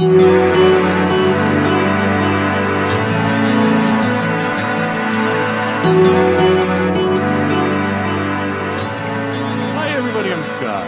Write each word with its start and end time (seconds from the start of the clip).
Hi, 0.00 0.06
everybody. 9.88 10.32
I'm 10.32 10.44
Scott. 10.44 10.86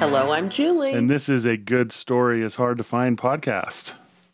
Hello, 0.00 0.32
I'm 0.32 0.48
Julie. 0.48 0.92
And 0.92 1.08
this 1.08 1.28
is 1.28 1.44
a 1.44 1.56
Good 1.56 1.92
Story 1.92 2.42
is 2.42 2.56
Hard 2.56 2.78
to 2.78 2.84
Find 2.84 3.16
podcast. 3.16 3.92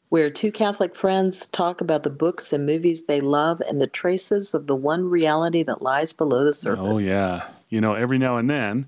where 0.08 0.30
two 0.30 0.50
Catholic 0.50 0.94
friends 0.94 1.44
talk 1.44 1.82
about 1.82 2.02
the 2.02 2.08
books 2.08 2.50
and 2.54 2.64
movies 2.64 3.04
they 3.04 3.20
love 3.20 3.60
and 3.68 3.78
the 3.78 3.86
traces 3.86 4.54
of 4.54 4.66
the 4.66 4.76
one 4.76 5.10
reality 5.10 5.62
that 5.64 5.82
lies 5.82 6.14
below 6.14 6.44
the 6.44 6.48
oh, 6.48 6.52
surface. 6.52 7.06
Oh, 7.06 7.10
yeah. 7.10 7.46
You 7.68 7.82
know, 7.82 7.92
every 7.92 8.16
now 8.16 8.38
and 8.38 8.48
then 8.48 8.86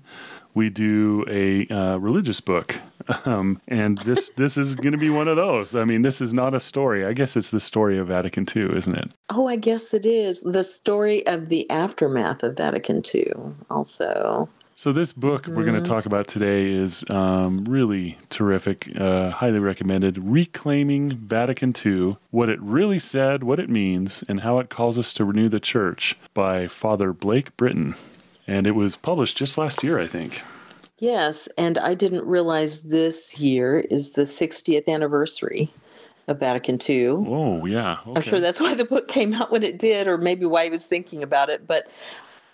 we 0.57 0.71
do 0.71 1.23
a 1.29 1.67
uh, 1.67 1.97
religious 1.97 2.41
book. 2.41 2.75
Um, 3.23 3.61
and 3.69 3.99
this 3.99 4.31
this 4.31 4.57
is 4.57 4.75
going 4.75 4.91
to 4.91 4.97
be 4.97 5.09
one 5.09 5.29
of 5.29 5.37
those. 5.37 5.75
I 5.75 5.85
mean, 5.85 6.01
this 6.01 6.19
is 6.19 6.33
not 6.33 6.53
a 6.53 6.59
story. 6.59 7.05
I 7.05 7.13
guess 7.13 7.37
it's 7.37 7.51
the 7.51 7.59
story 7.61 7.97
of 7.97 8.07
Vatican 8.07 8.45
II, 8.53 8.75
isn't 8.75 8.97
it? 8.97 9.11
Oh, 9.29 9.47
I 9.47 9.55
guess 9.55 9.93
it 9.93 10.05
is. 10.05 10.41
The 10.41 10.61
story 10.61 11.25
of 11.25 11.47
the 11.47 11.69
aftermath 11.69 12.43
of 12.43 12.57
Vatican 12.57 13.01
II, 13.15 13.31
also. 13.69 14.49
So 14.75 14.91
this 14.91 15.13
book 15.13 15.47
we're 15.47 15.63
going 15.63 15.81
to 15.81 15.89
talk 15.89 16.05
about 16.05 16.27
today 16.27 16.67
is 16.67 17.03
um, 17.09 17.63
really 17.63 18.17
terrific, 18.29 18.91
uh, 18.99 19.29
highly 19.29 19.59
recommended. 19.59 20.17
Reclaiming 20.17 21.15
Vatican 21.15 21.73
II: 21.73 22.17
What 22.31 22.49
it 22.49 22.61
really 22.61 22.99
said, 22.99 23.41
what 23.41 23.59
it 23.59 23.69
means, 23.69 24.23
and 24.27 24.41
how 24.41 24.59
it 24.59 24.69
calls 24.69 24.99
us 24.99 25.13
to 25.13 25.23
renew 25.23 25.47
the 25.47 25.61
Church 25.61 26.17
by 26.33 26.67
Father 26.67 27.13
Blake 27.13 27.55
Britton, 27.55 27.95
and 28.47 28.65
it 28.65 28.71
was 28.71 28.95
published 28.95 29.37
just 29.37 29.57
last 29.57 29.83
year, 29.83 29.99
I 29.99 30.07
think. 30.07 30.41
Yes, 30.99 31.47
and 31.57 31.77
I 31.77 31.93
didn't 31.93 32.25
realize 32.25 32.83
this 32.83 33.39
year 33.39 33.81
is 33.91 34.13
the 34.13 34.23
60th 34.23 34.87
anniversary 34.87 35.71
of 36.27 36.39
Vatican 36.39 36.79
II. 36.87 37.07
Oh 37.07 37.65
yeah, 37.65 37.97
I'm 38.15 38.21
sure 38.21 38.39
that's 38.39 38.59
why 38.59 38.73
the 38.73 38.85
book 38.85 39.07
came 39.07 39.33
out 39.33 39.51
when 39.51 39.63
it 39.63 39.77
did, 39.77 40.07
or 40.07 40.17
maybe 40.17 40.45
why 40.45 40.65
he 40.65 40.69
was 40.69 40.87
thinking 40.87 41.21
about 41.21 41.49
it. 41.49 41.67
But 41.67 41.87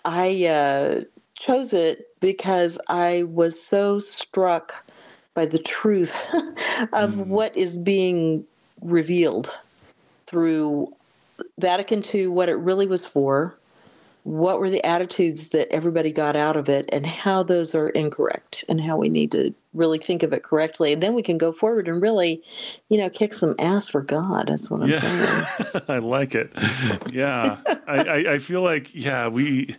I 0.04 0.46
uh, 0.46 1.04
chose 1.34 1.72
it 1.72 2.08
because 2.20 2.78
I 2.88 3.24
was 3.24 3.60
so 3.60 3.98
struck 3.98 4.84
by 5.34 5.46
the 5.46 5.58
truth 5.58 6.14
of 6.92 7.18
what 7.18 7.56
is 7.56 7.76
being 7.76 8.44
revealed 8.80 9.52
through 10.26 10.94
Vatican 11.58 12.02
II, 12.14 12.28
what 12.28 12.48
it 12.48 12.54
really 12.54 12.86
was 12.86 13.04
for, 13.04 13.56
what 14.24 14.58
were 14.58 14.70
the 14.70 14.84
attitudes 14.84 15.50
that 15.50 15.68
everybody 15.70 16.10
got 16.10 16.34
out 16.34 16.56
of 16.56 16.68
it, 16.68 16.88
and 16.92 17.06
how 17.06 17.42
those 17.42 17.74
are 17.74 17.90
incorrect, 17.90 18.64
and 18.68 18.80
how 18.80 18.96
we 18.96 19.08
need 19.08 19.30
to 19.32 19.54
really 19.74 19.98
think 19.98 20.22
of 20.22 20.32
it 20.32 20.42
correctly. 20.42 20.92
And 20.92 21.02
then 21.02 21.14
we 21.14 21.22
can 21.22 21.36
go 21.36 21.52
forward 21.52 21.88
and 21.88 22.00
really, 22.00 22.42
you 22.88 22.98
know, 22.98 23.10
kick 23.10 23.34
some 23.34 23.54
ass 23.58 23.86
for 23.86 24.02
God. 24.02 24.48
That's 24.48 24.70
what 24.70 24.82
I'm 24.82 24.94
saying. 24.94 25.82
I 25.88 25.98
like 25.98 26.34
it. 26.34 26.52
Yeah, 27.12 27.58
I, 27.86 27.96
I, 27.96 28.32
I 28.34 28.38
feel 28.38 28.62
like 28.62 28.94
yeah 28.94 29.28
we 29.28 29.76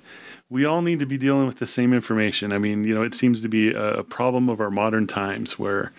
we 0.50 0.66
all 0.66 0.82
need 0.82 1.00
to 1.00 1.06
be 1.06 1.18
dealing 1.18 1.48
with 1.48 1.58
the 1.58 1.68
same 1.68 1.94
information. 1.94 2.54
I 2.54 2.60
mean, 2.60 2.84
you 2.84 2.94
know, 2.94 3.02
it 3.02 3.14
seems 3.14 3.42
to 3.42 3.50
be 3.50 3.74
a 3.74 4.04
problem 4.04 4.48
of 4.50 4.62
our 4.62 4.70
modern 4.70 5.08
times 5.08 5.58
where, 5.58 5.92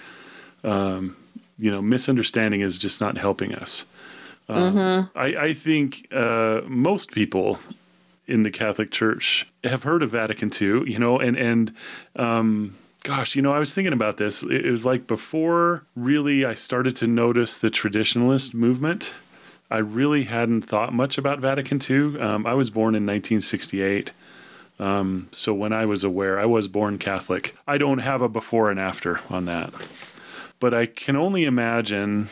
um, 0.63 1.17
you 1.59 1.71
know, 1.71 1.83
misunderstanding 1.83 2.61
is 2.61 2.79
just 2.79 3.01
not 3.01 3.19
helping 3.19 3.55
us. 3.55 3.87
Um, 4.49 5.11
I, 5.17 5.25
I 5.25 5.53
think 5.55 6.07
uh, 6.13 6.61
most 6.67 7.11
people 7.11 7.59
in 8.27 8.43
the 8.43 8.51
Catholic 8.51 8.91
Church 8.91 9.47
have 9.65 9.83
heard 9.83 10.03
of 10.03 10.11
Vatican 10.11 10.51
II, 10.51 10.91
you 10.91 10.99
know, 10.99 11.19
and 11.19 11.37
and 11.37 11.75
um, 12.17 12.77
gosh, 13.03 13.37
you 13.37 13.43
know, 13.43 13.53
I 13.53 13.59
was 13.59 13.73
thinking 13.73 13.93
about 13.93 14.17
this. 14.17 14.43
It 14.43 14.71
was 14.71 14.85
like 14.85 15.07
before 15.07 15.85
really 15.95 16.45
I 16.45 16.55
started 16.55 16.97
to 16.97 17.07
notice 17.07 17.59
the 17.59 17.71
traditionalist 17.71 18.55
movement. 18.55 19.15
I 19.71 19.79
really 19.79 20.25
hadn't 20.25 20.63
thought 20.63 20.93
much 20.93 21.19
about 21.19 21.41
Vatican 21.41 21.81
II. 21.89 22.21
Um, 22.21 22.47
I 22.47 22.55
was 22.55 22.71
born 22.71 22.95
in 22.95 23.05
1968. 23.05 24.13
Um, 24.79 25.29
so 25.33 25.55
when 25.55 25.73
I 25.73 25.87
was 25.87 26.05
aware, 26.05 26.39
I 26.39 26.45
was 26.45 26.69
born 26.69 26.99
Catholic. 26.99 27.57
I 27.67 27.79
don't 27.79 27.99
have 27.99 28.23
a 28.23 28.29
before 28.29 28.71
and 28.71 28.79
after 28.79 29.21
on 29.31 29.47
that. 29.47 29.73
But 30.61 30.75
I 30.75 30.87
can 30.87 31.17
only 31.17 31.45
imagine 31.45 32.29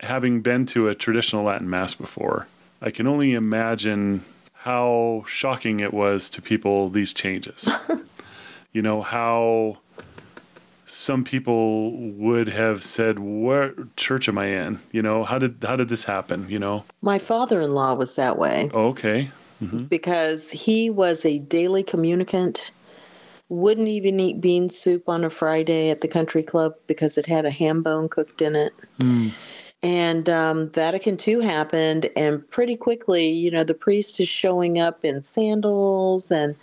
having 0.00 0.40
been 0.40 0.66
to 0.66 0.88
a 0.88 0.94
traditional 0.94 1.44
Latin 1.44 1.68
Mass 1.68 1.94
before, 1.94 2.46
I 2.80 2.90
can 2.90 3.06
only 3.06 3.34
imagine 3.34 4.24
how 4.68 5.24
shocking 5.26 5.80
it 5.80 5.94
was 5.94 6.28
to 6.28 6.42
people, 6.42 6.90
these 6.90 7.14
changes. 7.14 7.70
you 8.74 8.82
know, 8.82 9.00
how 9.00 9.78
some 10.84 11.24
people 11.24 11.92
would 11.92 12.48
have 12.48 12.84
said, 12.84 13.18
What 13.18 13.96
church 13.96 14.28
am 14.28 14.36
I 14.36 14.48
in? 14.48 14.80
You 14.92 15.00
know, 15.00 15.24
how 15.24 15.38
did 15.38 15.64
how 15.66 15.76
did 15.76 15.88
this 15.88 16.04
happen? 16.04 16.50
You 16.50 16.58
know? 16.58 16.84
My 17.00 17.18
father 17.18 17.62
in 17.62 17.74
law 17.74 17.94
was 17.94 18.14
that 18.16 18.36
way. 18.36 18.70
Oh, 18.74 18.88
okay. 18.88 19.30
Mm-hmm. 19.60 19.84
because 19.86 20.52
he 20.52 20.88
was 20.88 21.24
a 21.24 21.40
daily 21.40 21.82
communicant 21.82 22.70
wouldn't 23.48 23.88
even 23.88 24.20
eat 24.20 24.40
bean 24.40 24.68
soup 24.68 25.08
on 25.08 25.24
a 25.24 25.30
friday 25.30 25.90
at 25.90 26.00
the 26.00 26.06
country 26.06 26.44
club 26.44 26.76
because 26.86 27.18
it 27.18 27.26
had 27.26 27.44
a 27.44 27.50
ham 27.50 27.82
bone 27.82 28.08
cooked 28.08 28.40
in 28.40 28.54
it 28.54 28.72
hmm. 29.00 29.30
And 29.82 30.28
um, 30.28 30.68
vatican 30.70 31.16
ii 31.26 31.42
happened 31.44 32.10
and 32.16 32.48
pretty 32.50 32.76
quickly 32.76 33.28
you 33.28 33.50
know 33.50 33.62
the 33.62 33.74
priest 33.74 34.18
is 34.18 34.28
showing 34.28 34.78
up 34.78 35.04
in 35.04 35.20
sandals 35.20 36.30
and 36.32 36.56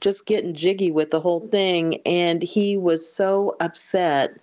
just 0.00 0.26
getting 0.26 0.54
jiggy 0.54 0.90
with 0.90 1.10
the 1.10 1.20
whole 1.20 1.40
thing 1.40 2.00
and 2.06 2.42
he 2.42 2.76
was 2.76 3.06
so 3.08 3.56
upset 3.60 4.38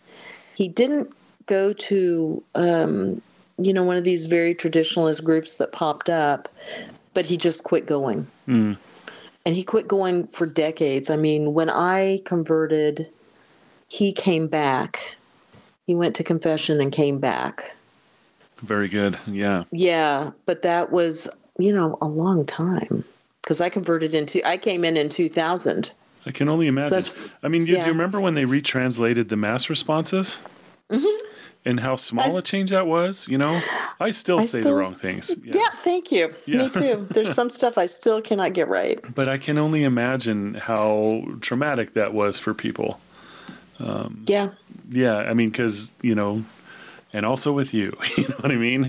he 0.56 0.68
didn't 0.68 1.12
go 1.48 1.74
to 1.74 2.44
um, 2.56 3.22
you 3.58 3.74
know 3.74 3.84
one 3.84 3.98
of 3.98 4.04
these 4.04 4.26
very 4.26 4.54
traditionalist 4.54 5.24
groups 5.24 5.56
that 5.56 5.72
popped 5.72 6.10
up 6.10 6.48
but 7.16 7.26
he 7.26 7.36
just 7.38 7.64
quit 7.64 7.86
going 7.88 8.28
Mm. 8.48 8.78
and 9.46 9.56
he 9.56 9.64
quit 9.64 9.88
going 9.88 10.26
for 10.28 10.46
decades. 10.48 11.10
I 11.10 11.16
mean, 11.16 11.54
when 11.54 11.70
I 11.70 12.20
converted, 12.26 13.10
he 13.88 14.12
came 14.12 14.48
back. 14.48 15.16
He 15.86 15.94
went 15.96 16.16
to 16.16 16.24
confession 16.24 16.82
and 16.82 16.92
came 16.92 17.20
back. 17.20 17.76
Very 18.62 18.88
good. 18.88 19.18
Yeah. 19.28 19.64
Yeah, 19.72 20.32
but 20.46 20.62
that 20.64 20.92
was, 20.92 21.28
you 21.58 21.74
know, 21.74 21.98
a 22.02 22.08
long 22.08 22.46
time 22.46 23.04
because 23.42 23.62
I 23.62 23.70
converted 23.70 24.14
into, 24.14 24.46
I 24.48 24.58
came 24.58 24.84
in 24.84 24.98
in 24.98 25.10
2000. 25.10 25.92
I 26.26 26.32
can 26.32 26.50
only 26.50 26.68
imagine. 26.68 26.92
that's- 26.92 27.30
I 27.42 27.48
mean, 27.48 27.62
you, 27.62 27.68
do 27.68 27.74
yeah. 27.74 27.86
you 27.86 27.92
remember 27.92 28.20
when 28.20 28.34
they 28.36 28.44
retranslated 28.46 29.30
the 29.30 29.38
mass 29.38 29.70
responses? 29.70 30.42
Mm-hmm. 30.90 31.26
And 31.66 31.80
how 31.82 31.98
small 31.98 32.38
a 32.38 32.42
change 32.42 32.70
that 32.70 32.88
was? 32.88 33.28
You 33.28 33.38
know, 33.38 33.60
I 34.00 34.12
still 34.12 34.40
I 34.40 34.46
say 34.46 34.62
still- 34.62 34.76
the 34.76 34.82
wrong 34.82 34.96
things. 34.96 35.36
Yeah, 35.44 35.62
thank 35.84 36.12
you. 36.12 36.34
Yeah. 36.46 36.58
Me 36.58 36.70
too. 36.70 37.08
There's 37.12 37.34
some 37.34 37.50
stuff 37.50 37.78
I 37.78 37.86
still 37.86 38.22
cannot 38.22 38.54
get 38.54 38.70
right. 38.70 39.00
But 39.14 39.28
I 39.28 39.38
can 39.38 39.58
only 39.58 39.84
imagine 39.84 40.54
how 40.56 41.26
traumatic 41.42 41.94
that 41.94 42.14
was 42.14 42.40
for 42.40 42.54
people. 42.54 43.00
Um, 43.80 44.24
yeah. 44.28 44.50
Yeah, 44.90 45.18
I 45.18 45.34
mean, 45.34 45.50
because 45.50 45.92
you 46.02 46.16
know, 46.16 46.44
and 47.14 47.26
also 47.26 47.52
with 47.52 47.74
you, 47.74 47.96
you 48.18 48.28
know 48.28 48.36
what 48.40 48.52
I 48.52 48.56
mean. 48.56 48.86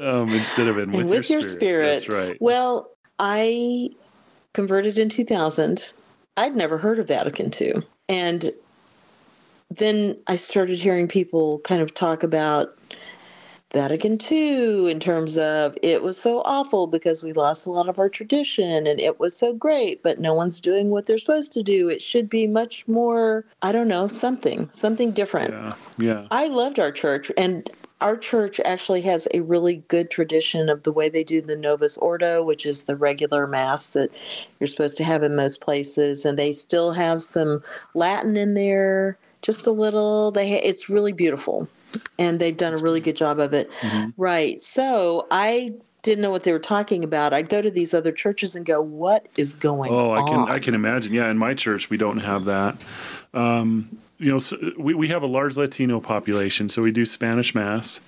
um, 0.00 0.28
instead 0.30 0.68
of 0.68 0.78
in 0.78 0.92
with, 0.92 1.08
with, 1.08 1.30
your, 1.30 1.40
spirit. 1.42 1.86
That's 1.86 2.08
right. 2.08 2.36
Well, 2.40 2.90
I 3.18 3.90
converted 4.52 4.98
in 4.98 5.08
2000. 5.08 5.92
I'd 6.36 6.56
never 6.56 6.78
heard 6.78 6.98
of 6.98 7.08
Vatican 7.08 7.50
II. 7.58 7.82
And 8.08 8.52
then 9.70 10.16
I 10.26 10.36
started 10.36 10.78
hearing 10.78 11.08
people 11.08 11.58
kind 11.60 11.82
of 11.82 11.94
talk 11.94 12.22
about 12.22 12.75
Vatican 13.76 14.18
II 14.32 14.90
in 14.90 14.98
terms 14.98 15.36
of 15.36 15.76
it 15.82 16.02
was 16.02 16.16
so 16.18 16.40
awful 16.46 16.86
because 16.86 17.22
we 17.22 17.34
lost 17.34 17.66
a 17.66 17.70
lot 17.70 17.90
of 17.90 17.98
our 17.98 18.08
tradition 18.08 18.86
and 18.86 18.98
it 18.98 19.20
was 19.20 19.36
so 19.36 19.52
great, 19.52 20.02
but 20.02 20.18
no 20.18 20.32
one's 20.32 20.60
doing 20.60 20.88
what 20.88 21.04
they're 21.04 21.18
supposed 21.18 21.52
to 21.52 21.62
do. 21.62 21.90
It 21.90 22.00
should 22.00 22.30
be 22.30 22.46
much 22.46 22.88
more, 22.88 23.44
I 23.60 23.72
don't 23.72 23.86
know, 23.86 24.08
something, 24.08 24.70
something 24.72 25.12
different. 25.12 25.52
yeah, 25.52 25.74
yeah. 25.98 26.26
I 26.30 26.46
loved 26.46 26.80
our 26.80 26.90
church, 26.90 27.30
and 27.36 27.68
our 28.00 28.16
church 28.16 28.60
actually 28.64 29.02
has 29.02 29.28
a 29.34 29.40
really 29.40 29.84
good 29.88 30.10
tradition 30.10 30.70
of 30.70 30.84
the 30.84 30.92
way 30.92 31.10
they 31.10 31.22
do 31.22 31.42
the 31.42 31.54
Novus 31.54 31.98
Ordo, 31.98 32.42
which 32.42 32.64
is 32.64 32.84
the 32.84 32.96
regular 32.96 33.46
mass 33.46 33.88
that 33.88 34.10
you're 34.58 34.68
supposed 34.68 34.96
to 34.96 35.04
have 35.04 35.22
in 35.22 35.36
most 35.36 35.60
places, 35.60 36.24
and 36.24 36.38
they 36.38 36.54
still 36.54 36.92
have 36.92 37.22
some 37.22 37.62
Latin 37.92 38.38
in 38.38 38.54
there, 38.54 39.18
just 39.42 39.66
a 39.66 39.70
little. 39.70 40.30
They 40.30 40.50
ha- 40.52 40.62
it's 40.64 40.88
really 40.88 41.12
beautiful, 41.12 41.68
and 42.18 42.38
they've 42.38 42.56
done 42.56 42.72
a 42.74 42.78
really 42.78 43.00
good 43.00 43.16
job 43.16 43.38
of 43.38 43.52
it. 43.54 43.70
Right. 44.16 44.60
So 44.60 45.26
I 45.30 45.72
didn't 46.02 46.22
know 46.22 46.30
what 46.30 46.44
they 46.44 46.52
were 46.52 46.58
talking 46.60 47.02
about. 47.02 47.32
I'd 47.34 47.48
go 47.48 47.60
to 47.60 47.70
these 47.70 47.92
other 47.92 48.12
churches 48.12 48.54
and 48.54 48.64
go, 48.64 48.80
"What 48.80 49.26
is 49.36 49.54
going 49.56 49.92
Oh, 49.92 50.12
I 50.12 50.20
on?" 50.20 50.28
can 50.28 50.54
I 50.56 50.58
can 50.60 50.74
imagine. 50.74 51.12
Yeah, 51.12 51.28
in 51.30 51.36
my 51.38 51.54
church 51.54 51.90
we 51.90 51.96
don't 51.96 52.18
have 52.20 52.44
that. 52.44 52.76
Um, 53.34 53.98
you 54.18 54.30
know, 54.30 54.38
so 54.38 54.56
we 54.78 54.94
we 54.94 55.08
have 55.08 55.22
a 55.22 55.26
large 55.26 55.56
Latino 55.56 56.00
population, 56.00 56.68
so 56.68 56.80
we 56.82 56.92
do 56.92 57.04
Spanish 57.04 57.54
mass, 57.54 58.00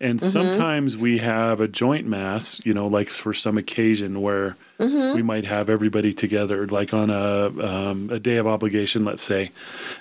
and 0.00 0.18
Mm-hmm. 0.18 0.28
sometimes 0.28 0.96
we 0.96 1.18
have 1.18 1.60
a 1.60 1.68
joint 1.68 2.06
mass. 2.06 2.60
You 2.64 2.74
know, 2.74 2.88
like 2.88 3.08
for 3.10 3.32
some 3.32 3.56
occasion 3.58 4.20
where 4.22 4.56
Mm-hmm. 4.78 5.14
we 5.16 5.22
might 5.22 5.46
have 5.46 5.70
everybody 5.70 6.12
together, 6.12 6.66
like 6.66 6.92
on 6.92 7.08
a 7.08 7.46
um, 7.66 8.10
a 8.12 8.18
day 8.18 8.36
of 8.36 8.46
obligation, 8.46 9.04
let's 9.04 9.22
say, 9.22 9.50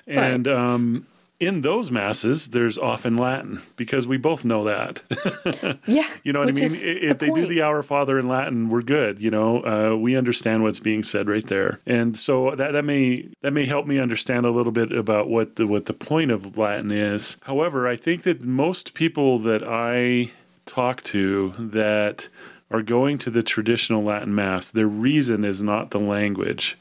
and. 0.08 0.48
Um, 0.48 1.06
in 1.40 1.62
those 1.62 1.92
masses, 1.92 2.48
there's 2.50 2.78
often 2.78 3.18
Latin 3.18 3.62
because 3.76 4.08
we 4.08 4.18
both 4.18 4.46
know 4.46 4.64
that. 4.64 5.02
Yeah. 5.88 6.08
you 6.24 6.34
know 6.34 6.40
what 6.40 6.50
I 6.50 6.54
mean? 6.54 6.66
If 6.72 7.20
the 7.20 7.28
they 7.28 7.32
do 7.32 7.46
the 7.46 7.62
Our 7.62 7.84
Father 7.84 8.18
in 8.18 8.28
Latin, 8.28 8.70
we're 8.70 8.82
good. 8.82 9.22
You 9.22 9.30
know, 9.30 9.64
uh, 9.64 9.96
we 9.96 10.16
understand 10.16 10.64
what's 10.64 10.80
being 10.80 11.04
said 11.04 11.28
right 11.28 11.46
there, 11.46 11.80
and 11.86 12.18
so 12.18 12.56
that 12.56 12.72
that 12.72 12.84
may 12.84 13.30
that 13.42 13.52
may 13.52 13.66
help 13.66 13.86
me 13.86 14.00
understand 14.00 14.46
a 14.46 14.52
little 14.52 14.72
bit 14.72 14.92
about 14.92 15.30
what 15.30 15.58
the 15.58 15.68
what 15.68 15.86
the 15.86 15.94
point 15.94 16.32
of 16.32 16.58
Latin 16.58 16.92
is. 16.92 17.38
However, 17.44 17.88
I 17.88 17.96
think 17.96 18.24
that 18.24 18.44
most 18.44 18.94
people 18.94 19.38
that 19.40 19.64
I 19.64 20.32
talk 20.66 21.04
to 21.04 21.54
that 21.60 22.28
are 22.72 22.82
going 22.82 23.18
to 23.20 23.30
the 23.30 23.44
traditional 23.44 24.04
Latin 24.04 24.34
Mass, 24.34 24.72
their 24.72 24.88
reason 24.88 25.46
is 25.46 25.62
not 25.62 25.92
the 25.92 26.00
language. 26.00 26.78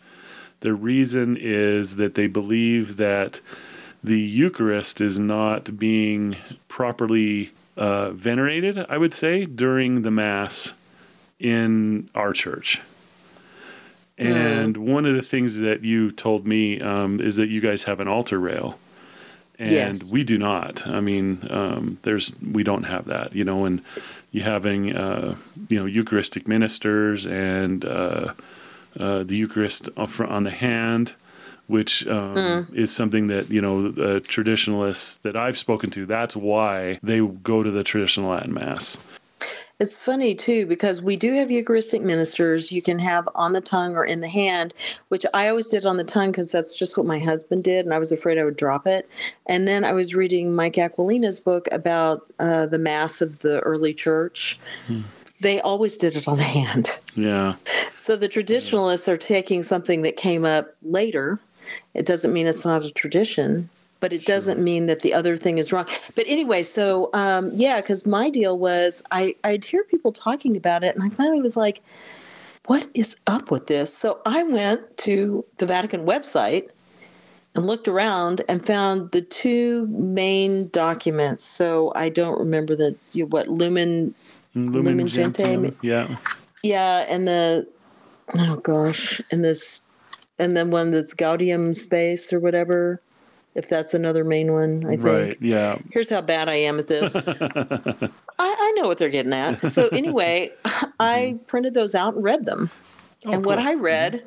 Their 0.61 0.75
reason 0.75 1.37
is 1.39 1.97
that 1.97 2.15
they 2.15 2.27
believe 2.27 2.97
that 2.97 3.41
the 4.05 4.21
Eucharist 4.21 5.01
is 5.01 5.19
not 5.19 5.79
being 5.79 6.37
properly 6.69 7.51
uh, 7.77 8.11
venerated, 8.11 8.79
I 8.89 8.99
would 8.99 9.15
say, 9.15 9.45
during 9.47 10.03
the 10.03 10.11
Mass 10.11 10.75
in 11.41 12.11
our 12.15 12.33
church. 12.35 12.81
And 14.17 14.77
one 14.77 15.07
of 15.07 15.15
the 15.15 15.23
things 15.23 15.59
that 15.59 15.83
you 15.83 16.13
told 16.13 16.47
me 16.47 16.81
um, 16.81 17.21
is 17.21 17.35
that 17.37 17.49
you 17.49 17.61
guys 17.61 17.83
have 17.85 17.99
an 17.99 18.07
altar 18.07 18.39
rail, 18.39 18.79
and 19.59 19.73
Yes. 19.73 20.13
we 20.13 20.23
do 20.23 20.39
not. 20.39 20.87
I 20.87 21.01
mean, 21.01 21.45
um, 21.51 21.99
there's 22.03 22.33
we 22.41 22.63
don't 22.63 22.85
have 22.85 23.07
that, 23.07 23.35
you 23.35 23.43
know, 23.45 23.65
and 23.65 23.83
you 24.31 24.43
having 24.43 24.95
uh, 24.95 25.35
you 25.69 25.81
know 25.81 25.87
Eucharistic 25.87 26.47
ministers 26.47 27.27
and 27.27 27.85
uh, 27.85 28.35
uh, 29.01 29.25
the 29.25 29.37
Eucharist 29.37 29.89
on 29.97 30.45
the 30.45 30.51
hand, 30.53 31.15
which 31.67 32.07
um, 32.07 32.69
is 32.73 32.95
something 32.95 33.29
that 33.29 33.51
you 33.51 33.61
know 33.61 33.89
uh, 33.89 34.21
traditionalists 34.21 35.17
that 35.17 35.37
I've 35.37 35.59
spoken 35.59 35.91
to. 35.91 36.07
That's 36.07 36.37
why 36.37 36.99
they 37.03 37.21
go 37.21 37.63
to 37.63 37.71
the 37.71 37.85
traditional 37.85 38.31
Latin 38.31 38.55
Mass. 38.55 38.99
It's 39.81 40.03
funny 40.03 40.37
too 40.37 40.67
because 40.67 41.03
we 41.03 41.17
do 41.17 41.33
have 41.35 41.51
Eucharistic 41.51 42.01
ministers 42.01 42.71
you 42.71 42.81
can 42.81 43.01
have 43.01 43.29
on 43.35 43.53
the 43.53 43.61
tongue 43.61 43.97
or 43.97 44.05
in 44.05 44.21
the 44.21 44.29
hand, 44.29 44.73
which 45.09 45.27
I 45.35 45.49
always 45.49 45.67
did 45.67 45.85
on 45.85 45.97
the 45.97 46.05
tongue 46.05 46.31
because 46.31 46.53
that's 46.53 46.79
just 46.79 46.97
what 46.97 47.07
my 47.07 47.19
husband 47.19 47.65
did, 47.65 47.85
and 47.85 47.93
I 47.93 47.99
was 47.99 48.13
afraid 48.13 48.39
I 48.39 48.45
would 48.45 48.57
drop 48.57 48.87
it. 48.87 49.09
And 49.47 49.67
then 49.67 49.85
I 49.85 49.93
was 49.93 50.15
reading 50.15 50.55
Mike 50.55 50.79
Aquilina's 50.79 51.41
book 51.41 51.67
about 51.73 52.33
uh, 52.39 52.67
the 52.67 52.79
Mass 52.79 53.21
of 53.21 53.41
the 53.41 53.61
early 53.61 53.93
church. 53.95 54.61
They 55.41 55.61
always 55.61 55.97
did 55.97 56.15
it 56.15 56.29
on 56.29 56.37
the 56.39 56.45
hand. 56.45 57.01
Yeah, 57.17 57.57
So 57.97 58.17
the 58.17 58.29
traditionalists 58.29 59.09
are 59.09 59.17
taking 59.17 59.63
something 59.63 60.03
that 60.03 60.17
came 60.17 60.45
up 60.45 60.75
later. 60.83 61.41
It 61.95 62.07
doesn't 62.07 62.33
mean 62.33 62.47
it's 62.47 62.65
not 62.65 62.85
a 62.85 62.91
tradition, 62.91 63.69
but 64.01 64.13
it 64.13 64.25
doesn't 64.27 64.63
mean 64.63 64.87
that 64.87 65.01
the 65.01 65.15
other 65.15 65.37
thing 65.37 65.59
is 65.59 65.73
wrong. 65.73 65.87
But 66.15 66.25
anyway, 66.29 66.63
so 66.63 67.11
um, 67.15 67.51
yeah, 67.55 67.81
because 67.81 68.07
my 68.07 68.31
deal 68.31 68.59
was 68.59 69.03
I 69.11 69.35
I'd 69.45 69.65
hear 69.65 69.85
people 69.85 70.13
talking 70.13 70.57
about 70.57 70.85
it, 70.85 70.95
and 70.95 71.05
I 71.05 71.09
finally 71.09 71.41
was 71.41 71.57
like, 71.57 71.83
"What 72.67 72.89
is 72.95 73.17
up 73.27 73.51
with 73.51 73.67
this?" 73.67 73.97
So 73.97 74.21
I 74.27 74.43
went 74.43 74.97
to 74.99 75.45
the 75.59 75.67
Vatican 75.67 76.05
website 76.07 76.69
and 77.55 77.67
looked 77.67 77.87
around 77.89 78.43
and 78.49 78.65
found 78.67 79.13
the 79.13 79.21
two 79.23 79.87
main 79.87 80.69
documents. 80.69 81.45
So 81.45 81.93
I 81.95 82.09
don't 82.09 82.39
remember 82.39 82.75
the 82.77 82.97
you- 83.13 83.27
what 83.27 83.49
Lumen 83.49 84.15
Lumen, 84.55 84.85
Lumen 84.85 85.09
Gentium. 85.09 85.63
Gentium, 85.63 85.79
Yeah, 85.83 86.17
yeah, 86.63 87.07
and 87.09 87.27
the 87.27 87.67
oh 88.37 88.57
gosh, 88.57 89.21
and 89.31 89.45
this 89.45 89.84
and 90.39 90.57
then 90.57 90.71
one 90.71 90.91
that's 90.91 91.15
Gaudium 91.15 91.69
et 91.71 91.77
Spes 91.77 92.33
or 92.33 92.41
whatever. 92.41 93.01
If 93.55 93.69
that's 93.69 93.95
another 93.95 94.25
main 94.25 94.53
one, 94.53 94.85
I 94.85 94.91
think. 94.97 95.05
right. 95.05 95.37
Yeah, 95.41 95.79
Here's 95.93 96.09
how 96.11 96.21
bad 96.23 96.49
I 96.49 96.55
am 96.55 96.81
at 96.81 96.89
this. 96.89 97.15
I, 97.17 98.11
I 98.39 98.73
know 98.77 98.89
what 98.89 98.99
they're 98.99 99.09
getting 99.11 99.33
at. 99.33 99.71
So 99.71 99.89
anyway, 99.93 100.51
I 100.99 101.35
mm-hmm. 101.35 101.45
printed 101.45 101.73
those 101.75 101.95
out 101.95 102.15
and 102.15 102.25
read 102.25 102.47
them. 102.47 102.71
Oh, 103.25 103.31
and 103.31 103.45
what 103.47 103.59
Oh, 103.59 103.63
cool. 103.63 103.69
I 103.71 103.75
mm-hmm. 103.75 103.85
read 103.85 104.25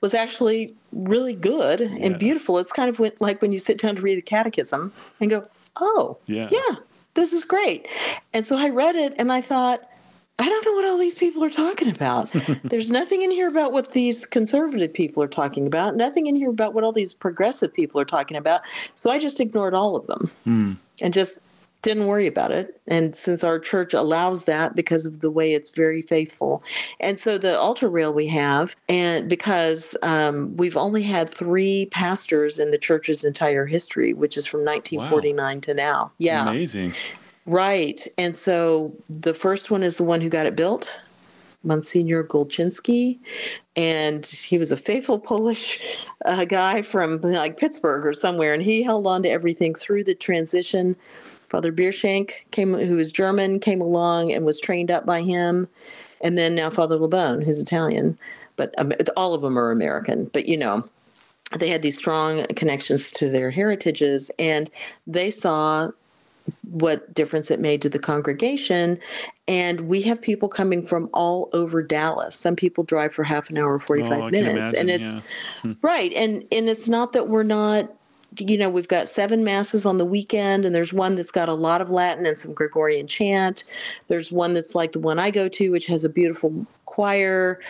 was 0.00 0.14
actually 0.14 0.74
really 0.90 1.34
good 1.34 1.80
and 1.82 2.12
Yeah. 2.12 2.16
beautiful. 2.16 2.58
It's 2.58 2.72
kind 2.72 2.88
of 2.88 2.98
when, 2.98 3.12
like 3.20 3.42
when 3.42 3.52
you 3.52 3.58
sit 3.58 3.78
down 3.78 3.96
to 3.96 4.02
read 4.02 4.16
the 4.16 4.22
catechism 4.22 4.92
and 5.20 5.28
go, 5.30 5.46
"Oh, 5.76 6.16
Yeah. 6.26 6.48
yeah, 6.50 6.76
this 7.14 7.32
is 7.34 7.44
great." 7.44 7.86
And 8.32 8.46
so 8.46 8.56
I 8.56 8.70
read 8.70 8.96
it 8.96 9.14
and 9.18 9.30
I 9.30 9.42
thought, 9.42 9.82
I 10.42 10.48
don't 10.48 10.64
know 10.66 10.72
what 10.72 10.84
all 10.84 10.98
these 10.98 11.14
people 11.14 11.44
are 11.44 11.50
talking 11.50 11.88
about. 11.88 12.28
There's 12.64 12.90
nothing 12.90 13.22
in 13.22 13.30
here 13.30 13.46
about 13.48 13.72
what 13.72 13.92
these 13.92 14.24
conservative 14.24 14.92
people 14.92 15.22
are 15.22 15.28
talking 15.28 15.68
about. 15.68 15.94
Nothing 15.94 16.26
in 16.26 16.34
here 16.34 16.50
about 16.50 16.74
what 16.74 16.82
all 16.82 16.90
these 16.90 17.12
progressive 17.12 17.72
people 17.72 18.00
are 18.00 18.04
talking 18.04 18.36
about. 18.36 18.62
So 18.96 19.08
I 19.08 19.18
just 19.20 19.38
ignored 19.38 19.72
all 19.72 19.94
of 19.94 20.08
them 20.08 20.30
Hmm. 20.44 20.72
and 21.00 21.14
just 21.14 21.38
didn't 21.82 22.06
worry 22.06 22.26
about 22.26 22.50
it. 22.50 22.80
And 22.88 23.14
since 23.14 23.44
our 23.44 23.58
church 23.58 23.94
allows 23.94 24.44
that 24.44 24.74
because 24.74 25.04
of 25.04 25.20
the 25.20 25.30
way 25.30 25.52
it's 25.52 25.70
very 25.70 26.00
faithful. 26.02 26.62
And 26.98 27.18
so 27.18 27.38
the 27.38 27.58
altar 27.58 27.88
rail 27.88 28.12
we 28.12 28.28
have, 28.28 28.74
and 28.88 29.28
because 29.28 29.96
um, 30.02 30.56
we've 30.56 30.76
only 30.76 31.02
had 31.02 31.28
three 31.28 31.86
pastors 31.86 32.58
in 32.58 32.70
the 32.72 32.78
church's 32.78 33.22
entire 33.24 33.66
history, 33.66 34.12
which 34.12 34.36
is 34.36 34.46
from 34.46 34.64
1949 34.64 35.60
to 35.62 35.74
now. 35.74 36.12
Yeah. 36.18 36.48
amazing. 36.48 36.94
Right. 37.44 38.06
And 38.16 38.36
so 38.36 38.94
the 39.08 39.34
first 39.34 39.70
one 39.70 39.82
is 39.82 39.96
the 39.96 40.04
one 40.04 40.20
who 40.20 40.28
got 40.28 40.46
it 40.46 40.54
built, 40.54 41.00
Monsignor 41.64 42.22
Golczynski. 42.24 43.18
And 43.74 44.24
he 44.24 44.58
was 44.58 44.70
a 44.70 44.76
faithful 44.76 45.18
Polish 45.20 45.80
uh, 46.24 46.44
guy 46.44 46.82
from 46.82 47.20
like 47.20 47.56
Pittsburgh 47.56 48.06
or 48.06 48.14
somewhere. 48.14 48.54
And 48.54 48.62
he 48.62 48.82
held 48.82 49.06
on 49.06 49.22
to 49.24 49.28
everything 49.28 49.74
through 49.74 50.04
the 50.04 50.14
transition. 50.14 50.96
Father 51.48 51.72
Biershank 51.72 52.32
came, 52.50 52.74
who 52.74 52.96
was 52.96 53.12
German, 53.12 53.60
came 53.60 53.80
along 53.80 54.32
and 54.32 54.44
was 54.44 54.60
trained 54.60 54.90
up 54.90 55.04
by 55.04 55.22
him. 55.22 55.68
And 56.20 56.38
then 56.38 56.54
now 56.54 56.70
Father 56.70 56.96
Lebone, 56.96 57.44
who's 57.44 57.60
Italian. 57.60 58.16
But 58.54 58.72
um, 58.78 58.92
all 59.16 59.34
of 59.34 59.42
them 59.42 59.58
are 59.58 59.72
American. 59.72 60.26
But, 60.26 60.46
you 60.46 60.56
know, 60.56 60.88
they 61.58 61.68
had 61.68 61.82
these 61.82 61.98
strong 61.98 62.44
connections 62.54 63.10
to 63.12 63.28
their 63.28 63.50
heritages. 63.50 64.30
And 64.38 64.70
they 65.06 65.30
saw 65.30 65.90
what 66.70 67.12
difference 67.12 67.50
it 67.50 67.60
made 67.60 67.82
to 67.82 67.88
the 67.88 67.98
congregation. 67.98 68.98
And 69.46 69.82
we 69.82 70.02
have 70.02 70.22
people 70.22 70.48
coming 70.48 70.86
from 70.86 71.10
all 71.12 71.50
over 71.52 71.82
Dallas. 71.82 72.34
Some 72.34 72.56
people 72.56 72.84
drive 72.84 73.12
for 73.14 73.24
half 73.24 73.50
an 73.50 73.58
hour, 73.58 73.78
45 73.78 74.12
Oh, 74.22 74.30
minutes. 74.30 74.72
and 74.72 74.90
it's 74.90 75.14
yeah. 75.64 75.74
right. 75.82 76.12
And 76.14 76.44
and 76.50 76.68
it's 76.68 76.88
not 76.88 77.12
that 77.12 77.28
we're 77.28 77.42
not 77.42 77.90
you 78.38 78.56
know, 78.56 78.70
we've 78.70 78.88
got 78.88 79.08
seven 79.08 79.44
masses 79.44 79.84
on 79.84 79.98
the 79.98 80.06
weekend, 80.06 80.64
and 80.64 80.74
there's 80.74 80.90
one 80.90 81.16
that's 81.16 81.30
got 81.30 81.50
a 81.50 81.54
lot 81.54 81.82
of 81.82 81.90
Latin 81.90 82.24
and 82.24 82.38
some 82.38 82.54
Gregorian 82.54 83.06
chant. 83.06 83.62
There's 84.08 84.32
one 84.32 84.54
that's 84.54 84.74
like 84.74 84.92
the 84.92 85.00
one 85.00 85.18
I 85.18 85.30
go 85.30 85.48
to, 85.50 85.70
which 85.70 85.84
has 85.88 86.02
a 86.02 86.08
beautiful 86.08 86.66
choir 86.86 87.60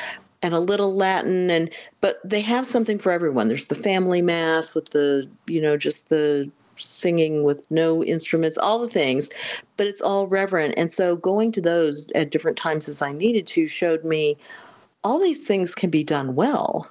and 0.41 0.55
a 0.55 0.61
little 0.61 0.95
Latin, 0.95 1.50
and 1.50 1.69
but 2.00 2.21
they 2.25 2.43
have 2.43 2.64
something 2.67 3.00
for 3.00 3.11
everyone. 3.11 3.49
There's 3.49 3.67
the 3.67 3.75
family 3.75 4.23
mass 4.23 4.73
with 4.73 4.91
the, 4.91 5.29
you 5.49 5.61
know, 5.61 5.76
just 5.76 6.11
the 6.11 6.49
singing 6.83 7.43
with 7.43 7.71
no 7.71 8.03
instruments, 8.05 8.59
all 8.59 8.79
the 8.79 8.89
things, 8.89 9.31
but 9.77 9.87
it's 9.87 10.01
all 10.01 10.27
reverent. 10.27 10.75
And 10.77 10.91
so 10.91 11.17
going 11.17 11.53
to 11.53 11.61
those 11.61 12.11
at 12.12 12.31
different 12.31 12.59
times 12.59 12.89
as 12.89 13.03
I 13.03 13.12
needed 13.12 13.47
to 13.49 13.67
showed 13.67 14.05
me 14.05 14.37
all 15.05 15.19
these 15.19 15.47
things 15.47 15.75
can 15.75 15.91
be 15.91 16.05
done 16.05 16.35
well. 16.35 16.89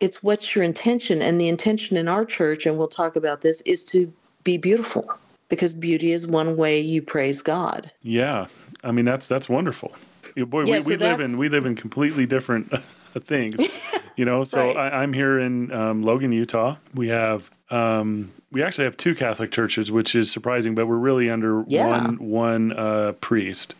It's 0.00 0.22
what's 0.22 0.54
your 0.54 0.64
intention. 0.64 1.22
And 1.22 1.40
the 1.40 1.48
intention 1.48 1.96
in 1.96 2.08
our 2.08 2.24
church, 2.24 2.66
and 2.66 2.76
we'll 2.76 2.88
talk 2.88 3.16
about 3.16 3.40
this, 3.40 3.60
is 3.62 3.84
to 3.86 4.12
be 4.42 4.56
beautiful 4.56 5.10
because 5.48 5.72
beauty 5.72 6.12
is 6.12 6.26
one 6.26 6.56
way 6.56 6.80
you 6.80 7.02
praise 7.02 7.42
God. 7.42 7.90
Yeah, 8.02 8.46
I 8.82 8.92
mean 8.92 9.04
that's 9.04 9.28
that's 9.28 9.48
wonderful. 9.48 9.92
Boy, 10.36 10.64
Yeah, 10.64 10.74
we, 10.74 10.80
so 10.80 10.88
we 10.90 10.96
live 10.96 11.20
in 11.20 11.38
we 11.38 11.48
live 11.48 11.64
in 11.64 11.76
completely 11.76 12.26
different 12.26 12.72
things. 13.24 13.56
You 14.16 14.24
know, 14.24 14.44
so 14.44 14.64
Right. 14.68 14.76
I, 14.76 15.02
I'm 15.02 15.12
here 15.12 15.40
in 15.40 15.72
um, 15.72 16.02
Logan, 16.04 16.30
Utah. 16.30 16.76
We 16.94 17.08
have 17.08 17.50
um, 17.68 18.30
we 18.52 18.62
actually 18.62 18.84
have 18.84 18.96
two 18.96 19.12
Catholic 19.16 19.50
churches, 19.50 19.90
which 19.90 20.14
is 20.14 20.30
surprising, 20.30 20.76
but 20.76 20.86
we're 20.86 20.94
really 20.98 21.28
under 21.28 21.64
Yeah. 21.66 21.88
one 21.88 22.16
one 22.18 22.72
uh, 22.72 23.14
priest. 23.20 23.74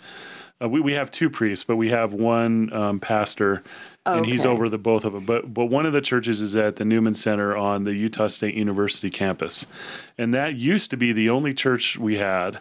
Uh, 0.61 0.69
we 0.69 0.81
we 0.81 0.93
have 0.95 1.13
two 1.13 1.31
priests, 1.31 1.63
but 1.65 1.77
we 1.77 1.91
have 1.91 2.13
one 2.13 2.73
um, 2.73 2.99
pastor, 2.99 3.63
and 4.05 4.27
he's 4.27 4.45
over 4.45 4.69
the 4.69 4.77
both 4.77 5.05
of 5.05 5.13
them. 5.13 5.25
But 5.25 5.55
but 5.55 5.67
one 5.67 5.87
of 5.87 5.93
the 5.93 6.01
churches 6.01 6.41
is 6.41 6.57
at 6.57 6.75
the 6.77 6.85
Newman 6.85 7.15
Center 7.15 7.57
on 7.57 7.85
the 7.85 7.95
Utah 7.95 8.27
State 8.27 8.57
University 8.57 9.11
campus, 9.11 9.69
and 10.19 10.35
that 10.35 10.57
used 10.57 10.91
to 10.91 10.97
be 10.97 11.13
the 11.13 11.31
only 11.31 11.55
church 11.55 11.97
we 11.97 12.17
had 12.17 12.59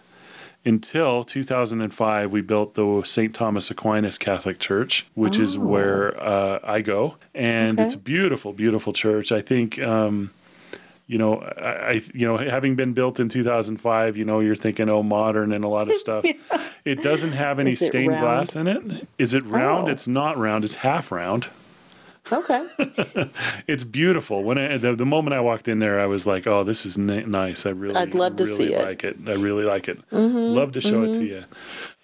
until 0.65 1.23
2005 1.23 2.31
we 2.31 2.41
built 2.41 2.75
the 2.75 3.01
st 3.03 3.33
thomas 3.35 3.69
aquinas 3.69 4.17
catholic 4.17 4.59
church 4.59 5.05
which 5.13 5.37
is 5.37 5.57
where 5.57 6.15
uh, 6.23 6.59
i 6.63 6.81
go. 6.81 7.15
And 7.35 7.77
Okay. 7.79 7.85
it's 7.85 7.95
a 7.95 7.97
beautiful 7.97 8.53
beautiful 8.53 8.93
church. 8.93 9.31
I 9.31 9.41
think 9.41 9.79
um, 9.81 10.31
you 11.07 11.17
know 11.17 11.39
I, 11.39 11.69
I 11.69 12.01
you 12.13 12.25
know 12.27 12.37
having 12.37 12.75
been 12.75 12.93
built 12.93 13.19
in 13.19 13.27
2005 13.29 14.15
you 14.17 14.23
know 14.25 14.39
you're 14.39 14.55
thinking 14.55 14.89
oh 14.89 15.03
modern 15.03 15.51
and 15.51 15.63
a 15.65 15.67
lot 15.67 15.89
of 15.89 15.95
stuff. 15.95 16.25
It 16.85 17.01
doesn't 17.01 17.31
have 17.31 17.59
any 17.59 17.75
stained 17.75 18.09
round? 18.09 18.21
glass 18.21 18.55
in 18.57 18.67
it. 18.67 19.07
Is 19.17 19.33
it 19.33 19.45
round? 19.45 19.87
Oh. 19.87 19.91
it's 19.91 20.05
not 20.05 20.35
round. 20.35 20.65
It's 20.65 20.75
half 20.75 21.13
round 21.13 21.47
Okay. 22.31 22.65
it's 23.67 23.83
beautiful. 23.83 24.43
When 24.43 24.57
I 24.57 24.77
the, 24.77 24.95
the 24.95 25.05
moment 25.05 25.33
I 25.33 25.41
walked 25.41 25.67
in 25.67 25.79
there, 25.79 25.99
I 25.99 26.05
was 26.05 26.25
like, 26.25 26.47
"Oh, 26.47 26.63
this 26.63 26.85
is 26.85 26.97
n- 26.97 27.29
nice. 27.29 27.65
I 27.65 27.71
really, 27.71 27.95
I'd 27.95 28.13
love 28.13 28.37
to 28.37 28.45
see 28.45 28.73
it. 28.73 28.85
like 28.85 29.03
it. 29.03 29.17
I 29.27 29.33
really 29.33 29.65
like 29.65 29.89
it. 29.89 29.99
Love 30.11 30.71
to 30.73 30.81
show 30.81 31.03
it 31.03 31.13
to 31.13 31.25
you." 31.25 31.43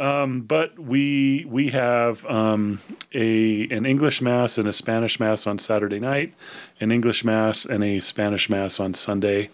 Um, 0.03 0.41
but 0.41 0.77
we 0.77 1.45
we 1.47 1.69
have 1.69 2.25
um, 2.25 2.81
a 3.13 3.67
an 3.69 3.85
English 3.85 4.21
mass 4.21 4.57
and 4.57 4.67
a 4.67 4.73
Spanish 4.73 5.19
mass 5.21 5.47
on 5.47 5.57
Saturday 5.57 5.99
night, 5.99 6.33
an 6.81 6.91
English 6.91 7.23
mass 7.23 7.63
and 7.63 7.81
a 7.83 8.01
Spanish 8.01 8.49
mass 8.49 8.79
on 8.81 8.93
Sunday, 8.93 9.49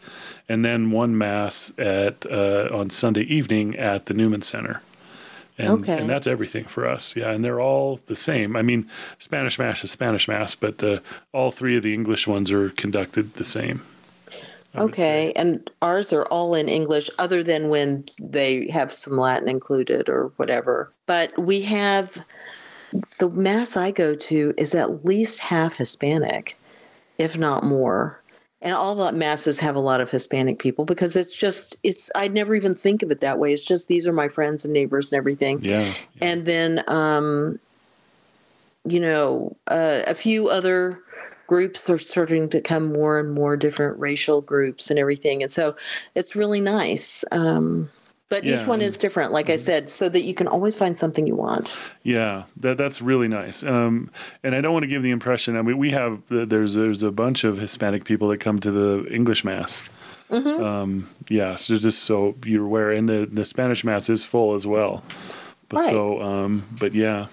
and 0.50 0.66
then 0.66 0.90
one 0.90 1.16
mass 1.16 1.72
at 1.78 2.26
uh, 2.26 2.70
on 2.72 2.90
Sunday 2.90 3.22
evening 3.24 3.76
at 3.78 4.08
the 4.08 4.16
Newman 4.16 4.42
Center. 4.42 4.82
And, 5.58 5.70
Okay. 5.70 5.98
and 6.00 6.10
that's 6.10 6.28
everything 6.28 6.66
for 6.66 6.88
us. 6.88 7.16
Yeah, 7.16 7.32
and 7.32 7.44
they're 7.44 7.62
all 7.62 8.00
the 8.08 8.16
same. 8.16 8.56
I 8.56 8.62
mean, 8.62 8.90
Spanish 9.20 9.58
Mass 9.58 9.84
is 9.84 9.92
Spanish 9.92 10.28
Mass, 10.28 10.54
but 10.54 10.80
the 10.80 11.02
all 11.32 11.52
three 11.52 11.78
of 11.78 11.84
the 11.84 11.94
English 11.94 12.28
ones 12.28 12.52
are 12.52 12.70
conducted 12.72 13.36
the 13.36 13.46
same. 13.46 13.82
I 14.74 14.82
Okay. 14.82 15.32
And 15.38 15.70
ours 15.82 16.12
are 16.12 16.26
all 16.26 16.56
in 16.56 16.68
English, 16.68 17.10
other 17.18 17.42
than 17.42 17.70
when 17.70 18.04
they 18.22 18.68
have 18.70 18.92
some 18.92 19.18
Latin 19.18 19.48
included 19.48 20.10
or 20.10 20.34
whatever. 20.36 20.92
But 21.06 21.38
we 21.38 21.62
have 21.62 22.26
the 23.20 23.30
mass 23.30 23.78
I 23.78 23.92
go 23.92 24.16
to 24.16 24.54
is 24.58 24.76
at 24.76 25.06
least 25.06 25.40
half 25.40 25.78
Hispanic, 25.78 26.58
if 27.18 27.38
not 27.38 27.64
more. 27.64 28.22
And 28.66 28.74
all 28.74 28.96
the 28.96 29.14
masses 29.14 29.60
have 29.60 29.76
a 29.76 29.80
lot 29.80 30.02
of 30.02 30.10
Hispanic 30.10 30.60
people 30.60 30.84
because 30.84 31.16
it's 31.16 31.38
just, 31.38 31.78
it's, 31.84 32.12
I 32.16 32.28
never 32.28 32.54
even 32.56 32.76
think 32.76 33.02
of 33.04 33.12
it 33.12 33.22
that 33.22 33.40
way. 33.40 33.54
It's 33.54 33.64
just 33.64 33.88
these 33.88 34.06
are 34.06 34.12
my 34.12 34.28
friends 34.28 34.66
and 34.66 34.74
neighbors 34.74 35.12
and 35.12 35.18
everything. 35.18 35.62
Yeah. 35.62 35.94
and 36.20 36.46
then 36.46 36.84
um 36.88 37.60
you 38.86 39.00
know 39.00 39.56
uh, 39.68 40.02
a 40.08 40.16
few 40.16 40.48
other 40.48 41.00
groups 41.48 41.90
are 41.90 42.00
starting 42.00 42.50
to 42.50 42.62
come 42.62 42.92
more 42.92 43.20
and 43.20 43.32
more 43.34 43.56
different 43.58 44.00
racial 44.00 44.42
groups 44.42 44.90
and 44.90 44.98
everything 44.98 45.42
and 45.44 45.52
so 45.52 45.76
it's 46.16 46.36
really 46.36 46.62
nice 46.62 47.24
um 47.32 47.90
but 48.30 48.44
Yeah, 48.44 48.62
each 48.62 48.68
one 48.68 48.82
is 48.82 48.98
different 48.98 49.32
like 49.32 49.50
i 49.50 49.56
said 49.56 49.90
so 49.90 50.10
that 50.10 50.22
you 50.24 50.34
can 50.34 50.48
always 50.48 50.76
find 50.76 50.98
something 50.98 51.28
you 51.28 51.36
want 51.36 51.78
Yeah, 52.04 52.44
that 52.58 52.78
that's 52.78 53.02
really 53.02 53.28
nice. 53.28 53.64
Um, 53.64 54.10
and 54.44 54.54
I 54.56 54.62
don't 54.62 54.74
want 54.74 54.84
to 54.84 54.88
give 54.88 55.04
the 55.04 55.12
impression. 55.12 55.56
I 55.58 55.62
mean, 55.64 55.78
we 55.78 55.92
have 55.92 56.22
there's 56.30 56.74
there's 56.76 57.04
a 57.04 57.12
bunch 57.12 57.44
of 57.44 57.58
Hispanic 57.58 58.04
people 58.06 58.28
that 58.30 58.40
come 58.40 58.60
to 58.60 58.72
the 58.72 59.06
English 59.12 59.44
Mass. 59.44 59.90
Mm-hmm. 60.30 60.64
Um, 60.64 61.10
yeah, 61.30 61.56
so 61.56 61.76
just 61.78 62.04
so 62.04 62.36
you're 62.46 62.66
aware, 62.66 62.92
and 62.92 63.08
the 63.10 63.28
the 63.32 63.46
Spanish 63.46 63.84
Mass 63.84 64.10
is 64.10 64.24
full 64.24 64.54
as 64.56 64.66
well. 64.68 65.04
But 65.70 65.80
Right. 65.82 65.90
so, 65.92 66.22
um, 66.22 66.64
but 66.80 66.94
yeah, 66.94 67.28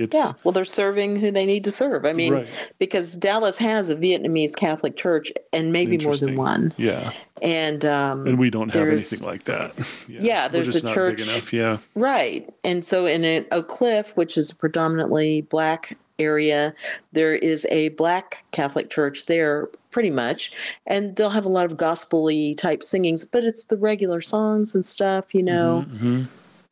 it's 0.00 0.14
yeah 0.16 0.32
well 0.44 0.52
they're 0.52 0.64
serving 0.64 1.16
who 1.16 1.30
they 1.30 1.46
need 1.46 1.62
to 1.64 1.70
serve 1.70 2.04
i 2.04 2.12
mean 2.12 2.32
Right. 2.34 2.48
because 2.78 3.12
dallas 3.16 3.58
has 3.58 3.88
a 3.88 3.96
vietnamese 3.96 4.54
catholic 4.56 4.96
church 4.96 5.32
and 5.52 5.72
maybe 5.72 5.98
more 5.98 6.16
than 6.16 6.34
one 6.36 6.72
Yeah, 6.76 7.12
and 7.42 7.84
um 7.84 8.26
and 8.26 8.38
we 8.38 8.50
don't 8.50 8.72
have 8.74 8.88
anything 8.88 9.26
like 9.26 9.44
that. 9.44 9.72
Yeah, 10.08 10.46
We're 10.46 10.52
there's 10.64 10.76
a 10.82 10.84
not 10.84 10.94
church- 10.94 11.16
big 11.18 11.28
enough. 11.28 11.52
Yeah, 11.52 11.78
Right. 11.94 12.48
And 12.64 12.84
so 12.84 13.06
in 13.06 13.24
a, 13.24 13.46
Oak 13.52 13.68
Cliff, 13.68 14.16
which 14.16 14.36
is 14.36 14.50
a 14.50 14.56
predominantly 14.56 15.42
black 15.42 15.96
area, 16.18 16.74
there 17.12 17.34
is 17.34 17.66
a 17.70 17.88
black 17.90 18.44
Catholic 18.52 18.90
church 18.90 19.26
there 19.26 19.68
pretty 19.90 20.10
much. 20.10 20.52
And 20.86 21.16
they'll 21.16 21.30
have 21.30 21.46
a 21.46 21.48
lot 21.48 21.64
of 21.66 21.76
gospel-y 21.76 22.54
type 22.58 22.82
singings, 22.82 23.24
but 23.24 23.42
it's 23.44 23.64
the 23.64 23.76
regular 23.78 24.20
songs 24.20 24.74
and 24.74 24.84
stuff, 24.84 25.34
you 25.34 25.42
know. 25.42 25.82
hmm 25.82 26.22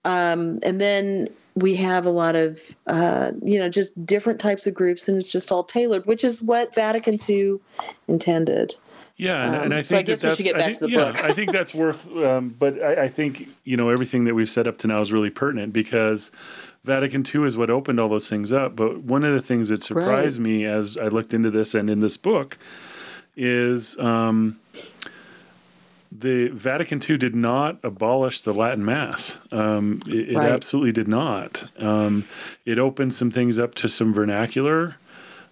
Um, 0.05 0.59
and 0.63 0.81
then 0.81 1.29
we 1.61 1.77
have 1.77 2.07
a 2.07 2.11
lot 2.11 2.37
of, 2.37 2.61
uh, 2.87 3.33
you 3.43 3.59
know, 3.59 3.69
just 3.69 4.05
different 4.07 4.41
types 4.41 4.67
of 4.67 4.75
groups, 4.75 5.09
and 5.09 5.17
it's 5.17 5.29
just 5.31 5.51
all 5.53 5.65
tailored, 5.65 6.07
which 6.07 6.23
is 6.25 6.41
what 6.43 6.75
Vatican 6.75 7.19
II 7.29 7.59
intended. 8.07 8.75
Yeah, 9.17 9.45
and, 9.47 9.55
and 9.57 9.73
Um, 9.73 9.79
I 9.79 9.83
so 9.83 9.97
I 9.97 9.99
think 9.99 10.09
guess 10.09 10.19
that 10.21 10.39
we 10.39 10.45
should 10.45 10.55
that's, 10.55 10.55
get 10.55 10.55
I 10.55 10.59
back 10.59 10.67
to 10.75 10.79
think- 10.79 10.93
the 10.93 10.99
yeah, 10.99 11.13
book. 11.13 11.25
I 11.25 11.33
think 11.33 11.51
that's 11.53 11.75
worth. 11.75 12.17
Um, 12.23 12.55
but 12.59 12.81
I, 12.83 13.05
I 13.05 13.09
think 13.09 13.49
you 13.65 13.77
know 13.77 13.89
everything 13.89 14.25
that 14.25 14.35
we've 14.35 14.49
set 14.51 14.67
up 14.69 14.79
to 14.79 14.87
now 14.87 15.01
is 15.01 15.11
really 15.13 15.31
pertinent 15.31 15.73
because 15.73 16.31
Vatican 16.85 17.25
II 17.35 17.45
is 17.45 17.57
what 17.57 17.69
opened 17.69 17.99
all 17.99 18.09
those 18.09 18.29
things 18.29 18.53
up. 18.53 18.77
But 18.77 18.99
one 19.03 19.25
of 19.25 19.35
the 19.35 19.41
things 19.41 19.71
that 19.71 19.83
surprised 19.83 20.39
me 20.41 20.65
as 20.65 20.97
I 20.97 21.09
looked 21.09 21.35
into 21.35 21.51
this 21.51 21.75
and 21.75 21.91
in 21.91 21.99
this 22.01 22.17
book 22.17 22.59
is 23.37 23.99
um, 23.99 24.59
the 26.11 26.49
Vatican 26.49 27.01
II 27.07 27.19
did 27.19 27.35
not 27.35 27.79
abolish 27.83 28.41
the 28.41 28.55
Latin 28.55 28.85
Mass. 28.85 29.39
Um, 29.53 30.01
it, 30.07 30.31
it 30.31 30.37
Right. 30.37 30.51
absolutely 30.51 30.93
did 30.93 31.09
not. 31.09 31.69
Um, 31.79 32.25
it 32.65 32.79
opened 32.79 33.15
some 33.15 33.31
things 33.31 33.59
up 33.59 33.75
to 33.77 33.89
some 33.89 34.15
vernacular 34.15 34.97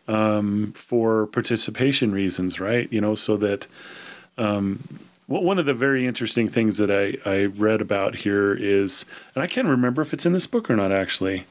um, 0.09 0.73
for 0.75 1.27
participation 1.27 2.13
reasons, 2.13 2.59
right? 2.61 2.91
You 2.93 3.01
know, 3.01 3.15
so 3.15 3.37
that 3.37 3.67
um, 4.39 4.81
one 5.27 5.59
of 5.59 5.67
the 5.67 5.75
very 5.75 6.07
interesting 6.07 6.49
things 6.49 6.79
that 6.79 6.91
I, 6.91 7.17
I 7.29 7.45
read 7.47 7.81
about 7.81 8.15
here 8.15 8.55
is, 8.55 9.05
and 9.35 9.43
I 9.43 9.47
can't 9.47 9.67
remember 9.67 10.01
if 10.03 10.13
it's 10.13 10.25
in 10.25 10.33
this 10.33 10.47
book 10.47 10.71
or 10.71 10.77
not 10.77 10.93
actually, 10.93 11.45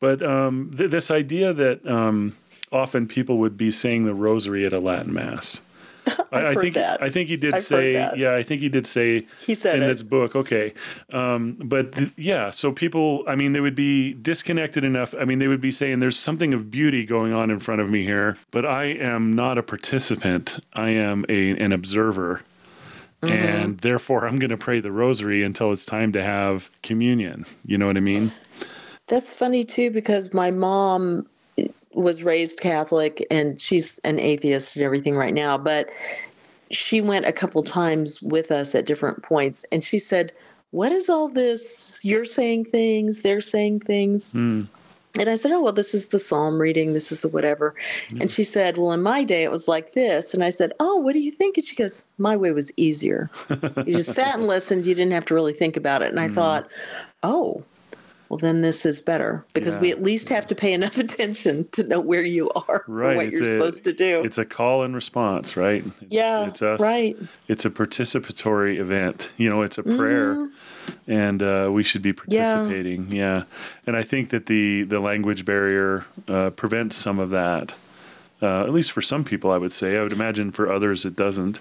but 0.00 0.22
um, 0.22 0.70
th- 0.76 0.90
this 0.90 1.10
idea 1.10 1.52
that 1.52 1.86
um, 1.86 2.36
often 2.70 3.06
people 3.08 3.38
would 3.38 3.56
be 3.56 3.70
saying 3.70 4.04
the 4.04 4.14
rosary 4.14 4.64
at 4.64 4.72
a 4.72 4.78
Latin 4.78 5.12
mass. 5.12 5.60
I, 6.32 6.48
I 6.48 6.54
think 6.54 6.74
that. 6.74 7.02
I 7.02 7.10
think 7.10 7.28
he 7.28 7.36
did 7.36 7.54
I've 7.54 7.62
say 7.62 7.92
yeah 8.16 8.34
I 8.34 8.42
think 8.42 8.60
he 8.60 8.68
did 8.68 8.86
say 8.86 9.26
He 9.44 9.54
said 9.54 9.76
in 9.76 9.82
it. 9.82 9.86
this 9.88 10.02
book 10.02 10.36
okay 10.36 10.72
um, 11.12 11.56
but 11.64 11.92
th- 11.92 12.10
yeah 12.16 12.50
so 12.50 12.70
people 12.72 13.24
I 13.26 13.34
mean 13.34 13.52
they 13.52 13.60
would 13.60 13.74
be 13.74 14.12
disconnected 14.14 14.84
enough 14.84 15.14
I 15.18 15.24
mean 15.24 15.38
they 15.38 15.48
would 15.48 15.60
be 15.60 15.70
saying 15.72 15.98
there's 15.98 16.18
something 16.18 16.54
of 16.54 16.70
beauty 16.70 17.04
going 17.04 17.32
on 17.32 17.50
in 17.50 17.58
front 17.58 17.80
of 17.80 17.90
me 17.90 18.04
here 18.04 18.36
but 18.50 18.64
I 18.66 18.84
am 18.84 19.34
not 19.34 19.58
a 19.58 19.62
participant 19.62 20.58
I 20.74 20.90
am 20.90 21.24
a 21.28 21.50
an 21.58 21.72
observer 21.72 22.42
Mm-hmm. 23.22 23.32
and 23.32 23.78
therefore 23.78 24.26
I'm 24.28 24.38
going 24.38 24.50
to 24.50 24.58
pray 24.58 24.78
the 24.78 24.92
rosary 24.92 25.42
until 25.42 25.72
it's 25.72 25.86
time 25.86 26.12
to 26.12 26.22
have 26.22 26.70
communion 26.82 27.46
you 27.64 27.78
know 27.78 27.86
what 27.86 27.96
I 27.96 28.00
mean 28.00 28.30
That's 29.08 29.32
funny 29.32 29.64
too 29.64 29.90
because 29.90 30.34
my 30.34 30.50
mom 30.50 31.26
was 31.96 32.22
raised 32.22 32.60
Catholic 32.60 33.26
and 33.30 33.60
she's 33.60 33.98
an 34.04 34.18
atheist 34.20 34.76
and 34.76 34.84
everything 34.84 35.16
right 35.16 35.34
now, 35.34 35.56
but 35.58 35.88
she 36.70 37.00
went 37.00 37.24
a 37.26 37.32
couple 37.32 37.62
times 37.62 38.20
with 38.22 38.50
us 38.52 38.74
at 38.74 38.86
different 38.86 39.22
points 39.22 39.64
and 39.72 39.82
she 39.82 39.98
said, 39.98 40.32
What 40.72 40.92
is 40.92 41.08
all 41.08 41.28
this? 41.28 42.00
You're 42.04 42.24
saying 42.24 42.66
things, 42.66 43.22
they're 43.22 43.40
saying 43.40 43.80
things. 43.80 44.32
Mm. 44.34 44.68
And 45.18 45.30
I 45.30 45.36
said, 45.36 45.52
Oh, 45.52 45.62
well, 45.62 45.72
this 45.72 45.94
is 45.94 46.06
the 46.08 46.18
psalm 46.18 46.60
reading, 46.60 46.92
this 46.92 47.10
is 47.10 47.20
the 47.22 47.28
whatever. 47.28 47.74
And 48.20 48.30
she 48.30 48.44
said, 48.44 48.76
Well, 48.76 48.92
in 48.92 49.00
my 49.02 49.24
day, 49.24 49.44
it 49.44 49.50
was 49.50 49.66
like 49.66 49.94
this. 49.94 50.34
And 50.34 50.44
I 50.44 50.50
said, 50.50 50.72
Oh, 50.78 50.96
what 50.96 51.14
do 51.14 51.20
you 51.22 51.30
think? 51.30 51.56
And 51.56 51.64
she 51.64 51.76
goes, 51.76 52.04
My 52.18 52.36
way 52.36 52.50
was 52.50 52.70
easier. 52.76 53.30
you 53.48 53.94
just 53.94 54.12
sat 54.12 54.34
and 54.36 54.46
listened, 54.54 54.84
you 54.84 54.94
didn't 54.94 55.12
have 55.14 55.24
to 55.26 55.34
really 55.34 55.54
think 55.54 55.76
about 55.76 56.02
it. 56.02 56.10
And 56.10 56.18
Mm. 56.18 56.24
I 56.24 56.28
thought, 56.28 56.68
Oh, 57.22 57.64
well, 58.28 58.38
then 58.38 58.60
this 58.62 58.84
is 58.86 59.00
better 59.00 59.44
because 59.52 59.76
we 59.76 59.90
at 59.90 60.02
least 60.02 60.28
have 60.30 60.46
to 60.48 60.54
pay 60.54 60.72
enough 60.72 60.96
attention 61.06 61.68
to 61.72 61.84
know 61.84 62.00
where 62.00 62.22
you 62.22 62.50
are 62.50 62.84
Right, 62.86 63.16
what 63.16 63.26
it's 63.26 63.34
you're 63.34 63.42
a- 63.42 63.50
supposed 63.52 63.84
to 63.84 63.92
do. 63.92 64.22
it's 64.24 64.38
a 64.38 64.44
call 64.44 64.82
and 64.82 64.94
response 64.94 65.56
right 65.56 65.84
It's- 65.86 66.06
yeah, 66.10 66.46
it's 66.46 66.62
us 66.62 66.80
right. 66.80 67.16
it's 67.48 67.64
a 67.64 67.70
participatory 67.70 68.78
event. 68.78 69.30
You 69.36 69.48
know, 69.50 69.62
it's 69.62 69.78
a 69.78 69.82
prayer, 69.82 70.34
Mm-hmm. 70.34 71.10
and 71.10 71.42
uh, 71.42 71.68
we 71.72 71.82
should 71.82 72.02
be 72.02 72.12
participating. 72.12 73.10
Yeah. 73.10 73.44
and 73.86 73.96
I 73.96 74.02
think 74.02 74.30
that 74.30 74.46
the 74.46 74.82
the 74.84 75.00
language 75.00 75.44
barrier 75.44 76.04
uh, 76.28 76.50
prevents 76.50 76.96
some 76.96 77.18
of 77.18 77.30
that. 77.30 77.72
Uh, 78.42 78.64
at 78.64 78.70
least 78.72 78.92
for 78.92 79.00
some 79.00 79.24
people, 79.24 79.50
I 79.50 79.56
would 79.56 79.72
say. 79.72 79.96
I 79.96 80.02
would 80.02 80.12
imagine 80.12 80.52
for 80.52 80.70
others, 80.70 81.04
it 81.06 81.16
doesn't. 81.16 81.58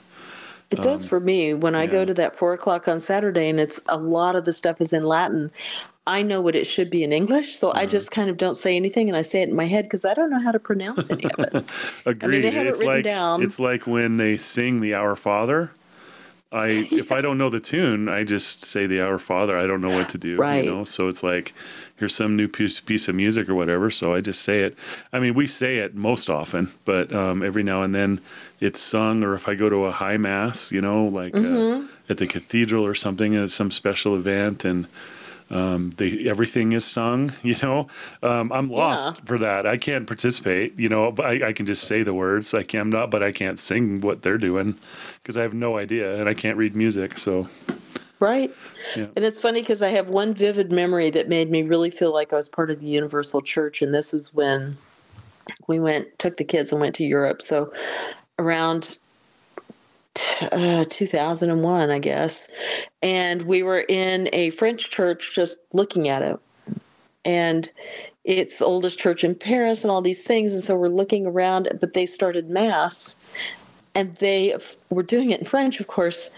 It 0.71 0.81
does 0.81 1.05
for 1.05 1.19
me 1.21 1.53
when 1.53 1.73
I 1.73 1.83
Um, 1.83 1.89
yeah. 1.89 1.91
go 1.91 2.05
to 2.05 2.13
that 2.15 2.35
four 2.35 2.51
o'clock 2.53 2.87
on 2.87 2.99
Saturday, 2.99 3.47
and 3.49 3.59
it's 3.59 3.79
a 3.87 3.97
lot 3.97 4.35
of 4.35 4.43
the 4.45 4.51
stuff 4.51 4.81
is 4.81 4.91
in 4.91 5.03
Latin. 5.03 5.51
I 6.07 6.21
know 6.21 6.39
what 6.39 6.55
it 6.55 6.67
should 6.67 6.89
be 6.91 7.03
in 7.03 7.11
English, 7.11 7.57
so 7.57 7.69
Uh-huh. 7.71 7.81
I 7.81 7.85
just 7.87 8.11
kind 8.11 8.29
of 8.29 8.37
don't 8.37 8.55
say 8.55 8.75
anything, 8.75 9.09
and 9.09 9.17
I 9.17 9.21
say 9.21 9.41
it 9.41 9.49
in 9.49 9.55
my 9.55 9.65
head 9.65 9.85
because 9.85 10.05
I 10.05 10.13
don't 10.13 10.29
know 10.29 10.39
how 10.39 10.51
to 10.51 10.59
pronounce 10.59 11.09
any 11.09 11.25
of 11.25 11.39
it. 11.39 11.65
Agreed. 12.05 12.41
they 12.43 12.51
have 12.51 12.67
it 12.67 12.71
written 12.71 12.85
like 12.87 13.03
down. 13.03 13.41
it's 13.41 13.59
like 13.59 13.87
when 13.87 14.17
they 14.17 14.37
sing 14.37 14.81
the 14.81 14.93
Our 14.93 15.15
Father. 15.15 15.71
I 16.51 16.67
if 16.91 17.11
I 17.11 17.21
don't 17.21 17.37
know 17.39 17.49
the 17.49 17.59
tune, 17.59 18.07
I 18.07 18.23
just 18.23 18.63
say 18.63 18.85
the 18.85 19.01
Our 19.01 19.17
Father. 19.19 19.57
I 19.57 19.65
don't 19.65 19.81
know 19.81 19.89
what 19.89 20.09
to 20.09 20.17
do. 20.19 20.37
Right. 20.37 20.63
You 20.63 20.71
know, 20.71 20.83
so 20.83 21.07
it's 21.09 21.23
like 21.23 21.53
here's 21.97 22.13
some 22.15 22.35
new 22.35 22.47
piece, 22.47 22.79
piece 22.81 23.07
of 23.07 23.15
music 23.15 23.49
or 23.49 23.55
whatever. 23.55 23.89
So 23.89 24.13
I 24.13 24.21
just 24.21 24.41
say 24.43 24.59
it. 24.61 24.77
I 25.11 25.19
mean, 25.19 25.33
we 25.33 25.47
say 25.47 25.77
it 25.77 25.95
most 25.95 26.29
often, 26.29 26.71
but 26.85 27.11
um, 27.13 27.41
every 27.41 27.63
now 27.63 27.81
and 27.81 27.95
then 27.95 28.21
it's 28.59 28.79
sung. 28.79 29.23
Or 29.23 29.33
if 29.33 29.47
I 29.47 29.55
go 29.55 29.69
to 29.69 29.85
a 29.85 29.91
high 29.91 30.17
mass, 30.17 30.71
you 30.71 30.81
know, 30.81 31.05
like 31.05 31.33
Mm-hmm. 31.33 31.85
uh, 31.85 31.87
at 32.09 32.17
the 32.19 32.27
cathedral 32.27 32.85
or 32.85 32.93
something, 32.93 33.35
at 33.35 33.49
some 33.49 33.71
special 33.71 34.15
event, 34.15 34.63
and 34.63 34.85
um, 35.49 35.91
they, 35.97 36.25
everything 36.29 36.73
is 36.73 36.85
sung. 36.85 37.33
You 37.43 37.55
know, 37.61 37.87
um, 38.23 38.51
I'm 38.51 38.69
lost 38.71 39.17
Yeah. 39.17 39.23
for 39.25 39.37
that. 39.39 39.65
I 39.67 39.77
can't 39.77 40.07
participate. 40.07 40.77
You 40.79 40.89
know, 40.89 41.11
but 41.11 41.25
I, 41.25 41.49
I 41.49 41.53
can 41.53 41.65
just 41.65 41.83
say 41.83 42.03
the 42.03 42.13
words. 42.13 42.53
I 42.53 42.63
can 42.63 42.89
not, 42.89 43.11
but 43.11 43.21
I 43.23 43.31
can't 43.31 43.59
sing 43.59 44.01
what 44.01 44.21
they're 44.23 44.37
doing 44.37 44.75
because 45.21 45.37
I 45.37 45.41
have 45.43 45.53
no 45.53 45.77
idea 45.77 46.19
and 46.19 46.27
I 46.27 46.33
can't 46.33 46.57
read 46.57 46.75
music. 46.75 47.17
So 47.17 47.47
Right. 48.19 48.53
Yeah. 48.95 49.07
And 49.15 49.25
it's 49.25 49.37
funny 49.37 49.61
because 49.61 49.81
I 49.81 49.89
have 49.89 50.07
one 50.07 50.33
vivid 50.33 50.71
memory 50.71 51.09
that 51.11 51.27
made 51.27 51.51
me 51.51 51.63
really 51.63 51.91
feel 51.91 52.13
like 52.13 52.31
I 52.31 52.37
was 52.37 52.47
part 52.47 52.71
of 52.71 52.79
the 52.79 52.87
Universal 52.87 53.41
Church. 53.41 53.81
And 53.81 53.93
this 53.93 54.13
is 54.13 54.33
when 54.33 54.77
we 55.67 55.79
went, 55.79 56.17
took 56.17 56.37
the 56.37 56.45
kids 56.45 56.71
and 56.71 56.79
went 56.79 56.95
to 56.95 57.03
Europe. 57.03 57.41
So 57.41 57.73
around 58.39 58.99
uh, 60.51 60.85
2001, 60.89 61.89
I 61.89 61.99
guess. 61.99 62.53
And 63.01 63.43
we 63.43 63.63
were 63.63 63.85
in 63.87 64.29
a 64.33 64.49
French 64.51 64.89
church 64.89 65.33
just 65.33 65.59
looking 65.73 66.07
at 66.07 66.21
it. 66.21 66.39
And 67.23 67.69
it's 68.23 68.59
the 68.59 68.65
oldest 68.65 68.99
church 68.99 69.23
in 69.23 69.35
Paris 69.35 69.83
and 69.83 69.91
all 69.91 70.01
these 70.01 70.23
things. 70.23 70.53
And 70.53 70.61
so 70.61 70.77
we're 70.77 70.87
looking 70.89 71.25
around, 71.25 71.69
but 71.79 71.93
they 71.93 72.05
started 72.05 72.49
Mass 72.49 73.15
and 73.93 74.15
they 74.15 74.55
were 74.89 75.03
doing 75.03 75.31
it 75.31 75.39
in 75.39 75.45
French, 75.45 75.79
of 75.79 75.87
course 75.87 76.35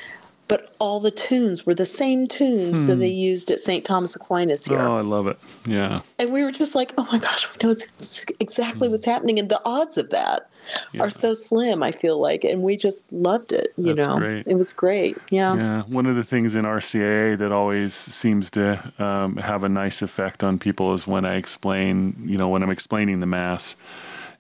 but 0.48 0.74
all 0.80 1.00
the 1.00 1.12
tunes 1.12 1.66
were 1.66 1.74
the 1.74 1.86
same 1.86 2.28
tunes 2.28 2.80
hmm. 2.80 2.88
that 2.88 2.96
they 2.96 3.08
used 3.08 3.52
at 3.52 3.60
St. 3.60 3.84
Thomas 3.84 4.16
Aquinas 4.16 4.66
here. 4.66 4.80
Oh, 4.80 4.98
I 4.98 5.02
love 5.02 5.28
it. 5.28 5.38
Yeah. 5.66 6.02
And 6.18 6.32
we 6.32 6.44
were 6.44 6.52
just 6.52 6.76
like, 6.76 6.94
oh 6.98 7.08
my 7.12 7.18
gosh, 7.18 7.48
we 7.52 7.66
know 7.66 7.72
it's 7.72 8.26
exactly 8.40 8.88
hmm. 8.88 8.94
what's 8.94 9.06
happening. 9.06 9.40
And 9.40 9.50
the 9.50 9.62
odds 9.66 9.98
of 9.98 10.10
that 10.12 10.50
yeah. 10.94 11.02
are 11.02 11.10
so 11.10 11.34
slim, 11.34 11.84
I 11.84 11.92
feel 11.92 12.20
like. 12.20 12.44
And 12.44 12.62
we 12.62 12.76
just 12.76 13.12
loved 13.12 13.52
it, 13.52 13.74
you 13.78 13.94
That's 13.94 14.08
know. 14.08 14.18
Great. 14.18 14.48
It 14.48 14.56
was 14.56 14.72
great. 14.72 15.18
Yeah. 15.30 15.56
Yeah. 15.56 15.82
One 15.84 16.06
of 16.06 16.16
the 16.16 16.24
things 16.24 16.56
in 16.56 16.66
RCIA 16.66 17.38
that 17.38 17.52
always 17.52 17.94
seems 17.94 18.52
to 18.52 18.94
um, 19.00 19.38
have 19.38 19.64
a 19.64 19.70
nice 19.70 20.02
effect 20.02 20.44
on 20.44 20.60
people 20.60 20.94
is 20.94 21.08
when 21.08 21.26
I 21.26 21.36
explain, 21.36 22.16
you 22.26 22.38
know, 22.38 22.50
when 22.50 22.64
I'm 22.64 22.72
explaining 22.72 23.20
the 23.20 23.26
Mass 23.26 23.76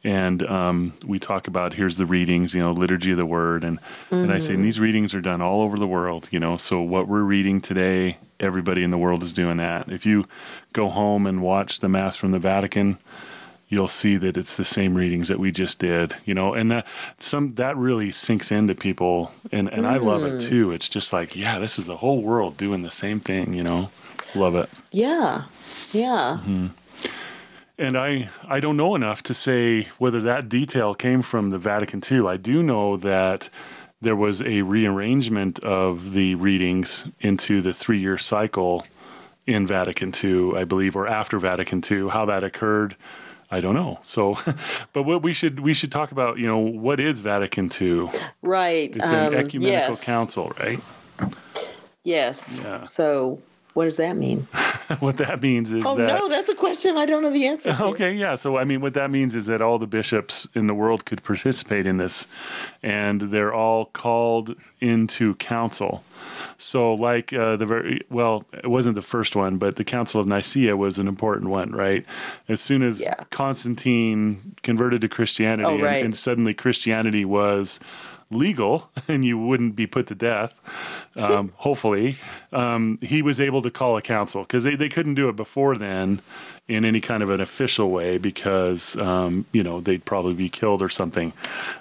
and 0.04 0.44
um, 0.44 0.94
we 1.06 1.20
talk 1.20 1.48
about 1.48 1.74
here's 1.74 1.98
the 1.98 2.06
readings, 2.06 2.54
you 2.54 2.62
know, 2.62 2.72
liturgy 2.72 3.12
of 3.12 3.18
the 3.18 3.26
word, 3.26 3.64
and 3.64 3.80
mm-hmm. 3.80 4.16
and 4.16 4.32
I 4.32 4.40
say 4.40 4.54
and 4.54 4.60
mm-hmm. 4.60 4.64
these 4.64 4.80
readings 4.80 5.14
are 5.14 5.22
done 5.22 5.42
all 5.42 5.62
over 5.62 5.78
the 5.78 5.88
world, 5.88 6.30
you 6.32 6.40
know. 6.40 6.58
So 6.58 6.82
what 6.82 7.08
we're 7.08 7.24
reading 7.24 7.60
today, 7.60 8.18
everybody 8.40 8.84
in 8.84 8.92
the 8.92 8.98
world 8.98 9.24
is 9.24 9.34
doing 9.34 9.58
that. 9.58 9.92
If 9.92 10.06
you 10.06 10.26
go 10.74 10.90
home 10.90 11.26
and 11.26 11.42
watch 11.42 11.80
the 11.80 11.90
Mass 11.90 12.16
from 12.16 12.32
the 12.32 12.40
Vatican, 12.40 13.00
you'll 13.70 13.88
see 13.88 14.18
that 14.18 14.38
it's 14.38 14.56
the 14.56 14.66
same 14.66 14.96
readings 14.96 15.28
that 15.28 15.40
we 15.40 15.52
just 15.52 15.80
did, 15.80 16.16
you 16.26 16.34
know, 16.34 16.54
and 16.54 16.72
that 16.72 16.86
some 17.20 17.56
that 17.56 17.76
really 17.78 18.12
sinks 18.12 18.52
into 18.52 18.76
people, 18.76 19.32
and 19.52 19.68
and 19.70 19.84
mm. 19.84 19.90
I 19.90 19.98
love 19.98 20.24
it 20.24 20.34
mm. 20.34 20.42
too. 20.42 20.72
It's 20.72 20.90
just 20.90 21.14
like, 21.14 21.36
yeah, 21.36 21.60
this 21.60 21.78
is 21.78 21.86
the 21.86 21.98
whole 21.98 22.22
world 22.22 22.58
doing 22.58 22.82
the 22.82 22.92
same 22.92 23.20
thing, 23.20 23.54
you 23.54 23.64
know. 23.64 23.90
Love 24.36 24.56
it. 24.56 24.70
Yeah, 24.92 25.44
yeah. 25.92 26.40
Mm-hmm 26.42 26.68
and 27.78 27.98
I, 27.98 28.30
I 28.48 28.60
don't 28.60 28.78
know 28.78 28.96
enough 28.96 29.24
to 29.24 29.34
say 29.34 29.90
whether 29.98 30.22
that 30.22 30.50
detail 30.50 30.96
came 30.96 31.22
from 31.22 31.52
the 31.52 31.60
Vatican 31.60 32.02
II. 32.10 32.28
I 32.28 32.38
do 32.38 32.64
know 32.64 32.98
that 32.98 33.50
there 34.02 34.16
was 34.16 34.42
a 34.42 34.62
rearrangement 34.62 35.60
of 35.60 36.14
the 36.14 36.36
readings 36.36 37.08
into 37.20 37.62
the 37.62 37.74
three 37.74 38.00
year 38.00 38.18
cycle 38.18 38.86
in 39.46 39.66
Vatican 39.66 40.14
II, 40.24 40.56
I 40.56 40.64
believe, 40.64 40.96
or 40.96 41.08
after 41.08 41.40
Vatican 41.40 41.82
II. 41.90 42.10
How 42.10 42.26
that 42.26 42.44
occurred, 42.44 42.96
I 43.50 43.60
don't 43.60 43.76
know. 43.76 44.00
So, 44.04 44.38
but 44.94 45.04
what 45.04 45.24
we 45.24 45.34
should 45.34 45.60
we 45.62 45.74
should 45.74 45.92
talk 45.92 46.12
about, 46.12 46.38
you 46.38 46.48
know, 46.48 46.58
what 46.58 47.00
is 47.00 47.22
Vatican 47.22 47.70
II? 47.80 48.10
Right. 48.42 48.96
It's 48.96 49.06
an 49.06 49.28
um, 49.28 49.34
ecumenical 49.34 49.96
yes. 49.96 50.04
council, 50.04 50.54
right? 50.60 50.80
Yes. 52.04 52.62
Yeah. 52.64 52.86
So 52.86 53.42
what 53.78 53.84
does 53.84 53.98
that 53.98 54.18
mean? 54.18 54.40
what 55.02 55.18
that 55.18 55.40
means 55.40 55.72
is 55.72 55.86
oh, 55.86 55.96
that. 55.98 56.08
no, 56.08 56.28
that's 56.30 56.50
a 56.50 56.56
question 56.56 56.98
I 56.98 57.06
don't 57.06 57.22
know 57.22 57.30
the 57.30 57.46
answer 57.46 57.72
to. 57.72 57.84
Okay, 57.84 58.12
yeah. 58.12 58.34
So, 58.34 58.58
I 58.58 58.64
mean, 58.64 58.82
what 58.82 58.96
that 58.96 59.12
means 59.12 59.36
is 59.36 59.46
that 59.46 59.62
all 59.62 59.78
the 59.78 59.86
bishops 59.86 60.48
in 60.56 60.66
the 60.66 60.74
world 60.74 61.06
could 61.06 61.24
participate 61.24 61.86
in 61.86 61.98
this, 61.98 62.26
and 62.82 63.22
they're 63.22 63.54
all 63.54 63.86
called 63.86 64.56
into 64.82 65.36
council. 65.36 66.04
So, 66.58 66.94
like 66.96 67.34
uh, 67.34 67.56
the 67.56 67.66
very 67.66 68.02
well, 68.10 68.44
it 68.52 68.68
wasn't 68.68 68.96
the 68.96 69.02
first 69.02 69.36
one, 69.36 69.58
but 69.58 69.76
the 69.76 69.84
Council 69.84 70.20
of 70.20 70.26
Nicaea 70.26 70.76
was 70.76 70.98
an 70.98 71.08
important 71.08 71.52
one, 71.52 71.72
right? 71.72 72.04
As 72.50 72.62
soon 72.62 72.82
as 72.82 73.02
yeah. 73.02 73.14
Constantine 73.30 74.56
converted 74.64 75.02
to 75.02 75.10
Christianity, 75.10 75.70
oh, 75.70 75.80
right. 75.80 75.98
and, 75.98 76.06
and 76.06 76.18
suddenly 76.18 76.56
Christianity 76.56 77.26
was 77.26 77.80
legal 78.30 78.90
and 79.08 79.24
you 79.24 79.38
wouldn't 79.38 79.76
be 79.76 79.88
put 79.88 80.08
to 80.08 80.16
death, 80.16 80.54
um, 81.16 81.54
hopefully, 81.58 82.16
um, 82.52 83.00
he 83.02 83.22
was 83.22 83.40
able 83.40 83.62
to 83.62 83.72
call 83.72 83.98
a 83.98 84.02
council 84.02 84.44
because 84.44 84.64
they, 84.64 84.76
they 84.76 84.90
couldn't 84.90 85.16
do 85.16 85.30
it 85.30 85.36
before 85.36 85.78
then 85.78 86.22
in 86.68 86.84
any 86.84 87.00
kind 87.00 87.24
of 87.24 87.30
an 87.30 87.40
official 87.40 87.90
way 87.90 88.18
because, 88.18 88.98
um, 88.98 89.46
you 89.54 89.64
know, 89.64 89.80
they'd 89.80 90.04
probably 90.04 90.34
be 90.34 90.50
killed 90.50 90.82
or 90.82 90.90
something. 90.90 91.32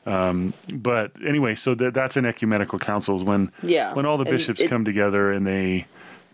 Um, 0.07 0.53
but 0.73 1.11
anyway, 1.25 1.57
so 1.57 1.75
that, 1.75 1.93
that's 1.93 2.17
an 2.17 2.25
ecumenical 2.25 2.79
council 2.79 3.17
is 3.17 3.25
when, 3.25 3.51
yeah. 3.63 3.93
when 3.95 4.07
all 4.07 4.17
the 4.17 4.25
bishops 4.25 4.61
it, 4.61 4.69
come 4.69 4.85
together 4.85 5.33
and 5.33 5.47
they 5.47 5.87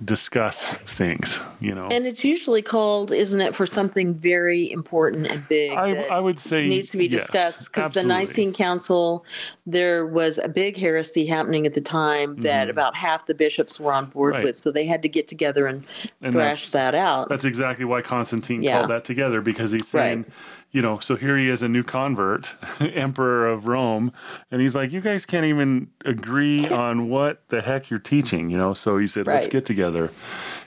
discuss 0.04 0.74
things, 0.74 1.40
you 1.60 1.74
know. 1.74 1.88
And 1.90 2.06
it's 2.06 2.24
usually 2.24 2.62
called, 2.62 3.12
isn't 3.12 3.40
it, 3.40 3.54
for 3.54 3.66
something 3.66 4.14
very 4.14 4.70
important 4.70 5.26
and 5.26 5.46
big? 5.48 5.72
I, 5.72 6.04
I 6.04 6.20
would 6.20 6.40
say 6.40 6.66
needs 6.66 6.90
to 6.90 6.96
be 6.96 7.08
discussed 7.08 7.72
because 7.72 7.92
the 7.92 8.04
Nicene 8.04 8.52
Council, 8.52 9.24
there 9.66 10.06
was 10.06 10.38
a 10.38 10.48
big 10.48 10.76
heresy 10.76 11.26
happening 11.26 11.66
at 11.66 11.74
the 11.74 11.80
time 11.80 12.36
that 12.42 12.64
mm-hmm. 12.64 12.70
about 12.70 12.96
half 12.96 13.26
the 13.26 13.34
bishops 13.34 13.78
were 13.78 13.92
on 13.92 14.06
board 14.06 14.34
right. 14.34 14.44
with, 14.44 14.56
so 14.56 14.72
they 14.72 14.86
had 14.86 15.02
to 15.02 15.08
get 15.08 15.28
together 15.28 15.66
and, 15.66 15.84
and 16.20 16.32
thrash 16.32 16.70
that 16.70 16.94
out. 16.94 17.28
That's 17.28 17.44
exactly 17.44 17.84
why 17.84 18.02
Constantine 18.02 18.62
yeah. 18.62 18.78
called 18.78 18.90
that 18.90 19.04
together 19.04 19.40
because 19.40 19.72
he's 19.72 19.88
saying. 19.88 20.22
Right 20.22 20.32
you 20.72 20.80
know, 20.80 20.98
so 20.98 21.16
here 21.16 21.36
he 21.36 21.50
is, 21.50 21.62
a 21.62 21.68
new 21.68 21.82
convert, 21.82 22.54
emperor 22.80 23.46
of 23.46 23.66
Rome, 23.66 24.10
and 24.50 24.62
he's 24.62 24.74
like, 24.74 24.90
you 24.90 25.02
guys 25.02 25.26
can't 25.26 25.44
even 25.44 25.88
agree 26.06 26.66
on 26.68 27.10
what 27.10 27.46
the 27.48 27.60
heck 27.60 27.90
you're 27.90 27.98
teaching, 28.00 28.48
you 28.48 28.56
know. 28.56 28.72
So 28.72 28.96
he 28.96 29.06
said, 29.06 29.26
let's 29.26 29.48
get 29.48 29.66
together, 29.66 30.10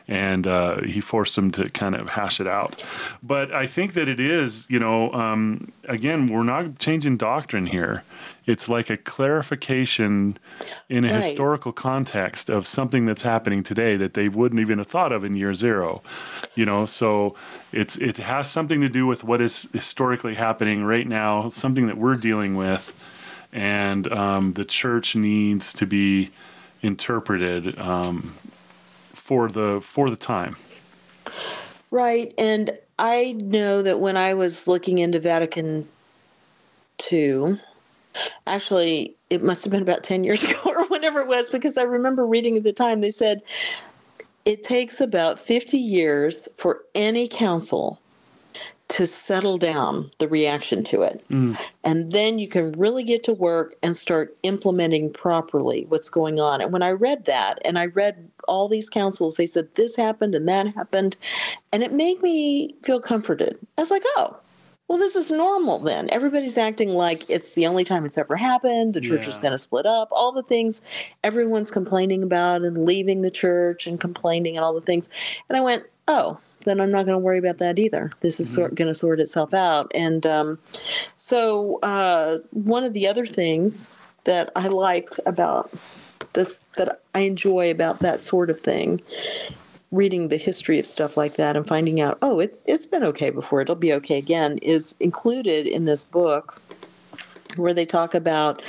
and 0.08 0.46
uh, 0.46 0.82
he 0.84 1.02
forced 1.02 1.36
them 1.36 1.50
to 1.52 1.70
kind 1.72 1.96
of 1.96 2.10
hash 2.10 2.40
it 2.40 2.48
out. 2.48 2.86
But 3.24 3.52
I 3.52 3.66
think 3.66 3.94
that 3.94 4.08
it 4.08 4.20
is, 4.20 4.70
you 4.70 4.78
know, 4.78 5.12
um, 5.12 5.72
again, 5.90 6.28
we're 6.28 6.44
not 6.44 6.78
changing 6.78 7.18
doctrine 7.18 7.66
here. 7.66 8.04
It's 8.46 8.70
like 8.70 8.90
a 8.90 8.98
clarification 8.98 10.38
in 10.88 11.04
a 11.04 11.14
right. 11.14 11.24
historical 11.24 11.72
context 11.72 12.50
of 12.50 12.68
something 12.68 13.06
that's 13.06 13.24
happening 13.24 13.64
today 13.64 13.98
that 13.98 14.14
they 14.14 14.30
wouldn't 14.30 14.62
even 14.62 14.78
have 14.78 14.88
thought 14.88 15.12
of 15.12 15.24
in 15.24 15.36
year 15.36 15.54
zero. 15.54 16.02
You 16.54 16.66
know, 16.66 16.86
so 16.86 17.36
it's 17.72 17.98
it 17.98 18.18
has 18.18 18.50
something 18.50 18.82
to 18.82 18.90
do 18.90 19.06
with 19.08 19.24
what 19.24 19.42
is 19.42 19.68
historically 19.74 20.36
happening 20.36 20.84
right 20.84 21.08
now, 21.08 21.50
something 21.50 21.88
that 21.88 21.98
we're 21.98 22.16
dealing 22.16 22.56
with, 22.56 22.94
and 23.52 24.12
um, 24.12 24.54
the 24.54 24.66
church 24.66 25.16
needs 25.16 25.74
to 25.74 25.86
be 25.86 26.30
interpreted 26.82 27.78
um, 27.80 28.36
for 29.14 29.50
the 29.50 29.82
for 29.84 30.10
the 30.10 30.16
time. 30.16 30.56
Right, 31.92 32.34
and 32.38 32.78
I 33.00 33.34
know 33.34 33.82
that 33.82 34.00
when 34.00 34.18
I 34.18 34.34
was 34.34 34.68
looking 34.68 34.98
into 35.00 35.20
Vatican 35.20 35.88
II, 37.12 37.60
actually, 38.48 39.16
it 39.30 39.44
must 39.44 39.64
have 39.64 39.72
been 39.72 39.82
about 39.82 40.04
10 40.04 40.24
years 40.24 40.44
ago 40.50 40.60
or 40.66 40.88
whenever 40.88 41.20
it 41.20 41.28
was, 41.28 41.50
because 41.50 41.78
I 41.78 41.84
remember 41.84 42.26
reading 42.26 42.58
at 42.58 42.64
the 42.64 42.74
time, 42.74 43.02
they 43.02 43.12
said 43.12 43.42
it 44.46 44.64
takes 44.64 45.02
about 45.02 45.40
50 45.40 45.78
years 45.78 46.54
for 46.56 46.84
any 46.94 47.28
council 47.28 48.00
to 48.88 49.08
settle 49.08 49.58
down 49.58 50.12
the 50.20 50.28
reaction 50.28 50.84
to 50.84 51.02
it. 51.02 51.24
Mm. 51.30 51.58
And 51.84 52.12
then 52.12 52.38
you 52.38 52.48
can 52.48 52.72
really 52.74 53.04
get 53.04 53.24
to 53.24 53.34
work 53.34 53.76
and 53.82 53.96
start 53.96 54.38
implementing 54.44 55.12
properly 55.12 55.86
what's 55.90 56.10
going 56.10 56.40
on. 56.40 56.62
And 56.62 56.72
when 56.72 56.84
I 56.84 56.92
read 56.92 57.26
that 57.26 57.60
and 57.66 57.80
I 57.80 57.88
read 57.88 58.30
all 58.48 58.68
these 58.68 58.90
councils, 58.90 59.36
they 59.36 59.48
said 59.48 59.74
this 59.74 59.96
happened 59.96 60.36
and 60.36 60.48
that 60.48 60.76
happened. 60.76 61.18
And 61.72 61.82
it 61.82 61.94
made 61.94 62.22
me 62.22 62.76
feel 62.84 63.00
comforted. 63.00 63.58
I 63.78 63.82
was 63.82 63.92
like, 63.92 64.04
oh, 64.18 64.38
well, 64.88 65.00
this 65.00 65.16
is 65.16 65.32
normal 65.32 65.80
then. 65.80 66.10
Everybody's 66.12 66.58
acting 66.58 66.90
like 66.90 67.26
it's 67.28 67.54
the 67.54 67.66
only 67.66 67.84
time 67.84 68.06
it's 68.06 68.18
ever 68.18 68.36
happened. 68.36 68.94
The 68.94 69.02
church 69.02 69.24
yeah. 69.24 69.30
is 69.30 69.40
going 69.40 69.52
to 69.52 69.58
split 69.58 69.86
up. 69.86 70.10
All 70.12 70.32
the 70.32 70.44
things 70.44 70.82
everyone's 71.24 71.72
complaining 71.72 72.22
about 72.22 72.62
and 72.62 72.86
leaving 72.86 73.22
the 73.22 73.32
church 73.32 73.88
and 73.88 74.00
complaining 74.00 74.56
and 74.56 74.64
all 74.64 74.74
the 74.74 74.82
things. 74.82 75.10
And 75.50 75.58
I 75.58 75.62
went, 75.62 75.86
oh, 76.08 76.40
then 76.66 76.80
I'm 76.80 76.92
not 76.92 77.06
going 77.06 77.16
to 77.16 77.24
worry 77.24 77.40
about 77.40 77.58
that 77.60 77.80
either. 77.80 78.12
This 78.22 78.40
is 78.40 78.48
mm-hmm. 78.48 78.56
sort, 78.56 78.76
going 78.76 78.88
to 78.88 78.94
sort 78.94 79.20
itself 79.20 79.54
out. 79.54 79.92
And 79.96 80.26
um, 80.26 80.60
so, 81.16 81.80
uh, 81.82 82.40
one 82.52 82.84
of 82.84 82.94
the 82.94 83.08
other 83.08 83.26
things 83.26 84.00
that 84.26 84.52
I 84.56 84.68
liked 84.68 85.20
about 85.26 85.72
this, 86.34 86.62
that 86.78 87.02
I 87.14 87.22
enjoy 87.22 87.72
about 87.72 88.00
that 88.00 88.20
sort 88.20 88.50
of 88.50 88.60
thing, 88.60 89.02
reading 89.92 90.28
the 90.28 90.38
history 90.38 90.80
of 90.80 90.86
stuff 90.86 91.16
like 91.16 91.36
that 91.36 91.56
and 91.56 91.68
finding 91.68 92.02
out, 92.02 92.18
oh, 92.22 92.40
it's 92.40 92.64
it's 92.68 92.86
been 92.86 93.04
okay 93.04 93.30
before, 93.30 93.62
it'll 93.62 93.76
be 93.76 93.94
okay 93.94 94.18
again, 94.18 94.58
is 94.60 94.96
included 95.00 95.68
in 95.68 95.86
this 95.86 96.04
book 96.04 96.62
where 97.56 97.74
they 97.74 97.86
talk 97.86 98.14
about 98.14 98.62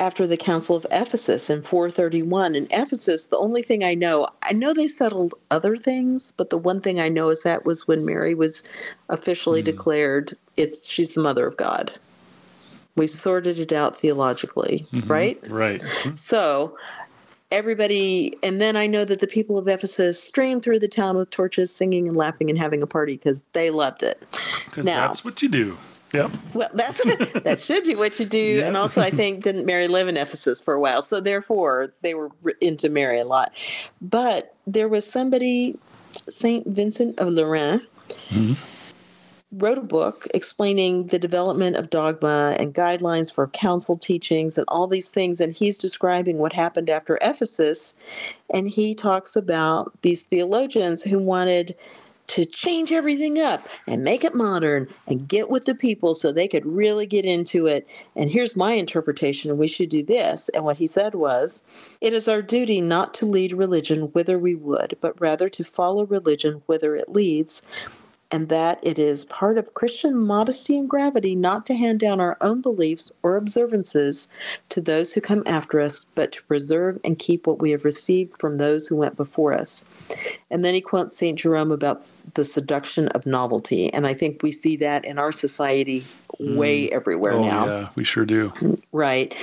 after 0.00 0.26
the 0.26 0.36
Council 0.36 0.74
of 0.74 0.86
Ephesus 0.90 1.50
in 1.50 1.62
431. 1.62 2.54
In 2.54 2.66
Ephesus, 2.70 3.26
the 3.26 3.36
only 3.36 3.62
thing 3.62 3.84
I 3.84 3.94
know, 3.94 4.28
I 4.42 4.54
know 4.54 4.72
they 4.72 4.88
settled 4.88 5.34
other 5.50 5.76
things, 5.76 6.32
but 6.32 6.48
the 6.48 6.58
one 6.58 6.80
thing 6.80 6.98
I 6.98 7.08
know 7.08 7.28
is 7.28 7.42
that 7.42 7.66
was 7.66 7.86
when 7.86 8.06
Mary 8.06 8.34
was 8.34 8.64
officially 9.10 9.60
mm. 9.60 9.66
declared 9.66 10.36
it's 10.56 10.88
she's 10.88 11.14
the 11.14 11.20
mother 11.20 11.46
of 11.46 11.56
God. 11.56 11.98
We 12.96 13.06
sorted 13.06 13.58
it 13.58 13.72
out 13.72 13.96
theologically, 13.98 14.86
mm-hmm. 14.92 15.10
right? 15.10 15.38
Right. 15.48 15.82
Mm-hmm. 15.82 16.16
So 16.16 16.76
everybody 17.50 18.36
and 18.42 18.60
then 18.60 18.76
I 18.76 18.86
know 18.86 19.04
that 19.04 19.20
the 19.20 19.26
people 19.26 19.58
of 19.58 19.66
Ephesus 19.68 20.22
streamed 20.22 20.62
through 20.62 20.78
the 20.78 20.88
town 20.88 21.16
with 21.16 21.30
torches, 21.30 21.74
singing 21.74 22.08
and 22.08 22.16
laughing 22.16 22.48
and 22.50 22.58
having 22.58 22.82
a 22.82 22.86
party 22.86 23.14
because 23.14 23.44
they 23.52 23.70
loved 23.70 24.02
it. 24.02 24.22
Because 24.66 24.86
that's 24.86 25.24
what 25.24 25.42
you 25.42 25.48
do. 25.48 25.78
Yep. 26.12 26.32
Well, 26.54 26.68
that's 26.74 27.00
that 27.42 27.60
should 27.60 27.84
be 27.84 27.94
what 27.94 28.18
you 28.18 28.26
do. 28.26 28.38
Yep. 28.38 28.66
And 28.66 28.76
also, 28.76 29.00
I 29.00 29.10
think 29.10 29.44
didn't 29.44 29.64
Mary 29.64 29.88
live 29.88 30.08
in 30.08 30.16
Ephesus 30.16 30.60
for 30.60 30.74
a 30.74 30.80
while, 30.80 31.02
so 31.02 31.20
therefore 31.20 31.92
they 32.02 32.14
were 32.14 32.30
into 32.60 32.88
Mary 32.88 33.20
a 33.20 33.24
lot. 33.24 33.52
But 34.00 34.54
there 34.66 34.88
was 34.88 35.06
somebody, 35.06 35.78
Saint 36.28 36.66
Vincent 36.66 37.18
of 37.18 37.28
Lérins, 37.28 37.82
mm-hmm. 38.28 38.54
Wrote 39.52 39.78
a 39.78 39.82
book 39.82 40.28
explaining 40.32 41.06
the 41.06 41.18
development 41.18 41.74
of 41.76 41.90
dogma 41.90 42.56
and 42.58 42.74
guidelines 42.74 43.32
for 43.32 43.48
council 43.48 43.96
teachings 43.96 44.56
and 44.56 44.64
all 44.68 44.86
these 44.86 45.10
things. 45.10 45.40
And 45.40 45.52
he's 45.52 45.78
describing 45.78 46.38
what 46.38 46.52
happened 46.52 46.88
after 46.88 47.18
Ephesus. 47.20 48.00
And 48.48 48.68
he 48.68 48.94
talks 48.94 49.34
about 49.34 49.92
these 50.02 50.22
theologians 50.22 51.02
who 51.02 51.18
wanted 51.18 51.76
to 52.28 52.44
change 52.44 52.92
everything 52.92 53.40
up 53.40 53.66
and 53.88 54.04
make 54.04 54.22
it 54.22 54.36
modern 54.36 54.86
and 55.04 55.26
get 55.26 55.50
with 55.50 55.64
the 55.64 55.74
people 55.74 56.14
so 56.14 56.30
they 56.30 56.46
could 56.46 56.64
really 56.64 57.04
get 57.04 57.24
into 57.24 57.66
it. 57.66 57.88
And 58.14 58.30
here's 58.30 58.54
my 58.54 58.74
interpretation 58.74 59.58
we 59.58 59.66
should 59.66 59.88
do 59.88 60.04
this. 60.04 60.48
And 60.50 60.64
what 60.64 60.76
he 60.76 60.86
said 60.86 61.16
was 61.16 61.64
it 62.00 62.12
is 62.12 62.28
our 62.28 62.40
duty 62.40 62.80
not 62.80 63.14
to 63.14 63.26
lead 63.26 63.52
religion 63.52 64.12
whither 64.12 64.38
we 64.38 64.54
would, 64.54 64.96
but 65.00 65.20
rather 65.20 65.48
to 65.48 65.64
follow 65.64 66.06
religion 66.06 66.62
whither 66.66 66.94
it 66.94 67.08
leads 67.08 67.66
and 68.30 68.48
that 68.48 68.78
it 68.82 68.98
is 68.98 69.24
part 69.24 69.58
of 69.58 69.74
Christian 69.74 70.16
modesty 70.16 70.78
and 70.78 70.88
gravity 70.88 71.34
not 71.34 71.66
to 71.66 71.74
hand 71.74 72.00
down 72.00 72.20
our 72.20 72.36
own 72.40 72.60
beliefs 72.60 73.12
or 73.22 73.36
observances 73.36 74.32
to 74.68 74.80
those 74.80 75.12
who 75.12 75.20
come 75.20 75.42
after 75.46 75.80
us, 75.80 76.06
but 76.14 76.32
to 76.32 76.42
preserve 76.44 76.98
and 77.04 77.18
keep 77.18 77.46
what 77.46 77.60
we 77.60 77.70
have 77.72 77.84
received 77.84 78.38
from 78.38 78.56
those 78.56 78.86
who 78.86 78.96
went 78.96 79.16
before 79.16 79.52
us. 79.52 79.84
And 80.50 80.64
then 80.64 80.74
he 80.74 80.80
quotes 80.80 81.16
St. 81.16 81.38
Jerome 81.38 81.72
about 81.72 82.12
the 82.34 82.44
seduction 82.44 83.08
of 83.08 83.26
novelty. 83.26 83.92
And 83.92 84.06
I 84.06 84.14
think 84.14 84.42
we 84.42 84.52
see 84.52 84.76
that 84.76 85.04
in 85.04 85.18
our 85.18 85.32
society 85.32 86.06
way 86.38 86.86
mm. 86.86 86.90
everywhere 86.90 87.34
oh, 87.34 87.44
now. 87.44 87.66
yeah, 87.66 87.88
we 87.94 88.04
sure 88.04 88.24
do. 88.24 88.52
Right. 88.92 89.34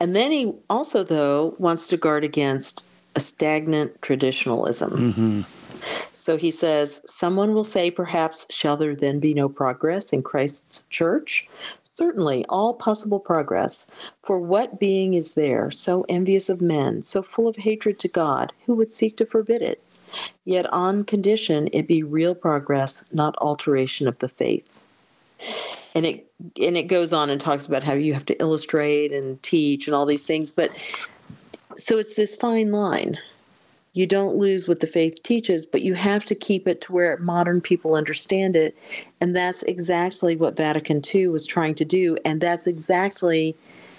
And 0.00 0.14
then 0.14 0.30
he 0.30 0.52
also, 0.68 1.02
though, 1.02 1.54
wants 1.58 1.86
to 1.88 1.96
guard 1.96 2.24
against 2.24 2.88
a 3.16 3.20
stagnant 3.20 4.00
traditionalism. 4.02 5.12
Mm-hmm. 5.12 5.42
So 6.12 6.36
he 6.36 6.50
says, 6.50 7.00
Someone 7.06 7.54
will 7.54 7.64
say, 7.64 7.90
perhaps, 7.90 8.46
shall 8.50 8.76
there 8.76 8.94
then 8.94 9.20
be 9.20 9.34
no 9.34 9.48
progress 9.48 10.12
in 10.12 10.22
Christ's 10.22 10.86
church? 10.86 11.46
Certainly, 11.82 12.44
all 12.48 12.74
possible 12.74 13.20
progress. 13.20 13.90
For 14.22 14.38
what 14.38 14.80
being 14.80 15.14
is 15.14 15.34
there, 15.34 15.70
so 15.70 16.04
envious 16.08 16.48
of 16.48 16.62
men, 16.62 17.02
so 17.02 17.22
full 17.22 17.46
of 17.46 17.56
hatred 17.56 17.98
to 18.00 18.08
God, 18.08 18.52
who 18.66 18.74
would 18.74 18.90
seek 18.90 19.16
to 19.18 19.26
forbid 19.26 19.62
it? 19.62 19.82
Yet 20.44 20.72
on 20.72 21.04
condition 21.04 21.68
it 21.72 21.86
be 21.86 22.02
real 22.02 22.34
progress, 22.34 23.04
not 23.12 23.34
alteration 23.38 24.06
of 24.08 24.18
the 24.18 24.28
faith. 24.28 24.80
And 25.94 26.06
it 26.06 26.26
and 26.60 26.76
it 26.76 26.84
goes 26.84 27.12
on 27.12 27.30
and 27.30 27.40
talks 27.40 27.66
about 27.66 27.84
how 27.84 27.94
you 27.94 28.14
have 28.14 28.26
to 28.26 28.40
illustrate 28.40 29.12
and 29.12 29.42
teach 29.42 29.86
and 29.86 29.94
all 29.94 30.06
these 30.06 30.26
things, 30.26 30.50
but 30.50 30.70
so 31.76 31.98
it's 31.98 32.16
this 32.16 32.34
fine 32.34 32.72
line 32.72 33.18
you 33.94 34.06
don't 34.06 34.36
lose 34.36 34.68
what 34.68 34.80
the 34.80 34.86
faith 34.88 35.22
teaches, 35.22 35.64
but 35.64 35.82
you 35.82 35.94
have 35.94 36.24
to 36.26 36.34
keep 36.34 36.66
it 36.68 36.80
to 36.82 36.92
where 36.92 37.16
modern 37.18 37.60
people 37.60 37.94
understand 37.94 38.56
it. 38.56 38.76
And 39.20 39.34
that's 39.34 39.62
exactly 39.62 40.36
what 40.36 40.56
Vatican 40.56 41.00
II 41.14 41.28
was 41.28 41.46
trying 41.46 41.76
to 41.76 41.84
do. 41.84 42.18
And 42.24 42.40
that's 42.40 42.66
exactly 42.66 43.56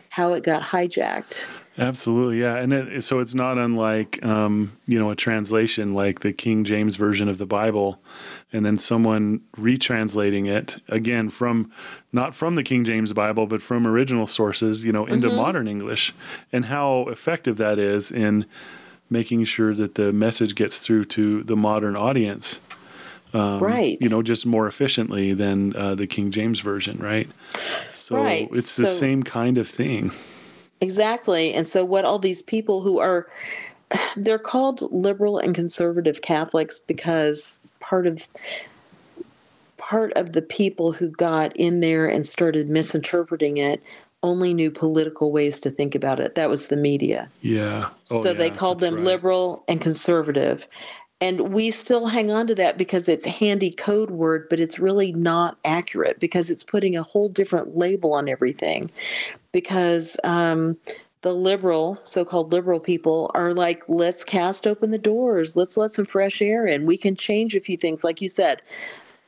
how 0.09 0.33
it 0.33 0.43
got 0.43 0.61
hijacked. 0.61 1.45
Absolutely, 1.77 2.39
yeah, 2.39 2.55
and 2.55 2.71
it, 2.71 3.03
so 3.03 3.19
it's 3.19 3.35
not 3.35 3.57
unlike 3.57 4.23
um, 4.23 4.71
you 4.87 4.97
know 4.97 5.09
a 5.09 5.15
translation 5.15 5.91
like 5.91 6.21
the 6.21 6.31
King 6.31 6.63
James 6.63 6.95
version 6.95 7.27
of 7.27 7.37
the 7.37 7.45
Bible, 7.45 7.99
and 8.53 8.65
then 8.65 8.77
someone 8.77 9.41
retranslating 9.57 10.47
it 10.47 10.77
again 10.87 11.27
from 11.27 11.69
not 12.13 12.33
from 12.33 12.55
the 12.55 12.63
King 12.63 12.85
James 12.85 13.11
Bible 13.11 13.45
but 13.45 13.61
from 13.61 13.85
original 13.85 14.25
sources, 14.25 14.85
you 14.85 14.93
know, 14.93 15.05
into 15.05 15.27
modern 15.27 15.67
English, 15.67 16.13
and 16.53 16.63
how 16.63 17.07
effective 17.09 17.57
that 17.57 17.77
is 17.77 18.09
in 18.09 18.45
making 19.09 19.43
sure 19.45 19.73
that 19.73 19.95
the 19.95 20.11
message 20.11 20.55
gets 20.55 20.79
through 20.79 21.05
to 21.05 21.43
the 21.43 21.55
modern 21.55 21.95
audience. 21.95 22.59
Um, 23.33 23.59
right. 23.59 23.97
You 23.99 24.09
know, 24.09 24.21
just 24.23 24.45
more 24.45 24.67
efficiently 24.67 25.33
than 25.33 25.75
uh, 25.75 25.95
the 25.95 26.07
King 26.07 26.31
James 26.31 26.61
version, 26.61 26.97
right? 26.99 27.27
So 27.91 28.15
Right, 28.15 28.47
it's 28.51 28.75
the 28.77 28.87
so- 28.87 28.93
same 28.93 29.23
kind 29.23 29.57
of 29.57 29.67
thing. 29.67 30.11
Exactly. 30.81 31.53
And 31.53 31.65
so, 31.67 31.83
what 31.85 32.05
all 32.05 32.19
these 32.19 32.41
people 32.41 32.81
who 32.81 32.99
are, 32.99 33.27
they're 34.17 34.39
called 34.39 34.81
liberal 34.91 35.37
and 35.37 35.55
conservative 35.55 36.21
Catholics 36.21 36.79
because 36.79 37.71
part 37.79 38.07
of 38.07 38.27
part 39.77 40.11
of 40.13 40.33
the 40.33 40.41
people 40.41 40.93
who 40.93 41.09
got 41.09 41.55
in 41.55 41.79
there 41.79 42.07
and 42.07 42.25
started 42.25 42.69
misinterpreting 42.69 43.57
it 43.57 43.83
only 44.25 44.53
knew 44.53 44.71
political 44.71 45.31
ways 45.31 45.59
to 45.61 45.69
think 45.69 45.95
about 45.95 46.19
it. 46.19 46.35
That 46.35 46.49
was 46.49 46.67
the 46.67 46.75
media. 46.75 47.29
Yeah. 47.41 47.89
Oh, 48.11 48.23
so 48.23 48.33
they 48.33 48.49
called 48.49 48.79
them 48.79 48.95
right. 48.95 49.03
liberal 49.03 49.63
and 49.67 49.79
conservative. 49.79 50.67
And 51.21 51.53
we 51.53 51.71
still 51.71 52.07
hang 52.07 52.29
on 52.29 52.47
to 52.47 52.55
that 52.55 52.77
because 52.77 53.07
it's 53.07 53.25
a 53.25 53.29
handy 53.29 53.71
code 53.71 54.11
word, 54.11 54.47
but 54.49 54.59
it's 54.59 54.79
really 54.79 55.13
not 55.13 55.57
accurate 55.63 56.19
because 56.19 56.49
it's 56.49 56.63
putting 56.63 56.97
a 56.97 57.03
whole 57.03 57.29
different 57.29 57.77
label 57.77 58.13
on 58.13 58.27
everything. 58.27 58.91
Because 59.53 60.17
um, 60.25 60.77
the 61.21 61.33
liberal, 61.33 61.99
so 62.03 62.25
called 62.25 62.51
liberal 62.51 62.81
people, 62.81 63.31
are 63.33 63.53
like, 63.53 63.83
let's 63.87 64.23
cast 64.23 64.67
open 64.67 64.91
the 64.91 64.97
doors, 64.97 65.55
let's 65.55 65.77
let 65.77 65.91
some 65.91 66.05
fresh 66.05 66.41
air 66.41 66.65
in. 66.65 66.85
We 66.85 66.97
can 66.97 67.15
change 67.15 67.55
a 67.55 67.61
few 67.61 67.77
things, 67.77 68.03
like 68.03 68.21
you 68.21 68.27
said. 68.27 68.61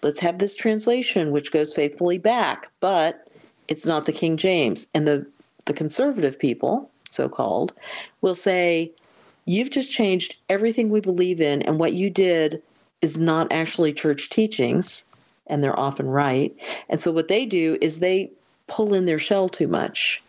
Let's 0.04 0.20
have 0.20 0.40
this 0.40 0.56
translation, 0.56 1.32
which 1.32 1.52
goes 1.52 1.74
faithfully 1.74 2.18
back, 2.18 2.70
but 2.80 3.27
it's 3.68 3.86
not 3.86 4.06
the 4.06 4.14
King 4.14 4.38
James. 4.38 4.88
And 4.94 5.08
the, 5.08 5.26
the 5.66 5.74
conservative 5.74 6.40
people, 6.40 6.90
so 7.10 7.30
called, 7.30 7.74
will 8.22 8.36
say, 8.36 8.92
You've 9.50 9.70
just 9.70 9.90
changed 9.90 10.36
everything 10.50 10.90
we 10.90 11.00
believe 11.00 11.40
in, 11.40 11.62
and 11.62 11.80
what 11.80 11.94
you 11.94 12.10
did 12.10 12.62
is 13.02 13.18
not 13.18 13.52
actually 13.52 13.94
church 13.94 14.30
teachings, 14.30 15.06
and 15.48 15.64
they're 15.64 15.80
often 15.80 16.08
right. 16.08 16.54
And 16.90 17.00
so 17.00 17.14
what 17.14 17.30
they 17.30 17.46
do 17.46 17.78
is 17.80 18.00
they 18.00 18.32
pull 18.68 18.94
in 18.94 19.06
their 19.06 19.18
shell 19.20 19.48
too 19.48 19.70
much. 19.70 20.22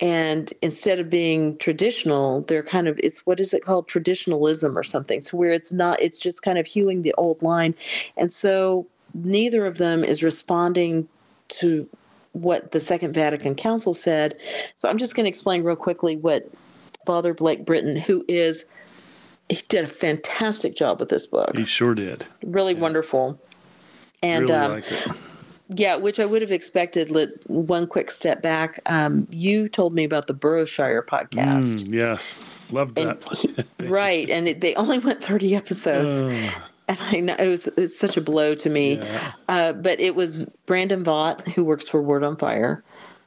And 0.00 0.52
instead 0.62 1.00
of 1.00 1.10
being 1.10 1.56
traditional, 1.58 2.42
they're 2.42 2.62
kind 2.62 2.86
of 2.86 3.00
it's 3.02 3.26
what 3.26 3.40
is 3.40 3.52
it 3.52 3.64
called 3.64 3.88
traditionalism 3.88 4.78
or 4.78 4.84
something. 4.84 5.20
So 5.22 5.36
where 5.36 5.50
it's 5.50 5.72
not 5.72 6.00
it's 6.00 6.20
just 6.20 6.42
kind 6.42 6.56
of 6.56 6.66
hewing 6.66 7.02
the 7.02 7.14
old 7.18 7.42
line. 7.42 7.74
And 8.16 8.32
so 8.32 8.86
neither 9.12 9.66
of 9.66 9.78
them 9.78 10.04
is 10.04 10.22
responding 10.22 11.08
to 11.48 11.88
what 12.32 12.72
the 12.72 12.80
Second 12.80 13.12
Vatican 13.12 13.54
Council 13.54 13.94
said. 13.94 14.36
So 14.76 14.88
I'm 14.88 14.98
just 14.98 15.14
going 15.14 15.24
to 15.24 15.28
explain 15.28 15.62
real 15.64 15.76
quickly 15.76 16.16
what 16.16 16.48
Father 17.06 17.34
Blake 17.34 17.64
Britton, 17.64 17.96
who 17.96 18.24
is, 18.28 18.64
he 19.48 19.62
did 19.68 19.84
a 19.84 19.88
fantastic 19.88 20.76
job 20.76 21.00
with 21.00 21.08
this 21.08 21.26
book. 21.26 21.56
He 21.56 21.64
sure 21.64 21.94
did. 21.94 22.26
Really 22.44 22.74
wonderful. 22.74 23.40
And 24.22 24.48
really 24.50 24.54
um, 24.54 24.76
it. 24.78 25.06
yeah, 25.68 25.96
which 25.96 26.18
I 26.20 26.26
would 26.26 26.42
have 26.42 26.50
expected. 26.52 27.08
Let 27.10 27.30
one 27.48 27.86
quick 27.86 28.10
step 28.10 28.42
back. 28.42 28.80
Um, 28.86 29.26
you 29.30 29.68
told 29.68 29.94
me 29.94 30.04
about 30.04 30.26
the 30.26 30.34
Burrowshire 30.34 31.02
podcast. 31.02 31.82
Mm, 31.84 31.92
yes, 31.94 32.42
loved 32.70 32.98
And 32.98 33.10
that. 33.10 33.36
he- 33.78 33.86
right, 33.86 34.28
and 34.28 34.48
it, 34.48 34.60
they 34.60 34.74
only 34.74 34.98
went 34.98 35.22
thirty 35.22 35.54
episodes, 35.54 36.18
and 36.88 36.98
I 37.00 37.20
know 37.20 37.36
it 37.38 37.48
was 37.48 37.66
it's 37.76 37.98
such 37.98 38.16
a 38.16 38.20
blow 38.20 38.54
to 38.54 38.70
me. 38.70 38.96
Yeah. 38.96 39.32
Uh, 39.48 39.72
but 39.72 40.00
it 40.00 40.14
was 40.14 40.46
Brandon 40.66 41.04
Vogt 41.04 41.48
who 41.50 41.64
works 41.64 41.88
for 41.88 42.02
Word 42.02 42.24
on 42.24 42.36
Fire, 42.36 42.82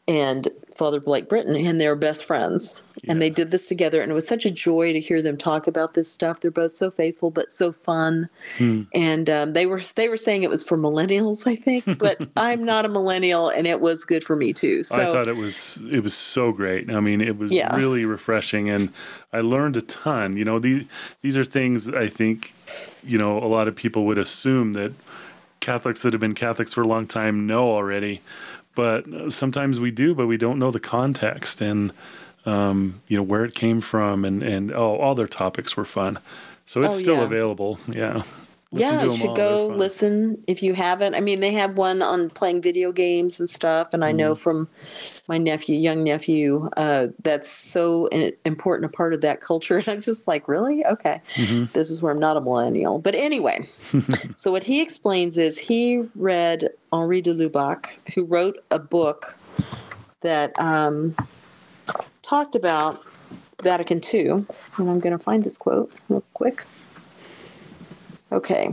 and 0.07 0.49
Father 0.75 0.99
Blake 0.99 1.29
Britton, 1.29 1.55
and 1.55 1.79
they're 1.79 1.95
best 1.95 2.25
friends. 2.25 2.87
And 3.07 3.21
they 3.21 3.29
did 3.29 3.51
this 3.51 3.65
together, 3.65 4.01
and 4.01 4.11
it 4.11 4.15
was 4.15 4.27
such 4.27 4.45
a 4.45 4.51
joy 4.51 4.93
to 4.93 4.99
hear 4.99 5.21
them 5.21 5.37
talk 5.37 5.65
about 5.67 5.93
this 5.95 6.11
stuff. 6.11 6.39
They're 6.39 6.51
both 6.51 6.73
so 6.73 6.91
faithful, 6.91 7.31
but 7.31 7.51
so 7.51 7.71
fun. 7.71 8.29
And 8.93 9.29
um, 9.29 9.53
they 9.53 9.65
were 9.65 9.81
they 9.95 10.07
were 10.07 10.17
saying 10.17 10.43
it 10.43 10.49
was 10.49 10.63
for 10.63 10.77
millennials, 10.77 11.47
I 11.47 11.55
think, 11.55 11.97
but 11.97 12.19
I'm 12.37 12.63
not 12.63 12.85
a 12.85 12.89
millennial, 12.89 13.49
and 13.49 13.65
it 13.65 13.81
was 13.81 14.05
good 14.05 14.23
for 14.23 14.35
me 14.35 14.53
too. 14.53 14.83
So 14.83 14.95
I 14.95 15.05
thought 15.05 15.27
it 15.27 15.35
was 15.35 15.79
it 15.91 16.01
was 16.03 16.13
so 16.13 16.51
great. 16.51 16.93
I 16.93 16.99
mean, 16.99 17.21
it 17.21 17.37
was 17.37 17.51
Yeah. 17.51 17.75
really 17.75 18.05
refreshing, 18.05 18.69
and 18.69 18.89
I 19.33 19.41
learned 19.41 19.77
a 19.77 19.81
ton. 19.81 20.37
You 20.37 20.45
know, 20.45 20.59
these 20.59 20.85
these 21.21 21.37
are 21.37 21.45
things 21.45 21.89
I 21.89 22.07
think, 22.07 22.53
you 23.03 23.17
know, 23.17 23.37
a 23.39 23.47
lot 23.47 23.67
of 23.67 23.75
people 23.75 24.05
would 24.05 24.17
assume 24.17 24.73
that 24.73 24.93
Catholics 25.59 26.01
that 26.03 26.13
have 26.13 26.19
been 26.19 26.35
Catholics 26.35 26.73
for 26.73 26.81
a 26.81 26.87
long 26.87 27.07
time 27.07 27.47
know 27.47 27.69
already, 27.71 28.21
but 28.75 29.05
sometimes 29.29 29.79
we 29.79 29.91
do, 29.91 30.13
but 30.13 30.27
we 30.27 30.37
don't 30.37 30.59
know 30.59 30.71
the 30.71 30.79
context 30.79 31.61
and 31.61 31.91
um, 32.45 33.01
you 33.07 33.17
know 33.17 33.23
where 33.23 33.45
it 33.45 33.53
came 33.55 33.81
from, 33.81 34.25
and 34.25 34.41
and 34.43 34.71
oh, 34.71 34.97
all 34.97 35.15
their 35.15 35.27
topics 35.27 35.75
were 35.77 35.85
fun. 35.85 36.19
So 36.65 36.81
it's 36.83 36.95
Oh, 36.95 36.99
still 36.99 37.15
yeah. 37.17 37.23
available. 37.23 37.79
Yeah. 37.87 38.23
Listen 38.73 38.99
yeah, 38.99 39.03
you 39.03 39.17
should 39.17 39.27
all. 39.31 39.35
go 39.35 39.67
listen 39.67 40.41
if 40.47 40.63
you 40.63 40.73
haven't. 40.73 41.13
I 41.13 41.19
mean, 41.19 41.41
they 41.41 41.51
have 41.51 41.75
one 41.75 42.01
on 42.01 42.29
playing 42.29 42.61
video 42.61 42.93
games 42.93 43.37
and 43.37 43.49
stuff, 43.49 43.89
and 43.93 44.01
I 44.05 44.13
know 44.13 44.31
Mm-hmm. 44.31 44.41
from 44.41 44.69
my 45.27 45.37
nephew, 45.37 45.75
young 45.77 46.05
nephew, 46.05 46.69
uh, 46.77 47.07
that's 47.21 47.49
so 47.49 48.07
an 48.13 48.31
important 48.45 48.85
a 48.93 48.95
part 48.95 49.13
of 49.13 49.19
that 49.21 49.41
culture. 49.41 49.77
And 49.79 49.89
I'm 49.89 49.99
just 49.99 50.25
like, 50.25 50.47
really? 50.47 50.85
Okay, 50.85 51.21
Mm-hmm. 51.35 51.65
this 51.73 51.89
is 51.89 52.01
where 52.01 52.13
I'm 52.13 52.19
not 52.19 52.37
a 52.37 52.41
millennial. 52.41 52.97
But 52.99 53.13
anyway, 53.13 53.67
so 54.37 54.51
what 54.53 54.63
he 54.63 54.81
explains 54.81 55.37
is 55.37 55.57
he 55.57 56.05
read 56.15 56.69
Henri 56.93 57.21
de 57.21 57.33
Lubac, 57.33 57.87
who 58.15 58.23
wrote 58.23 58.63
a 58.71 58.79
book 58.79 59.37
that 60.21 60.57
um, 60.57 61.13
talked 62.31 62.55
about 62.55 63.03
Vatican 63.61 63.99
II, 64.01 64.29
and 64.29 64.45
I'm 64.77 65.01
going 65.01 65.11
to 65.11 65.19
find 65.19 65.43
this 65.43 65.57
quote 65.57 65.91
real 66.07 66.23
quick. 66.33 66.63
Okay, 68.31 68.69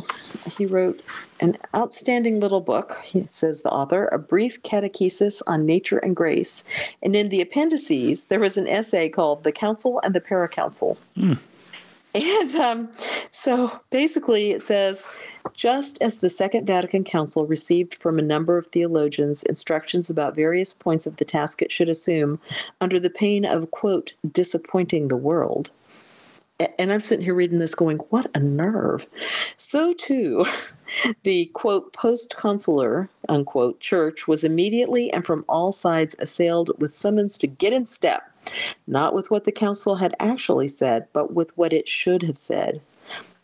he 0.56 0.64
wrote 0.64 1.02
an 1.40 1.58
outstanding 1.74 2.38
little 2.38 2.60
book, 2.60 3.00
he 3.02 3.26
says 3.28 3.62
the 3.62 3.70
author, 3.70 4.08
a 4.12 4.18
brief 4.18 4.62
catechesis 4.62 5.42
on 5.48 5.66
nature 5.66 5.98
and 5.98 6.14
grace. 6.14 6.62
And 7.02 7.16
in 7.16 7.30
the 7.30 7.40
appendices, 7.40 8.26
there 8.26 8.38
was 8.38 8.56
an 8.56 8.68
essay 8.68 9.08
called 9.08 9.42
The 9.42 9.50
Council 9.50 10.00
and 10.04 10.14
the 10.14 10.20
Paracouncil. 10.20 10.96
Hmm. 11.16 11.32
And 12.14 12.54
um, 12.54 12.90
so 13.30 13.80
basically, 13.90 14.50
it 14.50 14.62
says 14.62 15.10
just 15.52 16.00
as 16.00 16.20
the 16.20 16.30
Second 16.30 16.66
Vatican 16.66 17.04
Council 17.04 17.46
received 17.46 17.94
from 17.94 18.18
a 18.18 18.22
number 18.22 18.56
of 18.56 18.66
theologians 18.66 19.42
instructions 19.42 20.08
about 20.08 20.34
various 20.34 20.72
points 20.72 21.06
of 21.06 21.16
the 21.16 21.24
task 21.24 21.60
it 21.60 21.70
should 21.70 21.88
assume 21.88 22.40
under 22.80 22.98
the 22.98 23.10
pain 23.10 23.44
of, 23.44 23.70
quote, 23.70 24.14
disappointing 24.30 25.08
the 25.08 25.16
world. 25.16 25.70
And 26.76 26.92
I'm 26.92 27.00
sitting 27.00 27.24
here 27.24 27.34
reading 27.34 27.58
this 27.58 27.76
going, 27.76 27.98
what 28.10 28.30
a 28.34 28.40
nerve. 28.40 29.06
So 29.56 29.92
too, 29.92 30.44
the 31.22 31.46
quote, 31.46 31.92
post 31.92 32.34
conciliar, 32.36 33.08
unquote, 33.28 33.78
church 33.78 34.26
was 34.26 34.42
immediately 34.42 35.12
and 35.12 35.24
from 35.24 35.44
all 35.48 35.70
sides 35.70 36.16
assailed 36.18 36.70
with 36.80 36.92
summons 36.92 37.38
to 37.38 37.46
get 37.46 37.72
in 37.72 37.86
step, 37.86 38.27
not 38.86 39.14
with 39.14 39.30
what 39.30 39.44
the 39.44 39.52
council 39.52 39.96
had 39.96 40.14
actually 40.18 40.68
said, 40.68 41.06
but 41.12 41.32
with 41.32 41.56
what 41.56 41.72
it 41.72 41.88
should 41.88 42.22
have 42.22 42.38
said. 42.38 42.80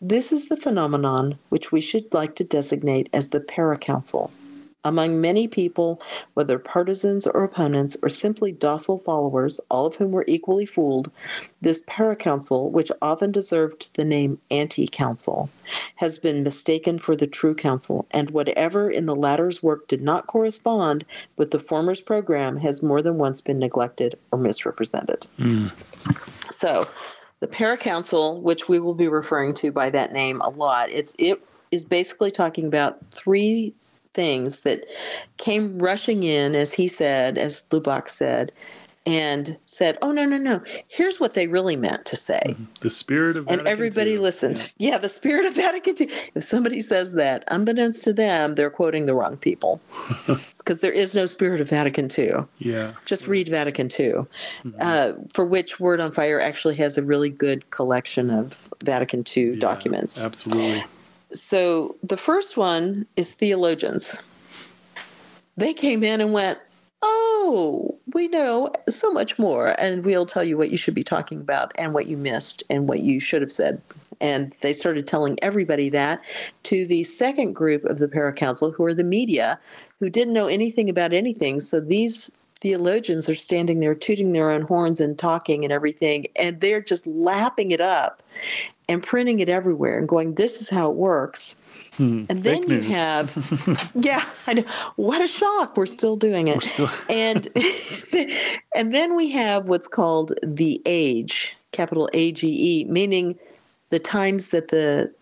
This 0.01 0.31
is 0.31 0.49
the 0.49 0.57
phenomenon 0.57 1.39
which 1.49 1.71
we 1.71 1.81
should 1.81 2.13
like 2.13 2.35
to 2.35 2.43
designate 2.43 3.09
as 3.13 3.29
the 3.29 3.39
paracouncil. 3.39 4.29
Among 4.85 5.19
many 5.19 5.47
people, 5.47 5.99
whether 6.35 6.59
partisans 6.59 7.25
or 7.25 7.43
opponents 7.43 7.97
or 8.03 8.07
simply 8.07 8.51
docile 8.51 8.99
followers, 8.99 9.59
all 9.69 9.87
of 9.87 9.95
whom 9.95 10.11
were 10.11 10.23
equally 10.27 10.67
fooled, 10.67 11.11
this 11.59 11.81
paracouncil, 11.89 12.69
which 12.69 12.91
often 13.01 13.31
deserved 13.31 13.89
the 13.95 14.05
name 14.05 14.39
anti 14.51 14.87
council, 14.87 15.49
has 15.95 16.19
been 16.19 16.43
mistaken 16.43 16.99
for 16.99 17.15
the 17.15 17.25
true 17.25 17.55
council, 17.55 18.05
and 18.11 18.29
whatever 18.29 18.89
in 18.89 19.07
the 19.07 19.15
latter's 19.15 19.63
work 19.63 19.87
did 19.87 20.03
not 20.03 20.27
correspond 20.27 21.03
with 21.35 21.49
the 21.49 21.59
former's 21.59 21.99
program 21.99 22.57
has 22.57 22.83
more 22.83 23.01
than 23.01 23.17
once 23.17 23.41
been 23.41 23.57
neglected 23.57 24.17
or 24.31 24.37
misrepresented. 24.37 25.25
Mm. 25.39 25.71
So, 26.51 26.87
the 27.39 27.47
paracouncil, 27.47 28.39
which 28.41 28.69
we 28.69 28.79
will 28.79 28.93
be 28.93 29.07
referring 29.07 29.55
to 29.55 29.71
by 29.71 29.89
that 29.89 30.13
name 30.13 30.41
a 30.41 30.49
lot, 30.49 30.91
it's 30.91 31.15
it 31.17 31.41
is 31.71 31.85
basically 31.85 32.31
talking 32.31 32.67
about 32.67 33.03
three 33.07 33.73
things 34.15 34.61
that 34.61 34.85
came 35.37 35.77
rushing 35.79 36.23
in, 36.23 36.55
as 36.55 36.73
he 36.73 36.87
said, 36.87 37.37
as 37.37 37.63
Lubac 37.69 38.09
said, 38.09 38.51
and 39.07 39.59
said, 39.67 39.99
"Oh 40.01 40.11
no, 40.11 40.25
no, 40.25 40.37
no! 40.37 40.63
Here's 40.87 41.19
what 41.19 41.35
they 41.35 41.45
really 41.45 41.75
meant 41.75 42.05
to 42.05 42.15
say." 42.15 42.55
The 42.79 42.89
spirit 42.89 43.37
of 43.37 43.45
Vatican 43.45 43.59
And 43.59 43.67
everybody 43.67 44.13
II. 44.13 44.17
listened. 44.17 44.73
Yeah. 44.79 44.97
the 44.97 45.09
spirit 45.09 45.45
of 45.45 45.53
Vatican 45.53 45.93
II. 45.99 46.09
If 46.33 46.43
somebody 46.43 46.81
says 46.81 47.13
that, 47.13 47.43
unbeknownst 47.49 48.03
to 48.05 48.13
them, 48.13 48.55
they're 48.55 48.71
quoting 48.71 49.05
the 49.05 49.13
wrong 49.13 49.37
people. 49.37 49.79
Because 50.65 50.81
there 50.81 50.91
is 50.91 51.13
no 51.13 51.27
spirit 51.27 51.61
of 51.61 51.69
Vatican 51.69 52.09
II. 52.17 52.45
Yeah. 52.57 52.93
Just 53.05 53.27
read 53.27 53.47
Vatican 53.49 53.85
II, 53.85 54.13
Mm-hmm. 54.65 54.71
uh, 54.79 55.11
for 55.31 55.45
which 55.45 55.79
Word 55.79 56.01
on 56.01 56.11
Fire 56.11 56.41
actually 56.41 56.73
has 56.77 56.97
a 56.97 57.03
really 57.03 57.29
good 57.29 57.69
collection 57.69 58.31
of 58.31 58.67
Vatican 58.83 59.23
II 59.37 59.51
Yeah, 59.53 59.59
documents. 59.59 60.25
Absolutely. 60.25 60.83
So 61.31 61.95
the 62.03 62.17
first 62.17 62.57
one 62.57 63.05
is 63.15 63.33
theologians. 63.33 64.23
They 65.57 65.73
came 65.73 66.03
in 66.03 66.21
and 66.21 66.33
went, 66.33 66.59
Oh, 67.01 67.99
we 68.13 68.27
know 68.27 68.71
so 68.89 69.11
much 69.11 69.37
more, 69.37 69.75
and 69.79 70.03
we'll 70.03 70.25
tell 70.25 70.43
you 70.43 70.57
what 70.57 70.71
you 70.71 70.77
should 70.77 70.95
be 70.95 71.03
talking 71.03 71.39
about 71.39 71.71
and 71.75 71.93
what 71.93 72.07
you 72.07 72.17
missed 72.17 72.63
and 72.69 72.87
what 72.87 73.01
you 73.01 73.19
should 73.19 73.41
have 73.41 73.51
said. 73.51 73.81
And 74.21 74.55
they 74.61 74.73
started 74.73 75.07
telling 75.07 75.37
everybody 75.41 75.89
that 75.89 76.21
to 76.63 76.87
the 76.87 77.03
second 77.03 77.53
group 77.53 77.83
of 77.83 77.99
the 77.99 78.07
paracouncil, 78.07 78.73
who 78.73 78.85
are 78.85 78.93
the 78.93 79.03
media, 79.03 79.59
who 79.99 80.09
didn't 80.09 80.33
know 80.33 80.47
anything 80.47 80.89
about 80.89 81.13
anything. 81.13 81.59
So 81.59 81.79
these 81.79 82.31
theologians 82.65 83.29
are 83.29 83.35
standing 83.35 83.79
there 83.79 83.93
tooting 83.93 84.33
their 84.33 84.49
own 84.49 84.63
horns 84.63 84.99
and 84.99 85.19
talking 85.19 85.63
and 85.63 85.71
everything, 85.71 86.25
and 86.35 86.61
they're 86.61 86.81
just 86.81 87.05
lapping 87.05 87.69
it 87.69 87.79
up 87.79 88.23
and 88.89 89.03
printing 89.03 89.39
it 89.39 89.47
everywhere 89.49 89.99
and 89.99 90.09
going, 90.09 90.33
This 90.33 90.59
is 90.61 90.71
how 90.71 90.89
it 90.89 90.95
works. 90.95 91.61
Hmm, 91.97 92.25
and 92.27 92.43
then 92.43 92.63
you 92.63 92.77
news. 92.77 92.87
have, 92.87 93.91
yeah, 93.95 94.23
I 94.47 94.55
know. 94.55 94.63
What 94.95 95.21
a 95.21 95.27
shock. 95.27 95.77
We're 95.77 95.85
still 95.85 96.17
doing 96.17 96.47
it. 96.47 96.63
still- 96.63 96.89
and, 97.09 97.47
and 98.75 98.91
then 98.91 99.15
we 99.15 99.29
have 99.29 99.67
what's 99.67 99.87
called 99.87 100.33
the 100.41 100.81
age, 100.87 101.55
capital 101.71 102.09
A 102.15 102.31
G 102.31 102.47
E, 102.47 102.85
meaning 102.85 103.37
the 103.91 103.99
times 103.99 104.49
that 104.49 104.69
the 104.69 105.13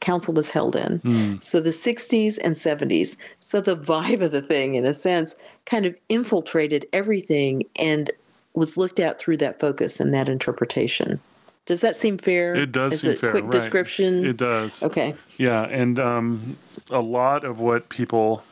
council 0.00 0.34
was 0.34 0.50
held 0.50 0.76
in. 0.76 1.40
So 1.42 1.60
the 1.60 1.70
60s 1.70 2.38
and 2.42 2.54
70s. 2.54 3.16
So 3.40 3.60
the 3.60 3.76
vibe 3.76 4.22
of 4.22 4.32
the 4.32 4.42
thing, 4.42 4.74
in 4.74 4.84
a 4.86 4.94
sense, 4.94 5.34
kind 5.66 5.86
of 5.86 5.96
infiltrated 6.08 6.86
everything 6.92 7.64
and 7.78 8.10
was 8.54 8.76
looked 8.76 8.98
at 8.98 9.18
through 9.18 9.36
that 9.38 9.60
focus 9.60 10.00
and 10.00 10.12
that 10.14 10.28
interpretation. 10.28 11.20
Does 11.66 11.82
that 11.82 11.96
seem 11.96 12.16
fair? 12.16 12.54
It 12.54 12.72
does 12.72 12.94
As 12.94 13.00
seem 13.02 13.10
a 13.10 13.14
fair. 13.16 13.30
quick 13.30 13.44
right. 13.44 13.52
description. 13.52 14.24
It 14.24 14.38
does. 14.38 14.82
Okay. 14.82 15.14
Yeah, 15.36 15.64
and 15.64 15.98
um, 15.98 16.56
a 16.90 17.00
lot 17.00 17.44
of 17.44 17.60
what 17.60 17.90
people, 17.90 18.42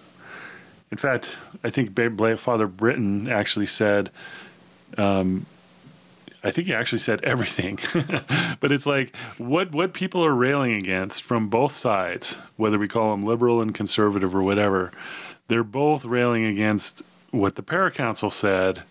in 0.90 0.98
fact, 0.98 1.35
I 1.64 1.70
think 1.70 1.94
Father 2.38 2.66
Britton 2.66 3.28
actually 3.28 3.66
said, 3.66 4.11
um, 4.98 5.46
I 6.46 6.50
think 6.52 6.68
he 6.68 6.74
actually 6.74 6.98
said 7.00 7.22
everything, 7.24 7.78
but 8.61 8.70
it's 8.72 8.87
like 8.87 9.14
what 9.38 9.72
what 9.72 9.92
people 9.92 10.24
are 10.24 10.35
railing 10.35 10.74
against 10.74 11.22
from 11.24 11.48
both 11.48 11.72
sides, 11.72 12.38
whether 12.56 12.78
we 12.78 12.88
call 12.88 13.11
them 13.11 13.22
liberal 13.22 13.61
and 13.61 13.74
conservative 13.74 14.35
or 14.35 14.42
whatever, 14.42 14.92
they're 15.48 15.64
both 15.64 16.04
railing 16.04 16.44
against 16.44 17.02
what 17.32 17.56
the 17.56 17.62
Paracouncil 17.62 18.32
said 18.32 18.82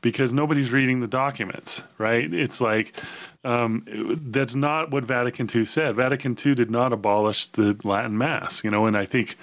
because 0.00 0.32
nobody's 0.32 0.70
reading 0.72 1.00
the 1.00 1.06
documents, 1.06 1.82
right? 1.98 2.32
It's 2.32 2.60
like 2.60 2.98
um, 3.44 3.84
that's 4.30 4.54
not 4.54 4.90
what 4.90 5.04
Vatican 5.04 5.48
II 5.54 5.64
said. 5.64 5.94
Vatican 5.96 6.36
II 6.44 6.54
did 6.54 6.70
not 6.70 6.92
abolish 6.92 7.46
the 7.48 7.78
Latin 7.84 8.16
Mass, 8.18 8.64
you 8.64 8.70
know, 8.70 8.86
and 8.86 8.96
I 8.96 9.04
think 9.06 9.36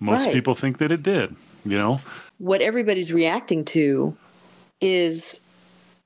most 0.00 0.26
Right. 0.26 0.34
people 0.34 0.54
think 0.54 0.78
that 0.78 0.90
it 0.92 1.02
did, 1.02 1.34
you 1.64 1.76
know. 1.78 2.00
what 2.38 2.60
everybody's 2.60 3.12
reacting 3.12 3.64
to 3.64 4.16
is 4.80 5.46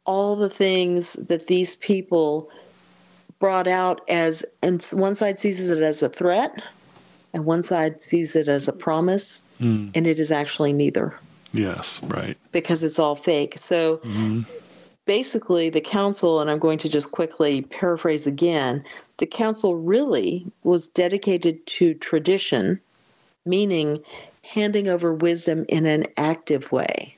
all 0.06 0.36
the 0.36 0.50
things 0.50 1.14
that 1.14 1.46
these 1.46 1.76
people 1.76 2.50
brought 3.38 3.66
out 3.66 4.00
as 4.08 4.44
and 4.62 4.82
one 4.92 5.14
side 5.14 5.38
sees 5.38 5.68
it 5.68 5.82
as 5.82 6.02
a 6.02 6.08
threat 6.08 6.62
and 7.34 7.44
one 7.44 7.62
side 7.62 8.00
sees 8.00 8.34
it 8.34 8.48
as 8.48 8.66
a 8.66 8.72
promise 8.72 9.50
hmm. 9.58 9.88
and 9.94 10.06
it 10.06 10.18
is 10.18 10.30
actually 10.30 10.72
neither. 10.72 11.14
Yes, 11.52 12.02
right. 12.02 12.36
because 12.52 12.82
it's 12.82 12.98
all 12.98 13.16
fake. 13.16 13.58
So 13.58 13.98
mm-hmm. 13.98 14.42
basically 15.06 15.70
the 15.70 15.80
council 15.80 16.40
and 16.40 16.50
i'm 16.50 16.58
going 16.58 16.78
to 16.78 16.88
just 16.88 17.12
quickly 17.12 17.62
paraphrase 17.62 18.26
again 18.26 18.84
the 19.18 19.26
council 19.26 19.76
really 19.76 20.46
was 20.64 20.88
dedicated 20.88 21.64
to 21.66 21.94
tradition 21.94 22.80
meaning 23.44 24.02
handing 24.42 24.88
over 24.88 25.14
wisdom 25.14 25.64
in 25.68 25.86
an 25.86 26.04
active 26.16 26.72
way 26.72 27.15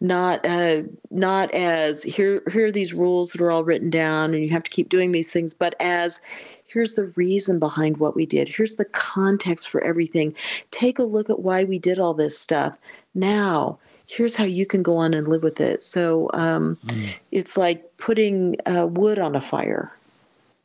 not 0.00 0.44
uh, 0.46 0.82
not 1.10 1.52
as 1.52 2.02
here 2.02 2.42
here 2.50 2.66
are 2.66 2.72
these 2.72 2.94
rules 2.94 3.32
that 3.32 3.40
are 3.40 3.50
all 3.50 3.64
written 3.64 3.90
down 3.90 4.34
and 4.34 4.42
you 4.42 4.50
have 4.50 4.62
to 4.62 4.70
keep 4.70 4.88
doing 4.88 5.12
these 5.12 5.32
things 5.32 5.52
but 5.52 5.74
as 5.78 6.20
here's 6.66 6.94
the 6.94 7.06
reason 7.16 7.58
behind 7.58 7.96
what 7.96 8.14
we 8.14 8.24
did. 8.24 8.48
Here's 8.48 8.76
the 8.76 8.84
context 8.84 9.68
for 9.68 9.82
everything. 9.82 10.34
Take 10.70 11.00
a 11.00 11.02
look 11.02 11.28
at 11.28 11.40
why 11.40 11.64
we 11.64 11.80
did 11.80 11.98
all 11.98 12.14
this 12.14 12.38
stuff. 12.38 12.78
Now 13.12 13.78
here's 14.06 14.36
how 14.36 14.44
you 14.44 14.66
can 14.66 14.82
go 14.82 14.96
on 14.96 15.14
and 15.14 15.28
live 15.28 15.42
with 15.42 15.60
it. 15.60 15.82
So 15.82 16.30
um, 16.32 16.78
it's 17.30 17.56
like 17.56 17.96
putting 17.96 18.56
uh, 18.66 18.86
wood 18.86 19.18
on 19.18 19.36
a 19.36 19.40
fire 19.40 19.92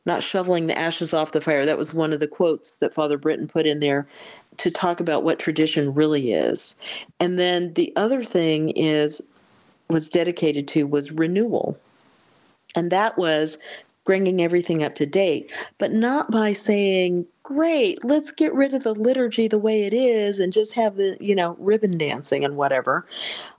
not 0.06 0.22
shoveling 0.22 0.68
the 0.68 0.78
ashes 0.78 1.12
off 1.12 1.32
the 1.32 1.40
fire. 1.40 1.66
That 1.66 1.76
was 1.76 1.92
one 1.92 2.12
of 2.12 2.20
the 2.20 2.28
quotes 2.28 2.78
that 2.78 2.94
Father 2.94 3.18
Britton 3.18 3.48
put 3.48 3.66
in 3.66 3.80
there 3.80 4.06
to 4.58 4.70
talk 4.70 5.00
about 5.00 5.24
what 5.24 5.38
tradition 5.38 5.94
really 5.94 6.32
is. 6.32 6.76
And 7.20 7.38
then 7.38 7.74
the 7.74 7.92
other 7.96 8.24
thing 8.24 8.70
is 8.70 9.28
was 9.88 10.08
dedicated 10.08 10.66
to 10.68 10.86
was 10.86 11.12
renewal. 11.12 11.78
And 12.74 12.90
that 12.90 13.16
was 13.16 13.58
bringing 14.04 14.40
everything 14.40 14.82
up 14.82 14.94
to 14.94 15.06
date, 15.06 15.50
but 15.78 15.92
not 15.92 16.30
by 16.30 16.52
saying, 16.52 17.26
great, 17.42 18.04
let's 18.04 18.30
get 18.30 18.54
rid 18.54 18.72
of 18.72 18.84
the 18.84 18.94
liturgy 18.94 19.48
the 19.48 19.58
way 19.58 19.84
it 19.84 19.92
is 19.92 20.38
and 20.38 20.52
just 20.52 20.74
have 20.74 20.96
the, 20.96 21.16
you 21.20 21.34
know, 21.34 21.56
ribbon 21.58 21.98
dancing 21.98 22.44
and 22.44 22.56
whatever. 22.56 23.04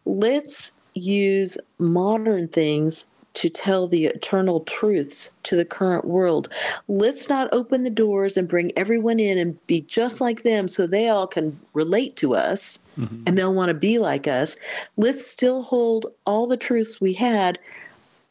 Let's 0.05 0.79
use 0.93 1.57
modern 1.77 2.47
things 2.47 3.13
to 3.38 3.50
tell 3.50 3.88
the 3.88 4.06
eternal 4.06 4.62
truths 4.62 5.36
to 5.43 5.56
the 5.56 5.63
current 5.63 6.06
world. 6.06 6.50
Let's 6.88 7.30
not 7.30 7.47
open 7.52 7.84
the 7.84 7.91
doors 7.91 8.36
and 8.36 8.47
bring 8.47 8.71
everyone 8.76 9.19
in 9.19 9.38
and 9.38 9.65
be 9.67 9.82
just 9.82 10.19
like 10.19 10.41
them 10.41 10.67
so 10.67 10.88
they 10.88 11.08
all 11.08 11.28
can 11.28 11.60
relate 11.73 12.15
to 12.15 12.34
us 12.34 12.80
mm-hmm. 12.97 13.23
and 13.28 13.38
they'll 13.38 13.54
want 13.54 13.69
to 13.69 13.76
be 13.76 14.00
like 14.00 14.28
us. 14.28 14.58
Let's 14.97 15.28
still 15.28 15.62
hold 15.62 16.08
all 16.26 16.47
the 16.47 16.58
truths 16.58 17.00
we 17.00 17.13
had, 17.13 17.60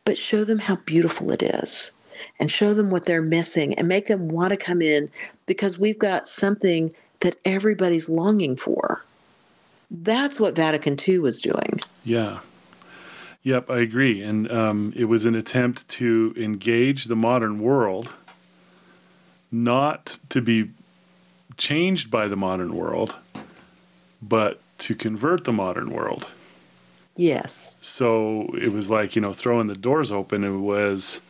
but 0.04 0.18
show 0.18 0.42
them 0.42 0.58
how 0.58 0.74
beautiful 0.74 1.30
it 1.30 1.40
is 1.40 1.92
and 2.40 2.50
show 2.50 2.74
them 2.74 2.90
what 2.90 3.06
they're 3.06 3.22
missing 3.22 3.74
and 3.74 3.86
make 3.86 4.06
them 4.06 4.26
want 4.26 4.50
to 4.50 4.56
come 4.56 4.82
in 4.82 5.08
because 5.46 5.78
we've 5.78 6.00
got 6.00 6.26
something 6.26 6.92
that 7.20 7.38
everybody's 7.44 8.08
longing 8.08 8.56
for. 8.56 9.04
That's 9.88 10.40
what 10.40 10.56
Vatican 10.56 10.96
II 11.06 11.20
was 11.20 11.40
doing. 11.40 11.80
Yeah. 12.02 12.40
Yep, 13.46 13.70
I 13.70 13.78
agree. 13.78 14.24
And 14.24 14.50
um, 14.50 14.92
it 14.96 15.04
was 15.04 15.24
an 15.24 15.36
attempt 15.36 15.88
to 15.90 16.34
engage 16.36 17.04
the 17.04 17.14
modern 17.14 17.60
world, 17.60 18.12
not 19.52 20.18
to 20.30 20.40
be 20.40 20.72
changed 21.56 22.10
by 22.10 22.26
the 22.26 22.34
modern 22.34 22.74
world, 22.74 23.14
but 24.20 24.60
to 24.78 24.96
convert 24.96 25.44
the 25.44 25.52
modern 25.52 25.92
world. 25.92 26.28
Yes. 27.14 27.78
So 27.84 28.52
it 28.60 28.72
was 28.72 28.90
like, 28.90 29.14
you 29.14 29.22
know, 29.22 29.32
throwing 29.32 29.68
the 29.68 29.76
doors 29.76 30.10
open. 30.10 30.42
It 30.42 30.50
was 30.50 31.20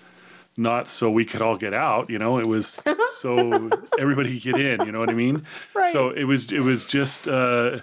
not 0.57 0.89
so 0.89 1.11
we 1.11 1.27
could 1.27 1.43
all 1.43 1.59
get 1.59 1.75
out, 1.75 2.09
you 2.09 2.19
know, 2.19 2.39
it 2.39 2.47
was 2.47 2.83
so 3.19 3.69
everybody 3.99 4.41
could 4.41 4.55
get 4.55 4.59
in, 4.59 4.87
you 4.87 4.93
know 4.93 5.01
what 5.01 5.11
I 5.11 5.15
mean? 5.15 5.45
Right. 5.75 5.93
So 5.93 6.09
it 6.09 6.25
was, 6.25 6.51
it 6.51 6.61
was 6.61 6.87
just, 6.87 7.29
uh, 7.29 7.81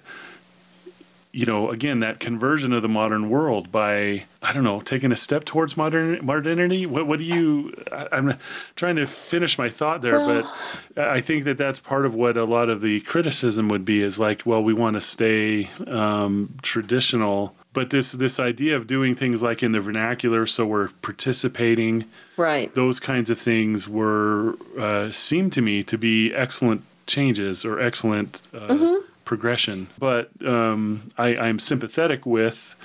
you 1.35 1.47
know, 1.47 1.71
again, 1.71 1.99
that 2.01 2.19
conversion 2.19 2.71
of 2.73 2.83
the 2.83 2.87
modern 2.87 3.27
world 3.27 3.71
by, 3.71 4.23
I 4.43 4.53
don't 4.53 4.63
know, 4.63 4.81
taking 4.81 5.11
a 5.11 5.15
step 5.15 5.45
towards 5.45 5.75
modern 5.75 6.23
modernity. 6.23 6.85
What, 6.85 7.07
what 7.07 7.17
do 7.17 7.25
you, 7.25 7.73
I, 7.91 8.07
am 8.11 8.37
trying 8.75 8.97
to 8.97 9.07
finish 9.07 9.57
my 9.57 9.67
thought 9.67 10.03
there, 10.03 10.13
well, 10.13 10.53
but 10.95 11.03
I 11.03 11.21
think 11.21 11.45
that 11.45 11.57
that's 11.57 11.79
part 11.79 12.05
of 12.05 12.13
what 12.13 12.37
a 12.37 12.43
lot 12.45 12.69
of 12.69 12.81
the 12.81 12.99
criticism 13.01 13.67
would 13.69 13.83
be 13.83 14.03
is 14.03 14.19
like, 14.19 14.45
well, 14.45 14.63
we 14.63 14.75
want 14.75 14.93
to 14.93 15.01
stay 15.01 15.71
um, 15.87 16.53
traditional. 16.61 17.55
But 17.73 17.89
this 17.89 18.11
this 18.11 18.39
idea 18.39 18.75
of 18.75 18.85
doing 18.85 19.15
things 19.15 19.41
like 19.41 19.63
in 19.63 19.71
the 19.71 19.81
vernacular, 19.81 20.45
so 20.45 20.67
we're 20.67 20.89
participating, 21.01 22.05
right? 22.37 22.71
Those 22.75 22.99
kinds 22.99 23.31
of 23.31 23.39
things 23.39 23.89
were 23.89 24.55
uh, 24.77 25.11
seem 25.11 25.49
to 25.49 25.61
me 25.63 25.81
to 25.85 25.97
be 25.97 26.31
excellent 26.35 26.83
changes 27.07 27.65
or 27.65 27.81
excellent 27.81 28.43
uh, 28.53 28.67
mm-hmm 28.67 29.12
progression. 29.25 29.87
But 29.99 30.29
um, 30.45 31.09
I, 31.17 31.35
I'm 31.35 31.59
sympathetic 31.59 32.25
with 32.25 32.75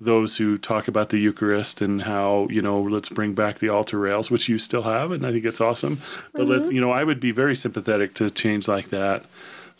those 0.00 0.36
who 0.36 0.58
talk 0.58 0.88
about 0.88 1.08
the 1.08 1.18
Eucharist 1.18 1.80
and 1.80 2.02
how 2.02 2.48
you 2.50 2.60
know 2.60 2.82
let's 2.82 3.08
bring 3.08 3.34
back 3.34 3.58
the 3.58 3.68
altar 3.68 3.98
rails, 3.98 4.30
which 4.30 4.48
you 4.48 4.58
still 4.58 4.82
have, 4.82 5.10
and 5.10 5.26
I 5.26 5.32
think 5.32 5.44
it's 5.44 5.60
awesome. 5.60 6.00
But 6.32 6.42
mm-hmm. 6.42 6.64
let 6.64 6.72
you 6.72 6.80
know, 6.80 6.90
I 6.90 7.04
would 7.04 7.20
be 7.20 7.30
very 7.30 7.56
sympathetic 7.56 8.14
to 8.14 8.30
change 8.30 8.68
like 8.68 8.90
that. 8.90 9.24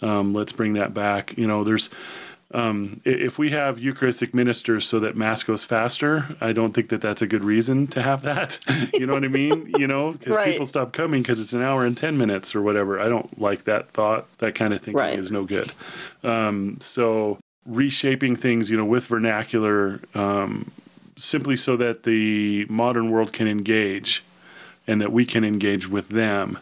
Um, 0.03 0.35
let's 0.35 0.53
bring 0.53 0.75
that 0.75 0.95
back. 0.95 1.37
You 1.39 1.47
know, 1.47 1.65
there's 1.65 1.91
um, 2.55 3.01
if 3.05 3.39
we 3.39 3.51
have 3.51 3.79
Eucharistic 3.79 4.33
ministers 4.33 4.87
so 4.87 5.01
that 5.01 5.17
Mass 5.17 5.43
goes 5.43 5.65
faster, 5.65 6.37
I 6.41 6.53
don't 6.53 6.73
think 6.73 6.91
that 6.91 7.01
that's 7.01 7.21
a 7.21 7.27
good 7.27 7.43
reason 7.43 7.89
to 7.89 8.03
have 8.03 8.23
that. 8.23 8.59
you 8.95 9.07
know 9.07 9.15
what 9.15 9.25
I 9.25 9.29
mean? 9.29 9.73
You 9.79 9.87
know, 9.87 10.13
because 10.13 10.37
right. 10.37 10.53
people 10.53 10.67
stop 10.67 10.93
coming 10.93 11.23
because 11.23 11.41
it's 11.41 11.53
an 11.53 11.63
hour 11.63 11.85
and 11.85 11.97
10 11.97 12.17
minutes 12.17 12.55
or 12.55 12.63
whatever. 12.63 13.01
I 13.01 13.09
don't 13.09 13.41
like 13.41 13.65
that 13.65 13.91
thought. 13.91 14.27
That 14.39 14.55
kind 14.55 14.73
of 14.73 14.81
thinking 14.81 14.99
right. 14.99 15.19
is 15.19 15.33
no 15.33 15.45
good. 15.45 15.73
Um, 16.23 16.79
so 16.81 17.39
reshaping 17.67 18.37
things, 18.37 18.71
you 18.71 18.77
know, 18.77 18.85
with 18.85 19.07
vernacular, 19.07 20.01
um, 20.15 20.71
simply 21.17 21.57
so 21.57 21.77
that 21.77 22.05
the 22.05 22.65
modern 22.69 23.11
world 23.11 23.33
can 23.33 23.49
engage 23.49 24.23
and 24.87 25.01
that 25.01 25.11
we 25.11 25.25
can 25.25 25.45
engage 25.45 25.89
with 25.89 26.09
them, 26.11 26.59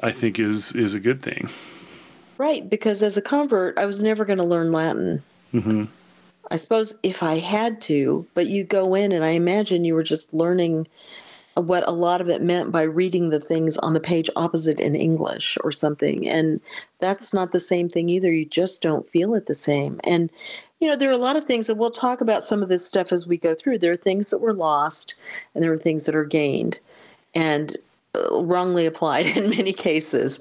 I 0.00 0.10
think 0.10 0.40
is 0.40 0.72
is 0.72 0.94
a 0.94 1.00
good 1.00 1.22
thing. 1.22 1.48
Right, 2.38 2.70
because 2.70 3.02
as 3.02 3.16
a 3.16 3.22
convert, 3.22 3.76
I 3.78 3.84
was 3.84 4.00
never 4.00 4.24
going 4.24 4.38
to 4.38 4.44
learn 4.44 4.70
Latin. 4.70 5.22
Mm-hmm. 5.52 5.84
I 6.50 6.56
suppose 6.56 6.98
if 7.02 7.22
I 7.22 7.38
had 7.38 7.80
to, 7.82 8.26
but 8.32 8.46
you 8.46 8.64
go 8.64 8.94
in 8.94 9.12
and 9.12 9.24
I 9.24 9.30
imagine 9.30 9.84
you 9.84 9.94
were 9.94 10.04
just 10.04 10.32
learning 10.32 10.86
what 11.54 11.86
a 11.88 11.92
lot 11.92 12.20
of 12.20 12.28
it 12.28 12.40
meant 12.40 12.70
by 12.70 12.82
reading 12.82 13.30
the 13.30 13.40
things 13.40 13.76
on 13.78 13.92
the 13.92 14.00
page 14.00 14.30
opposite 14.36 14.78
in 14.78 14.94
English 14.94 15.58
or 15.64 15.72
something. 15.72 16.28
And 16.28 16.60
that's 17.00 17.34
not 17.34 17.50
the 17.50 17.60
same 17.60 17.88
thing 17.88 18.08
either. 18.08 18.32
You 18.32 18.44
just 18.44 18.80
don't 18.80 19.06
feel 19.06 19.34
it 19.34 19.46
the 19.46 19.54
same. 19.54 20.00
And, 20.04 20.30
you 20.78 20.88
know, 20.88 20.96
there 20.96 21.10
are 21.10 21.12
a 21.12 21.18
lot 21.18 21.36
of 21.36 21.44
things, 21.44 21.68
and 21.68 21.78
we'll 21.78 21.90
talk 21.90 22.20
about 22.20 22.44
some 22.44 22.62
of 22.62 22.68
this 22.68 22.86
stuff 22.86 23.10
as 23.10 23.26
we 23.26 23.36
go 23.36 23.54
through. 23.54 23.78
There 23.78 23.92
are 23.92 23.96
things 23.96 24.30
that 24.30 24.40
were 24.40 24.54
lost, 24.54 25.16
and 25.54 25.64
there 25.64 25.72
are 25.72 25.78
things 25.78 26.06
that 26.06 26.14
are 26.14 26.24
gained 26.24 26.78
and 27.34 27.76
uh, 28.14 28.42
wrongly 28.42 28.86
applied 28.86 29.26
in 29.36 29.50
many 29.50 29.72
cases. 29.72 30.38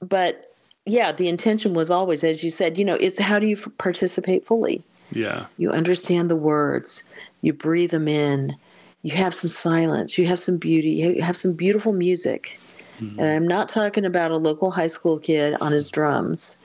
But 0.00 0.51
yeah, 0.84 1.12
the 1.12 1.28
intention 1.28 1.74
was 1.74 1.90
always, 1.90 2.24
as 2.24 2.42
you 2.42 2.50
said, 2.50 2.76
you 2.76 2.84
know, 2.84 2.94
it's 2.94 3.18
how 3.18 3.38
do 3.38 3.46
you 3.46 3.56
participate 3.56 4.44
fully? 4.44 4.82
Yeah. 5.12 5.46
You 5.58 5.70
understand 5.70 6.30
the 6.30 6.36
words, 6.36 7.04
you 7.40 7.52
breathe 7.52 7.90
them 7.90 8.08
in, 8.08 8.56
you 9.02 9.14
have 9.14 9.34
some 9.34 9.50
silence, 9.50 10.16
you 10.18 10.26
have 10.26 10.38
some 10.38 10.58
beauty, 10.58 10.90
you 10.90 11.22
have 11.22 11.36
some 11.36 11.54
beautiful 11.54 11.92
music. 11.92 12.58
Mm-hmm. 12.98 13.20
And 13.20 13.30
I'm 13.30 13.46
not 13.46 13.68
talking 13.68 14.04
about 14.04 14.30
a 14.30 14.36
local 14.36 14.70
high 14.70 14.86
school 14.86 15.18
kid 15.18 15.56
on 15.60 15.72
his 15.72 15.90
drums. 15.90 16.58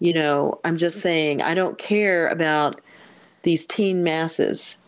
You 0.00 0.12
know, 0.12 0.60
I'm 0.64 0.76
just 0.76 1.00
saying, 1.00 1.42
I 1.42 1.54
don't 1.54 1.76
care 1.78 2.28
about 2.28 2.80
these 3.42 3.66
teen 3.66 4.02
masses. 4.02 4.78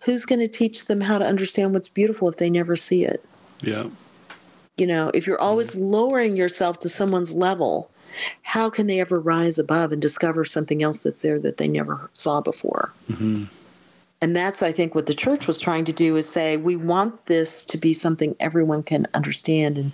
Who's 0.00 0.26
going 0.26 0.40
to 0.40 0.48
teach 0.48 0.86
them 0.86 1.00
how 1.00 1.18
to 1.18 1.26
understand 1.26 1.72
what's 1.72 1.88
beautiful 1.88 2.28
if 2.28 2.36
they 2.36 2.50
never 2.50 2.76
see 2.76 3.04
it? 3.04 3.24
Yeah. 3.60 3.86
You 4.76 4.86
know, 4.86 5.10
if 5.14 5.26
you're 5.26 5.40
always 5.40 5.76
lowering 5.76 6.36
yourself 6.36 6.80
to 6.80 6.88
someone's 6.88 7.34
level, 7.34 7.90
how 8.42 8.70
can 8.70 8.86
they 8.86 9.00
ever 9.00 9.20
rise 9.20 9.58
above 9.58 9.92
and 9.92 10.00
discover 10.00 10.44
something 10.44 10.82
else 10.82 11.02
that's 11.02 11.22
there 11.22 11.38
that 11.40 11.56
they 11.56 11.68
never 11.68 12.10
saw 12.12 12.40
before? 12.40 12.92
Mm-hmm. 13.10 13.44
And 14.20 14.36
that's, 14.36 14.62
I 14.62 14.70
think, 14.70 14.94
what 14.94 15.06
the 15.06 15.14
church 15.14 15.46
was 15.46 15.58
trying 15.58 15.84
to 15.86 15.92
do 15.92 16.16
is 16.16 16.28
say, 16.28 16.56
we 16.56 16.76
want 16.76 17.26
this 17.26 17.64
to 17.64 17.76
be 17.76 17.92
something 17.92 18.36
everyone 18.38 18.84
can 18.84 19.08
understand 19.14 19.76
and 19.76 19.92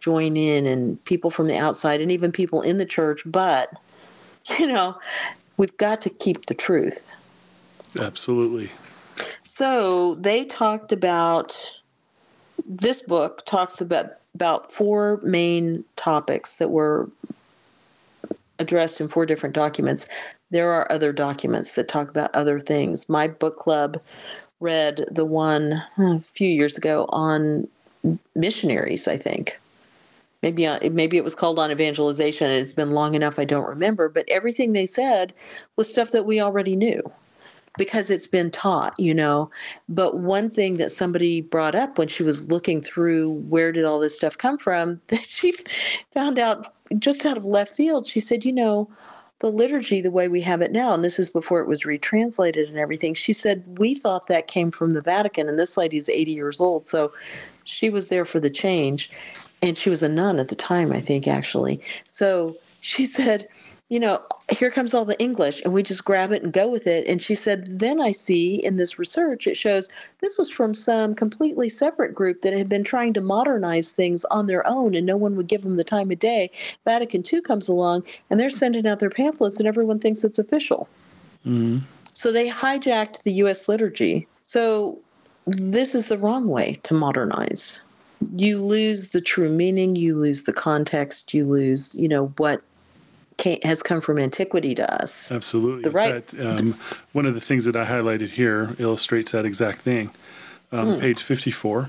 join 0.00 0.36
in, 0.36 0.66
and 0.66 1.02
people 1.04 1.30
from 1.30 1.46
the 1.46 1.56
outside, 1.56 2.00
and 2.00 2.10
even 2.10 2.32
people 2.32 2.62
in 2.62 2.76
the 2.76 2.86
church. 2.86 3.22
But, 3.24 3.72
you 4.58 4.66
know, 4.66 4.98
we've 5.56 5.76
got 5.76 6.00
to 6.02 6.10
keep 6.10 6.46
the 6.46 6.54
truth. 6.54 7.14
Absolutely. 7.98 8.70
So 9.42 10.14
they 10.14 10.44
talked 10.44 10.92
about 10.92 11.80
this 12.66 13.02
book 13.02 13.44
talks 13.46 13.80
about 13.80 14.12
about 14.34 14.70
four 14.70 15.20
main 15.22 15.84
topics 15.96 16.54
that 16.54 16.70
were 16.70 17.10
addressed 18.60 19.00
in 19.00 19.08
four 19.08 19.26
different 19.26 19.54
documents. 19.54 20.06
There 20.50 20.70
are 20.70 20.90
other 20.92 21.12
documents 21.12 21.74
that 21.74 21.88
talk 21.88 22.08
about 22.08 22.34
other 22.34 22.60
things. 22.60 23.08
My 23.08 23.26
book 23.26 23.56
club 23.56 24.00
read 24.60 25.06
the 25.10 25.24
one 25.24 25.82
a 25.98 26.20
few 26.20 26.48
years 26.48 26.76
ago 26.76 27.06
on 27.08 27.66
missionaries, 28.34 29.08
I 29.08 29.16
think. 29.16 29.58
Maybe 30.42 30.66
uh, 30.66 30.90
maybe 30.90 31.16
it 31.16 31.24
was 31.24 31.34
called 31.34 31.58
on 31.58 31.70
evangelization 31.70 32.50
and 32.50 32.62
it's 32.62 32.72
been 32.72 32.92
long 32.92 33.14
enough 33.14 33.38
I 33.38 33.44
don't 33.44 33.66
remember, 33.66 34.08
but 34.08 34.28
everything 34.28 34.72
they 34.72 34.86
said 34.86 35.34
was 35.76 35.90
stuff 35.90 36.12
that 36.12 36.24
we 36.24 36.40
already 36.40 36.76
knew 36.76 37.02
because 37.76 38.10
it's 38.10 38.26
been 38.26 38.50
taught, 38.50 38.98
you 38.98 39.14
know. 39.14 39.50
But 39.88 40.18
one 40.18 40.50
thing 40.50 40.74
that 40.74 40.90
somebody 40.90 41.40
brought 41.40 41.74
up 41.74 41.98
when 41.98 42.08
she 42.08 42.22
was 42.22 42.50
looking 42.50 42.80
through 42.80 43.30
where 43.30 43.70
did 43.70 43.84
all 43.84 44.00
this 44.00 44.16
stuff 44.16 44.36
come 44.36 44.58
from, 44.58 45.00
that 45.08 45.26
she 45.26 45.52
found 46.12 46.38
out 46.38 46.74
just 46.98 47.24
out 47.24 47.36
of 47.36 47.44
left 47.44 47.74
field, 47.74 48.06
she 48.06 48.20
said, 48.20 48.44
you 48.44 48.52
know, 48.52 48.90
the 49.40 49.50
liturgy 49.50 50.00
the 50.00 50.10
way 50.10 50.28
we 50.28 50.42
have 50.42 50.60
it 50.60 50.70
now, 50.70 50.92
and 50.92 51.02
this 51.02 51.18
is 51.18 51.30
before 51.30 51.60
it 51.60 51.68
was 51.68 51.86
retranslated 51.86 52.68
and 52.68 52.78
everything, 52.78 53.14
she 53.14 53.32
said, 53.32 53.78
we 53.78 53.94
thought 53.94 54.26
that 54.28 54.46
came 54.46 54.70
from 54.70 54.90
the 54.90 55.00
Vatican, 55.00 55.48
and 55.48 55.58
this 55.58 55.76
lady's 55.76 56.08
80 56.08 56.32
years 56.32 56.60
old, 56.60 56.86
so 56.86 57.12
she 57.64 57.88
was 57.88 58.08
there 58.08 58.24
for 58.24 58.40
the 58.40 58.50
change. 58.50 59.10
And 59.62 59.76
she 59.76 59.90
was 59.90 60.02
a 60.02 60.08
nun 60.08 60.38
at 60.38 60.48
the 60.48 60.54
time, 60.54 60.90
I 60.90 61.00
think, 61.00 61.28
actually. 61.28 61.82
So 62.06 62.56
she 62.80 63.06
said, 63.18 63.48
you 63.90 63.98
know, 63.98 64.22
here 64.48 64.70
comes 64.70 64.94
all 64.94 65.04
the 65.04 65.20
English, 65.20 65.60
and 65.62 65.72
we 65.72 65.82
just 65.82 66.04
grab 66.04 66.30
it 66.30 66.44
and 66.44 66.52
go 66.52 66.68
with 66.68 66.86
it. 66.86 67.08
And 67.08 67.20
she 67.20 67.34
said, 67.34 67.80
then 67.80 68.00
I 68.00 68.12
see 68.12 68.54
in 68.54 68.76
this 68.76 69.00
research, 69.00 69.48
it 69.48 69.56
shows 69.56 69.88
this 70.20 70.38
was 70.38 70.48
from 70.48 70.74
some 70.74 71.12
completely 71.12 71.68
separate 71.68 72.14
group 72.14 72.42
that 72.42 72.52
had 72.52 72.68
been 72.68 72.84
trying 72.84 73.12
to 73.14 73.20
modernize 73.20 73.92
things 73.92 74.24
on 74.26 74.46
their 74.46 74.64
own, 74.64 74.94
and 74.94 75.04
no 75.04 75.16
one 75.16 75.34
would 75.34 75.48
give 75.48 75.62
them 75.62 75.74
the 75.74 75.82
time 75.82 76.12
of 76.12 76.20
day. 76.20 76.52
Vatican 76.84 77.24
II 77.30 77.40
comes 77.40 77.68
along, 77.68 78.04
and 78.30 78.38
they're 78.38 78.48
sending 78.48 78.86
out 78.86 79.00
their 79.00 79.10
pamphlets, 79.10 79.58
and 79.58 79.66
everyone 79.66 79.98
thinks 79.98 80.22
it's 80.22 80.38
official. 80.38 80.88
Mm-hmm. 81.44 81.78
So 82.12 82.30
they 82.30 82.48
hijacked 82.48 83.24
the 83.24 83.32
U.S. 83.32 83.68
liturgy. 83.68 84.28
So 84.42 85.00
this 85.46 85.96
is 85.96 86.06
the 86.06 86.18
wrong 86.18 86.46
way 86.46 86.78
to 86.84 86.94
modernize. 86.94 87.82
you 88.36 88.62
lose 88.62 89.08
the 89.08 89.20
true 89.20 89.50
meaning, 89.50 89.96
you 89.96 90.16
lose 90.16 90.44
the 90.44 90.52
context, 90.52 91.34
you 91.34 91.44
lose, 91.44 91.94
you 91.96 92.08
know, 92.08 92.26
what 92.36 92.62
has 93.62 93.82
come 93.82 94.00
from 94.00 94.18
antiquity 94.18 94.74
to 94.74 95.02
us. 95.02 95.30
Absolutely. 95.32 95.82
The 95.82 95.90
right. 95.90 96.30
Fact, 96.30 96.60
um, 96.60 96.78
one 97.12 97.26
of 97.26 97.34
the 97.34 97.40
things 97.40 97.64
that 97.64 97.76
I 97.76 97.84
highlighted 97.84 98.30
here 98.30 98.74
illustrates 98.78 99.32
that 99.32 99.44
exact 99.44 99.80
thing. 99.80 100.10
Um, 100.72 100.94
Hmm. 100.94 101.00
Page 101.00 101.22
54. 101.22 101.88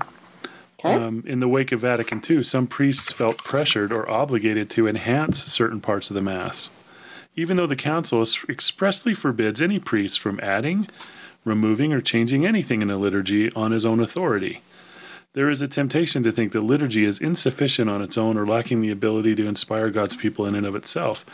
Okay. 0.84 0.94
Um, 0.94 1.22
in 1.26 1.38
the 1.38 1.46
wake 1.48 1.70
of 1.70 1.80
Vatican 1.80 2.20
II, 2.28 2.42
some 2.42 2.66
priests 2.66 3.12
felt 3.12 3.38
pressured 3.38 3.92
or 3.92 4.08
obligated 4.10 4.68
to 4.70 4.88
enhance 4.88 5.44
certain 5.44 5.80
parts 5.80 6.10
of 6.10 6.14
the 6.14 6.20
Mass, 6.20 6.70
even 7.36 7.56
though 7.56 7.68
the 7.68 7.76
Council 7.76 8.24
expressly 8.48 9.14
forbids 9.14 9.60
any 9.60 9.78
priest 9.78 10.18
from 10.18 10.40
adding, 10.42 10.88
removing, 11.44 11.92
or 11.92 12.00
changing 12.00 12.44
anything 12.44 12.82
in 12.82 12.88
the 12.88 12.96
liturgy 12.96 13.52
on 13.52 13.70
his 13.70 13.86
own 13.86 14.00
authority. 14.00 14.60
There 15.34 15.48
is 15.48 15.62
a 15.62 15.68
temptation 15.68 16.22
to 16.24 16.32
think 16.32 16.52
that 16.52 16.60
liturgy 16.60 17.04
is 17.04 17.18
insufficient 17.18 17.88
on 17.88 18.02
its 18.02 18.18
own 18.18 18.36
or 18.36 18.46
lacking 18.46 18.80
the 18.80 18.90
ability 18.90 19.34
to 19.36 19.46
inspire 19.46 19.88
God's 19.88 20.14
people 20.14 20.44
in 20.44 20.54
and 20.54 20.66
of 20.66 20.74
itself. 20.74 21.24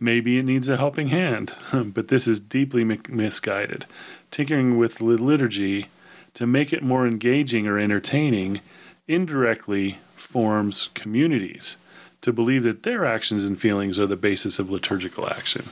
Maybe 0.00 0.38
it 0.38 0.44
needs 0.44 0.68
a 0.68 0.76
helping 0.76 1.08
hand, 1.08 1.52
but 1.72 2.08
this 2.08 2.26
is 2.26 2.40
deeply 2.40 2.82
mi- 2.82 3.00
misguided. 3.08 3.86
Tinkering 4.30 4.76
with 4.76 5.00
liturgy 5.00 5.86
to 6.34 6.46
make 6.46 6.72
it 6.72 6.82
more 6.82 7.06
engaging 7.06 7.66
or 7.66 7.78
entertaining 7.78 8.60
indirectly 9.06 9.98
forms 10.16 10.90
communities 10.94 11.76
to 12.22 12.32
believe 12.32 12.64
that 12.64 12.82
their 12.82 13.04
actions 13.04 13.44
and 13.44 13.60
feelings 13.60 13.98
are 13.98 14.06
the 14.06 14.16
basis 14.16 14.58
of 14.58 14.68
liturgical 14.68 15.28
action. 15.28 15.68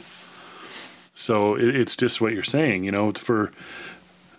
So 1.15 1.57
it, 1.57 1.75
it's 1.75 1.97
just 1.97 2.21
what 2.21 2.33
you're 2.33 2.45
saying, 2.45 2.85
you 2.85 2.93
know, 2.93 3.13
for 3.13 3.53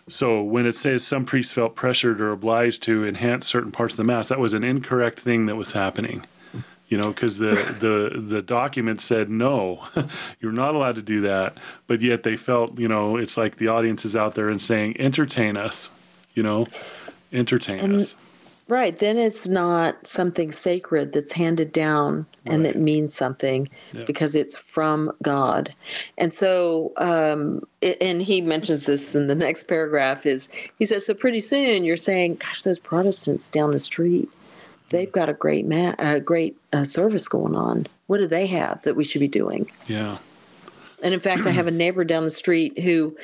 so 0.07 0.41
when 0.41 0.65
it 0.65 0.75
says 0.75 1.05
some 1.05 1.25
priests 1.25 1.51
felt 1.51 1.75
pressured 1.75 2.21
or 2.21 2.31
obliged 2.31 2.83
to 2.83 3.05
enhance 3.05 3.47
certain 3.47 3.71
parts 3.71 3.93
of 3.93 3.97
the 3.97 4.03
mass, 4.03 4.27
that 4.29 4.39
was 4.39 4.53
an 4.53 4.63
incorrect 4.63 5.19
thing 5.19 5.45
that 5.47 5.55
was 5.55 5.71
happening. 5.73 6.25
You 6.87 6.99
know, 6.99 7.09
because 7.09 7.39
the, 7.39 7.55
the 7.79 8.21
the 8.21 8.41
document 8.43 9.01
said 9.01 9.27
no, 9.29 9.83
you're 10.39 10.51
not 10.51 10.75
allowed 10.75 10.95
to 10.95 11.01
do 11.01 11.21
that. 11.21 11.57
But 11.87 12.01
yet 12.01 12.21
they 12.23 12.37
felt, 12.37 12.77
you 12.77 12.87
know, 12.87 13.17
it's 13.17 13.37
like 13.37 13.57
the 13.57 13.69
audience 13.69 14.05
is 14.05 14.15
out 14.15 14.35
there 14.35 14.49
and 14.49 14.61
saying, 14.61 14.99
entertain 14.99 15.57
us, 15.57 15.89
you 16.35 16.43
know, 16.43 16.67
entertain 17.33 17.79
And- 17.79 17.95
us. 17.95 18.15
Right. 18.67 18.97
Then 18.97 19.17
it's 19.17 19.47
not 19.47 20.07
something 20.07 20.51
sacred 20.51 21.13
that's 21.13 21.33
handed 21.33 21.71
down 21.71 22.25
and 22.47 22.65
that 22.65 22.77
means 22.77 23.13
something 23.13 23.69
because 24.05 24.35
it's 24.35 24.55
from 24.55 25.11
God. 25.21 25.73
And 26.17 26.33
so, 26.33 26.93
um, 26.97 27.67
it, 27.81 27.97
and 28.01 28.21
he 28.21 28.41
mentions 28.41 28.85
this 28.85 29.13
in 29.15 29.27
the 29.27 29.35
next 29.35 29.63
paragraph 29.63 30.25
is 30.25 30.51
he 30.77 30.85
says, 30.85 31.05
so 31.05 31.13
pretty 31.13 31.39
soon 31.39 31.83
you're 31.83 31.97
saying, 31.97 32.35
gosh, 32.35 32.63
those 32.63 32.79
Protestants 32.79 33.49
down 33.49 33.71
the 33.71 33.79
street, 33.79 34.29
they've 34.89 35.11
got 35.11 35.29
a 35.29 35.33
great 35.33 35.65
ma- 35.65 35.95
a 35.99 36.19
great 36.19 36.57
uh, 36.73 36.83
service 36.83 37.27
going 37.27 37.55
on. 37.55 37.87
What 38.07 38.17
do 38.17 38.27
they 38.27 38.47
have 38.47 38.81
that 38.83 38.95
we 38.95 39.03
should 39.03 39.21
be 39.21 39.27
doing? 39.27 39.71
Yeah. 39.87 40.17
And 41.03 41.13
in 41.13 41.19
fact, 41.19 41.45
I 41.45 41.51
have 41.51 41.67
a 41.67 41.71
neighbor 41.83 42.03
down 42.03 42.23
the 42.23 42.31
street 42.31 42.79
who 42.79 43.17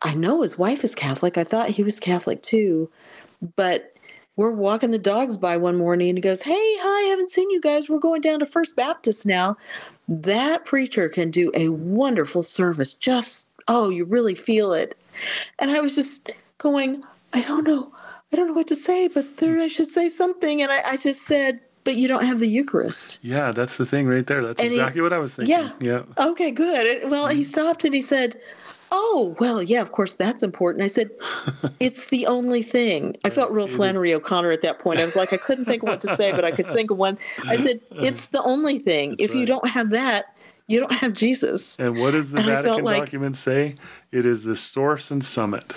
I 0.00 0.14
know 0.14 0.42
his 0.42 0.58
wife 0.58 0.84
is 0.84 0.94
Catholic. 0.94 1.38
I 1.38 1.44
thought 1.44 1.70
he 1.70 1.82
was 1.82 2.00
Catholic 2.00 2.42
too. 2.42 2.90
But 3.56 3.91
we're 4.36 4.50
walking 4.50 4.90
the 4.90 4.98
dogs 4.98 5.36
by 5.36 5.56
one 5.56 5.76
morning 5.76 6.08
and 6.08 6.18
he 6.18 6.22
goes, 6.22 6.42
Hey, 6.42 6.52
hi, 6.54 7.06
I 7.06 7.10
haven't 7.10 7.30
seen 7.30 7.50
you 7.50 7.60
guys. 7.60 7.88
We're 7.88 7.98
going 7.98 8.20
down 8.20 8.40
to 8.40 8.46
First 8.46 8.74
Baptist 8.76 9.26
now. 9.26 9.56
That 10.08 10.64
preacher 10.64 11.08
can 11.08 11.30
do 11.30 11.50
a 11.54 11.68
wonderful 11.68 12.42
service. 12.42 12.94
Just, 12.94 13.50
oh, 13.68 13.90
you 13.90 14.04
really 14.04 14.34
feel 14.34 14.72
it. 14.72 14.96
And 15.58 15.70
I 15.70 15.80
was 15.80 15.94
just 15.94 16.30
going, 16.58 17.02
I 17.32 17.42
don't 17.42 17.66
know. 17.66 17.92
I 18.32 18.36
don't 18.36 18.46
know 18.46 18.54
what 18.54 18.68
to 18.68 18.76
say, 18.76 19.08
but 19.08 19.36
there 19.36 19.58
I 19.58 19.68
should 19.68 19.90
say 19.90 20.08
something. 20.08 20.62
And 20.62 20.72
I, 20.72 20.80
I 20.92 20.96
just 20.96 21.22
said, 21.22 21.60
But 21.84 21.96
you 21.96 22.08
don't 22.08 22.24
have 22.24 22.40
the 22.40 22.46
Eucharist. 22.46 23.18
Yeah, 23.22 23.52
that's 23.52 23.76
the 23.76 23.84
thing 23.84 24.06
right 24.06 24.26
there. 24.26 24.42
That's 24.42 24.62
And 24.62 24.70
he- 24.70 24.78
exactly 24.78 25.02
what 25.02 25.12
I 25.12 25.18
was 25.18 25.34
thinking. 25.34 25.54
Yeah. 25.54 25.70
Yeah. 25.80 26.02
Okay, 26.16 26.50
good. 26.50 27.10
Well, 27.10 27.28
he 27.28 27.40
mm-hmm. 27.40 27.42
stopped 27.42 27.84
and 27.84 27.94
he 27.94 28.00
said, 28.00 28.40
Oh, 28.94 29.34
well, 29.40 29.62
yeah, 29.62 29.80
of 29.80 29.90
course, 29.90 30.14
that's 30.16 30.42
important. 30.42 30.84
I 30.84 30.86
said, 30.88 31.10
It's 31.80 32.06
the 32.06 32.26
only 32.26 32.62
thing. 32.62 33.16
I 33.24 33.30
felt 33.30 33.50
real 33.50 33.66
Flannery 33.66 34.12
O'Connor 34.14 34.50
at 34.50 34.60
that 34.62 34.78
point. 34.78 35.00
I 35.00 35.04
was 35.04 35.16
like, 35.16 35.32
I 35.32 35.38
couldn't 35.38 35.64
think 35.64 35.82
of 35.82 35.88
what 35.88 36.00
to 36.02 36.14
say, 36.14 36.30
but 36.32 36.44
I 36.44 36.50
could 36.50 36.68
think 36.70 36.90
of 36.90 36.98
one. 36.98 37.18
I 37.46 37.56
said, 37.56 37.80
It's 37.90 38.26
the 38.26 38.42
only 38.42 38.78
thing. 38.78 39.16
if 39.18 39.34
you 39.34 39.46
don't 39.46 39.66
have 39.68 39.90
that, 39.90 40.26
you 40.68 40.78
don't 40.78 40.92
have 40.92 41.12
Jesus. 41.14 41.78
And 41.80 41.98
what 41.98 42.12
does 42.12 42.30
the 42.30 42.38
And 42.38 42.46
Vatican 42.46 42.84
like- 42.84 43.00
document 43.00 43.36
say? 43.36 43.76
It 44.12 44.26
is 44.26 44.44
the 44.44 44.54
source 44.56 45.10
and 45.10 45.24
summit, 45.24 45.74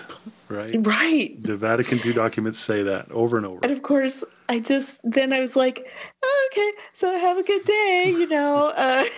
right? 0.50 0.76
Right. 0.80 1.42
The 1.42 1.56
Vatican 1.56 2.00
II 2.06 2.12
documents 2.14 2.60
say 2.60 2.84
that 2.84 3.10
over 3.12 3.38
and 3.38 3.46
over. 3.46 3.60
And 3.64 3.72
of 3.72 3.82
course, 3.82 4.24
I 4.50 4.60
just, 4.60 5.00
then 5.10 5.32
I 5.32 5.40
was 5.40 5.56
like, 5.56 5.90
oh, 6.22 6.50
okay, 6.52 6.72
so 6.92 7.18
have 7.18 7.38
a 7.38 7.44
good 7.44 7.64
day, 7.64 8.06
you 8.10 8.28
know. 8.28 8.74
Uh, 8.76 9.04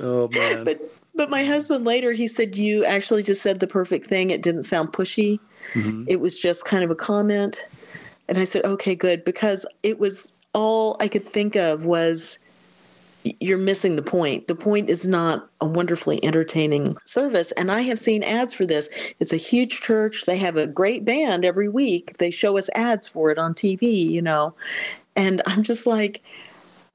Oh 0.00 0.28
man. 0.32 0.64
but 0.64 0.78
but 1.18 1.28
my 1.28 1.42
husband 1.44 1.84
later 1.84 2.12
he 2.12 2.28
said 2.28 2.56
you 2.56 2.84
actually 2.84 3.22
just 3.24 3.42
said 3.42 3.58
the 3.60 3.66
perfect 3.66 4.06
thing. 4.06 4.30
It 4.30 4.40
didn't 4.40 4.62
sound 4.62 4.92
pushy. 4.92 5.38
Mhm. 5.74 6.04
it 6.08 6.20
was 6.20 6.38
just 6.38 6.64
kind 6.64 6.82
of 6.84 6.90
a 6.90 6.94
comment. 6.94 7.66
And 8.28 8.38
i 8.38 8.44
said 8.44 8.64
okay 8.64 8.94
good. 8.94 9.24
Because 9.24 9.66
it 9.82 9.98
was 9.98 10.34
all 10.54 10.96
i 11.00 11.08
could 11.08 11.26
think 11.26 11.56
of 11.56 11.84
was 11.84 12.38
you're 13.40 13.58
missing 13.58 13.96
the 13.96 14.02
point. 14.02 14.46
The 14.46 14.54
point 14.54 14.88
is 14.88 15.06
not 15.06 15.50
a 15.60 15.66
wonderfully 15.66 16.24
entertaining 16.24 16.96
service. 17.04 17.50
And 17.52 17.70
i 17.70 17.80
have 17.80 17.98
seen 17.98 18.22
ads 18.22 18.54
for 18.54 18.64
this. 18.64 18.88
It's 19.18 19.32
a 19.32 19.36
huge 19.36 19.80
church. 19.80 20.24
They 20.24 20.38
have 20.38 20.56
a 20.56 20.66
great 20.68 21.04
band 21.04 21.44
every 21.44 21.68
week. 21.68 22.16
They 22.18 22.30
show 22.30 22.56
us 22.56 22.70
ads 22.76 23.06
for 23.08 23.30
it 23.32 23.38
on 23.38 23.52
tv 23.54 23.82
you 24.08 24.22
know? 24.22 24.54
And 25.16 25.42
i'm 25.46 25.64
just 25.64 25.84
like 25.84 26.22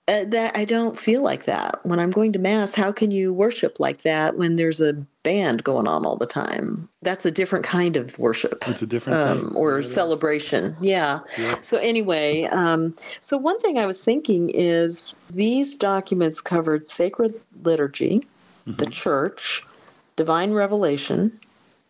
uh, 0.08 0.26
that 0.26 0.56
I 0.58 0.66
don't 0.66 1.00
feel 1.00 1.22
like 1.22 1.46
that 1.46 1.80
when 1.86 2.00
I'm 2.00 2.12
going 2.12 2.34
to 2.34 2.40
mass. 2.40 2.74
How 2.76 2.92
can 2.92 3.12
you 3.12 3.32
worship 3.32 3.80
like 3.80 4.02
that 4.02 4.38
when 4.38 4.58
there's 4.58 4.82
a 4.82 4.94
band 5.24 5.64
going 5.64 5.88
on 5.88 6.06
all 6.06 6.18
the 6.18 6.26
time? 6.26 6.90
That's 7.02 7.26
a 7.26 7.32
different 7.32 7.64
kind 7.64 7.96
of 7.96 8.20
worship. 8.20 8.68
It's 8.68 8.82
a 8.82 8.86
different 8.88 9.18
Um, 9.20 9.54
or 9.56 9.82
celebration, 9.82 10.76
yeah. 10.82 11.20
Yeah. 11.38 11.56
So 11.62 11.78
anyway, 11.78 12.44
um, 12.44 12.96
so 13.22 13.38
one 13.38 13.60
thing 13.60 13.78
I 13.78 13.86
was 13.86 14.04
thinking 14.04 14.50
is 14.54 15.22
these 15.30 15.76
documents 15.76 16.42
covered 16.42 16.88
sacred 16.88 17.40
liturgy, 17.64 18.24
Mm-hmm. 18.68 18.78
the 18.78 18.86
church, 18.86 19.66
divine 20.16 20.52
revelation, 20.54 21.38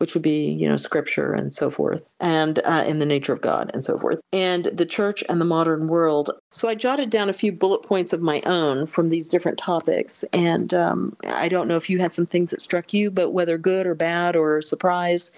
which 0.04 0.14
would 0.14 0.22
be 0.22 0.52
you 0.52 0.68
know 0.68 0.76
scripture 0.76 1.32
and 1.32 1.54
so 1.54 1.70
forth, 1.70 2.04
and 2.20 2.60
uh, 2.66 2.84
in 2.86 3.00
the 3.00 3.06
nature 3.06 3.32
of 3.32 3.40
God 3.40 3.72
and 3.74 3.86
so 3.86 3.98
forth, 3.98 4.20
and 4.34 4.66
the 4.66 4.86
church 4.86 5.24
and 5.30 5.40
the 5.40 5.46
modern 5.46 5.88
world. 5.88 6.30
So 6.52 6.68
I 6.68 6.76
jotted 6.76 7.10
down 7.10 7.30
a 7.30 7.34
few 7.34 7.54
bullet 7.54 7.84
points 7.84 8.12
of 8.12 8.22
my 8.22 8.42
own 8.46 8.86
from 8.86 9.08
these 9.08 9.30
different 9.30 9.58
topics, 9.58 10.26
and 10.34 10.74
um, 10.74 11.16
I 11.26 11.48
don't 11.48 11.70
know 11.70 11.78
if 11.78 11.90
you 11.90 12.00
had 12.00 12.14
some 12.14 12.26
things 12.26 12.50
that 12.52 12.60
struck 12.60 12.92
you, 12.94 13.10
but 13.10 13.30
whether 13.30 13.58
good 13.58 13.88
or 13.88 13.96
bad 13.96 14.36
or 14.36 14.62
surprise, 14.62 15.32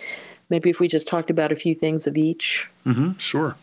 maybe 0.49 0.71
if 0.71 0.79
we 0.79 0.87
just 0.87 1.07
talked 1.07 1.29
about 1.29 1.51
a 1.51 1.55
few 1.55 1.75
things 1.75 2.07
of 2.07 2.17
each, 2.17 2.67
Mm-hmm, 2.87 3.19
Sure. 3.19 3.55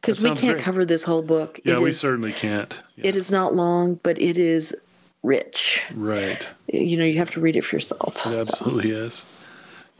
because 0.00 0.22
we 0.22 0.28
can't 0.30 0.58
great. 0.58 0.58
cover 0.58 0.84
this 0.84 1.02
whole 1.02 1.22
book. 1.22 1.58
Yeah, 1.64 1.74
It 1.74 1.80
we 1.80 1.88
is- 1.90 1.98
certainly 1.98 2.32
can't. 2.32 2.72
Yeah. 2.94 3.08
It 3.08 3.16
is 3.16 3.32
not 3.32 3.52
long, 3.56 3.98
but 4.04 4.16
it 4.22 4.38
is 4.38 4.76
rich. 5.24 5.82
Right. 5.92 6.46
You 6.72 6.96
know, 6.96 7.04
you 7.04 7.18
have 7.18 7.30
to 7.32 7.40
read 7.40 7.56
it 7.56 7.62
for 7.64 7.74
yourself. 7.74 8.14
It 8.18 8.20
so. 8.22 8.38
absolutely 8.38 8.92
is. 8.92 9.24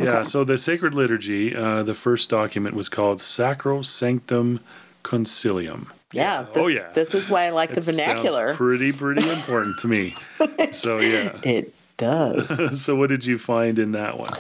Yeah, 0.01 0.19
Okay. 0.21 0.25
so 0.25 0.45
the 0.45 0.57
sacred 0.59 0.95
liturgy, 0.95 1.55
uh, 1.55 1.83
the 1.83 1.95
first 1.95 2.31
document 2.31 2.75
was 2.75 2.89
called 2.89 3.19
Sacrosanctum 3.19 4.61
Concilium. 5.05 5.87
Yeah. 6.13 6.47
Oh, 6.55 6.67
this- 6.69 6.77
yeah. 6.77 6.89
This 6.93 7.15
is 7.15 7.29
why 7.29 7.45
I 7.45 7.51
like 7.51 7.71
the 7.71 7.79
It 7.79 7.85
sounds 7.85 7.99
vernacular. 8.01 8.55
pretty, 8.55 8.93
pretty 8.93 9.29
important 9.29 9.79
to 9.79 9.89
me. 9.89 10.15
So, 10.73 11.01
yeah. 11.01 11.37
It 11.43 11.75
does. 11.97 12.83
so, 12.85 12.95
what 12.97 13.09
did 13.11 13.25
you 13.25 13.39
find 13.39 13.79
in 13.79 13.93
that 13.93 14.19
one? 14.19 14.31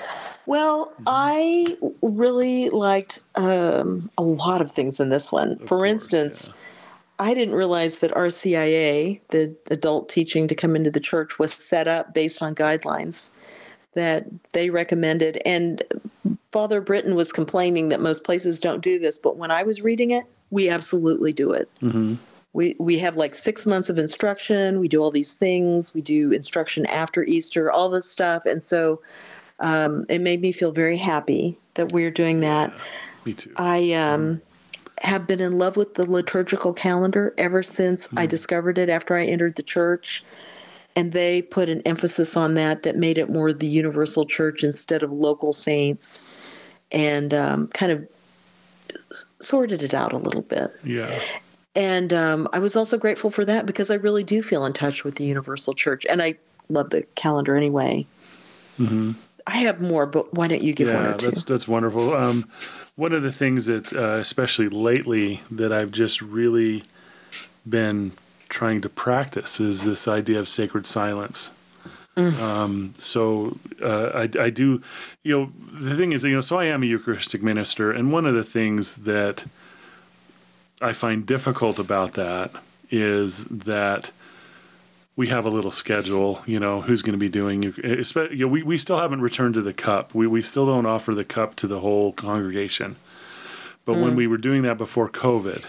well, 0.46 0.92
I 1.06 1.76
really 2.02 2.68
liked 2.70 3.20
um, 3.36 4.11
a 4.18 4.22
lot 4.22 4.61
of 4.61 4.70
things 4.72 4.98
in 5.00 5.08
this 5.11 5.30
one. 5.32 5.58
For 5.61 5.66
course, 5.78 5.90
instance, 5.90 6.56
I 7.18 7.34
didn't 7.34 7.54
realize 7.54 7.98
that 7.98 8.11
RCIA, 8.12 9.20
the 9.28 9.54
adult 9.70 10.08
teaching 10.08 10.48
to 10.48 10.54
come 10.54 10.74
into 10.74 10.90
the 10.90 11.00
church, 11.00 11.38
was 11.38 11.52
set 11.52 11.86
up 11.86 12.12
based 12.14 12.42
on 12.42 12.54
guidelines 12.54 13.34
that 13.95 14.26
they 14.53 14.70
recommended. 14.70 15.41
And 15.45 15.82
Father 16.53 16.80
Britton 16.80 17.14
was 17.14 17.32
complaining 17.32 17.88
that 17.88 18.01
most 18.01 18.24
places 18.24 18.59
don't 18.59 18.82
do 18.82 18.99
this, 18.99 19.18
but 19.18 19.36
when 19.36 19.51
I 19.51 19.62
was 19.62 19.82
reading 19.82 20.11
it, 20.11 20.24
we 20.51 20.68
absolutely 20.68 21.32
do 21.32 21.53
it. 21.53 21.68
hmm 21.80 22.14
we 22.53 22.74
we 22.78 22.99
have 22.99 23.16
like 23.16 23.34
six 23.34 23.64
months 23.64 23.88
of 23.88 23.99
instruction. 23.99 24.80
We 24.80 24.88
do 24.88 25.01
all 25.01 25.11
these 25.11 25.34
things. 25.34 25.95
We 25.95 26.01
do 26.01 26.32
instruction 26.32 26.84
after 26.86 27.22
easter 27.22 27.70
all 27.70 27.88
this 27.88 28.11
stuff. 28.11 28.45
And 28.45 28.62
so 28.62 29.01
um, 29.61 30.05
it 30.09 30.20
made 30.20 30.41
me 30.41 30.53
feel 30.53 30.72
very 30.72 30.97
happy 30.97 31.57
that 31.74 31.93
we're 31.93 32.11
doing 32.11 32.41
that. 32.41 32.72
Me 33.24 33.34
too. 33.34 33.53
i 33.57 33.93
um, 33.93 34.41
have 35.03 35.26
been 35.26 35.41
in 35.41 35.59
love 35.59 35.76
with 35.76 35.95
the 35.95 36.11
liturgical 36.11 36.72
calendar 36.72 37.34
ever 37.38 37.62
since 37.62 38.09
i 38.16 38.26
discovered 38.26 38.78
it 38.78 38.88
after 38.88 39.14
i 39.14 39.24
entered 39.24 39.57
the 39.57 39.62
church 39.62 40.24
and 41.01 41.12
they 41.12 41.40
put 41.40 41.68
an 41.70 41.80
emphasis 41.86 42.36
on 42.36 42.55
that 42.55 42.82
that 42.82 42.96
made 42.96 43.16
it 43.16 43.30
more 43.30 43.53
the 43.53 43.66
universal 43.66 44.26
church 44.26 44.62
instead 44.62 45.03
of 45.03 45.11
local 45.11 45.53
saints 45.53 46.26
and 46.92 47.32
um, 47.32 47.68
kind 47.68 47.90
of 47.90 48.07
s- 49.11 49.32
sorted 49.40 49.82
it 49.82 49.94
out 49.94 50.12
a 50.12 50.18
little 50.18 50.42
bit 50.42 50.72
yeah. 50.84 51.20
And 51.76 52.12
um, 52.12 52.48
I 52.53 52.59
was 52.59 52.74
also 52.74 52.98
grateful 52.98 53.30
for 53.30 53.44
that 53.44 53.64
because 53.64 53.90
I 53.90 53.94
really 53.94 54.24
do 54.24 54.42
feel 54.42 54.64
in 54.64 54.72
touch 54.72 55.05
with 55.05 55.14
the 55.14 55.24
Universal 55.24 55.74
Church, 55.74 56.05
and 56.11 56.20
I 56.20 56.34
love 56.68 56.90
the 56.90 57.03
calendar 57.14 57.57
anyway. 57.57 58.07
Mm-hmm. 58.76 59.12
I 59.46 59.59
have 59.59 59.80
more, 59.80 60.05
but 60.05 60.34
why 60.34 60.48
don't 60.48 60.62
you 60.62 60.72
give 60.72 60.92
one 60.92 61.07
or 61.07 61.14
two? 61.14 61.26
that's 61.26 61.44
that's 61.44 61.68
wonderful. 61.68 62.12
Um, 62.12 62.51
one 62.96 63.12
of 63.12 63.22
the 63.22 63.30
things 63.30 63.66
that, 63.66 63.92
uh, 63.92 64.18
especially 64.18 64.68
lately, 64.68 65.42
that 65.53 65.72
I've 65.72 65.92
just 65.92 66.20
really 66.20 66.82
been 67.68 68.12
trying 68.51 68.82
to 68.82 68.88
practice 68.88 69.61
is 69.61 69.84
this 69.84 70.07
idea 70.07 70.38
of 70.38 70.48
sacred 70.48 70.84
silence. 70.86 71.53
Um, 72.16 72.94
so 72.98 73.57
uh, 73.80 74.09
I, 74.09 74.28
I 74.38 74.51
do, 74.51 74.82
you 75.22 75.38
know, 75.38 75.53
the 75.72 75.96
thing 75.96 76.12
is, 76.12 76.22
you 76.22 76.34
know, 76.34 76.42
so 76.42 76.59
I 76.59 76.66
am 76.66 76.82
a 76.82 76.86
Eucharistic 76.86 77.42
minister, 77.42 77.90
and 77.90 78.12
one 78.12 78.26
of 78.26 78.34
the 78.34 78.44
things 78.44 78.96
that 78.96 79.44
I 80.82 80.92
find 80.92 81.24
difficult 81.24 81.78
about 81.78 82.14
that 82.14 82.51
is 82.90 83.44
that 83.44 84.11
we 85.16 85.28
have 85.28 85.46
a 85.46 85.51
little 85.51 85.70
schedule, 85.70 86.42
you 86.46 86.61
know, 86.61 86.82
who's 86.82 87.01
going 87.01 87.14
to 87.14 87.18
be 87.18 87.28
doing, 87.28 87.62
you 87.62 87.72
know, 87.82 88.48
we, 88.48 88.62
we 88.62 88.76
still 88.76 88.98
haven't 88.98 89.22
returned 89.22 89.55
to 89.55 89.62
the 89.62 89.72
cup. 89.72 90.14
We, 90.14 90.26
we 90.26 90.42
still 90.42 90.66
don't 90.66 90.86
offer 90.86 91.14
the 91.14 91.24
cup 91.24 91.57
to 91.57 91.66
the 91.66 91.80
whole 91.80 92.12
congregation. 92.12 92.96
But 93.86 93.96
when 93.96 94.14
we 94.14 94.26
were 94.26 94.38
doing 94.38 94.62
that 94.62 94.78
before 94.78 95.09
COVID, 95.09 95.64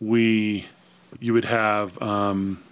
we, 0.00 0.66
you 1.20 1.32
would 1.32 1.44
have, 1.44 2.00
um, 2.02 2.62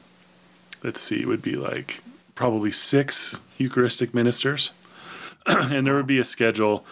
let's 0.82 1.00
see, 1.00 1.20
it 1.20 1.26
would 1.26 1.42
be 1.42 1.56
like 1.56 2.02
probably 2.34 2.70
six 2.70 3.38
Eucharistic 3.58 4.14
ministers, 4.14 4.72
and 5.46 5.86
there 5.86 5.94
would 5.94 6.06
be 6.06 6.18
a 6.18 6.24
schedule. 6.24 6.84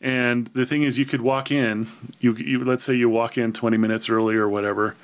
And 0.00 0.48
the 0.48 0.66
thing 0.66 0.82
is, 0.82 0.98
you 0.98 1.06
could 1.06 1.20
walk 1.20 1.50
in. 1.50 1.86
You, 2.20 2.34
you 2.34 2.64
let's 2.64 2.84
say 2.84 2.94
you 2.94 3.08
walk 3.08 3.38
in 3.38 3.52
20 3.52 3.76
minutes 3.76 4.08
early 4.08 4.34
or 4.34 4.48
whatever, 4.48 4.96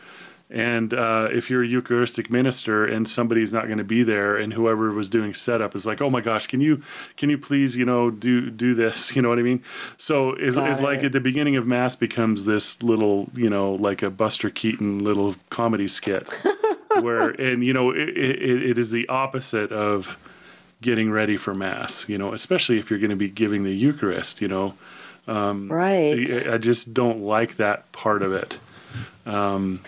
and 0.51 0.95
uh, 0.95 1.29
if 1.31 1.51
you're 1.51 1.63
a 1.63 1.67
Eucharistic 1.67 2.31
minister 2.31 2.87
and 2.87 3.07
somebody's 3.07 3.53
not 3.53 3.67
going 3.67 3.79
to 3.79 3.85
be 3.85 4.03
there, 4.03 4.37
and 4.37 4.53
whoever 4.53 4.91
was 4.93 5.11
doing 5.11 5.35
setup 5.35 5.75
is 5.75 5.85
like, 5.85 6.01
"Oh 6.01 6.09
my 6.09 6.23
gosh, 6.23 6.47
can 6.47 6.63
you 6.63 6.83
can 7.19 7.29
you 7.29 7.37
please 7.37 7.77
you 7.77 7.85
know 7.85 8.11
do 8.11 8.51
do 8.51 8.75
this?" 8.75 9.15
You 9.19 9.23
know 9.23 9.31
what 9.31 9.39
I 9.41 9.43
mean? 9.43 9.63
So 9.97 10.31
it's, 10.31 10.57
it's 10.57 10.81
like 10.81 11.03
at 11.03 11.13
the 11.13 11.21
beginning 11.21 11.57
of 11.57 11.67
Mass 11.67 11.97
becomes 11.97 12.45
this 12.45 12.83
little 12.83 13.29
you 13.35 13.51
know 13.51 13.73
like 13.73 14.03
a 14.03 14.11
Buster 14.11 14.49
Keaton 14.49 15.01
little 15.01 15.35
comedy 15.51 15.89
skit 15.89 16.29
where 17.01 17.31
and 17.31 17.65
you 17.65 17.73
know 17.73 17.91
it, 17.91 18.09
it, 18.09 18.63
it 18.71 18.79
is 18.79 18.91
the 18.91 19.09
opposite 19.09 19.73
of 19.73 20.17
getting 20.81 21.11
ready 21.11 21.37
for 21.37 21.53
Mass. 21.53 22.09
You 22.09 22.17
know, 22.17 22.33
especially 22.33 22.79
if 22.79 22.91
you're 22.91 23.01
going 23.01 23.11
to 23.11 23.17
be 23.17 23.29
giving 23.29 23.65
the 23.65 23.75
Eucharist. 23.75 24.41
You 24.41 24.49
know, 24.49 24.75
right. 25.27 26.27
I, 26.47 26.55
I 26.55 26.59
just 26.59 26.95
don't 26.95 27.21
like 27.21 27.57
that 27.57 27.91
part 27.93 28.23
of 28.23 28.33
it. 28.33 28.59
Um, 29.27 29.81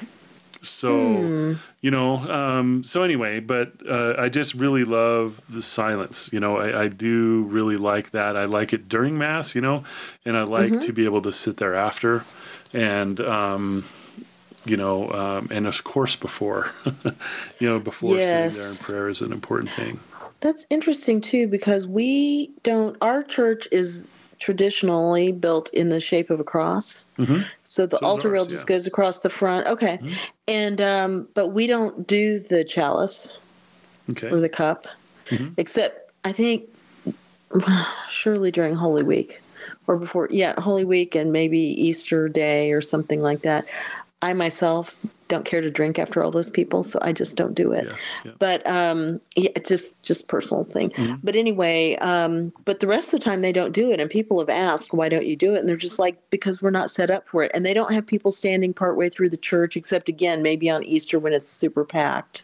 so 0.63 1.57
you 1.81 1.91
know, 1.91 2.17
um, 2.31 2.85
so 2.85 3.03
anyway, 3.03 3.41
but 3.41 3.73
uh, 3.89 4.15
I 4.19 4.29
just 4.29 4.55
really 4.55 4.85
love 4.85 5.41
the 5.49 5.63
silence. 5.63 6.31
You 6.33 6.41
know, 6.41 6.59
I, 6.59 6.83
I 6.83 6.89
do 6.89 7.43
really 7.45 7.77
like 7.77 8.11
that. 8.11 8.37
I 8.37 8.45
like 8.45 8.73
it 8.73 8.89
during 8.89 9.17
mass. 9.17 9.55
You 9.55 9.61
know, 9.61 9.85
and 10.25 10.37
I 10.37 10.43
like 10.43 10.81
to 10.81 10.93
be 10.93 11.05
able 11.05 11.23
to 11.23 11.33
sit 11.33 11.57
there 11.57 11.75
after, 11.75 12.25
and 12.73 13.21
um, 13.21 13.85
you 14.65 14.77
know, 14.77 15.11
um, 15.11 15.49
and 15.51 15.67
of 15.67 15.83
course 15.85 16.17
before, 16.17 16.71
you 17.59 17.69
know, 17.69 17.79
before 17.79 18.17
sitting 18.17 18.61
there 18.61 18.71
in 18.71 18.77
prayer 18.79 19.09
is 19.09 19.21
an 19.21 19.33
important 19.33 19.71
thing. 19.71 20.01
That's 20.41 20.65
interesting 20.71 21.21
too 21.21 21.47
because 21.49 21.87
we 21.87 22.53
don't. 22.63 22.97
Our 23.01 23.23
church 23.23 23.69
is 23.73 24.13
traditionally 24.41 25.31
built 25.31 25.69
in 25.73 25.91
the 25.91 26.01
shape 26.01 26.31
of 26.31 26.41
a 26.41 26.45
cross. 26.45 27.13
Mhm. 27.19 27.45
So 27.63 27.87
the 27.87 27.99
So 27.99 28.07
altar 28.07 28.29
rail 28.31 28.47
just 28.47 28.69
yeah. 28.69 28.75
goes 28.75 28.87
across 28.87 29.21
the 29.21 29.31
front. 29.31 29.67
Okay, 29.69 30.01
and 30.49 30.81
um, 30.81 31.29
but 31.35 31.49
we 31.49 31.67
don't 31.69 32.07
do 32.07 32.39
the 32.41 32.65
chalice 32.65 33.39
Okay. 34.11 34.29
or 34.31 34.41
the 34.41 34.49
cup, 34.49 34.87
Mm-hmm. 35.31 35.49
except 35.59 36.11
I 36.25 36.33
think 36.33 36.65
surely 38.09 38.51
during 38.51 38.75
Holy 38.75 39.03
Week 39.03 39.41
or 39.87 39.97
before. 39.97 40.29
Yeah, 40.31 40.59
Holy 40.61 40.85
Week 40.85 41.15
and 41.15 41.33
maybe 41.33 41.59
Easter 41.61 42.29
Day 42.29 42.73
or 42.73 42.81
something 42.81 43.21
like 43.21 43.43
that. 43.43 43.65
I 44.23 44.33
myself 44.35 45.01
don't 45.29 45.45
care 45.45 45.61
to 45.61 45.71
drink 45.71 45.99
after 45.99 46.23
all 46.23 46.31
those 46.33 46.51
people, 46.51 46.83
so 46.83 46.99
I 47.01 47.13
just 47.13 47.37
don't 47.37 47.55
do 47.55 47.71
it. 47.73 47.87
Yes. 47.89 48.19
Yeah. 48.25 48.33
but 48.39 48.67
um 48.67 49.21
yeah 49.37 49.51
just 49.65 50.03
just 50.03 50.29
personal 50.29 50.65
thing. 50.65 50.93
But 51.23 51.37
anyway 51.37 51.97
um 52.01 52.53
but 52.65 52.81
the 52.81 52.87
rest 52.89 53.15
of 53.15 53.21
the 53.21 53.25
time 53.25 53.41
they 53.41 53.53
don't 53.53 53.73
do 53.73 53.91
it 53.93 54.01
and 54.01 54.11
people 54.11 54.41
have 54.41 54.49
asked 54.49 54.93
why 54.93 55.09
don't 55.09 55.27
you 55.27 55.37
do 55.37 55.55
it? 55.55 55.61
And 55.61 55.69
they're 55.69 55.77
just 55.77 55.99
like 55.99 56.19
because 56.31 56.61
we're 56.61 56.71
not 56.71 56.91
set 56.91 57.11
up 57.11 57.29
for 57.29 57.45
it. 57.45 57.53
And 57.55 57.65
they 57.65 57.73
don't 57.73 57.95
have 57.95 58.07
people 58.07 58.31
standing 58.31 58.75
partway 58.75 59.09
through 59.09 59.31
the 59.31 59.37
church 59.37 59.77
except 59.77 60.09
again 60.09 60.43
maybe 60.43 60.69
on 60.69 60.83
easter 60.85 61.19
when 61.19 61.33
it's 61.33 61.49
super 61.49 61.85
packed 61.85 62.43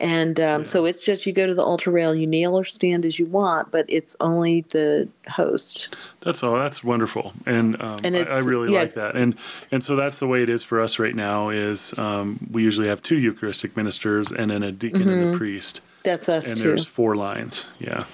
and 0.00 0.40
um, 0.40 0.64
so 0.64 0.84
it's 0.86 1.04
just 1.04 1.26
you 1.26 1.32
go 1.32 1.46
to 1.46 1.54
the 1.54 1.62
altar 1.62 1.90
rail 1.90 2.14
you 2.14 2.26
kneel 2.26 2.58
or 2.58 2.64
stand 2.64 3.04
as 3.04 3.18
you 3.18 3.26
want 3.26 3.70
but 3.70 3.84
it's 3.88 4.16
only 4.20 4.62
the 4.72 5.08
host 5.28 5.94
That's 6.22 6.42
all. 6.42 6.56
That's 6.58 6.82
wonderful, 6.84 7.32
and, 7.46 7.80
um, 7.80 7.98
And 8.04 8.16
I, 8.16 8.22
I 8.22 8.40
really 8.40 8.72
yeah. 8.72 8.80
like 8.80 8.94
that. 8.94 9.16
And 9.16 9.34
and 9.70 9.82
so 9.82 9.96
that's 9.96 10.18
the 10.18 10.26
way 10.26 10.42
it 10.42 10.48
is 10.50 10.62
for 10.64 10.80
us 10.80 10.98
right 10.98 11.14
now. 11.14 11.48
Is 11.48 11.96
um, 11.98 12.38
we 12.50 12.62
usually 12.62 12.88
have 12.88 13.02
two 13.02 13.16
Eucharistic 13.18 13.76
ministers 13.76 14.30
and 14.30 14.50
then 14.50 14.62
a 14.62 14.70
deacon 14.72 15.08
and 15.08 15.34
a 15.34 15.38
priest, 15.38 15.80
that's 16.02 16.28
us 16.28 16.48
and 16.48 16.56
Mm-hmm. 16.56 16.62
too 16.64 16.68
there's 16.68 16.84
four 16.84 17.16
lines. 17.16 17.66
Yeah, 17.78 18.04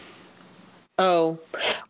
oh 0.99 1.39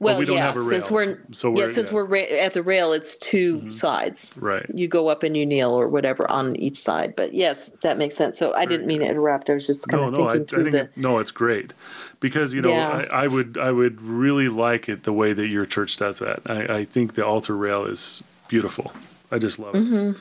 well 0.00 0.18
we 0.18 0.26
yeah 0.26 0.52
since 0.56 0.90
we're 0.90 1.16
so 1.32 1.50
yeah 1.50 1.54
we're- 1.54 1.72
since 1.72 1.88
yeah. 1.88 1.94
we're 1.94 2.04
ra- 2.04 2.18
at 2.40 2.54
the 2.54 2.62
rail 2.62 2.92
it's 2.92 3.14
2 3.16 3.58
mm-hmm. 3.58 3.70
sides 3.70 4.38
right. 4.42 4.66
you 4.74 4.88
go 4.88 5.08
up 5.08 5.22
and 5.22 5.36
you 5.36 5.46
kneel 5.46 5.70
or 5.70 5.88
whatever 5.88 6.28
on 6.30 6.56
each 6.56 6.82
side. 6.82 7.14
But 7.14 7.32
yes, 7.32 7.70
that 7.82 7.98
makes 7.98 8.16
sense. 8.16 8.36
So 8.36 8.52
I 8.54 8.66
didn't 8.66 8.86
mean 8.86 9.00
to 9.00 9.06
interrupt. 9.06 9.48
I 9.48 9.54
was 9.54 9.66
just 9.66 9.86
kind 9.88 10.02
No, 10.02 10.08
of 10.08 10.14
no, 10.14 10.24
I, 10.24 10.28
I 10.28 10.32
thinking 10.32 10.46
through 10.46 10.62
think 10.64 10.72
the. 10.72 10.80
it- 10.82 10.96
no, 10.96 11.18
it's 11.18 11.30
great 11.30 11.72
because 12.20 12.52
you 12.52 12.60
know 12.62 12.70
Yeah. 12.70 13.06
I, 13.10 13.24
I 13.24 13.26
would 13.28 13.56
I 13.58 13.70
would 13.70 14.00
really 14.02 14.48
like 14.48 14.88
it 14.88 15.04
the 15.04 15.12
way 15.12 15.32
that 15.32 15.46
your 15.46 15.66
church 15.66 15.96
does 15.96 16.18
that. 16.18 16.40
I, 16.46 16.78
I 16.78 16.84
think 16.84 17.14
the 17.14 17.24
altar 17.24 17.56
rail 17.56 17.84
is 17.84 18.22
beautiful. 18.48 18.92
I 19.30 19.38
just 19.38 19.58
love 19.58 19.74
it. 19.74 19.84
Mm-hmm. 19.84 20.20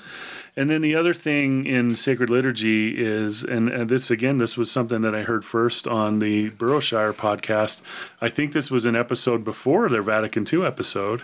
And 0.57 0.69
then 0.69 0.81
the 0.81 0.95
other 0.95 1.13
thing 1.13 1.65
in 1.65 1.95
sacred 1.97 2.29
liturgy 2.29 2.95
is, 2.97 3.43
and, 3.43 3.67
and 3.69 3.89
this 3.89 4.09
again, 4.09 4.37
this 4.37 4.57
was 4.57 4.71
something 4.71 5.01
that 5.01 5.13
I 5.13 5.23
heard 5.23 5.43
first 5.43 5.85
on 5.85 6.19
the 6.19 6.49
Burrowshire 6.51 7.11
podcast. 7.13 7.81
I 8.21 8.29
think 8.29 8.53
this 8.53 8.71
was 8.71 8.85
an 8.85 8.95
episode 8.95 9.43
before 9.43 9.89
their 9.89 10.01
Vatican 10.01 10.45
II 10.51 10.63
episode, 10.65 11.23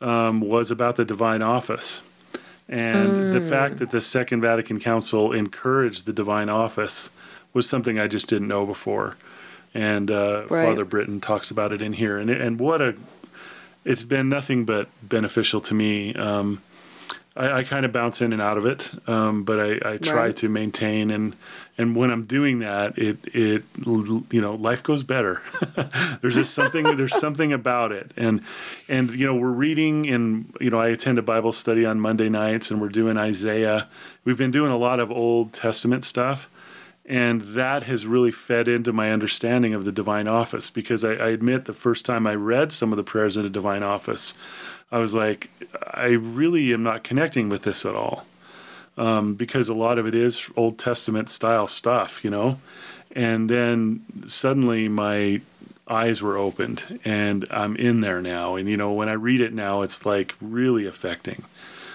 um, 0.00 0.40
was 0.40 0.70
about 0.72 0.96
the 0.96 1.04
divine 1.04 1.42
office. 1.42 2.00
And 2.68 3.32
the 3.32 3.38
Mm. 3.40 3.48
fact 3.48 3.78
that 3.78 3.92
the 3.92 4.00
Second 4.00 4.40
Vatican 4.40 4.80
Council 4.80 5.30
encouraged 5.32 6.04
the 6.04 6.12
divine 6.12 6.48
office 6.48 7.10
was 7.54 7.68
something 7.68 8.00
I 8.00 8.08
just 8.08 8.28
didn't 8.28 8.48
know 8.48 8.66
before. 8.66 9.16
And 9.72 10.10
uh, 10.10 10.42
Right. 10.50 10.64
Father 10.66 10.84
Britton 10.84 11.20
talks 11.20 11.52
about 11.52 11.72
it 11.72 11.80
in 11.80 11.92
here. 11.92 12.18
And, 12.18 12.28
and 12.30 12.58
what 12.58 12.82
a, 12.82 12.94
it's 13.84 14.02
been 14.02 14.28
nothing 14.28 14.64
but 14.64 14.88
beneficial 15.02 15.60
to 15.60 15.74
me. 15.74 16.12
Um, 16.16 16.60
I, 17.36 17.58
I 17.58 17.64
kind 17.64 17.84
of 17.84 17.92
bounce 17.92 18.20
in 18.22 18.32
and 18.32 18.40
out 18.42 18.56
of 18.56 18.66
it, 18.66 18.90
um, 19.08 19.44
but 19.44 19.60
I, 19.60 19.92
I 19.92 19.96
try 19.98 20.14
Right. 20.26 20.36
to 20.36 20.48
maintain 20.48 21.10
and 21.10 21.34
and 21.78 21.94
when 21.94 22.10
I'm 22.10 22.24
doing 22.24 22.60
that, 22.60 22.96
it 22.96 23.18
it 23.34 23.62
you 23.84 24.40
know 24.40 24.54
life 24.54 24.82
goes 24.82 25.02
better. 25.02 25.42
there's 26.22 26.34
just 26.34 26.54
something 26.54 26.84
there's 26.96 27.18
something 27.18 27.52
about 27.52 27.92
it, 27.92 28.12
and 28.16 28.40
and 28.88 29.10
you 29.10 29.26
know 29.26 29.34
we're 29.34 29.50
reading 29.50 30.08
and 30.08 30.54
you 30.60 30.70
know 30.70 30.80
I 30.80 30.88
attend 30.88 31.18
a 31.18 31.22
Bible 31.22 31.52
study 31.52 31.84
on 31.84 32.00
Monday 32.00 32.30
nights, 32.30 32.70
and 32.70 32.80
we're 32.80 32.88
doing 32.88 33.18
Isaiah. 33.18 33.88
We've 34.24 34.38
been 34.38 34.50
doing 34.50 34.72
a 34.72 34.78
lot 34.78 35.00
of 35.00 35.10
Old 35.12 35.52
Testament 35.52 36.04
stuff, 36.06 36.48
and 37.04 37.42
that 37.42 37.82
has 37.82 38.06
really 38.06 38.32
fed 38.32 38.68
into 38.68 38.92
my 38.94 39.12
understanding 39.12 39.74
of 39.74 39.84
the 39.84 39.92
divine 39.92 40.28
office 40.28 40.70
because 40.70 41.04
I, 41.04 41.12
I 41.12 41.28
admit 41.28 41.66
the 41.66 41.72
first 41.74 42.06
time 42.06 42.26
I 42.26 42.36
read 42.36 42.72
some 42.72 42.90
of 42.90 42.96
the 42.96 43.04
prayers 43.04 43.36
in 43.36 43.42
the 43.42 43.50
divine 43.50 43.82
office, 43.82 44.32
I 44.90 44.98
was 44.98 45.14
like, 45.14 45.50
I 45.92 46.08
really 46.08 46.72
am 46.72 46.82
not 46.82 47.04
connecting 47.04 47.48
with 47.48 47.62
this 47.62 47.84
at 47.84 47.94
all. 47.94 48.24
Um, 48.98 49.34
because 49.34 49.68
a 49.68 49.74
lot 49.74 49.98
of 49.98 50.06
it 50.06 50.14
is 50.14 50.48
Old 50.56 50.78
Testament 50.78 51.28
style 51.28 51.68
stuff, 51.68 52.24
you 52.24 52.30
know? 52.30 52.58
And 53.14 53.50
then 53.50 54.04
suddenly 54.26 54.88
my 54.88 55.42
eyes 55.88 56.22
were 56.22 56.36
opened 56.38 57.00
and 57.04 57.46
I'm 57.50 57.76
in 57.76 58.00
there 58.00 58.22
now. 58.22 58.56
And, 58.56 58.68
you 58.68 58.76
know, 58.76 58.92
when 58.92 59.08
I 59.08 59.12
read 59.12 59.40
it 59.40 59.52
now, 59.52 59.82
it's 59.82 60.06
like 60.06 60.34
really 60.40 60.86
affecting. 60.86 61.44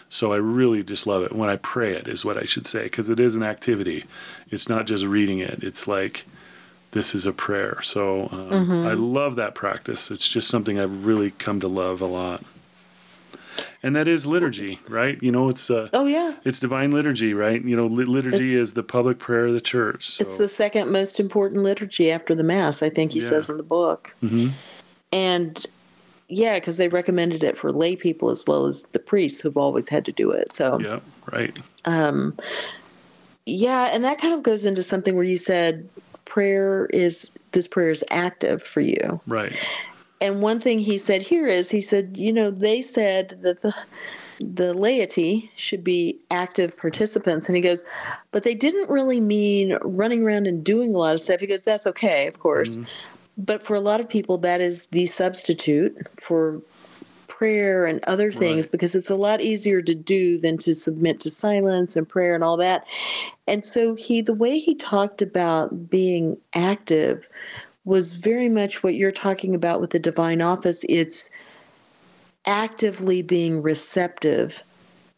So 0.09 0.33
I 0.33 0.37
really 0.37 0.83
just 0.83 1.07
love 1.07 1.23
it. 1.23 1.31
When 1.31 1.49
I 1.49 1.55
pray 1.55 1.95
it, 1.95 2.07
is 2.07 2.23
what 2.23 2.37
I 2.37 2.43
should 2.43 2.67
say, 2.67 2.83
because 2.83 3.09
it 3.09 3.19
is 3.19 3.35
an 3.35 3.43
activity. 3.43 4.05
It's 4.49 4.69
not 4.69 4.85
just 4.85 5.05
reading 5.05 5.39
it, 5.39 5.63
it's 5.63 5.87
like, 5.87 6.25
this 6.91 7.15
is 7.15 7.25
a 7.25 7.31
prayer. 7.31 7.81
So 7.81 8.27
um, 8.31 8.85
I 8.85 8.93
love 8.93 9.37
that 9.37 9.55
practice. 9.55 10.11
It's 10.11 10.27
just 10.27 10.49
something 10.49 10.77
I've 10.77 11.05
really 11.05 11.31
come 11.31 11.61
to 11.61 11.67
love 11.69 12.01
a 12.01 12.05
lot. 12.05 12.43
And 13.83 13.95
that 13.95 14.07
is 14.07 14.25
liturgy, 14.25 14.79
right? 14.87 15.21
You 15.21 15.31
know, 15.31 15.49
it's 15.49 15.69
uh, 15.69 15.89
Oh 15.93 16.05
yeah, 16.05 16.33
it's 16.45 16.59
divine 16.59 16.91
liturgy, 16.91 17.33
right? 17.33 17.63
You 17.63 17.75
know, 17.75 17.87
liturgy 17.87 18.53
It's- 18.53 18.61
is 18.69 18.73
the 18.73 18.83
public 18.83 19.19
prayer 19.19 19.47
of 19.47 19.53
the 19.53 19.61
church. 19.61 20.11
So. 20.11 20.21
it's 20.23 20.37
the 20.37 20.47
second 20.47 20.91
most 20.91 21.19
important 21.19 21.61
liturgy 21.63 22.11
after 22.11 22.33
the 22.35 22.43
mass. 22.43 22.81
I 22.83 22.89
think 22.89 23.13
he 23.13 23.19
Yeah. 23.19 23.27
says 23.29 23.49
in 23.49 23.57
the 23.57 23.63
book. 23.63 24.15
Mhm. 24.23 24.51
And 25.11 25.65
yeah, 26.29 26.55
because 26.59 26.77
they 26.77 26.87
recommended 26.87 27.43
it 27.43 27.57
for 27.57 27.71
lay 27.71 27.95
people 27.95 28.29
as 28.29 28.45
well 28.47 28.65
as 28.65 28.83
the 28.83 28.99
priests 28.99 29.41
who've 29.41 29.57
always 29.57 29.89
had 29.89 30.05
to 30.05 30.11
do 30.13 30.31
it. 30.31 30.53
So 30.53 30.79
Yeah, 30.79 30.99
right. 31.31 31.55
um, 31.85 32.37
yeah, 33.45 33.89
and 33.91 34.03
that 34.05 34.19
kind 34.21 34.33
of 34.33 34.43
goes 34.43 34.65
into 34.65 34.83
something 34.83 35.15
where 35.15 35.25
you 35.25 35.37
said 35.37 35.89
prayer 36.25 36.85
is 36.93 37.31
this 37.51 37.67
prayer 37.67 37.89
is 37.91 38.03
active 38.09 38.63
for 38.63 38.79
you. 38.79 39.19
Right. 39.27 39.51
And 40.21 40.41
one 40.41 40.59
thing 40.59 40.79
he 40.79 40.97
said 40.97 41.23
here 41.23 41.47
is 41.47 41.71
he 41.71 41.81
said, 41.81 42.15
you 42.15 42.31
know, 42.31 42.51
they 42.51 42.81
said 42.81 43.39
that 43.41 43.61
the 43.61 43.73
the 44.43 44.73
laity 44.73 45.51
should 45.55 45.83
be 45.83 46.19
active 46.31 46.75
participants. 46.75 47.47
And 47.47 47.55
he 47.55 47.61
goes 47.61 47.83
but 48.31 48.43
they 48.43 48.55
didn't 48.55 48.89
really 48.89 49.19
mean 49.19 49.77
running 49.83 50.23
around 50.23 50.47
and 50.47 50.63
doing 50.63 50.93
a 50.95 50.97
lot 50.97 51.13
of 51.13 51.21
stuff. 51.21 51.41
He 51.41 51.47
goes 51.47 51.63
that's 51.63 51.85
okay 51.87 52.27
of 52.27 52.39
course. 52.39 52.77
Mm-hmm. 52.77 52.85
But 53.37 53.63
for 53.63 53.75
a 53.75 53.79
lot 53.79 53.99
of 53.99 54.09
people 54.09 54.37
that 54.39 54.61
is 54.61 54.87
the 54.87 55.05
substitute 55.05 56.07
for 56.19 56.61
prayer 57.27 57.85
and 57.85 58.03
other 58.05 58.31
things 58.31 58.65
Right. 58.65 58.71
because 58.71 58.93
it's 58.95 59.09
a 59.09 59.15
lot 59.15 59.41
easier 59.41 59.81
to 59.81 59.95
do 59.95 60.37
than 60.37 60.57
to 60.59 60.73
submit 60.75 61.19
to 61.21 61.29
silence 61.29 61.95
and 61.95 62.07
prayer 62.07 62.35
and 62.35 62.43
all 62.43 62.57
that. 62.57 62.85
And 63.47 63.63
so 63.65 63.95
he 63.95 64.21
the 64.21 64.33
way 64.33 64.59
he 64.59 64.75
talked 64.75 65.21
about 65.21 65.89
being 65.89 66.37
active 66.53 67.27
was 67.83 68.13
very 68.13 68.49
much 68.49 68.83
what 68.83 68.95
you're 68.95 69.11
talking 69.11 69.55
about 69.55 69.81
with 69.81 69.89
the 69.89 69.99
divine 69.99 70.41
office. 70.41 70.85
It's 70.87 71.35
actively 72.45 73.21
being 73.21 73.61
receptive 73.61 74.63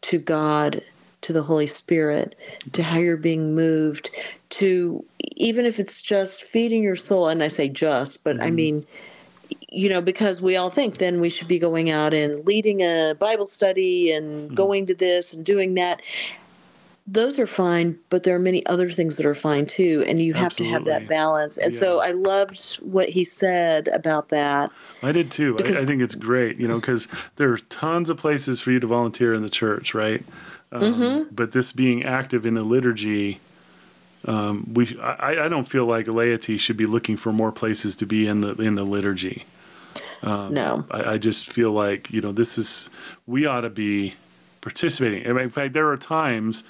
to 0.01 0.19
God, 0.19 0.81
to 1.21 1.33
the 1.33 1.43
Holy 1.43 1.67
Spirit, 1.67 2.35
to 2.73 2.83
how 2.83 2.97
you're 2.97 3.17
being 3.17 3.55
moved, 3.55 4.09
to 4.49 5.03
even 5.19 5.65
if 5.65 5.79
it's 5.79 6.01
just 6.01 6.43
feeding 6.43 6.83
your 6.83 6.95
soul, 6.95 7.27
and 7.27 7.41
I 7.41 7.47
say 7.47 7.69
just, 7.69 8.23
but 8.23 8.41
I 8.41 8.47
mm-hmm. 8.47 8.55
mean, 8.55 8.87
you 9.69 9.89
know, 9.89 10.01
because 10.01 10.41
we 10.41 10.55
all 10.55 10.69
think 10.69 10.97
then 10.97 11.19
we 11.19 11.29
should 11.29 11.47
be 11.47 11.59
going 11.59 11.89
out 11.89 12.13
and 12.13 12.45
leading 12.45 12.81
a 12.81 13.15
Bible 13.17 13.47
study 13.47 14.11
and 14.11 14.47
mm-hmm. 14.47 14.55
going 14.55 14.85
to 14.87 14.93
this 14.93 15.33
and 15.33 15.45
doing 15.45 15.73
that. 15.75 16.01
Those 17.05 17.37
are 17.37 17.47
fine, 17.47 17.99
but 18.09 18.23
there 18.23 18.33
are 18.35 18.39
many 18.39 18.65
other 18.65 18.89
things 18.89 19.17
that 19.17 19.25
are 19.25 19.35
fine 19.35 19.65
too, 19.65 20.05
and 20.07 20.21
you 20.21 20.33
have 20.35 20.53
to 20.55 20.63
have 20.63 20.85
that 20.85 21.05
balance. 21.07 21.57
And 21.57 21.73
so 21.73 21.99
I 21.99 22.11
loved 22.11 22.75
what 22.75 23.09
he 23.09 23.25
said 23.25 23.89
about 23.89 24.29
that. 24.29 24.71
I 25.01 25.11
did 25.11 25.29
too. 25.29 25.53
Because- 25.55 25.75
I, 25.75 25.81
I 25.81 25.85
think 25.85 26.01
it's 26.01 26.15
great, 26.15 26.57
you 26.57 26.67
know, 26.67 26.79
because 26.79 27.07
there 27.35 27.51
are 27.51 27.57
tons 27.57 28.09
of 28.09 28.15
places 28.17 28.61
for 28.61 28.71
you 28.71 28.79
to 28.79 28.87
volunteer 28.87 29.33
in 29.33 29.41
the 29.43 29.49
church, 29.49 29.93
right? 29.93 30.23
Um, 30.71 30.81
Mm-hmm. 30.81 31.35
But 31.35 31.51
this 31.51 31.71
being 31.73 32.03
active 32.03 32.45
in 32.45 32.53
the 32.53 32.63
liturgy, 32.63 33.39
um, 34.25 34.73
we 34.73 34.97
I, 34.99 35.45
I 35.45 35.47
don't 35.49 35.65
feel 35.67 35.85
like 35.85 36.07
laity 36.07 36.57
should 36.57 36.77
be 36.77 36.85
looking 36.85 37.17
for 37.17 37.33
more 37.33 37.51
places 37.51 37.97
to 37.97 38.05
be 38.05 38.27
in 38.27 38.39
the 38.41 38.53
in 38.55 38.75
the 38.75 38.83
liturgy. 38.85 39.45
no. 40.23 40.85
I, 40.89 41.13
I 41.13 41.17
just 41.17 41.51
feel 41.51 41.71
like 41.71 42.09
you 42.11 42.21
know 42.21 42.31
this 42.31 42.57
is 42.57 42.89
we 43.27 43.45
ought 43.45 43.61
to 43.61 43.69
be 43.69 44.13
participating. 44.61 45.23
In 45.25 45.49
fact, 45.49 45.73
there 45.73 45.89
are 45.89 45.97
times 45.97 46.63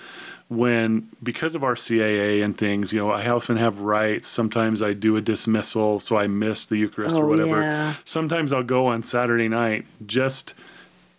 when 0.55 1.09
because 1.21 1.55
of 1.55 1.61
RCIA 1.61 2.43
and 2.43 2.57
things, 2.57 2.93
you 2.93 2.99
know, 2.99 3.11
I 3.11 3.27
often 3.29 3.57
have 3.57 3.79
rites. 3.79 4.27
Sometimes 4.27 4.81
I 4.81 4.93
do 4.93 5.15
a 5.17 5.21
dismissal, 5.21 5.99
so 5.99 6.17
I 6.17 6.27
miss 6.27 6.65
the 6.65 6.77
Eucharist 6.77 7.15
or 7.15 7.25
Oh, 7.25 7.27
whatever. 7.29 7.61
yeah. 7.61 7.93
Sometimes 8.05 8.53
I'll 8.53 8.63
go 8.63 8.87
on 8.87 9.03
Saturday 9.03 9.47
night 9.49 9.85
just 10.05 10.53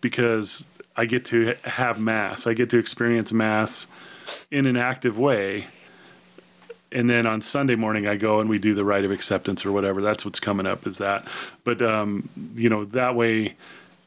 because 0.00 0.66
I 0.96 1.06
get 1.06 1.24
to 1.26 1.54
have 1.64 1.98
mass. 2.00 2.46
I 2.46 2.54
get 2.54 2.70
to 2.70 2.78
experience 2.78 3.32
mass 3.32 3.86
in 4.50 4.66
an 4.66 4.76
active 4.76 5.18
way. 5.18 5.66
And 6.92 7.10
then 7.10 7.26
on 7.26 7.42
Sunday 7.42 7.74
morning, 7.74 8.06
I 8.06 8.16
go 8.16 8.38
and 8.38 8.48
we 8.48 8.58
do 8.58 8.72
the 8.74 8.84
rite 8.84 9.04
of 9.04 9.10
acceptance 9.10 9.66
or 9.66 9.72
whatever. 9.72 10.00
That's 10.00 10.24
what's 10.24 10.38
coming 10.38 10.66
up 10.66 10.86
is 10.86 10.98
that. 10.98 11.26
But 11.64 11.82
um, 11.82 12.28
you 12.54 12.68
know 12.68 12.84
that 12.86 13.16
way, 13.16 13.56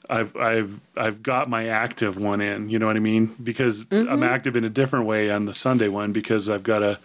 I've 0.10 0.36
I've 0.36 0.80
I've 0.96 1.24
got 1.24 1.50
my 1.50 1.68
active 1.68 2.18
one 2.18 2.42
in. 2.42 2.70
You 2.70 2.80
know 2.80 2.88
what 2.88 2.96
I 2.96 3.00
mean? 3.00 3.36
Because 3.42 3.82
I'm 3.92 4.06
mm-hmm. 4.06 4.24
active 4.24 4.56
in 4.56 4.64
a 4.64 4.70
different 4.70 5.06
way 5.06 5.32
on 5.32 5.46
the 5.46 5.54
Sunday 5.54 5.88
one 5.88 6.12
because 6.12 6.50
I've 6.50 6.64
got 6.64 6.84
a. 6.84 7.00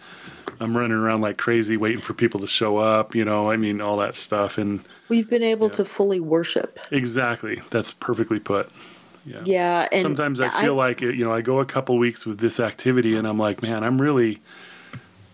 I'm 0.59 0.77
running 0.77 0.91
around 0.91 1.21
like 1.21 1.37
crazy 1.37 1.77
waiting 1.77 1.99
for 1.99 2.13
people 2.13 2.39
to 2.41 2.47
show 2.47 2.77
up. 2.77 3.15
You 3.15 3.25
know, 3.25 3.49
I 3.49 3.57
mean 3.57 3.81
all 3.81 3.97
that 3.97 4.15
stuff 4.15 4.57
and 4.57 4.81
We've 5.09 5.29
been 5.29 5.43
able 5.43 5.69
to 5.71 5.83
fully 5.83 6.19
worship. 6.19 6.79
exactly 6.91 7.61
that's 7.69 7.91
perfectly 7.91 8.39
put. 8.39 8.69
Yeah. 9.25 9.41
Yeah, 9.45 9.87
and 9.91 10.01
Sometimes 10.01 10.41
I 10.41 10.49
feel 10.61 10.75
like 10.75 11.01
it, 11.01 11.15
you 11.15 11.23
know 11.23 11.33
I 11.33 11.41
go 11.41 11.59
a 11.59 11.65
couple 11.65 11.97
weeks 11.97 12.25
with 12.25 12.39
this 12.39 12.59
activity 12.59 13.15
and 13.15 13.27
I'm 13.27 13.37
like, 13.37 13.61
man, 13.61 13.83
I'm 13.83 14.01
really 14.01 14.41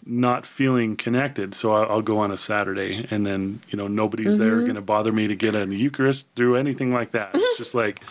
not 0.09 0.45
feeling 0.45 0.95
connected. 0.97 1.53
So 1.53 1.73
I'll, 1.73 1.91
I'll 1.91 2.01
go 2.01 2.17
on 2.19 2.31
a 2.31 2.37
Saturday 2.37 3.07
and 3.11 3.25
then 3.25 3.61
you 3.69 3.77
know 3.77 3.87
nobody's 3.87 4.35
Mm-hmm. 4.35 4.43
there 4.43 4.59
going 4.61 4.75
to 4.75 4.81
bother 4.81 5.11
me 5.11 5.27
to 5.27 5.35
get 5.35 5.55
a 5.55 5.65
Eucharist, 5.67 6.33
do 6.35 6.55
anything 6.55 6.91
like 6.93 7.11
that. 7.11 7.31
It's 7.33 7.57
just 7.57 7.75
like 7.75 8.01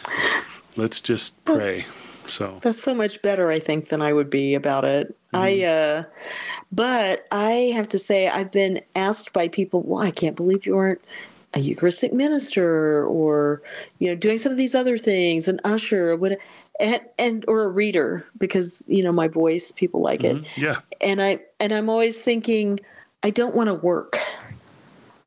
let's 0.76 1.00
just 1.00 1.44
pray. 1.44 1.86
So 2.26 2.58
that's 2.62 2.80
so 2.82 2.94
much 2.94 3.20
better, 3.22 3.48
I 3.50 3.58
think, 3.58 3.88
than 3.88 4.02
I 4.02 4.12
would 4.12 4.30
be 4.30 4.54
about 4.54 4.84
it. 4.84 5.14
I, 5.32 5.52
Mm-hmm. 5.52 6.06
uh, 6.06 6.08
but 6.72 7.26
I 7.30 7.72
have 7.74 7.88
to 7.90 7.98
say, 7.98 8.28
I've 8.28 8.50
been 8.52 8.80
asked 8.94 9.32
by 9.32 9.48
people, 9.48 9.82
"Well, 9.82 10.02
I 10.02 10.10
can't 10.10 10.36
believe 10.36 10.66
you 10.66 10.76
aren't 10.76 11.00
a 11.54 11.60
Eucharistic 11.60 12.12
minister, 12.12 13.04
or 13.06 13.62
you 13.98 14.08
know, 14.08 14.14
doing 14.14 14.38
some 14.38 14.52
of 14.52 14.58
these 14.58 14.74
other 14.74 14.98
things, 14.98 15.48
an 15.48 15.60
usher, 15.64 16.10
or 16.12 16.16
what." 16.16 16.38
And, 16.80 17.00
and 17.18 17.44
or 17.48 17.64
a 17.64 17.68
reader 17.68 18.24
because 18.38 18.86
you 18.88 19.02
know 19.02 19.10
my 19.10 19.26
voice 19.26 19.72
people 19.72 20.00
like 20.00 20.22
it 20.22 20.44
yeah, 20.56 20.78
and 21.00 21.20
I 21.20 21.40
and 21.58 21.72
I'm 21.72 21.90
always 21.90 22.22
thinking 22.22 22.78
I 23.24 23.30
don't 23.30 23.54
want 23.54 23.66
to 23.66 23.74
work. 23.74 24.16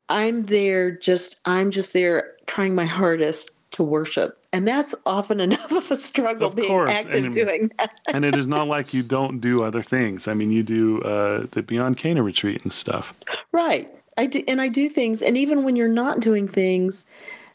I'm 0.08 0.44
there 0.44 0.90
just 0.90 1.36
I'm 1.44 1.70
just 1.70 1.92
there 1.92 2.32
trying 2.46 2.74
my 2.74 2.84
hardest 2.86 3.50
to 3.72 3.82
worship. 3.82 4.38
And 4.52 4.68
that's 4.68 4.94
often 5.06 5.40
enough 5.48 5.70
of 5.72 5.90
a 5.90 5.96
struggle 5.96 6.48
Of 6.48 6.56
being 6.56 6.68
course, 6.68 6.90
active 6.90 7.24
and- 7.24 7.32
doing 7.34 7.70
that. 7.78 7.98
and 8.12 8.24
it 8.24 8.36
is 8.36 8.46
not 8.46 8.66
like 8.68 8.92
you 8.92 9.02
don't 9.18 9.40
do 9.40 9.62
other 9.62 9.82
things. 9.82 10.28
I 10.28 10.34
mean, 10.34 10.52
you 10.52 10.62
do 10.62 11.00
uh, 11.02 11.46
the 11.52 11.62
Beyond 11.62 11.96
Cana 11.96 12.22
retreat 12.22 12.62
and 12.62 12.72
stuff. 12.72 13.14
Right. 13.52 13.90
I 14.18 14.26
do 14.26 14.42
and 14.46 14.60
I 14.60 14.68
do 14.68 14.88
things 14.90 15.22
and 15.22 15.38
even 15.38 15.64
when 15.64 15.74
you're 15.76 15.88
not 15.88 16.20
doing 16.20 16.46
things, 16.46 17.10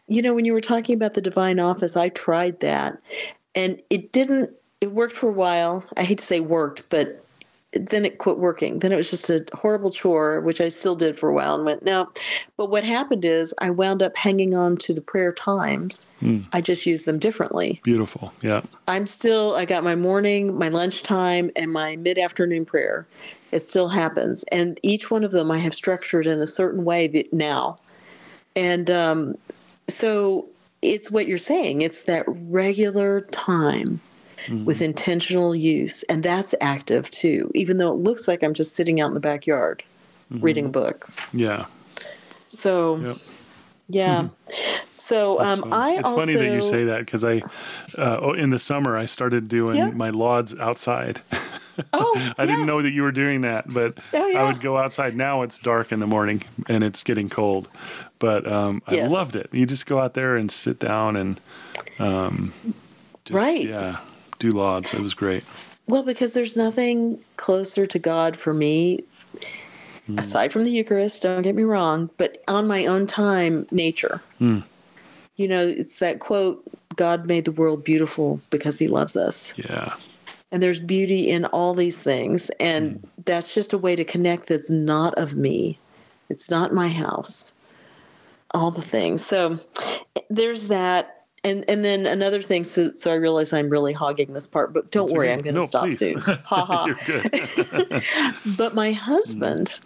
you 0.07 0.21
know, 0.21 0.33
when 0.33 0.45
you 0.45 0.53
were 0.53 0.61
talking 0.61 0.95
about 0.95 1.13
the 1.13 1.21
divine 1.21 1.59
office, 1.59 1.95
I 1.95 2.09
tried 2.09 2.61
that 2.61 2.97
and 3.57 3.81
it 3.89 4.13
didn't 4.13 4.51
it 4.79 4.91
worked 4.91 5.15
for 5.15 5.27
a 5.27 5.33
while. 5.33 5.83
I 5.97 6.03
hate 6.03 6.19
to 6.19 6.25
say 6.25 6.39
worked, 6.39 6.83
but 6.89 7.25
then 7.73 8.05
it 8.05 8.19
quit 8.19 8.37
working. 8.37 8.79
Then 8.79 8.91
it 8.91 8.95
was 8.95 9.09
just 9.09 9.29
a 9.29 9.45
horrible 9.53 9.89
chore, 9.89 10.39
which 10.39 10.61
I 10.61 10.69
still 10.69 10.95
did 10.95 11.17
for 11.17 11.29
a 11.29 11.33
while 11.33 11.55
and 11.55 11.65
went, 11.65 11.83
no. 11.83 12.09
But 12.55 12.69
what 12.69 12.83
happened 12.83 13.25
is 13.25 13.53
I 13.59 13.71
wound 13.71 14.01
up 14.01 14.15
hanging 14.15 14.55
on 14.55 14.77
to 14.77 14.93
the 14.93 15.01
prayer 15.01 15.33
times. 15.33 16.13
I 16.53 16.61
just 16.61 16.85
used 16.85 17.05
them 17.05 17.19
differently. 17.19 17.81
Beautiful. 17.83 18.33
Yeah. 18.41 18.61
I'm 18.87 19.05
still, 19.07 19.55
I 19.55 19.65
got 19.65 19.83
my 19.83 19.95
morning, 19.95 20.57
my 20.57 20.69
lunchtime, 20.69 21.51
and 21.55 21.71
my 21.71 21.95
mid 21.97 22.17
afternoon 22.17 22.65
prayer. 22.65 23.07
It 23.51 23.61
still 23.61 23.89
happens. 23.89 24.43
And 24.51 24.79
each 24.83 25.09
one 25.11 25.23
of 25.23 25.31
them 25.31 25.51
I 25.51 25.57
have 25.57 25.73
structured 25.73 26.27
in 26.27 26.39
a 26.39 26.47
certain 26.47 26.85
way 26.85 27.07
that 27.07 27.33
now. 27.33 27.79
And 28.55 28.89
um, 28.89 29.35
so 29.89 30.47
it's 30.81 31.09
what 31.09 31.27
you're 31.27 31.37
saying 31.37 31.81
it's 31.81 32.03
that 32.03 32.23
regular 32.27 33.21
time 33.21 33.99
with 34.65 34.81
intentional 34.81 35.55
use. 35.55 36.03
And 36.03 36.21
that's 36.21 36.53
active 36.61 37.09
too, 37.09 37.49
even 37.55 37.77
though 37.77 37.91
it 37.91 37.97
looks 37.97 38.27
like 38.27 38.43
I'm 38.43 38.53
just 38.53 38.75
sitting 38.75 39.01
out 39.01 39.07
in 39.07 39.13
the 39.15 39.19
backyard 39.19 39.83
reading 40.29 40.65
a 40.67 40.69
book. 40.69 41.09
Yeah. 41.33 41.65
So, 42.47 42.97
Yep. 42.97 43.17
yeah. 43.89 44.27
So 44.95 45.37
That's 45.39 45.49
um, 45.49 45.61
fun. 45.63 45.73
I 45.73 45.91
it's 45.93 46.07
also. 46.07 46.19
funny 46.19 46.33
that 46.35 46.53
you 46.53 46.61
say 46.61 46.83
that 46.85 46.99
because 46.99 47.23
I, 47.23 47.37
uh, 47.97 48.19
oh, 48.21 48.33
in 48.33 48.51
the 48.51 48.59
summer, 48.59 48.95
I 48.97 49.05
started 49.05 49.47
doing 49.47 49.75
Yeah. 49.77 49.89
my 49.91 50.11
lauds 50.11 50.55
outside. 50.59 51.21
Oh, 51.93 52.33
I 52.37 52.43
yeah. 52.43 52.45
didn't 52.45 52.65
know 52.65 52.81
that 52.81 52.91
you 52.91 53.01
were 53.03 53.11
doing 53.11 53.41
that, 53.41 53.71
but 53.73 53.97
Oh, 54.13 54.27
yeah. 54.27 54.39
I 54.41 54.43
would 54.43 54.59
go 54.61 54.77
outside. 54.77 55.15
Now 55.15 55.41
it's 55.43 55.59
dark 55.59 55.91
in 55.91 55.99
the 55.99 56.07
morning 56.07 56.43
and 56.67 56.83
it's 56.83 57.03
getting 57.03 57.29
cold, 57.29 57.67
but 58.19 58.45
um, 58.51 58.81
I 58.87 58.95
Yes. 58.95 59.11
loved 59.11 59.35
it. 59.35 59.49
You 59.53 59.65
just 59.65 59.85
go 59.85 59.99
out 59.99 60.13
there 60.13 60.35
and 60.35 60.51
sit 60.51 60.79
down 60.79 61.15
and, 61.15 61.39
um, 61.99 62.53
just, 63.25 63.35
Right. 63.35 63.67
Yeah, 63.67 63.97
do 64.39 64.51
lauds. 64.51 64.93
It 64.93 65.01
was 65.01 65.13
great. 65.13 65.43
Well, 65.87 66.03
because 66.03 66.33
there's 66.33 66.55
nothing 66.57 67.19
closer 67.37 67.85
to 67.87 67.99
God 67.99 68.35
for 68.37 68.53
me, 68.53 69.03
aside 70.17 70.51
from 70.51 70.63
the 70.63 70.71
Eucharist, 70.71 71.21
don't 71.23 71.41
get 71.41 71.55
me 71.55 71.63
wrong, 71.63 72.09
but 72.17 72.43
on 72.47 72.67
my 72.67 72.85
own 72.85 73.07
time, 73.07 73.67
nature. 73.71 74.21
You 74.39 75.47
know, 75.47 75.61
it's 75.65 75.99
that 75.99 76.19
quote 76.19 76.63
God 76.95 77.27
made 77.27 77.45
the 77.45 77.51
world 77.51 77.83
beautiful 77.83 78.41
because 78.49 78.79
he 78.79 78.87
loves 78.87 79.15
us. 79.15 79.57
Yeah. 79.57 79.93
And 80.51 80.63
there's 80.63 80.79
beauty 80.79 81.29
in 81.29 81.45
all 81.45 81.73
these 81.73 82.01
things. 82.01 82.49
And 82.59 83.01
mm. 83.01 83.09
that's 83.25 83.53
just 83.53 83.73
a 83.73 83.77
way 83.77 83.95
to 83.95 84.05
connect 84.05 84.47
that's 84.47 84.69
not 84.69 85.13
of 85.15 85.35
me, 85.35 85.79
it's 86.29 86.49
not 86.49 86.73
my 86.73 86.89
house, 86.89 87.57
all 88.51 88.71
the 88.71 88.81
things. 88.81 89.25
So 89.25 89.59
there's 90.29 90.67
that. 90.69 91.13
And, 91.43 91.63
and 91.69 91.85
then 91.85 92.05
another 92.05 92.41
thing, 92.41 92.63
so, 92.63 92.91
so 92.91 93.11
I 93.11 93.15
realize 93.15 93.53
I'm 93.53 93.69
really 93.69 93.93
hogging 93.93 94.33
this 94.33 94.47
part, 94.47 94.73
but 94.73 94.91
don't 94.91 95.07
That's 95.07 95.15
worry. 95.15 95.31
I'm 95.31 95.39
going 95.39 95.53
to 95.55 95.61
No, 95.61 95.65
stop 95.65 95.83
please. 95.83 95.99
soon. 95.99 96.19
Ha 96.21 96.41
ha. 96.45 98.01
But 98.57 98.73
my 98.73 98.91
husband 98.91 99.67
mm. 99.67 99.81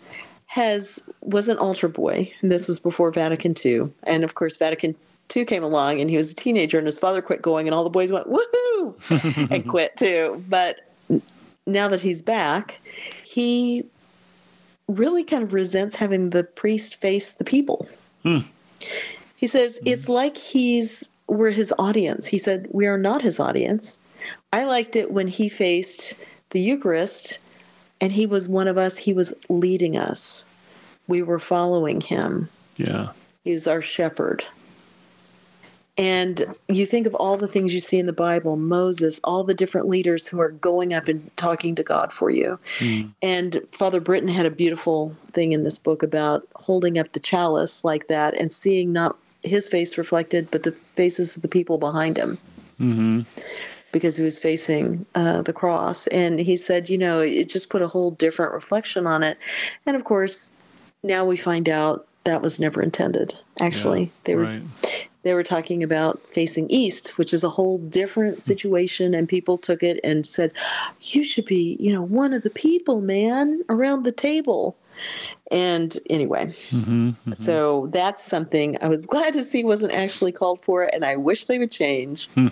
has 0.48 1.10
was 1.22 1.50
an 1.50 1.58
altar 1.58 1.88
boy. 1.88 2.34
And 2.42 2.52
this 2.52 2.68
was 2.68 2.80
before 2.80 3.12
Vatican 3.12 3.54
II, 3.64 3.90
and 4.04 4.24
of 4.24 4.34
course 4.34 4.58
Vatican 4.58 4.96
two 5.32 5.46
came 5.46 5.64
along 5.64 6.02
and 6.02 6.10
he 6.10 6.18
was 6.18 6.34
a 6.34 6.36
teenager 6.36 6.78
and 6.78 6.86
his 6.86 7.00
father 7.00 7.22
quit 7.22 7.42
going 7.42 7.66
and 7.66 7.74
all 7.74 7.86
the 7.86 7.90
boys 7.90 8.12
went 8.12 8.28
woohoo 8.28 9.50
and 9.52 9.68
quit 9.68 9.96
too. 9.96 10.44
But 10.50 10.94
now 11.66 11.88
that 11.88 12.02
he's 12.02 12.22
back, 12.22 12.82
he 13.24 13.86
really 14.90 15.24
kind 15.24 15.42
of 15.42 15.54
resents 15.54 15.96
having 15.96 16.32
the 16.32 16.44
priest 16.44 16.96
face 16.96 17.32
the 17.32 17.46
people. 17.46 17.88
Hmm. 18.24 18.40
He 19.38 19.48
says 19.48 19.78
hmm. 19.78 19.88
it's 19.88 20.10
like 20.10 20.36
he's 20.36 21.16
we're 21.28 21.52
his 21.52 21.74
audience. 21.80 22.28
He 22.28 22.38
said 22.38 22.68
we 22.72 22.86
are 22.86 22.98
not 22.98 23.22
his 23.22 23.40
audience. 23.40 24.02
I 24.52 24.66
liked 24.66 24.98
it 24.98 25.12
when 25.12 25.28
he 25.28 25.48
faced 25.48 26.14
the 26.50 26.60
Eucharist 26.60 27.40
and 28.02 28.12
he 28.12 28.26
was 28.26 28.50
one 28.50 28.68
of 28.68 28.78
us. 28.78 28.98
He 28.98 29.14
was 29.14 29.34
leading 29.48 29.96
us. 29.96 30.46
We 31.08 31.22
were 31.22 31.40
following 31.40 32.02
him. 32.02 32.50
Yeah. 32.76 33.12
He's 33.46 33.66
our 33.66 33.82
shepherd. 33.82 34.44
And 36.02 36.56
you 36.68 36.88
think 36.88 37.06
of 37.06 37.14
all 37.14 37.38
the 37.38 37.48
things 37.48 37.76
you 37.76 37.80
see 37.80 38.00
in 38.00 38.08
the 38.08 38.12
Bible 38.12 38.56
Moses, 38.56 39.22
all 39.24 39.44
the 39.44 39.54
different 39.54 39.88
leaders 39.88 40.26
who 40.26 40.40
are 40.42 40.50
going 40.50 40.96
up 40.96 41.08
and 41.08 41.30
talking 41.38 41.76
to 41.76 41.84
God 41.84 42.12
for 42.12 42.32
you. 42.32 42.58
And 43.22 43.62
Father 43.72 44.00
Britton 44.00 44.30
had 44.30 44.48
a 44.48 44.50
beautiful 44.50 45.16
thing 45.28 45.52
in 45.52 45.62
this 45.62 45.78
book 45.78 46.02
about 46.02 46.48
holding 46.56 46.98
up 46.98 47.12
the 47.12 47.20
chalice 47.20 47.84
like 47.84 48.08
that 48.08 48.34
and 48.34 48.52
seeing 48.52 48.92
not 48.92 49.16
his 49.44 49.68
face 49.68 49.96
reflected, 49.96 50.50
but 50.50 50.64
the 50.64 50.72
faces 50.72 51.36
of 51.36 51.44
the 51.44 51.48
people 51.48 51.78
behind 51.78 52.18
him. 52.18 52.40
Because 53.92 54.16
he 54.16 54.24
was 54.24 54.40
facing 54.40 55.06
uh, 55.14 55.44
the 55.44 55.54
cross. 55.54 56.08
And 56.08 56.40
he 56.40 56.58
said, 56.58 56.90
you 56.90 56.98
know, 56.98 57.20
it 57.20 57.48
just 57.48 57.70
put 57.70 57.84
a 57.84 57.88
whole 57.90 58.10
different 58.10 58.54
reflection 58.54 59.06
on 59.06 59.22
it. 59.22 59.38
And 59.86 59.96
of 59.96 60.04
course, 60.04 60.56
now 61.04 61.26
we 61.26 61.38
find 61.38 61.70
out 61.70 62.08
that 62.24 62.42
was 62.42 62.60
never 62.60 62.82
intended. 62.82 63.36
Actually, 63.60 64.02
Yeah, 64.02 64.10
they 64.26 64.36
were 64.36 64.44
right. 64.44 65.10
they 65.24 65.34
were 65.34 65.44
talking 65.44 65.84
about 65.84 66.22
facing 66.28 66.70
east, 66.70 67.18
which 67.18 67.34
is 67.34 67.44
a 67.44 67.50
whole 67.50 67.78
different 67.78 68.36
hmm. 68.36 68.40
situation, 68.40 69.14
and 69.14 69.28
people 69.28 69.58
took 69.58 69.84
it 69.84 70.00
and 70.04 70.26
said, 70.26 70.52
"You 71.02 71.24
should 71.24 71.46
be, 71.46 71.78
you 71.80 71.92
know, 71.92 72.02
one 72.02 72.34
of 72.34 72.44
the 72.44 72.50
people, 72.50 73.02
man, 73.02 73.62
around 73.70 74.04
the 74.04 74.12
table." 74.12 74.78
And 75.50 75.98
anyway, 76.10 76.48
mm-hmm, 76.70 77.10
mm-hmm. 77.10 77.32
so 77.32 77.88
that's 77.92 78.24
something 78.24 78.78
I 78.82 78.88
was 78.88 79.06
glad 79.14 79.34
to 79.34 79.44
see 79.44 79.64
wasn't 79.64 79.94
actually 79.94 80.32
called 80.32 80.62
for, 80.64 80.84
and 80.84 81.04
I 81.04 81.16
wish 81.16 81.46
they 81.46 81.60
would 81.60 81.72
change. 81.72 82.30
Hmm. 82.32 82.48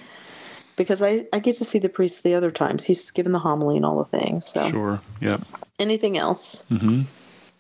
Because 0.75 1.01
I, 1.01 1.27
I 1.33 1.39
get 1.39 1.57
to 1.57 1.65
see 1.65 1.77
the 1.77 1.89
priest 1.89 2.23
the 2.23 2.33
other 2.33 2.51
times. 2.51 2.85
He's 2.85 3.11
given 3.11 3.33
the 3.33 3.39
homily 3.39 3.75
and 3.75 3.85
all 3.85 3.97
the 3.97 4.17
things. 4.17 4.45
So, 4.47 4.69
Sure. 4.69 5.01
Yep. 5.19 5.41
anything 5.77 6.17
else 6.17 6.69
mm-hmm. 6.69 7.01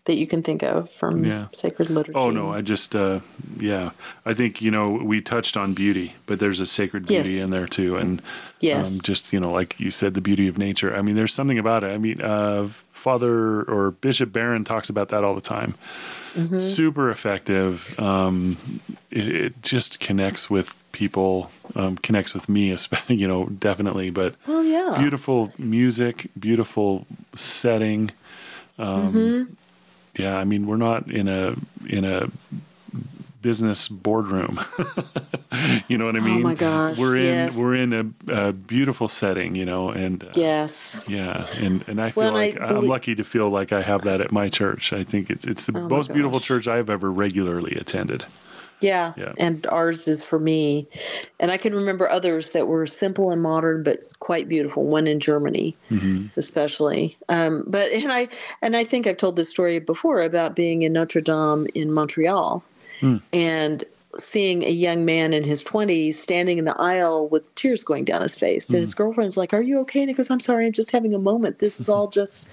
That 0.09 0.17
you 0.17 0.27
can 0.27 0.41
think 0.43 0.63
of 0.63 0.89
from 0.91 1.23
Yeah. 1.23 1.45
sacred 1.53 1.89
liturgy? 1.89 2.17
Oh 2.17 2.29
no, 2.31 2.51
I 2.51 2.61
just 2.61 2.95
uh 2.95 3.19
yeah. 3.59 3.91
I 4.25 4.33
think, 4.33 4.61
you 4.61 4.71
know, 4.71 4.89
we 5.11 5.21
touched 5.21 5.55
on 5.55 5.73
beauty, 5.73 6.15
but 6.25 6.39
there's 6.39 6.59
a 6.59 6.65
sacred 6.65 7.05
beauty 7.07 7.31
Yes. 7.35 7.43
in 7.45 7.51
there 7.51 7.67
too 7.67 7.95
and 7.95 8.21
Yes. 8.59 8.85
um, 8.95 8.99
just, 9.05 9.31
you 9.33 9.39
know, 9.39 9.51
like 9.59 9.79
you 9.79 9.91
said 9.91 10.13
the 10.15 10.21
beauty 10.21 10.47
of 10.49 10.57
nature. 10.57 10.95
I 10.95 11.01
mean, 11.01 11.15
there's 11.15 11.33
something 11.33 11.59
about 11.59 11.83
it. 11.83 11.91
I 11.93 11.97
mean, 11.97 12.21
uh 12.21 12.69
Father 13.07 13.63
or 13.63 13.91
Bishop 13.91 14.33
Barron 14.33 14.65
talks 14.65 14.89
about 14.89 15.07
that 15.09 15.23
all 15.23 15.33
the 15.35 15.47
time. 15.57 15.73
Mm-hmm. 16.35 16.57
Super 16.57 17.09
effective. 17.11 17.73
Um 17.99 18.57
it, 19.11 19.27
it 19.43 19.53
just 19.61 19.99
connects 20.07 20.49
with 20.49 20.67
people, 20.91 21.49
um 21.75 21.97
connects 22.07 22.33
with 22.33 22.49
me, 22.49 22.71
especially, 22.71 23.15
you 23.23 23.27
know, 23.27 23.45
definitely, 23.69 24.09
but 24.09 24.31
well, 24.47 24.63
yeah. 24.63 24.95
beautiful 24.99 25.51
music, 25.57 26.15
beautiful 26.47 27.05
setting. 27.35 28.09
Um, 28.77 29.13
Mm-hmm. 29.13 29.53
Yeah, 30.17 30.35
I 30.35 30.43
mean, 30.43 30.67
we're 30.67 30.77
not 30.77 31.09
in 31.09 31.27
a 31.27 31.55
in 31.87 32.05
a 32.05 32.29
business 33.41 33.87
boardroom. 33.87 34.59
you 35.87 35.97
know 35.97 36.05
what 36.05 36.15
I 36.15 36.19
mean? 36.19 36.29
Oh 36.29 36.35
mean? 36.35 36.43
my 36.43 36.55
gosh, 36.55 36.97
we're 36.97 37.15
in 37.17 37.23
yes. 37.23 37.57
we're 37.57 37.75
in 37.75 37.93
a, 38.27 38.33
a 38.49 38.53
beautiful 38.53 39.07
setting, 39.07 39.55
you 39.55 39.65
know, 39.65 39.89
and 39.89 40.23
uh, 40.23 40.27
Yes. 40.35 41.05
yeah, 41.09 41.47
and 41.57 41.83
and 41.87 42.01
I 42.01 42.11
feel 42.11 42.23
Well, 42.23 42.33
like 42.33 42.59
I 42.59 42.69
am 42.69 42.85
lucky 42.85 43.15
to 43.15 43.23
feel 43.23 43.49
like 43.49 43.71
I 43.71 43.81
have 43.81 44.03
that 44.03 44.21
at 44.21 44.31
my 44.31 44.49
church. 44.49 44.91
I 44.93 45.03
think 45.03 45.29
it's 45.29 45.45
it's 45.45 45.65
the 45.65 45.77
Oh 45.77 45.87
most 45.87 46.13
beautiful 46.13 46.39
church 46.39 46.67
I 46.67 46.77
have 46.77 46.89
ever 46.89 47.11
regularly 47.11 47.75
attended. 47.75 48.25
Yeah. 48.81 49.13
Yeah. 49.17 49.33
And 49.37 49.65
ours 49.67 50.07
is 50.07 50.21
for 50.23 50.39
me. 50.39 50.87
And 51.39 51.51
I 51.51 51.57
can 51.57 51.73
remember 51.75 52.09
others 52.09 52.51
that 52.51 52.67
were 52.67 52.87
simple 52.87 53.29
and 53.31 53.41
modern 53.41 53.83
but 53.83 53.99
quite 54.19 54.47
beautiful. 54.47 54.83
One 54.85 55.05
in 55.07 55.19
Germany, 55.19 55.75
Mm-hmm. 55.91 56.27
especially. 56.37 57.17
Um, 57.27 57.63
but 57.67 57.91
and 57.91 58.11
I 58.11 58.27
and 58.61 58.75
I 58.77 58.83
think 58.83 59.05
I've 59.07 59.17
told 59.17 59.35
this 59.35 59.49
story 59.49 59.79
before 59.79 60.21
about 60.21 60.55
being 60.55 60.81
in 60.83 60.93
Notre 60.93 61.21
Dame 61.21 61.67
in 61.73 61.91
Montreal 61.91 62.63
Hmm. 63.01 63.17
and 63.31 63.83
seeing 64.19 64.63
a 64.63 64.69
young 64.69 65.05
man 65.05 65.33
in 65.33 65.43
his 65.43 65.63
20s 65.63 66.13
standing 66.15 66.57
in 66.57 66.65
the 66.65 66.75
aisle 66.79 67.27
with 67.27 67.53
tears 67.55 67.83
going 67.83 68.03
down 68.05 68.21
his 68.21 68.35
face 68.35 68.67
and 68.69 68.77
Hmm. 68.77 68.81
his 68.81 68.93
girlfriend's 68.93 69.37
like 69.37 69.53
are 69.53 69.61
you 69.61 69.79
okay 69.79 70.01
and 70.01 70.09
he 70.09 70.13
goes 70.13 70.29
i'm 70.29 70.39
sorry 70.39 70.65
i'm 70.65 70.71
just 70.73 70.91
having 70.91 71.13
a 71.13 71.19
moment 71.19 71.59
this 71.59 71.79
is 71.79 71.87
all 71.89 72.07
just 72.19 72.45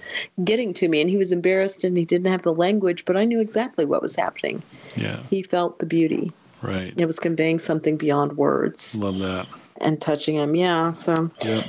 getting 0.43 0.73
to 0.75 0.87
me 0.87 1.01
and 1.01 1.09
he 1.09 1.17
was 1.17 1.31
embarrassed 1.31 1.83
and 1.83 1.97
he 1.97 2.05
didn't 2.05 2.31
have 2.31 2.41
the 2.43 2.53
language 2.53 3.05
but 3.05 3.15
i 3.17 3.23
knew 3.25 3.39
exactly 3.39 3.85
what 3.85 4.01
was 4.01 4.15
happening 4.15 4.63
Yeah, 4.95 5.19
he 5.29 5.43
felt 5.43 5.79
the 5.79 5.85
beauty 5.85 6.31
right. 6.61 6.93
it 6.97 7.05
was 7.05 7.19
conveying 7.19 7.59
something 7.59 7.97
beyond 7.97 8.37
words 8.37 8.95
Love 8.95 9.19
that. 9.19 9.47
and 9.81 10.01
touching 10.01 10.35
him. 10.35 10.55
Yeah. 10.55 10.91
So, 10.91 11.29
Yep. 11.45 11.65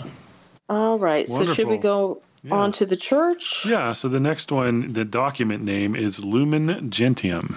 all 0.70 0.98
right. 0.98 1.28
So, 1.28 1.44
should 1.54 1.68
we 1.68 1.76
go 1.76 2.22
Yeah. 2.42 2.54
on 2.54 2.72
to 2.72 2.86
the 2.86 2.96
church? 2.96 3.66
Yeah, 3.66 3.92
so 3.92 4.08
the 4.08 4.20
next 4.20 4.50
one, 4.50 4.92
the 4.94 5.04
document 5.04 5.62
name 5.64 5.94
is 5.94 6.24
Lumen 6.24 6.88
Gentium. 6.90 7.56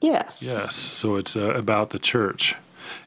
Yes. 0.00 0.42
Yes, 0.46 0.74
so 0.76 1.16
it's 1.16 1.36
uh, 1.36 1.50
about 1.54 1.90
the 1.90 1.98
church. 1.98 2.54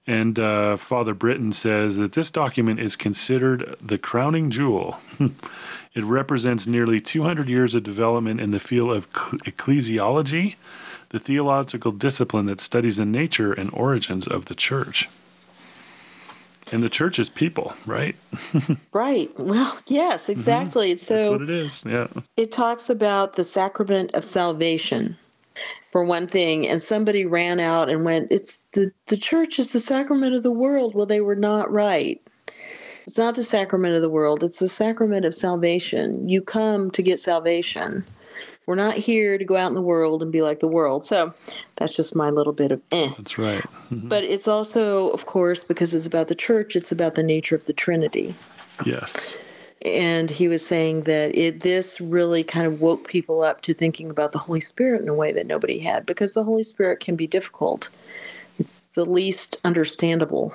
And 0.07 0.37
uh, 0.39 0.77
Father 0.77 1.13
Britton 1.13 1.51
says 1.53 1.97
that 1.97 2.13
this 2.13 2.31
document 2.31 2.79
is 2.79 2.95
considered 2.95 3.75
the 3.81 3.97
crowning 3.97 4.49
jewel. 4.49 4.99
it 5.19 6.03
represents 6.03 6.67
nearly 6.67 6.99
200 6.99 7.47
years 7.47 7.75
of 7.75 7.83
development 7.83 8.41
in 8.41 8.51
the 8.51 8.59
field 8.59 8.91
of 8.95 9.11
cle- 9.13 9.39
ecclesiology, 9.39 10.55
the 11.09 11.19
theological 11.19 11.91
discipline 11.91 12.45
that 12.47 12.59
studies 12.59 12.97
the 12.97 13.05
nature 13.05 13.53
and 13.53 13.69
origins 13.73 14.27
of 14.27 14.45
the 14.45 14.55
church. 14.55 15.07
And 16.71 16.81
the 16.81 16.89
church 16.89 17.19
is 17.19 17.29
people, 17.29 17.73
right? 17.85 18.15
Right. 18.93 19.31
Well, 19.39 19.77
yes, 19.87 20.29
exactly. 20.29 20.87
Mm-hmm. 20.87 20.93
That's 20.93 21.05
So, 21.05 21.31
what 21.33 21.41
it 21.41 21.49
is. 21.49 21.83
Yeah. 21.87 22.07
it 22.37 22.51
talks 22.51 22.89
about 22.89 23.35
the 23.35 23.43
sacrament 23.43 24.13
of 24.13 24.25
salvation 24.25 25.17
for 25.91 26.03
one 26.03 26.27
thing 26.27 26.67
and 26.67 26.81
somebody 26.81 27.25
ran 27.25 27.59
out 27.59 27.89
and 27.89 28.05
went 28.05 28.31
it's 28.31 28.67
the 28.73 28.91
the 29.07 29.17
church 29.17 29.59
is 29.59 29.71
the 29.71 29.79
sacrament 29.79 30.33
of 30.33 30.43
the 30.43 30.51
world. 30.51 30.95
Well 30.95 31.05
they 31.05 31.21
were 31.21 31.35
not 31.35 31.71
right. 31.71 32.21
It's 33.05 33.17
not 33.17 33.35
the 33.35 33.43
sacrament 33.43 33.95
of 33.95 34.01
the 34.01 34.09
world 34.09 34.43
it's 34.43 34.59
the 34.59 34.69
sacrament 34.69 35.25
of 35.25 35.35
salvation. 35.35 36.29
You 36.29 36.41
come 36.41 36.91
to 36.91 37.01
get 37.01 37.19
salvation. 37.19 38.05
We're 38.67 38.75
not 38.75 38.93
here 38.93 39.37
to 39.37 39.43
go 39.43 39.57
out 39.57 39.69
in 39.69 39.75
the 39.75 39.81
world 39.81 40.21
and 40.21 40.31
be 40.31 40.41
like 40.41 40.59
the 40.59 40.67
world. 40.67 41.03
So 41.03 41.33
that's 41.75 41.95
just 41.95 42.15
my 42.15 42.29
little 42.29 42.53
bit 42.53 42.71
of 42.71 42.81
eh. 42.91 43.09
That's 43.17 43.37
right. 43.37 43.65
but 43.91 44.23
it's 44.23 44.47
also 44.47 45.09
of 45.09 45.25
course 45.25 45.63
because 45.63 45.93
it's 45.93 46.07
about 46.07 46.27
the 46.27 46.35
church 46.35 46.75
it's 46.75 46.91
about 46.91 47.15
the 47.15 47.23
nature 47.23 47.55
of 47.55 47.65
the 47.65 47.73
trinity. 47.73 48.35
Yes. 48.85 49.37
And 49.83 50.29
he 50.29 50.47
was 50.47 50.65
saying 50.65 51.03
that 51.03 51.35
it 51.35 51.61
this 51.61 51.99
really 51.99 52.43
kind 52.43 52.67
of 52.67 52.81
woke 52.81 53.07
people 53.07 53.41
up 53.41 53.61
to 53.61 53.73
thinking 53.73 54.09
about 54.09 54.31
the 54.31 54.39
Holy 54.39 54.59
Spirit 54.59 55.01
in 55.01 55.09
a 55.09 55.13
way 55.13 55.31
that 55.31 55.47
nobody 55.47 55.79
had 55.79 56.05
because 56.05 56.33
the 56.33 56.43
Holy 56.43 56.63
Spirit 56.63 56.99
can 56.99 57.15
be 57.15 57.27
difficult. 57.27 57.89
It's 58.59 58.81
the 58.93 59.05
least 59.05 59.57
understandable 59.63 60.53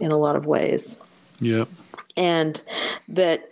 in 0.00 0.12
a 0.12 0.18
lot 0.18 0.36
of 0.36 0.46
ways. 0.46 1.00
Yep. 1.40 1.68
And 2.16 2.62
that 3.08 3.50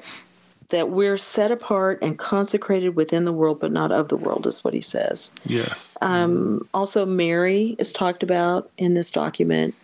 that 0.68 0.90
we're 0.90 1.16
set 1.16 1.50
apart 1.50 1.98
and 2.02 2.18
consecrated 2.18 2.90
within 2.90 3.24
the 3.24 3.32
world 3.32 3.58
but 3.58 3.72
not 3.72 3.90
of 3.90 4.08
the 4.08 4.16
world 4.16 4.46
is 4.46 4.62
what 4.62 4.74
he 4.74 4.80
says. 4.80 5.34
Yes. 5.46 5.94
Um, 6.02 6.68
also 6.74 7.06
Mary 7.06 7.74
is 7.78 7.92
talked 7.92 8.22
about 8.22 8.70
in 8.76 8.94
this 8.94 9.10
document. 9.10 9.74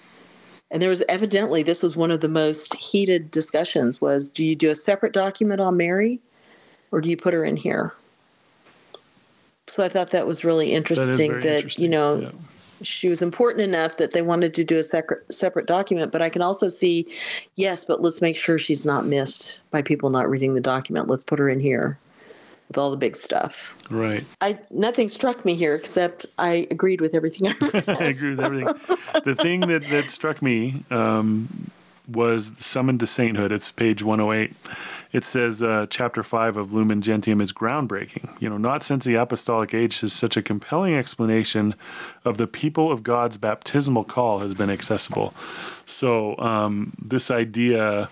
And 0.74 0.82
there 0.82 0.90
was 0.90 1.04
evidently 1.08 1.62
this 1.62 1.84
was 1.84 1.94
one 1.94 2.10
of 2.10 2.20
the 2.20 2.28
most 2.28 2.74
heated 2.74 3.30
discussions 3.30 4.00
was 4.00 4.28
do 4.28 4.44
you 4.44 4.56
do 4.56 4.70
a 4.70 4.74
separate 4.74 5.12
document 5.12 5.60
on 5.60 5.76
Mary 5.76 6.18
or 6.90 7.00
do 7.00 7.08
you 7.08 7.16
put 7.16 7.32
her 7.32 7.44
in 7.44 7.56
here? 7.56 7.94
So 9.68 9.84
I 9.84 9.88
thought 9.88 10.10
that 10.10 10.26
was 10.26 10.42
really 10.42 10.72
interesting 10.72 11.30
very 11.30 11.42
that, 11.42 11.56
interesting. 11.58 11.84
you 11.84 11.88
know 11.88 12.18
Yeah. 12.18 12.30
she 12.82 13.08
was 13.08 13.22
important 13.22 13.62
enough 13.62 13.98
that 13.98 14.10
they 14.10 14.20
wanted 14.20 14.52
to 14.54 14.64
do 14.64 14.76
a 14.76 14.82
separate 14.82 15.32
separate 15.32 15.66
document, 15.66 16.10
but 16.10 16.20
I 16.20 16.28
can 16.28 16.42
also 16.42 16.68
see 16.68 17.06
yes, 17.54 17.84
but 17.84 18.02
let's 18.02 18.20
make 18.20 18.34
sure 18.34 18.58
she's 18.58 18.84
not 18.84 19.06
missed 19.06 19.60
by 19.70 19.80
people 19.80 20.10
not 20.10 20.28
reading 20.28 20.54
the 20.54 20.60
document. 20.60 21.06
Let's 21.06 21.22
put 21.22 21.38
her 21.38 21.48
in 21.48 21.60
here 21.60 22.00
with 22.74 22.82
all 22.82 22.90
the 22.90 22.96
big 22.96 23.14
stuff. 23.14 23.74
Right. 23.88 24.24
I 24.40 24.58
nothing 24.70 25.08
struck 25.08 25.44
me 25.44 25.54
here 25.54 25.74
except 25.74 26.26
I 26.38 26.66
agreed 26.70 27.00
with 27.00 27.14
everything 27.14 27.48
I. 27.48 27.54
I 27.86 28.04
agree 28.06 28.30
with 28.30 28.40
everything. 28.40 28.74
the 29.24 29.36
thing 29.36 29.60
that, 29.60 29.82
that 29.90 30.10
struck 30.10 30.42
me 30.42 30.84
um, 30.90 31.70
was 32.12 32.50
summoned 32.58 33.00
to 33.00 33.06
sainthood. 33.06 33.52
It's 33.52 33.70
page 33.70 34.02
108. 34.02 34.52
it 35.12 35.24
says 35.24 35.62
uh, 35.62 35.86
chapter 35.88 36.24
5 36.24 36.56
of 36.56 36.72
Lumen 36.72 37.00
Gentium 37.00 37.40
is 37.40 37.52
groundbreaking. 37.52 38.28
You 38.40 38.50
know, 38.50 38.58
not 38.58 38.82
since 38.82 39.04
the 39.04 39.14
apostolic 39.14 39.72
age 39.72 40.00
has 40.00 40.12
such 40.12 40.36
a 40.36 40.42
compelling 40.42 40.96
explanation 40.96 41.74
of 42.24 42.36
the 42.36 42.48
people 42.48 42.90
of 42.90 43.04
God's 43.04 43.36
baptismal 43.36 44.04
call 44.04 44.40
has 44.40 44.54
been 44.54 44.70
accessible. 44.70 45.32
So, 45.86 46.36
um, 46.38 46.92
this 47.00 47.30
idea, 47.30 48.08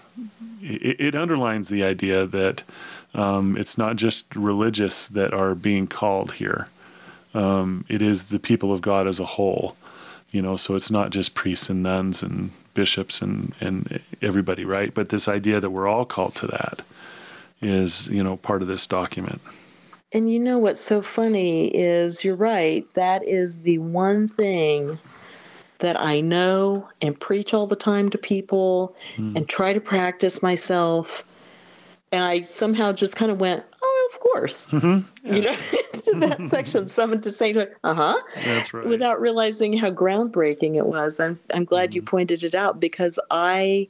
it, 0.62 1.00
it, 1.00 1.14
underlines 1.14 1.68
the 1.68 1.82
idea 1.82 2.26
that 2.26 2.62
um, 3.14 3.56
it's 3.56 3.76
not 3.76 3.96
just 3.96 4.34
religious 4.34 5.06
that 5.06 5.34
are 5.34 5.54
being 5.54 5.86
called 5.86 6.32
here, 6.32 6.68
um, 7.34 7.84
it 7.88 8.02
is 8.02 8.24
the 8.24 8.38
people 8.38 8.72
of 8.72 8.80
God 8.80 9.06
as 9.06 9.20
a 9.20 9.24
whole. 9.24 9.76
You 10.30 10.40
know, 10.40 10.56
so 10.56 10.76
it's 10.76 10.90
not 10.90 11.10
just 11.10 11.34
priests 11.34 11.68
and 11.68 11.82
nuns 11.82 12.22
and 12.22 12.52
bishops 12.72 13.20
and, 13.20 13.54
and 13.60 14.00
everybody, 14.22 14.64
right? 14.64 14.94
But 14.94 15.10
this 15.10 15.28
idea 15.28 15.60
that 15.60 15.70
we're 15.70 15.86
all 15.86 16.06
called 16.06 16.34
to 16.36 16.46
that 16.46 16.82
is, 17.60 18.08
you 18.08 18.24
know, 18.24 18.38
part 18.38 18.62
of 18.62 18.68
this 18.68 18.86
document. 18.86 19.42
And 20.12 20.30
you 20.30 20.38
know 20.38 20.58
what's 20.58 20.80
so 20.80 21.00
funny 21.00 21.68
is 21.68 22.24
you're 22.24 22.34
right. 22.34 22.90
That 22.94 23.26
is 23.26 23.60
the 23.60 23.78
one 23.78 24.28
thing 24.28 24.98
that 25.78 25.98
I 25.98 26.20
know 26.20 26.88
and 27.00 27.18
preach 27.18 27.52
all 27.54 27.66
the 27.66 27.76
time 27.76 28.10
to 28.10 28.18
people 28.18 28.94
mm. 29.16 29.36
and 29.36 29.48
try 29.48 29.72
to 29.72 29.80
practice 29.80 30.42
myself. 30.42 31.24
And 32.12 32.22
I 32.22 32.42
somehow 32.42 32.92
just 32.92 33.16
kind 33.16 33.32
of 33.32 33.40
went, 33.40 33.64
oh, 33.82 34.10
of 34.12 34.20
course. 34.20 34.68
Mm-hmm. 34.68 35.26
Yeah. 35.26 35.34
You 35.34 35.42
know, 35.42 35.56
that 36.26 36.46
section, 36.46 36.86
summoned 36.86 37.22
to 37.22 37.32
sainthood. 37.32 37.74
Uh 37.82 37.94
huh. 37.94 38.22
That's 38.44 38.74
right. 38.74 38.86
Without 38.86 39.20
realizing 39.20 39.72
how 39.72 39.90
groundbreaking 39.90 40.76
it 40.76 40.86
was. 40.86 41.18
I'm, 41.18 41.40
I'm 41.54 41.64
glad 41.64 41.90
mm-hmm. 41.90 41.96
you 41.96 42.02
pointed 42.02 42.44
it 42.44 42.54
out 42.54 42.78
because 42.78 43.18
I. 43.30 43.88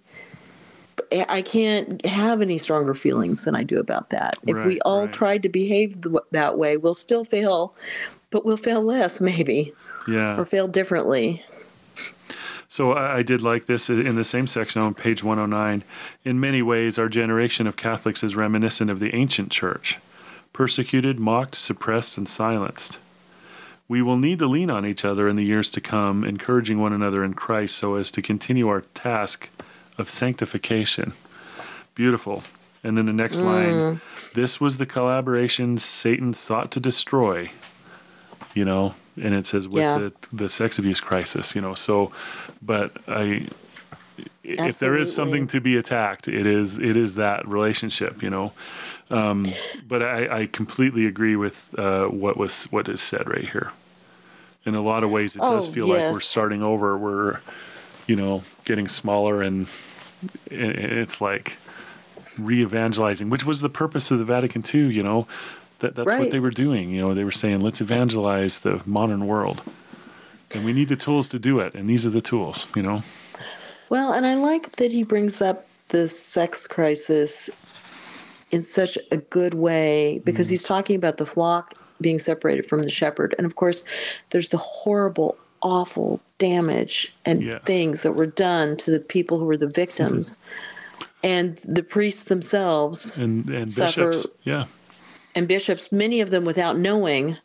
I 1.28 1.42
can't 1.42 2.04
have 2.06 2.40
any 2.40 2.56
stronger 2.56 2.94
feelings 2.94 3.44
than 3.44 3.54
I 3.54 3.64
do 3.64 3.78
about 3.78 4.10
that. 4.10 4.38
If 4.46 4.56
right, 4.56 4.66
we 4.66 4.80
all 4.80 5.04
right. 5.04 5.12
tried 5.12 5.42
to 5.42 5.50
behave 5.50 5.96
that 6.30 6.56
way, 6.56 6.78
we'll 6.78 6.94
still 6.94 7.24
fail, 7.24 7.74
but 8.30 8.46
we'll 8.46 8.56
fail 8.56 8.80
less, 8.80 9.20
maybe. 9.20 9.74
Yeah. 10.08 10.38
Or 10.38 10.44
fail 10.46 10.68
differently. 10.68 11.44
So 12.72 12.94
I 12.94 13.20
did 13.20 13.42
like 13.42 13.66
this 13.66 13.90
in 13.90 14.16
the 14.16 14.24
same 14.24 14.46
section 14.46 14.80
on 14.80 14.94
page 14.94 15.22
109. 15.22 15.84
In 16.24 16.40
many 16.40 16.62
ways, 16.62 16.98
our 16.98 17.10
generation 17.10 17.66
of 17.66 17.76
Catholics 17.76 18.24
is 18.24 18.34
reminiscent 18.34 18.90
of 18.90 18.98
the 18.98 19.14
ancient 19.14 19.52
church 19.52 19.98
persecuted, 20.54 21.20
mocked, 21.20 21.54
suppressed, 21.54 22.16
and 22.16 22.26
silenced. 22.26 22.98
We 23.88 24.00
will 24.00 24.16
need 24.16 24.38
to 24.38 24.46
lean 24.46 24.70
on 24.70 24.86
each 24.86 25.04
other 25.04 25.28
in 25.28 25.36
the 25.36 25.44
years 25.44 25.68
to 25.68 25.82
come, 25.82 26.24
encouraging 26.24 26.78
one 26.80 26.94
another 26.94 27.22
in 27.22 27.34
Christ 27.34 27.76
so 27.76 27.96
as 27.96 28.10
to 28.12 28.22
continue 28.22 28.68
our 28.68 28.80
task 28.94 29.50
of 29.98 30.08
sanctification. 30.08 31.12
Beautiful. 31.94 32.42
And 32.82 32.96
then 32.96 33.04
the 33.04 33.12
next 33.12 33.40
mm. 33.40 33.44
line 33.44 34.00
this 34.32 34.62
was 34.62 34.78
the 34.78 34.86
collaboration 34.86 35.76
Satan 35.76 36.32
sought 36.32 36.70
to 36.70 36.80
destroy. 36.80 37.50
You 38.54 38.64
know, 38.64 38.94
and 39.20 39.34
it 39.34 39.46
says 39.46 39.68
with 39.68 39.82
yeah. 39.82 39.98
the, 39.98 40.12
the 40.32 40.48
sex 40.48 40.78
abuse 40.78 41.00
crisis, 41.00 41.54
you 41.54 41.60
know. 41.60 41.74
So, 41.74 42.12
but 42.62 42.92
I, 43.06 43.46
Absolutely. 44.44 44.68
if 44.68 44.78
there 44.78 44.96
is 44.96 45.14
something 45.14 45.46
to 45.48 45.60
be 45.60 45.76
attacked, 45.76 46.28
it 46.28 46.46
is 46.46 46.78
it 46.78 46.96
is 46.96 47.14
that 47.16 47.46
relationship, 47.46 48.22
you 48.22 48.30
know. 48.30 48.52
Um, 49.10 49.46
but 49.86 50.02
I, 50.02 50.40
I, 50.40 50.46
completely 50.46 51.06
agree 51.06 51.36
with 51.36 51.74
uh, 51.78 52.06
what 52.06 52.36
was 52.36 52.64
what 52.72 52.88
is 52.88 53.00
said 53.00 53.28
right 53.28 53.48
here. 53.48 53.72
In 54.64 54.74
a 54.74 54.80
lot 54.80 55.04
of 55.04 55.10
ways, 55.10 55.36
it 55.36 55.40
oh, 55.42 55.56
does 55.56 55.68
feel 55.68 55.88
yes. 55.88 56.02
like 56.02 56.12
we're 56.14 56.20
starting 56.20 56.62
over. 56.62 56.96
We're, 56.96 57.40
you 58.06 58.16
know, 58.16 58.42
getting 58.64 58.88
smaller, 58.88 59.42
and 59.42 59.66
it's 60.46 61.20
like 61.20 61.56
re-evangelizing, 62.38 63.28
which 63.28 63.44
was 63.44 63.60
the 63.60 63.68
purpose 63.68 64.10
of 64.10 64.18
the 64.18 64.24
Vatican 64.24 64.64
II. 64.72 64.86
You 64.86 65.02
know, 65.02 65.26
that, 65.83 65.95
that's 65.95 66.07
right. 66.07 66.20
what 66.20 66.30
they 66.30 66.41
were 66.41 66.51
doing. 66.51 66.91
You 66.91 67.03
know, 67.03 67.14
they 67.14 67.24
were 67.24 67.30
saying, 67.30 67.61
let's 67.61 67.80
evangelize 67.80 68.61
the 68.61 68.80
modern 68.87 69.26
world. 69.26 69.62
And 70.55 70.64
we 70.64 70.72
need 70.72 70.89
the 70.89 70.97
tools 70.97 71.28
to 71.28 71.39
do 71.39 71.61
it. 71.61 71.74
And 71.74 71.89
these 71.89 72.07
are 72.07 72.11
the 72.11 72.20
tools, 72.20 72.66
you 72.74 72.83
know? 72.83 73.03
Well, 73.89 74.12
and 74.12 74.26
I 74.26 74.35
like 74.35 74.76
that 74.76 74.93
he 74.93 75.03
brings 75.03 75.43
up 75.43 75.66
the 75.89 76.09
sex 76.09 76.66
crisis 76.66 77.51
in 78.51 78.62
such 78.62 78.97
a 79.11 79.18
good 79.18 79.55
way 79.55 80.20
because 80.24 80.47
mm. 80.47 80.51
he's 80.51 80.62
talking 80.62 80.97
about 80.97 81.16
the 81.18 81.26
flock 81.26 81.74
being 82.01 82.18
separated 82.18 82.66
from 82.66 82.80
the 82.80 82.91
shepherd. 82.91 83.35
And 83.39 83.47
of 83.47 83.55
course, 83.55 83.85
there's 84.30 84.49
the 84.49 84.59
horrible, 84.59 85.37
awful 85.62 86.20
damage 86.39 87.14
and 87.24 87.43
yes. 87.43 87.62
things 87.64 88.03
that 88.03 88.12
were 88.12 88.26
done 88.26 88.76
to 88.78 88.91
the 88.91 89.01
people 89.01 89.39
who 89.39 89.45
were 89.45 89.57
the 89.57 89.66
victims. 89.66 90.43
and 91.24 91.59
the 91.59 91.85
priests 91.85 92.24
themselves 92.24 93.16
and, 93.16 93.49
and 93.49 93.70
suffer 93.70 94.11
bishops. 94.11 94.26
yeah 94.43 94.64
and 95.35 95.49
bishops, 95.49 95.93
many 95.93 96.20
of 96.20 96.30
them 96.30 96.45
without 96.45 96.78
knowing 96.78 97.37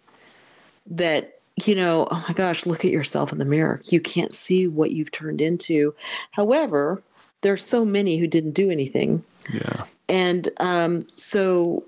that, 0.88 1.40
you 1.66 1.76
know, 1.76 2.08
oh 2.12 2.26
my 2.28 2.34
gosh, 2.34 2.66
look 2.66 2.86
at 2.86 2.92
yourself 2.92 3.32
in 3.32 3.40
the 3.40 3.46
mirror. 3.46 3.82
You 3.86 4.00
can't 4.00 4.34
see 4.34 4.68
what 4.68 4.92
you've 4.92 5.12
turned 5.12 5.42
into. 5.42 5.96
However, 6.32 7.02
there's 7.42 7.66
so 7.66 7.86
many 7.86 8.18
who 8.18 8.28
didn't 8.28 8.52
do 8.52 8.70
anything. 8.70 9.24
Yeah. 9.54 9.86
And 10.10 10.50
um, 10.58 11.08
so 11.10 11.84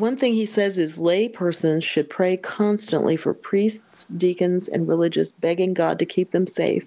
one 0.00 0.16
thing 0.16 0.34
he 0.34 0.46
says 0.46 0.78
is 0.78 0.98
lay 0.98 1.28
persons 1.28 1.84
should 1.84 2.10
pray 2.10 2.36
constantly 2.36 3.16
for 3.16 3.32
priests, 3.34 4.08
deacons, 4.08 4.68
and 4.68 4.88
religious, 4.88 5.30
begging 5.32 5.74
God 5.74 5.98
to 5.98 6.06
keep 6.06 6.30
them 6.30 6.46
safe 6.46 6.86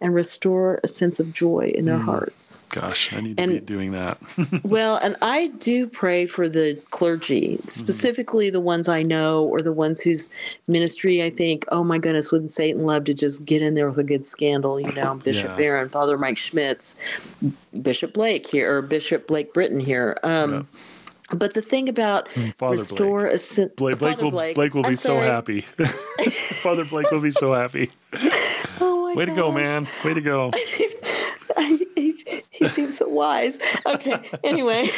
and 0.00 0.14
restore 0.14 0.80
a 0.82 0.88
sense 0.88 1.20
of 1.20 1.32
joy 1.32 1.72
in 1.74 1.84
their 1.84 1.98
mm. 1.98 2.04
hearts. 2.04 2.66
Gosh, 2.70 3.12
I 3.12 3.20
need 3.20 3.38
and, 3.38 3.52
to 3.52 3.60
be 3.60 3.66
doing 3.66 3.92
that. 3.92 4.18
well, 4.62 4.96
and 4.96 5.16
I 5.20 5.48
do 5.58 5.86
pray 5.86 6.26
for 6.26 6.48
the 6.48 6.80
clergy, 6.90 7.56
mm-hmm. 7.56 7.68
specifically 7.68 8.48
mm. 8.48 8.52
the 8.52 8.60
ones 8.60 8.88
I 8.88 9.02
know 9.02 9.44
or 9.44 9.62
the 9.62 9.72
ones 9.72 10.00
whose 10.00 10.30
ministry 10.66 11.22
I 11.22 11.30
think, 11.30 11.64
oh 11.70 11.84
my 11.84 11.98
goodness, 11.98 12.30
wouldn't 12.30 12.50
Satan 12.50 12.86
love 12.86 13.04
to 13.04 13.14
just 13.14 13.44
get 13.44 13.62
in 13.62 13.74
there 13.74 13.88
with 13.88 13.98
a 13.98 14.04
good 14.04 14.24
scandal? 14.24 14.80
You 14.80 14.92
know, 14.92 15.14
Bishop 15.24 15.50
yeah. 15.50 15.56
Barron, 15.56 15.88
Father 15.88 16.16
Mike 16.16 16.38
Schmitz, 16.38 17.30
Bishop 17.82 18.14
Blake 18.14 18.46
here, 18.46 18.76
or 18.76 18.82
Bishop 18.82 19.26
Blake 19.26 19.52
Britton 19.52 19.80
here. 19.80 20.18
Um, 20.22 20.52
yeah 20.52 20.62
but 21.34 21.54
the 21.54 21.62
thing 21.62 21.88
about 21.88 22.28
hmm, 22.28 22.50
Father 22.56 22.78
restore 22.78 23.22
Blake. 23.22 23.34
a 23.34 23.38
sin- 23.38 23.70
Blake, 23.76 23.98
Blake, 23.98 24.20
will, 24.20 24.30
Blake. 24.30 24.54
Blake 24.54 24.74
will 24.74 24.82
be 24.82 24.94
so 24.94 25.18
happy. 25.20 25.62
Father 26.62 26.84
Blake 26.84 27.10
will 27.10 27.20
be 27.20 27.30
so 27.30 27.52
happy. 27.54 27.90
Oh 28.80 29.14
my 29.14 29.14
Way 29.14 29.24
gosh. 29.26 29.34
to 29.34 29.40
go, 29.40 29.50
man! 29.50 29.88
Way 30.04 30.14
to 30.14 30.20
go. 30.20 30.50
he, 31.96 32.44
he 32.50 32.68
seems 32.68 32.98
so 32.98 33.08
wise. 33.08 33.58
Okay. 33.86 34.30
Anyway. 34.44 34.90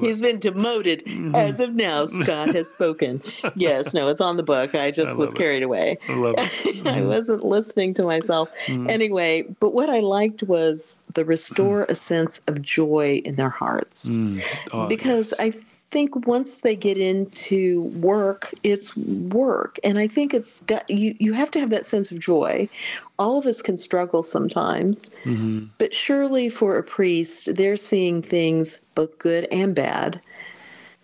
He's 0.00 0.20
been 0.20 0.38
demoted 0.38 1.04
mm-hmm. 1.04 1.34
as 1.34 1.60
of 1.60 1.74
now. 1.74 2.06
Scott 2.06 2.54
has 2.54 2.68
spoken. 2.68 3.22
Yes, 3.54 3.94
no, 3.94 4.08
it's 4.08 4.20
on 4.20 4.36
the 4.36 4.42
book. 4.42 4.74
I 4.74 4.90
just 4.90 5.12
I 5.12 5.14
was 5.14 5.34
carried 5.34 5.62
it. 5.62 5.66
away. 5.66 5.98
I 6.08 6.14
love 6.14 6.34
it. 6.38 6.50
Mm-hmm. 6.84 6.88
I 6.88 7.02
wasn't 7.02 7.44
listening 7.44 7.94
to 7.94 8.02
myself. 8.02 8.50
Mm. 8.66 8.90
Anyway, 8.90 9.44
but 9.58 9.72
what 9.72 9.88
I 9.88 10.00
liked 10.00 10.42
was 10.42 10.98
the 11.14 11.24
restore 11.24 11.86
a 11.88 11.94
sense 11.94 12.40
of 12.40 12.60
joy 12.60 13.22
in 13.24 13.36
their 13.36 13.48
hearts. 13.48 14.10
Mm. 14.10 14.44
Oh, 14.72 14.86
because 14.86 15.32
yes. 15.38 15.54
I 15.54 15.58
think 15.94 16.26
once 16.26 16.58
they 16.58 16.74
get 16.74 16.98
into 16.98 17.82
work, 18.00 18.52
it's 18.64 18.96
work. 18.96 19.78
And 19.84 19.96
I 19.96 20.08
think 20.08 20.34
it's 20.34 20.60
got 20.62 20.90
you 20.90 21.14
you 21.20 21.34
have 21.34 21.52
to 21.52 21.60
have 21.60 21.70
that 21.70 21.84
sense 21.84 22.10
of 22.10 22.18
joy. 22.18 22.68
All 23.16 23.38
of 23.38 23.46
us 23.46 23.62
can 23.62 23.76
struggle 23.76 24.24
sometimes. 24.24 25.10
Mm-hmm. 25.22 25.66
But 25.78 25.94
surely 25.94 26.48
for 26.48 26.76
a 26.76 26.82
priest, 26.82 27.54
they're 27.54 27.76
seeing 27.76 28.22
things 28.22 28.84
both 28.96 29.20
good 29.20 29.46
and 29.52 29.72
bad. 29.72 30.20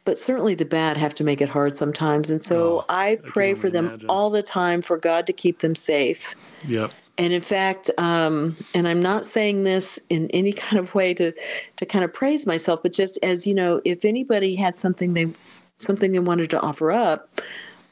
But 0.04 0.18
certainly 0.18 0.56
the 0.56 0.64
bad 0.64 0.96
have 0.96 1.14
to 1.14 1.24
make 1.24 1.40
it 1.40 1.50
hard 1.50 1.76
sometimes. 1.76 2.28
And 2.28 2.42
so 2.42 2.80
oh, 2.80 2.84
I 2.88 3.18
pray 3.22 3.52
I 3.52 3.54
for 3.54 3.70
them 3.70 3.86
imagine. 3.86 4.08
all 4.08 4.28
the 4.28 4.42
time 4.42 4.82
for 4.82 4.96
God 4.96 5.24
to 5.28 5.32
keep 5.32 5.60
them 5.60 5.76
safe. 5.76 6.34
Yep. 6.66 6.90
And 7.20 7.34
in 7.34 7.42
fact, 7.42 7.90
um, 7.98 8.56
and 8.74 8.88
I'm 8.88 9.00
not 9.00 9.26
saying 9.26 9.64
this 9.64 10.00
in 10.08 10.30
any 10.30 10.52
kind 10.64 10.78
of 10.80 10.94
way 10.94 11.14
to 11.14 11.32
to 11.76 11.86
kind 11.86 12.04
of 12.04 12.12
praise 12.12 12.46
myself, 12.46 12.82
but 12.82 12.92
just 12.92 13.18
as 13.22 13.46
you 13.46 13.54
know, 13.54 13.80
if 13.84 14.04
anybody 14.04 14.56
had 14.56 14.74
something 14.74 15.12
they 15.14 15.30
something 15.76 16.12
they 16.12 16.18
wanted 16.18 16.50
to 16.50 16.60
offer 16.60 16.90
up, 16.90 17.40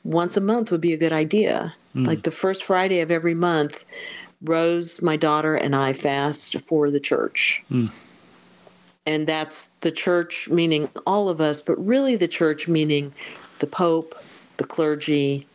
once 0.02 0.36
a 0.36 0.40
month 0.40 0.72
would 0.72 0.80
be 0.80 0.94
a 0.94 0.96
good 0.96 1.12
idea. 1.12 1.74
Mm. 1.94 2.06
Like 2.06 2.22
the 2.22 2.30
first 2.30 2.64
Friday 2.64 3.00
of 3.00 3.10
every 3.10 3.34
month, 3.34 3.84
Rose, 4.42 5.02
my 5.02 5.16
daughter, 5.16 5.54
and 5.54 5.76
I 5.76 5.92
fast 5.92 6.58
for 6.60 6.90
the 6.90 7.00
church. 7.00 7.62
Mm. 7.70 7.92
And 9.04 9.26
that's 9.26 9.66
the 9.80 9.90
church 9.90 10.48
meaning 10.48 10.88
all 11.06 11.28
of 11.28 11.40
us, 11.40 11.60
but 11.60 11.74
really 11.84 12.16
the 12.16 12.28
church 12.28 12.68
meaning 12.68 13.14
the 13.58 13.66
Pope, 13.66 14.14
the 14.58 14.64
clergy, 14.64 15.46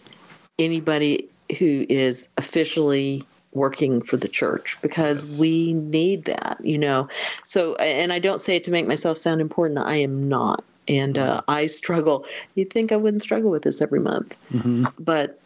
anybody 0.59 1.29
who 1.59 1.85
is 1.87 2.33
officially 2.37 3.25
working 3.53 4.01
for 4.01 4.17
the 4.17 4.27
church 4.27 4.77
because 4.81 5.23
yes. 5.23 5.39
we 5.39 5.73
need 5.73 6.25
that, 6.25 6.59
you 6.63 6.77
know. 6.77 7.07
So, 7.43 7.75
and 7.75 8.11
I 8.11 8.19
don't 8.19 8.39
say 8.39 8.55
it 8.55 8.63
to 8.65 8.71
make 8.71 8.87
myself 8.87 9.17
sound 9.17 9.41
important. 9.41 9.79
I 9.79 9.95
am 9.97 10.27
not. 10.27 10.63
And 10.87 11.17
uh. 11.17 11.41
I 11.47 11.67
struggle. 11.67 12.25
You'd 12.55 12.69
think 12.69 12.91
I 12.91 12.97
wouldn't 12.97 13.21
struggle 13.21 13.51
with 13.51 13.63
this 13.63 13.81
every 13.81 14.01
month, 14.01 14.35
mm-hmm. 14.51 14.85
but 14.99 15.39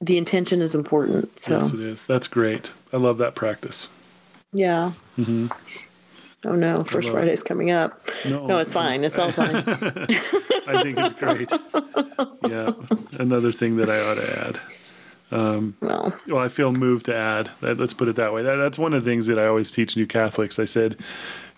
the 0.00 0.18
intention 0.18 0.60
is 0.60 0.74
important. 0.74 1.38
So. 1.38 1.58
Yes, 1.58 1.72
it 1.72 1.80
is. 1.80 2.04
That's 2.04 2.26
great. 2.26 2.70
I 2.92 2.96
love 2.96 3.18
that 3.18 3.36
practice. 3.36 3.88
Yeah. 4.52 4.92
Mm-hmm. 5.16 5.46
Oh 6.44 6.54
no, 6.54 6.82
First? 6.84 7.10
Friday's 7.10 7.42
coming 7.42 7.70
up. 7.70 8.08
No, 8.24 8.46
No, 8.46 8.58
it's 8.58 8.72
fine. 8.72 9.02
It's 9.02 9.18
all 9.18 9.32
fine. 9.32 9.56
I 9.66 10.82
think 10.82 10.98
it's 10.98 11.18
great. 11.18 11.50
yeah, 12.48 12.72
another 13.18 13.50
thing 13.50 13.76
that 13.76 13.90
I 13.90 13.98
ought 13.98 14.14
to 14.14 14.46
add. 14.46 14.60
Well, 15.80 16.14
Well, 16.26 16.38
I 16.38 16.48
feel 16.48 16.72
moved 16.72 17.06
to 17.06 17.14
add. 17.14 17.50
That, 17.60 17.78
let's 17.78 17.94
put 17.94 18.08
it 18.08 18.16
that 18.16 18.32
way. 18.32 18.42
That, 18.42 18.56
that's 18.56 18.78
one 18.78 18.94
of 18.94 19.04
the 19.04 19.10
things 19.10 19.26
that 19.26 19.38
I 19.38 19.46
always 19.46 19.70
teach 19.70 19.96
new 19.96 20.06
Catholics. 20.06 20.58
I 20.58 20.64
said, 20.64 20.96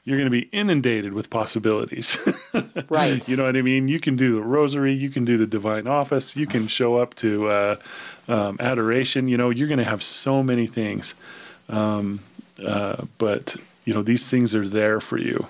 you're 0.05 0.17
going 0.17 0.27
to 0.27 0.31
be 0.31 0.49
inundated 0.51 1.13
with 1.13 1.31
possibilities. 1.31 2.19
right. 2.89 3.27
you 3.29 3.37
know 3.37 3.45
what 3.45 3.57
I 3.57 3.63
mean? 3.63 3.89
You 3.89 4.01
can 4.01 4.17
do 4.17 4.35
the 4.35 4.43
rosary, 4.43 4.93
you 4.93 5.11
can 5.11 5.25
do 5.25 5.37
the 5.37 5.47
divine 5.47 5.87
office, 5.87 6.37
you 6.37 6.47
can 6.47 6.67
show 6.69 6.97
up 6.97 7.15
to 7.17 7.49
uh, 7.49 7.77
um, 8.29 8.57
adoration. 8.61 9.29
You 9.29 9.37
know, 9.37 9.51
you're 9.51 9.69
going 9.69 9.79
to 9.79 9.85
have 9.85 10.03
so 10.03 10.43
many 10.43 10.67
things. 10.67 11.15
Um, 11.69 12.21
uh, 12.65 13.05
but, 13.19 13.57
you 13.85 13.95
know, 13.95 14.03
these 14.03 14.29
things 14.29 14.55
are 14.55 14.69
there 14.69 15.01
for 15.01 15.19
you. 15.19 15.47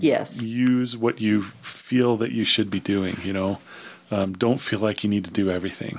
yes. 0.00 0.42
Use 0.42 0.96
what 0.96 1.20
you 1.20 1.42
feel 1.62 2.16
that 2.18 2.32
you 2.32 2.44
should 2.44 2.70
be 2.70 2.80
doing, 2.80 3.16
you 3.24 3.32
know. 3.32 3.58
Um, 4.10 4.34
don't 4.34 4.58
feel 4.58 4.80
like 4.80 5.04
you 5.04 5.10
need 5.10 5.24
to 5.24 5.30
do 5.30 5.50
everything. 5.50 5.98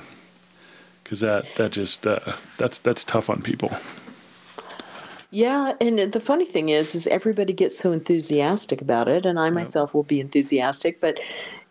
Because 1.04 1.20
that, 1.20 1.44
that 1.56 1.72
just, 1.72 2.06
uh, 2.06 2.34
that's, 2.58 2.78
that's 2.80 3.04
tough 3.04 3.30
on 3.30 3.42
people. 3.42 3.70
Yeah, 5.34 5.72
and 5.80 5.98
the 5.98 6.20
funny 6.20 6.44
thing 6.44 6.68
is, 6.68 6.94
is 6.94 7.08
everybody 7.08 7.52
gets 7.52 7.76
so 7.76 7.90
enthusiastic 7.90 8.80
about 8.80 9.08
it, 9.08 9.26
and 9.26 9.36
I 9.40 9.50
myself 9.50 9.92
will 9.92 10.04
be 10.04 10.20
enthusiastic. 10.20 11.00
But 11.00 11.18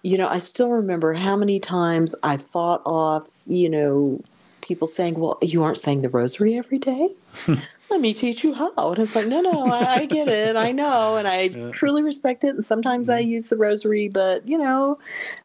you 0.02 0.18
know, 0.18 0.28
I 0.28 0.40
still 0.40 0.70
remember 0.70 1.14
how 1.14 1.38
many 1.38 1.62
times 1.62 2.14
I 2.24 2.36
fought 2.36 2.82
off, 2.86 3.30
you 3.48 3.70
know, 3.70 4.22
people 4.60 4.86
saying, 4.86 5.18
"Well, 5.18 5.38
you 5.42 5.64
aren't 5.64 5.78
saying 5.78 6.02
the 6.02 6.10
Rosary 6.10 6.58
every 6.58 6.78
day." 6.78 7.12
Let 7.90 8.02
me 8.02 8.14
teach 8.14 8.44
you 8.44 8.54
how. 8.54 8.74
And 8.76 9.00
it's 9.00 9.16
like, 9.16 9.28
no, 9.28 9.40
no, 9.40 9.68
I, 9.68 10.00
I 10.00 10.06
get 10.08 10.28
it, 10.28 10.56
I 10.58 10.72
know, 10.72 11.16
and 11.16 11.28
I 11.28 11.70
truly 11.72 12.04
respect 12.04 12.44
it. 12.44 12.50
And 12.50 12.66
sometimes 12.66 13.08
I 13.08 13.20
use 13.20 13.48
the 13.48 13.56
Rosary, 13.56 14.10
but 14.10 14.46
you 14.46 14.58
know, 14.58 15.00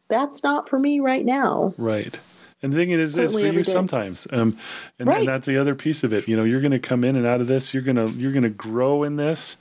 that's 0.09 0.43
not 0.43 0.67
for 0.67 0.77
me 0.77 0.99
right 0.99 1.23
now. 1.23 1.73
Right. 1.77 2.19
And 2.61 2.73
the 2.73 2.77
thing 2.77 2.91
is, 2.91 3.15
it's 3.17 3.31
Certainly 3.31 3.49
for 3.51 3.57
you 3.59 3.63
day. 3.63 3.71
sometimes. 3.71 4.27
Um, 4.31 4.57
and, 4.99 5.07
Right. 5.07 5.19
and 5.19 5.27
that's 5.27 5.47
the 5.47 5.57
other 5.57 5.75
piece 5.75 6.03
of 6.03 6.11
it. 6.11 6.27
You 6.27 6.35
know, 6.35 6.43
you're 6.43 6.59
going 6.61 6.71
to 6.71 6.79
come 6.79 7.03
in 7.05 7.15
and 7.15 7.25
out 7.25 7.39
of 7.41 7.47
this. 7.47 7.73
You're 7.73 7.83
going 7.83 7.95
to 7.95 8.09
you're 8.11 8.33
going 8.33 8.43
to 8.43 8.49
grow 8.49 9.03
in 9.03 9.15
this, 9.15 9.55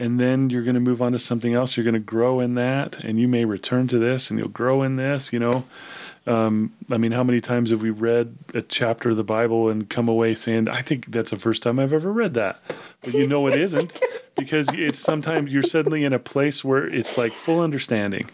and 0.00 0.18
then 0.18 0.50
you're 0.50 0.62
going 0.64 0.74
to 0.74 0.80
move 0.80 1.00
on 1.00 1.12
to 1.12 1.18
something 1.18 1.54
else. 1.54 1.76
You're 1.76 1.84
going 1.84 1.94
to 1.94 2.00
grow 2.00 2.40
in 2.40 2.54
that, 2.56 2.98
and 3.04 3.20
you 3.20 3.28
may 3.28 3.44
return 3.44 3.86
to 3.88 3.98
this, 3.98 4.30
and 4.30 4.38
you'll 4.38 4.48
grow 4.48 4.82
in 4.82 4.96
this. 4.96 5.32
You 5.32 5.38
know, 5.38 5.64
um, 6.26 6.72
I 6.90 6.96
mean, 6.96 7.12
how 7.12 7.22
many 7.22 7.40
times 7.40 7.70
have 7.70 7.82
we 7.82 7.90
read 7.90 8.34
a 8.52 8.62
chapter 8.62 9.10
of 9.10 9.16
the 9.16 9.22
Bible 9.24 9.68
and 9.68 9.88
come 9.88 10.08
away 10.08 10.34
saying, 10.34 10.68
"I 10.68 10.82
think 10.82 11.12
that's 11.12 11.30
the 11.30 11.36
first 11.36 11.62
time 11.62 11.78
I've 11.78 11.92
ever 11.92 12.10
read 12.10 12.34
that," 12.34 12.60
but 13.04 13.14
you 13.14 13.28
know 13.28 13.46
it 13.46 13.54
isn't 13.66 14.00
because 14.36 14.68
it's 14.72 14.98
sometimes 14.98 15.52
you're 15.52 15.62
suddenly 15.62 16.04
in 16.04 16.12
a 16.12 16.18
place 16.18 16.64
where 16.64 16.84
it's 16.84 17.16
like 17.16 17.32
full 17.32 17.60
understanding. 17.60 18.28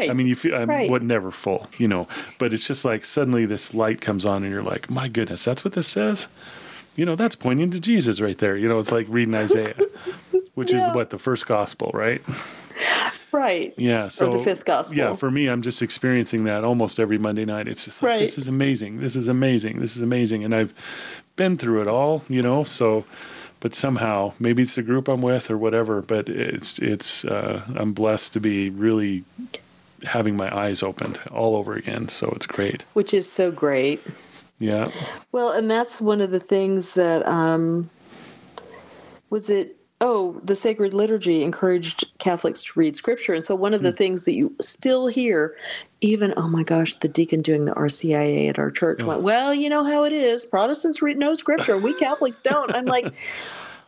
Right. 0.00 0.10
I 0.10 0.12
mean, 0.14 0.26
you 0.26 0.34
feel 0.34 0.54
I'm 0.54 0.68
Right. 0.68 0.90
what 0.90 1.02
never 1.02 1.30
full, 1.30 1.68
you 1.78 1.88
know, 1.88 2.08
but 2.38 2.52
it's 2.54 2.66
just 2.66 2.84
like 2.84 3.04
suddenly 3.04 3.46
this 3.46 3.74
light 3.74 4.00
comes 4.00 4.24
on, 4.26 4.42
and 4.42 4.52
you're 4.52 4.62
like, 4.62 4.90
my 4.90 5.08
goodness, 5.08 5.44
that's 5.44 5.64
what 5.64 5.74
this 5.74 5.88
says. 5.88 6.26
You 6.96 7.04
know, 7.06 7.14
that's 7.16 7.36
pointing 7.36 7.70
to 7.70 7.80
Jesus 7.80 8.20
right 8.20 8.36
there. 8.38 8.56
You 8.56 8.68
know, 8.68 8.78
it's 8.78 8.92
like 8.92 9.06
reading 9.08 9.34
Isaiah, 9.34 9.76
which 10.54 10.72
Yeah. 10.72 10.88
is 10.90 10.94
what 10.94 11.10
the 11.10 11.18
first 11.18 11.46
gospel, 11.46 11.90
right? 11.94 12.20
right. 13.32 13.72
Yeah. 13.76 14.08
So 14.08 14.26
the 14.28 14.40
fifth 14.40 14.64
gospel. 14.64 14.96
Yeah, 14.98 15.14
for 15.14 15.30
me, 15.30 15.46
I'm 15.48 15.62
just 15.62 15.82
experiencing 15.82 16.44
that 16.44 16.64
almost 16.64 16.98
every 16.98 17.18
Monday 17.18 17.44
night. 17.44 17.68
It's 17.68 17.84
just 17.84 18.02
like 18.02 18.10
Right. 18.10 18.20
this 18.20 18.36
is 18.38 18.48
amazing. 18.48 19.00
This 19.00 19.16
is 19.16 19.28
amazing. 19.28 19.80
This 19.80 19.96
is 19.96 20.02
amazing, 20.02 20.44
and 20.44 20.54
I've 20.54 20.74
been 21.36 21.56
through 21.56 21.80
it 21.82 21.86
all, 21.86 22.22
you 22.28 22.42
know. 22.42 22.64
So, 22.64 23.04
but 23.60 23.74
somehow, 23.74 24.32
maybe 24.38 24.62
it's 24.62 24.74
the 24.74 24.82
group 24.82 25.08
I'm 25.08 25.22
with 25.22 25.50
or 25.50 25.56
whatever. 25.56 26.02
But 26.02 26.28
it's 26.28 26.78
it's 26.80 27.24
uh, 27.24 27.62
I'm 27.76 27.92
blessed 27.92 28.32
to 28.34 28.40
be 28.40 28.68
really 28.70 29.24
having 30.04 30.36
my 30.36 30.54
eyes 30.54 30.82
opened 30.82 31.18
all 31.30 31.56
over 31.56 31.74
again. 31.74 32.08
So 32.08 32.32
it's 32.36 32.46
great. 32.46 32.84
Which 32.92 33.14
is 33.14 33.30
so 33.30 33.50
great. 33.50 34.02
Yeah. 34.58 34.88
Well, 35.32 35.52
and 35.52 35.70
that's 35.70 36.00
one 36.00 36.20
of 36.20 36.30
the 36.30 36.40
things 36.40 36.94
that 36.94 37.26
um, 37.26 37.90
was 39.30 39.48
it. 39.50 39.76
Oh, 40.02 40.40
the 40.42 40.56
sacred 40.56 40.94
liturgy 40.94 41.42
encouraged 41.42 42.10
Catholics 42.18 42.62
to 42.62 42.78
read 42.78 42.96
scripture, 42.96 43.34
and 43.34 43.44
so 43.44 43.54
one 43.54 43.74
of 43.74 43.82
the 43.82 43.92
things 43.92 44.24
that 44.24 44.32
you 44.32 44.54
still 44.58 45.08
hear, 45.08 45.54
even 46.00 46.32
oh 46.38 46.48
my 46.48 46.62
gosh, 46.62 46.96
the 46.96 47.08
deacon 47.08 47.42
doing 47.42 47.66
the 47.66 47.74
RCIA 47.74 48.48
at 48.48 48.58
our 48.58 48.70
church 48.70 49.02
went, 49.02 49.20
"Well, 49.20 49.52
you 49.52 49.68
know 49.68 49.84
how 49.84 50.04
it 50.04 50.14
is. 50.14 50.42
Protestants 50.42 51.02
read 51.02 51.18
no 51.18 51.34
scripture, 51.34 51.76
we 51.76 51.92
Catholics 51.94 52.40
don't." 52.40 52.74
I'm 52.74 52.86
like. 52.86 53.12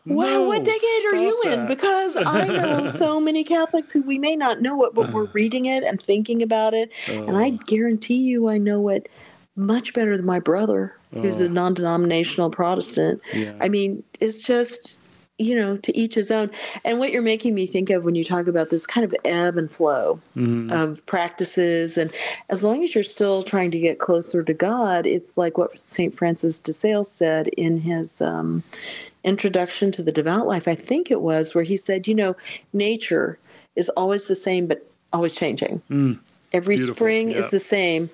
Well, 0.05 0.43
No, 0.43 0.49
what 0.49 0.65
decade 0.65 1.05
are 1.13 1.15
you 1.17 1.41
stop 1.43 1.55
in? 1.55 1.67
Because 1.69 2.17
I 2.17 2.47
know 2.49 2.87
so 2.91 3.21
many 3.21 3.45
Catholics 3.45 3.91
who 3.93 4.03
we 4.03 4.19
may 4.19 4.35
not 4.37 4.61
know 4.61 4.83
it, 4.85 4.95
but 4.95 5.13
we're 5.13 5.27
reading 5.33 5.67
it 5.67 5.85
and 5.85 6.01
thinking 6.01 6.43
about 6.43 6.75
it. 6.75 6.91
And 7.09 7.37
I 7.37 7.51
guarantee 7.51 8.23
you, 8.23 8.49
I 8.49 8.59
know 8.59 8.89
it 8.89 9.09
much 9.55 9.93
better 9.93 10.17
than 10.17 10.27
my 10.27 10.41
brother, 10.41 10.97
who's 11.13 11.39
a 11.39 11.49
non 11.49 11.75
denominational 11.75 12.51
Protestant. 12.51 13.21
Yeah. 13.33 13.53
I 13.61 13.69
mean, 13.69 14.03
it's 14.19 14.43
just, 14.43 14.99
you 15.39 15.55
know, 15.55 15.77
to 15.77 15.97
each 15.97 16.15
his 16.15 16.31
own. 16.31 16.51
And 16.85 16.99
what 16.99 17.13
you're 17.13 17.23
making 17.23 17.55
me 17.55 17.67
think 17.67 17.91
of 17.91 18.03
when 18.03 18.15
you 18.15 18.25
talk 18.25 18.47
about 18.47 18.71
this 18.71 18.87
kind 18.87 19.05
of 19.05 19.15
ebb 19.25 19.57
and 19.59 19.71
flow 19.71 20.21
of 20.71 21.05
practices, 21.07 21.97
and 21.99 22.11
as 22.49 22.65
long 22.65 22.83
as 22.83 22.95
you're 22.95 23.05
still 23.05 23.43
trying 23.43 23.71
to 23.73 23.79
get 23.79 23.99
closer 23.99 24.43
to 24.43 24.55
God, 24.55 25.07
it's 25.07 25.37
like 25.37 25.59
what 25.59 25.79
St. 25.79 26.15
Francis 26.17 26.59
de 26.59 26.73
Sales 26.73 27.11
said 27.11 27.49
in 27.49 27.79
his 27.83 28.21
um, 28.23 28.63
introduction 29.25 29.93
to 29.93 30.03
the 30.03 30.13
devout 30.13 30.47
life, 30.47 30.67
I 30.67 30.75
think 30.75 31.11
it 31.11 31.21
was, 31.21 31.55
where 31.55 31.65
he 31.65 31.77
said, 31.77 32.09
you 32.09 32.15
know, 32.15 32.37
nature 32.73 33.39
is 33.77 33.89
always 33.91 34.29
the 34.29 34.35
same, 34.37 34.67
but 34.67 34.89
always 35.13 35.35
changing. 35.35 35.83
Mm. 35.91 36.19
Every 36.53 36.77
Beautiful, 36.77 36.97
spring 36.97 37.31
yeah. 37.31 37.39
is 37.39 37.51
the 37.51 37.61
same, 37.61 38.11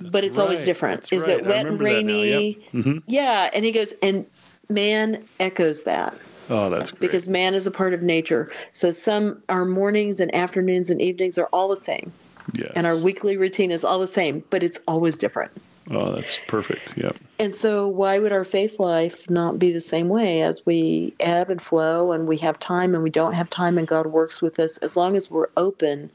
but 0.00 0.24
it's 0.24 0.38
always 0.38 0.62
different. 0.62 1.02
that's 1.02 1.12
Is 1.12 1.22
right. 1.22 1.38
it 1.40 1.46
wet 1.46 1.66
and 1.66 1.80
remember 1.80 1.84
that 1.84 2.04
now, 2.04 2.12
rainy? 2.12 2.54
Mm-hmm. 2.72 2.98
Yeah. 3.06 3.50
And 3.54 3.64
he 3.64 3.72
goes, 3.72 3.92
and 4.02 4.26
man 4.68 5.24
echoes 5.40 5.82
that 5.84 6.14
Oh, 6.48 6.70
that's 6.70 6.90
great. 6.90 7.00
because 7.00 7.28
man 7.28 7.54
is 7.54 7.66
a 7.66 7.70
part 7.70 7.92
of 7.94 8.02
nature. 8.02 8.50
So 8.72 8.90
some 8.90 9.42
our 9.48 9.64
mornings 9.64 10.20
and 10.20 10.34
afternoons 10.34 10.90
and 10.90 11.00
evenings 11.00 11.38
are 11.38 11.46
all 11.52 11.68
the 11.68 11.76
same, 11.76 12.12
yes. 12.52 12.72
and 12.74 12.86
our 12.86 12.96
weekly 12.96 13.36
routine 13.36 13.70
is 13.70 13.84
all 13.84 13.98
the 13.98 14.06
same, 14.06 14.44
but 14.50 14.62
it's 14.62 14.78
always 14.86 15.18
different. 15.18 15.50
Oh, 15.90 16.14
that's 16.14 16.38
perfect. 16.46 16.96
Yep. 16.96 17.16
And 17.38 17.52
so, 17.52 17.88
why 17.88 18.18
would 18.18 18.32
our 18.32 18.44
faith 18.44 18.78
life 18.78 19.28
not 19.28 19.58
be 19.58 19.72
the 19.72 19.80
same 19.80 20.08
way 20.08 20.42
as 20.42 20.64
we 20.64 21.14
ebb 21.18 21.50
and 21.50 21.60
flow 21.60 22.12
and 22.12 22.28
we 22.28 22.38
have 22.38 22.58
time 22.58 22.94
and 22.94 23.02
we 23.02 23.10
don't 23.10 23.32
have 23.32 23.50
time 23.50 23.78
and 23.78 23.86
God 23.86 24.06
works 24.06 24.40
with 24.40 24.58
us 24.58 24.78
as 24.78 24.96
long 24.96 25.16
as 25.16 25.30
we're 25.30 25.48
open 25.56 26.10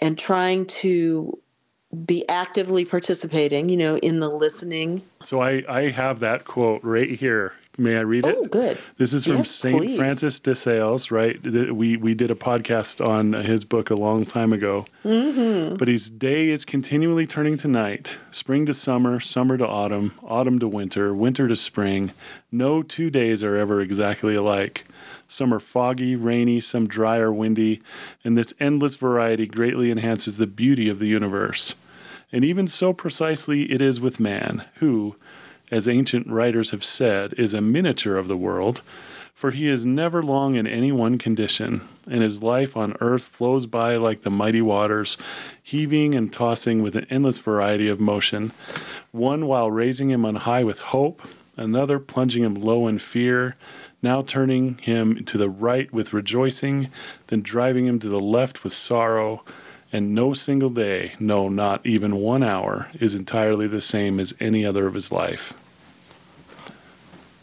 and 0.00 0.18
trying 0.18 0.66
to 0.66 1.38
be 2.04 2.28
actively 2.28 2.84
participating, 2.84 3.68
you 3.68 3.76
know, 3.76 3.96
in 3.98 4.20
the 4.20 4.28
listening. 4.28 5.02
So 5.24 5.40
I 5.40 5.62
I 5.68 5.90
have 5.90 6.20
that 6.20 6.44
quote 6.44 6.82
right 6.82 7.10
here. 7.10 7.52
May 7.78 7.96
I 7.96 8.00
read 8.00 8.26
it? 8.26 8.36
Oh, 8.36 8.46
good. 8.46 8.78
This 8.98 9.14
is 9.14 9.24
from 9.24 9.38
Yes, 9.38 9.50
Saint 9.50 9.78
please. 9.78 9.96
Francis 9.96 10.38
de 10.40 10.54
Sales, 10.54 11.10
right? 11.10 11.40
We 11.42 11.96
we 11.96 12.14
did 12.14 12.30
a 12.30 12.34
podcast 12.34 13.04
on 13.04 13.32
his 13.32 13.64
book 13.64 13.90
a 13.90 13.94
long 13.94 14.26
time 14.26 14.52
ago. 14.52 14.86
Mm-hmm. 15.04 15.76
But 15.76 15.88
his 15.88 16.10
day 16.10 16.50
is 16.50 16.64
continually 16.64 17.26
turning 17.26 17.56
to 17.58 17.68
night, 17.68 18.16
spring 18.32 18.66
to 18.66 18.74
summer, 18.74 19.20
summer 19.20 19.56
to 19.56 19.66
autumn, 19.66 20.12
autumn 20.22 20.58
to 20.58 20.68
winter, 20.68 21.14
winter 21.14 21.48
to 21.48 21.56
spring. 21.56 22.12
No 22.52 22.82
two 22.82 23.08
days 23.08 23.42
are 23.42 23.56
ever 23.56 23.80
exactly 23.80 24.34
alike. 24.34 24.84
Some 25.28 25.54
are 25.54 25.60
foggy, 25.60 26.16
rainy, 26.16 26.60
some 26.60 26.88
dry 26.88 27.18
or 27.18 27.32
windy, 27.32 27.80
and 28.24 28.36
this 28.36 28.52
endless 28.58 28.96
variety 28.96 29.46
greatly 29.46 29.90
enhances 29.90 30.36
the 30.36 30.46
beauty 30.48 30.88
of 30.88 30.98
the 30.98 31.06
universe. 31.06 31.76
And 32.32 32.44
even 32.44 32.66
so 32.68 32.92
precisely 32.92 33.72
it 33.72 33.80
is 33.80 34.00
with 34.00 34.20
man, 34.20 34.64
who, 34.76 35.16
as 35.70 35.88
ancient 35.88 36.26
writers 36.26 36.70
have 36.70 36.84
said, 36.84 37.32
is 37.34 37.54
a 37.54 37.60
miniature 37.60 38.16
of 38.16 38.28
the 38.28 38.36
world, 38.36 38.80
for 39.34 39.52
he 39.52 39.68
is 39.68 39.86
never 39.86 40.22
long 40.22 40.56
in 40.56 40.66
any 40.66 40.92
one 40.92 41.16
condition, 41.16 41.80
and 42.10 42.22
his 42.22 42.42
life 42.42 42.76
on 42.76 42.96
earth 43.00 43.24
flows 43.26 43.66
by 43.66 43.96
like 43.96 44.22
the 44.22 44.30
mighty 44.30 44.60
waters, 44.60 45.16
heaving 45.62 46.14
and 46.14 46.32
tossing 46.32 46.82
with 46.82 46.94
an 46.94 47.06
endless 47.08 47.38
variety 47.38 47.88
of 47.88 48.00
motion, 48.00 48.52
one 49.12 49.46
while 49.46 49.70
raising 49.70 50.10
him 50.10 50.26
on 50.26 50.34
high 50.34 50.62
with 50.62 50.78
hope, 50.78 51.22
another 51.56 51.98
plunging 51.98 52.44
him 52.44 52.54
low 52.54 52.86
in 52.86 52.98
fear, 52.98 53.56
now 54.02 54.22
turning 54.22 54.78
him 54.78 55.24
to 55.24 55.38
the 55.38 55.48
right 55.48 55.92
with 55.92 56.12
rejoicing, 56.12 56.90
then 57.28 57.42
driving 57.42 57.86
him 57.86 57.98
to 57.98 58.08
the 58.08 58.20
left 58.20 58.64
with 58.64 58.72
sorrow, 58.72 59.42
and 59.92 60.14
no 60.14 60.32
single 60.32 60.70
day, 60.70 61.12
no, 61.18 61.48
not 61.48 61.84
even 61.84 62.16
one 62.16 62.42
hour, 62.42 62.88
is 62.98 63.14
entirely 63.14 63.66
the 63.66 63.80
same 63.80 64.20
as 64.20 64.34
any 64.40 64.64
other 64.64 64.86
of 64.86 64.94
his 64.94 65.10
life. 65.10 65.52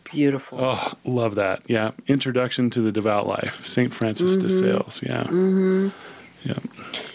Beautiful. 0.05 0.59
Oh, 0.61 0.93
love 1.03 1.35
that. 1.35 1.61
Yeah. 1.67 1.91
Introduction 2.07 2.69
to 2.71 2.81
the 2.81 2.91
Devout 2.91 3.27
Life, 3.27 3.65
St. 3.65 3.93
Francis 3.93 4.37
de 4.37 4.49
Sales. 4.49 5.01
Yeah. 5.03 5.23
Mm-hmm. 5.23 5.89
Yeah. 6.45 6.59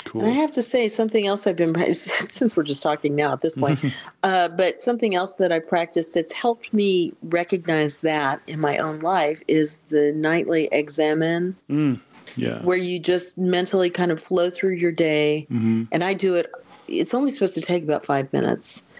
Cool. 0.05 0.25
And 0.25 0.31
I 0.31 0.35
have 0.35 0.53
to 0.53 0.63
say 0.63 0.89
something 0.89 1.27
else 1.27 1.47
I've 1.47 1.57
been 1.57 1.75
since 1.95 2.55
we're 2.55 2.65
just 2.65 2.83
talking 2.83 3.17
now 3.17 3.33
at 3.33 3.41
this 3.41 3.55
point, 3.55 3.83
uh, 4.23 4.51
but 4.51 4.83
something 4.83 5.15
else 5.15 5.35
that 5.35 5.51
I 5.51 5.59
practiced 5.59 6.13
that's 6.13 6.33
helped 6.33 6.75
me 6.75 7.15
recognize 7.23 8.01
that 8.01 8.43
in 8.47 8.61
my 8.61 8.77
own 8.77 9.01
life 9.01 9.41
is 9.49 9.79
the 9.89 10.13
nightly 10.13 10.69
examen, 10.71 11.57
Mm, 11.71 12.01
yeah. 12.37 12.61
where 12.63 12.77
you 12.77 12.99
just 12.99 13.39
mentally 13.39 13.91
kind 13.91 14.11
of 14.11 14.21
flow 14.21 14.51
through 14.51 14.75
your 14.75 14.93
day. 14.93 15.47
Mhm. 15.51 15.89
And 15.93 16.05
I 16.05 16.15
do 16.15 16.35
it. 16.35 16.51
It's 16.89 17.15
only 17.15 17.31
supposed 17.31 17.55
to 17.55 17.61
take 17.61 17.83
about 17.83 18.05
five 18.05 18.33
minutes, 18.33 18.91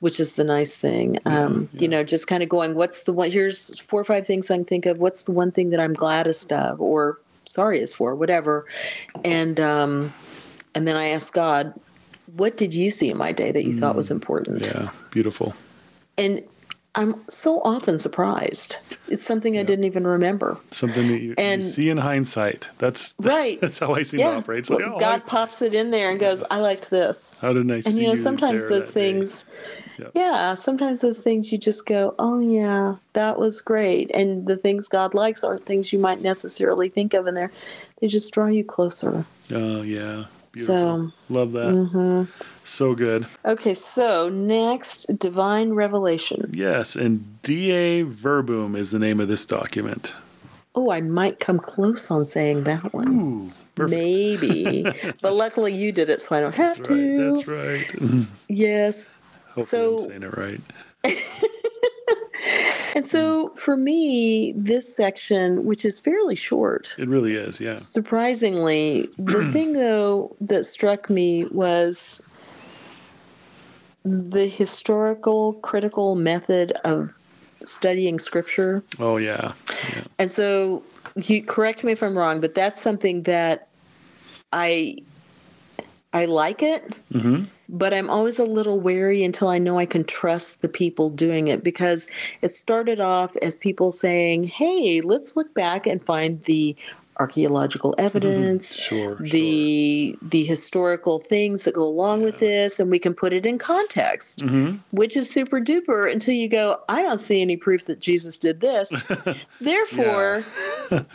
which 0.00 0.18
is 0.20 0.34
the 0.34 0.44
nice 0.44 0.78
thing. 0.78 1.18
Um, 1.26 1.68
yeah. 1.72 1.82
You 1.82 1.88
know, 1.88 2.04
just 2.04 2.26
kind 2.26 2.42
of 2.42 2.48
going, 2.48 2.74
what's 2.74 3.02
the 3.02 3.12
one? 3.12 3.30
Here's 3.30 3.78
four 3.80 4.00
or 4.00 4.04
five 4.04 4.26
things 4.26 4.50
I 4.50 4.56
can 4.56 4.64
think 4.64 4.86
of. 4.86 4.98
What's 4.98 5.24
the 5.24 5.32
one 5.32 5.50
thing 5.50 5.70
that 5.70 5.80
I'm 5.80 5.92
gladdest 5.92 6.52
of, 6.52 6.80
or 6.80 7.18
sorriest 7.44 7.96
for, 7.96 8.14
whatever. 8.14 8.66
And 9.24 9.60
um, 9.60 10.12
and 10.74 10.86
then 10.88 10.96
I 10.96 11.08
ask 11.08 11.32
God, 11.32 11.74
what 12.36 12.56
did 12.56 12.72
you 12.72 12.90
see 12.90 13.10
in 13.10 13.16
my 13.16 13.32
day 13.32 13.52
that 13.52 13.64
you 13.64 13.78
thought 13.78 13.96
was 13.96 14.10
important? 14.10 14.62
Mm. 14.62 14.74
Yeah. 14.74 14.90
Beautiful. 15.10 15.54
And 16.16 16.42
I'm 16.94 17.22
so 17.28 17.60
often 17.62 17.98
surprised. 17.98 18.76
It's 19.08 19.24
something 19.24 19.58
I 19.58 19.62
didn't 19.62 19.84
even 19.84 20.06
remember. 20.06 20.58
Something 20.70 21.08
that 21.08 21.20
you, 21.20 21.34
you 21.38 21.62
see 21.62 21.88
in 21.88 21.96
hindsight. 21.96 22.68
That's 22.78 23.14
Right. 23.20 23.58
That's 23.62 23.78
how 23.78 23.94
I 23.94 24.02
seem 24.02 24.18
to 24.20 24.24
Yeah. 24.26 24.36
operate. 24.36 24.58
It's 24.60 24.70
like, 24.70 24.80
Well, 24.80 24.94
oh, 24.96 25.00
God 25.00 25.22
I- 25.24 25.28
pops 25.28 25.62
it 25.62 25.72
in 25.72 25.90
there 25.90 26.10
and 26.10 26.20
goes, 26.20 26.42
I 26.50 26.58
liked 26.58 26.90
this. 26.90 27.40
how 27.40 27.54
did 27.54 27.70
I 27.72 27.80
see 27.80 27.90
And 27.90 27.98
you 27.98 28.08
know, 28.08 28.14
sometimes 28.14 28.68
those 28.68 28.90
things, 28.90 29.50
Yep. 29.98 30.10
yeah, 30.14 30.54
sometimes 30.54 31.00
those 31.00 31.22
things 31.22 31.50
you 31.50 31.56
just 31.56 31.86
go, 31.86 32.14
oh, 32.18 32.40
yeah, 32.40 32.96
that 33.14 33.38
was 33.38 33.62
great. 33.62 34.10
And 34.14 34.46
the 34.46 34.56
things 34.58 34.86
God 34.88 35.14
likes 35.14 35.42
are 35.42 35.56
things 35.56 35.92
you 35.94 35.98
might 35.98 36.20
necessarily 36.20 36.90
think 36.90 37.14
of 37.14 37.26
in 37.26 37.32
there. 37.32 37.50
They 38.00 38.08
just 38.08 38.32
draw 38.34 38.46
you 38.46 38.64
closer. 38.64 39.24
Oh 39.50 39.80
yeah. 39.82 40.24
Beautiful. 40.52 40.74
So, 40.74 41.12
Love 41.30 41.52
that. 41.52 41.68
mhm. 41.72 42.28
So 42.64 42.94
good. 42.94 43.26
okay, 43.44 43.74
so 43.74 44.28
next, 44.28 45.06
divine 45.18 45.72
revelation. 45.72 46.50
Yes, 46.54 46.94
and 46.96 47.42
Dei 47.42 48.02
Verbum 48.02 48.76
is 48.76 48.90
the 48.92 48.98
name 48.98 49.18
of 49.20 49.28
this 49.28 49.44
document. 49.44 50.14
Oh, 50.74 50.90
I 50.90 51.00
might 51.00 51.38
come 51.40 51.58
close 51.58 52.10
on 52.10 52.24
saying 52.24 52.64
that 52.64 52.94
one. 52.94 53.08
Ooh, 53.08 53.52
perfect. 53.74 53.90
Maybe. 54.00 54.84
but 55.20 55.34
luckily 55.34 55.72
you 55.74 55.92
did 55.92 56.08
it, 56.08 56.22
so 56.22 56.34
I 56.36 56.40
don't 56.40 56.54
have 56.54 56.76
That's 56.78 56.88
to. 56.88 57.44
right. 57.54 57.86
That's 57.92 57.98
right. 58.08 58.26
Yes. 58.48 59.12
Hopefully 59.54 59.66
So- 59.66 59.98
I'm 60.04 60.08
saying 60.08 60.22
it 60.22 60.36
right. 60.36 60.60
And 62.94 63.06
so 63.06 63.48
for 63.56 63.74
me, 63.74 64.52
this 64.54 64.94
section, 64.94 65.64
which 65.64 65.82
is 65.82 65.98
fairly 65.98 66.34
short, 66.36 66.94
It 66.98 67.08
really 67.08 67.34
is. 67.36 67.58
Yeah. 67.58 67.70
surprisingly, 67.70 69.08
the 69.18 69.46
thing 69.52 69.72
though 69.72 70.36
that 70.42 70.64
struck 70.64 71.08
me 71.08 71.46
was 71.46 72.28
the 74.04 74.46
historical 74.46 75.54
critical 75.54 76.14
method 76.16 76.72
of 76.84 77.12
studying 77.64 78.18
scripture. 78.18 78.82
Oh 78.98 79.16
yeah. 79.16 79.52
Yeah. 79.94 80.02
And 80.18 80.30
so 80.30 80.82
you 81.16 81.42
correct 81.44 81.84
me 81.84 81.92
if 81.92 82.02
I'm 82.02 82.16
wrong, 82.16 82.40
but 82.40 82.54
that's 82.54 82.80
something 82.80 83.22
that 83.22 83.68
I 84.52 84.98
I 86.12 86.26
like 86.26 86.62
it, 86.62 87.00
hmm 87.12 87.44
but 87.68 87.94
I'm 87.94 88.10
always 88.10 88.38
a 88.38 88.44
little 88.44 88.80
wary 88.80 89.24
until 89.24 89.48
I 89.48 89.56
know 89.56 89.78
I 89.78 89.86
can 89.86 90.04
trust 90.04 90.60
the 90.60 90.68
people 90.68 91.08
doing 91.08 91.48
it 91.48 91.64
because 91.64 92.06
it 92.42 92.48
started 92.48 93.00
off 93.00 93.34
as 93.36 93.56
people 93.56 93.90
saying, 93.90 94.44
"Hey, 94.44 95.00
let's 95.00 95.36
look 95.36 95.54
back 95.54 95.86
and 95.86 96.04
find 96.04 96.42
the 96.42 96.76
archaeological 97.20 97.94
evidence, 97.98 98.74
Sure. 98.74 99.16
the 99.20 100.16
the 100.22 100.44
historical 100.44 101.18
things 101.18 101.64
that 101.64 101.74
go 101.74 101.82
along 101.84 102.22
with 102.22 102.38
this 102.38 102.80
and 102.80 102.90
we 102.90 102.98
can 102.98 103.14
put 103.14 103.32
it 103.32 103.44
in 103.46 103.58
context." 103.58 104.40
sure. 104.40 104.48
hmm 104.48 104.70
Which 104.90 105.16
is 105.16 105.28
super 105.30 105.60
duper 105.60 106.10
until 106.10 106.34
you 106.34 106.48
go, 106.48 106.78
I 106.88 107.02
don't 107.02 107.18
see 107.20 107.40
any 107.42 107.56
proof 107.56 107.84
that 107.86 108.00
Jesus 108.00 108.38
did 108.38 108.60
this. 108.60 108.90
Therefore, 109.60 110.44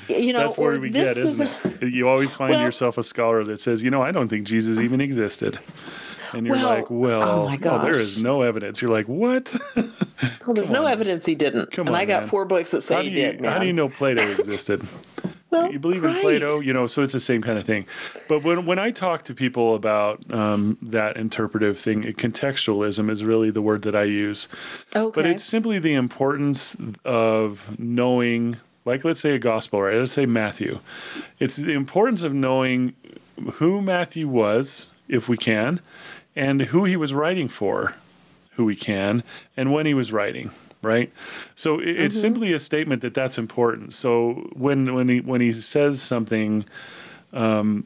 you 0.08 0.34
know, 0.34 0.40
That's 0.40 0.58
where 0.58 0.76
or 0.76 0.80
we 0.80 0.90
this 0.90 1.16
get, 1.18 1.26
isn't 1.26 1.50
it? 1.82 1.94
You 1.94 2.08
always 2.08 2.34
find 2.36 2.52
Well- 2.54 2.64
yourself 2.66 2.98
a 2.98 3.04
scholar 3.04 3.44
that 3.46 3.60
says, 3.60 3.84
you 3.84 3.90
know, 3.92 4.02
I 4.02 4.12
don't 4.12 4.28
think 4.28 4.48
Jesus 4.48 4.80
even 4.80 5.02
existed. 5.02 5.58
And 6.34 6.46
you're 6.46 6.56
Well, 6.56 6.70
like, 6.70 6.90
well, 6.90 7.24
oh 7.24 7.46
my 7.46 7.56
no, 7.58 7.82
there 7.84 7.94
gosh. 7.94 8.18
no 8.18 8.42
evidence. 8.42 8.82
You're 8.82 8.92
like, 8.92 9.08
what? 9.08 9.56
Well, 10.48 10.54
there's 10.56 10.70
no 10.70 10.86
evidence 10.86 11.26
he 11.26 11.36
didn't. 11.36 11.72
Come 11.72 11.88
and 11.88 11.96
on, 11.96 12.02
I 12.02 12.06
got 12.06 12.22
man. 12.22 12.30
four 12.30 12.46
books 12.46 12.72
that 12.72 12.82
say 12.82 12.96
how, 12.96 13.02
he 13.02 13.10
you, 13.10 13.16
did. 13.16 13.46
how 13.46 13.60
do 13.60 13.68
you 13.68 13.74
know 13.74 13.90
Plato 13.90 14.22
existed? 14.40 14.82
Well, 15.50 15.72
you 15.72 15.78
believe 15.78 16.04
in. 16.06 16.14
Plato, 16.16 16.60
you 16.62 16.72
know, 16.74 16.88
so 16.88 17.04
it's 17.04 17.14
the 17.14 17.20
same 17.20 17.42
kind 17.42 17.60
of 17.60 17.66
thing. 17.66 17.86
But 18.30 18.44
when 18.44 18.66
when 18.66 18.80
I 18.80 18.92
talk 18.92 19.24
to 19.24 19.34
people 19.34 19.76
about 19.76 20.24
um, 20.32 20.78
that 20.82 21.18
interpretive 21.18 21.78
thing, 21.80 22.04
contextualism 22.04 23.10
is 23.12 23.24
really 23.26 23.52
the 23.52 23.62
word 23.62 23.82
that 23.84 23.96
I 23.96 24.04
use. 24.06 24.48
Okay. 24.96 25.22
But 25.22 25.30
it's 25.30 25.44
simply 25.44 25.80
the 25.80 25.94
importance 25.94 26.76
of 27.06 27.78
knowing, 27.78 28.56
like 28.86 29.04
let's 29.04 29.20
say 29.20 29.32
a 29.36 29.40
gospel, 29.40 29.82
right? 29.82 29.98
Let's 29.98 30.14
say 30.14 30.26
Matthew. 30.26 30.80
It's 31.40 31.58
the 31.58 31.74
importance 31.74 32.24
of 32.24 32.34
knowing 32.34 32.94
who 33.56 33.82
Matthew 33.82 34.28
was, 34.28 34.88
if 35.10 35.28
we 35.30 35.38
can, 35.38 35.80
and 36.38 36.62
who 36.62 36.86
he 36.86 36.96
was 36.96 37.14
writing 37.14 37.48
for, 37.48 37.96
who 38.52 38.68
he 38.68 38.76
can, 38.76 39.24
and 39.58 39.74
when 39.74 39.86
he 39.86 39.94
was 39.94 40.12
writing. 40.12 40.52
Right, 40.84 41.12
so 41.56 41.80
it, 41.80 41.88
it's 41.88 42.20
simply 42.20 42.54
a 42.54 42.60
statement 42.60 43.02
that 43.02 43.16
that's 43.16 43.40
important. 43.40 43.94
So 43.96 44.50
when 44.54 44.94
when 44.94 45.10
he 45.10 45.20
when 45.22 45.42
he 45.42 45.52
says 45.52 46.02
something, 46.02 46.66
um, 47.34 47.84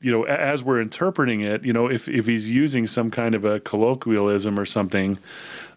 you 0.00 0.12
know, 0.12 0.22
as 0.22 0.62
we're 0.62 0.80
interpreting 0.80 1.40
it, 1.40 1.64
you 1.64 1.72
know, 1.72 1.90
if 1.90 2.08
if 2.08 2.26
he's 2.26 2.48
using 2.48 2.86
some 2.86 3.10
kind 3.10 3.34
of 3.34 3.44
a 3.44 3.58
colloquialism 3.60 4.58
or 4.58 4.66
something, 4.66 5.18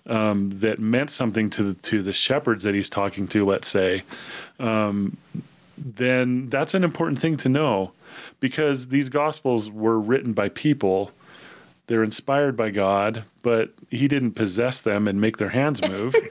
um, 0.07 0.51
that 0.59 0.79
meant 0.79 1.09
something 1.09 1.49
to 1.49 1.63
the, 1.63 1.73
to 1.81 2.03
the 2.03 2.13
shepherds 2.13 2.63
that 2.63 2.75
he's 2.75 2.89
talking 2.89 3.27
to, 3.29 3.45
let's 3.45 3.67
say, 3.67 4.03
um, 4.59 5.17
then 5.77 6.49
that's 6.49 6.73
an 6.73 6.83
important 6.83 7.19
thing 7.19 7.37
to 7.37 7.49
know 7.49 7.91
because 8.39 8.89
these 8.89 9.09
gospels 9.09 9.69
were 9.69 9.99
written 9.99 10.33
by 10.33 10.49
people. 10.49 11.11
They're 11.87 12.03
inspired 12.03 12.57
by 12.57 12.71
God, 12.71 13.23
but 13.43 13.71
he 13.91 14.07
didn't 14.07 14.31
possess 14.31 14.81
them 14.81 15.07
and 15.07 15.21
make 15.21 15.37
their 15.37 15.49
hands 15.49 15.87
move. 15.87 16.15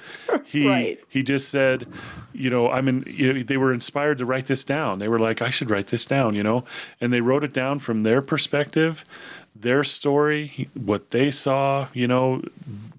He 0.46 0.68
Right. 0.68 1.00
he 1.08 1.22
just 1.22 1.48
said, 1.48 1.86
you 2.32 2.50
know, 2.50 2.70
I 2.70 2.80
mean, 2.82 3.02
you 3.06 3.32
know, 3.32 3.42
they 3.42 3.56
were 3.56 3.72
inspired 3.72 4.18
to 4.18 4.26
write 4.26 4.46
this 4.46 4.62
down. 4.62 4.98
They 4.98 5.08
were 5.08 5.18
like, 5.18 5.40
I 5.40 5.48
should 5.48 5.70
write 5.70 5.86
this 5.86 6.04
down, 6.04 6.34
you 6.34 6.42
know, 6.42 6.64
and 7.00 7.12
they 7.12 7.22
wrote 7.22 7.44
it 7.44 7.52
down 7.54 7.78
from 7.78 8.02
their 8.02 8.20
perspective, 8.20 9.04
their 9.56 9.82
story, 9.82 10.68
what 10.74 11.10
they 11.12 11.30
saw, 11.30 11.88
you 11.94 12.06
know, 12.06 12.42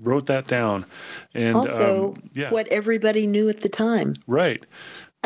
wrote 0.02 0.26
that 0.26 0.48
down. 0.48 0.86
And 1.34 1.56
also 1.56 2.16
um, 2.16 2.30
yeah, 2.34 2.50
what 2.50 2.68
everybody 2.70 3.28
knew 3.28 3.48
at 3.48 3.62
the 3.62 3.70
time. 3.70 4.16
right, 4.28 4.66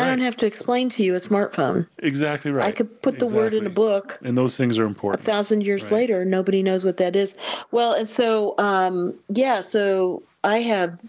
I 0.04 0.06
don't 0.08 0.22
have 0.22 0.36
to 0.38 0.46
explain 0.46 0.90
to 0.90 1.04
you 1.04 1.14
a 1.14 1.18
smartphone. 1.18 1.88
exactly 2.00 2.52
right. 2.52 2.66
I 2.66 2.72
could 2.72 3.02
put 3.02 3.20
the 3.20 3.28
word 3.28 3.54
in 3.54 3.66
a 3.66 3.70
book 3.70 4.20
and 4.24 4.38
those 4.38 4.58
things 4.58 4.78
are 4.78 4.86
important. 4.86 5.22
a 5.22 5.26
thousand 5.32 5.62
years 5.66 5.84
Right. 5.84 5.92
later 6.00 6.26
nobody 6.26 6.64
knows 6.64 6.84
what 6.84 6.98
that 6.98 7.16
is 7.16 7.38
well 7.72 7.94
and 7.94 8.10
so 8.10 8.56
um, 8.58 9.14
yeah 9.30 9.62
so 9.62 10.24
i 10.44 10.58
have 10.60 11.00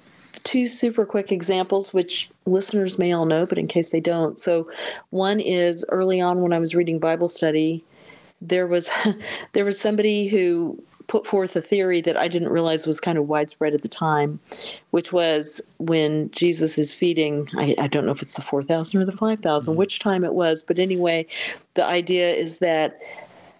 two 0.42 0.66
super 0.68 1.04
quick 1.04 1.30
examples 1.30 1.92
which 1.92 2.30
listeners 2.46 2.98
may 2.98 3.12
all 3.12 3.26
know 3.26 3.44
but 3.46 3.58
in 3.58 3.66
case 3.68 3.90
they 3.90 4.00
don't 4.00 4.38
so 4.38 4.68
one 5.10 5.38
is 5.40 5.84
early 5.90 6.20
on 6.20 6.40
when 6.40 6.52
i 6.52 6.58
was 6.58 6.74
reading 6.74 6.98
bible 6.98 7.28
study 7.28 7.84
there 8.40 8.66
was 8.66 8.88
there 9.52 9.64
was 9.64 9.78
somebody 9.78 10.28
who 10.28 10.82
put 11.10 11.26
forth 11.26 11.56
a 11.56 11.60
theory 11.60 12.00
that 12.00 12.16
i 12.16 12.28
didn't 12.28 12.50
realize 12.50 12.86
was 12.86 13.00
kind 13.00 13.18
of 13.18 13.26
widespread 13.26 13.74
at 13.74 13.82
the 13.82 13.88
time 13.88 14.38
which 14.92 15.12
was 15.12 15.60
when 15.78 16.30
jesus 16.30 16.78
is 16.78 16.92
feeding 16.92 17.48
i, 17.56 17.74
I 17.78 17.88
don't 17.88 18.06
know 18.06 18.12
if 18.12 18.22
it's 18.22 18.34
the 18.34 18.42
4000 18.42 19.00
or 19.00 19.04
the 19.04 19.10
5000 19.10 19.72
mm-hmm. 19.72 19.78
which 19.78 19.98
time 19.98 20.24
it 20.24 20.34
was 20.34 20.62
but 20.62 20.78
anyway 20.78 21.26
the 21.74 21.84
idea 21.84 22.30
is 22.30 22.58
that 22.58 23.00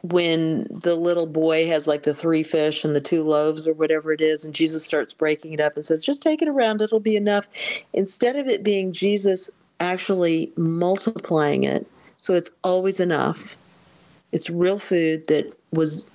when 0.02 0.66
the 0.70 0.94
little 0.94 1.26
boy 1.26 1.66
has 1.66 1.86
like 1.86 2.04
the 2.04 2.14
three 2.14 2.42
fish 2.42 2.84
and 2.84 2.96
the 2.96 3.00
two 3.00 3.22
loaves 3.22 3.66
or 3.66 3.74
whatever 3.74 4.12
it 4.12 4.20
is, 4.20 4.44
and 4.44 4.54
Jesus 4.54 4.84
starts 4.84 5.12
breaking 5.12 5.52
it 5.52 5.60
up 5.60 5.76
and 5.76 5.84
says, 5.84 6.00
just 6.00 6.22
take 6.22 6.40
it 6.40 6.48
around, 6.48 6.80
it'll 6.80 7.00
be 7.00 7.16
enough. 7.16 7.48
Instead 7.92 8.36
of 8.36 8.46
it 8.46 8.62
being 8.62 8.92
Jesus 8.92 9.50
actually 9.78 10.52
multiplying 10.56 11.64
it, 11.64 11.86
so 12.16 12.32
it's 12.32 12.50
always 12.64 12.98
enough, 12.98 13.56
it's 14.32 14.48
real 14.48 14.78
food 14.78 15.26
that 15.26 15.52
was 15.70 16.10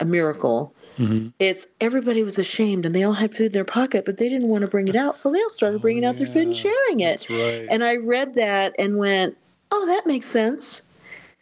a 0.00 0.04
miracle. 0.04 0.72
Mhm. 0.98 1.32
It's 1.38 1.68
everybody 1.80 2.22
was 2.24 2.38
ashamed 2.38 2.84
and 2.84 2.94
they 2.94 3.04
all 3.04 3.12
had 3.14 3.34
food 3.34 3.46
in 3.46 3.52
their 3.52 3.64
pocket, 3.64 4.04
but 4.04 4.18
they 4.18 4.28
didn't 4.28 4.48
want 4.48 4.62
to 4.62 4.68
bring 4.68 4.88
it 4.88 4.96
out. 4.96 5.16
So 5.16 5.30
they 5.30 5.40
all 5.40 5.50
started 5.50 5.80
bringing 5.80 6.04
out 6.04 6.16
their 6.16 6.26
food 6.26 6.46
and 6.48 6.56
sharing 6.56 7.00
it. 7.00 7.24
Right. 7.30 7.66
And 7.70 7.84
I 7.84 7.96
read 7.96 8.34
that 8.34 8.74
and 8.78 8.96
went, 8.98 9.36
"Oh, 9.70 9.86
that 9.86 10.06
makes 10.06 10.26
sense." 10.26 10.82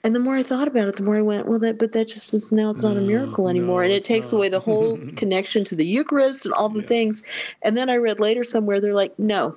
And 0.05 0.15
the 0.15 0.21
more 0.21 0.37
I 0.37 0.43
thought 0.45 0.69
about 0.69 0.87
it, 0.89 0.97
the 0.97 1.03
more 1.03 1.17
I 1.17 1.23
went, 1.23 1.49
"Well, 1.49 1.59
that 1.61 1.79
but 1.79 1.93
that 1.93 2.07
just 2.09 2.33
is 2.35 2.53
now 2.53 2.71
it's 2.71 2.83
not 2.83 2.97
a 2.97 3.01
miracle 3.01 3.49
anymore." 3.49 3.81
no, 3.81 3.85
and 3.87 3.93
it 3.93 4.05
takes 4.05 4.31
not. 4.31 4.37
away 4.39 4.49
the 4.49 4.61
whole 4.61 4.99
connection 5.17 5.65
to 5.65 5.75
the 5.75 5.87
Eucharist 5.87 6.45
and 6.45 6.55
all 6.55 6.69
the 6.69 6.81
Yeah. 6.83 6.87
things. 6.87 7.23
And 7.63 7.77
then 7.77 7.89
I 7.91 7.97
read 7.97 8.21
later 8.21 8.45
somewhere 8.45 8.81
they're 8.81 8.95
like, 8.95 9.19
"No, 9.19 9.57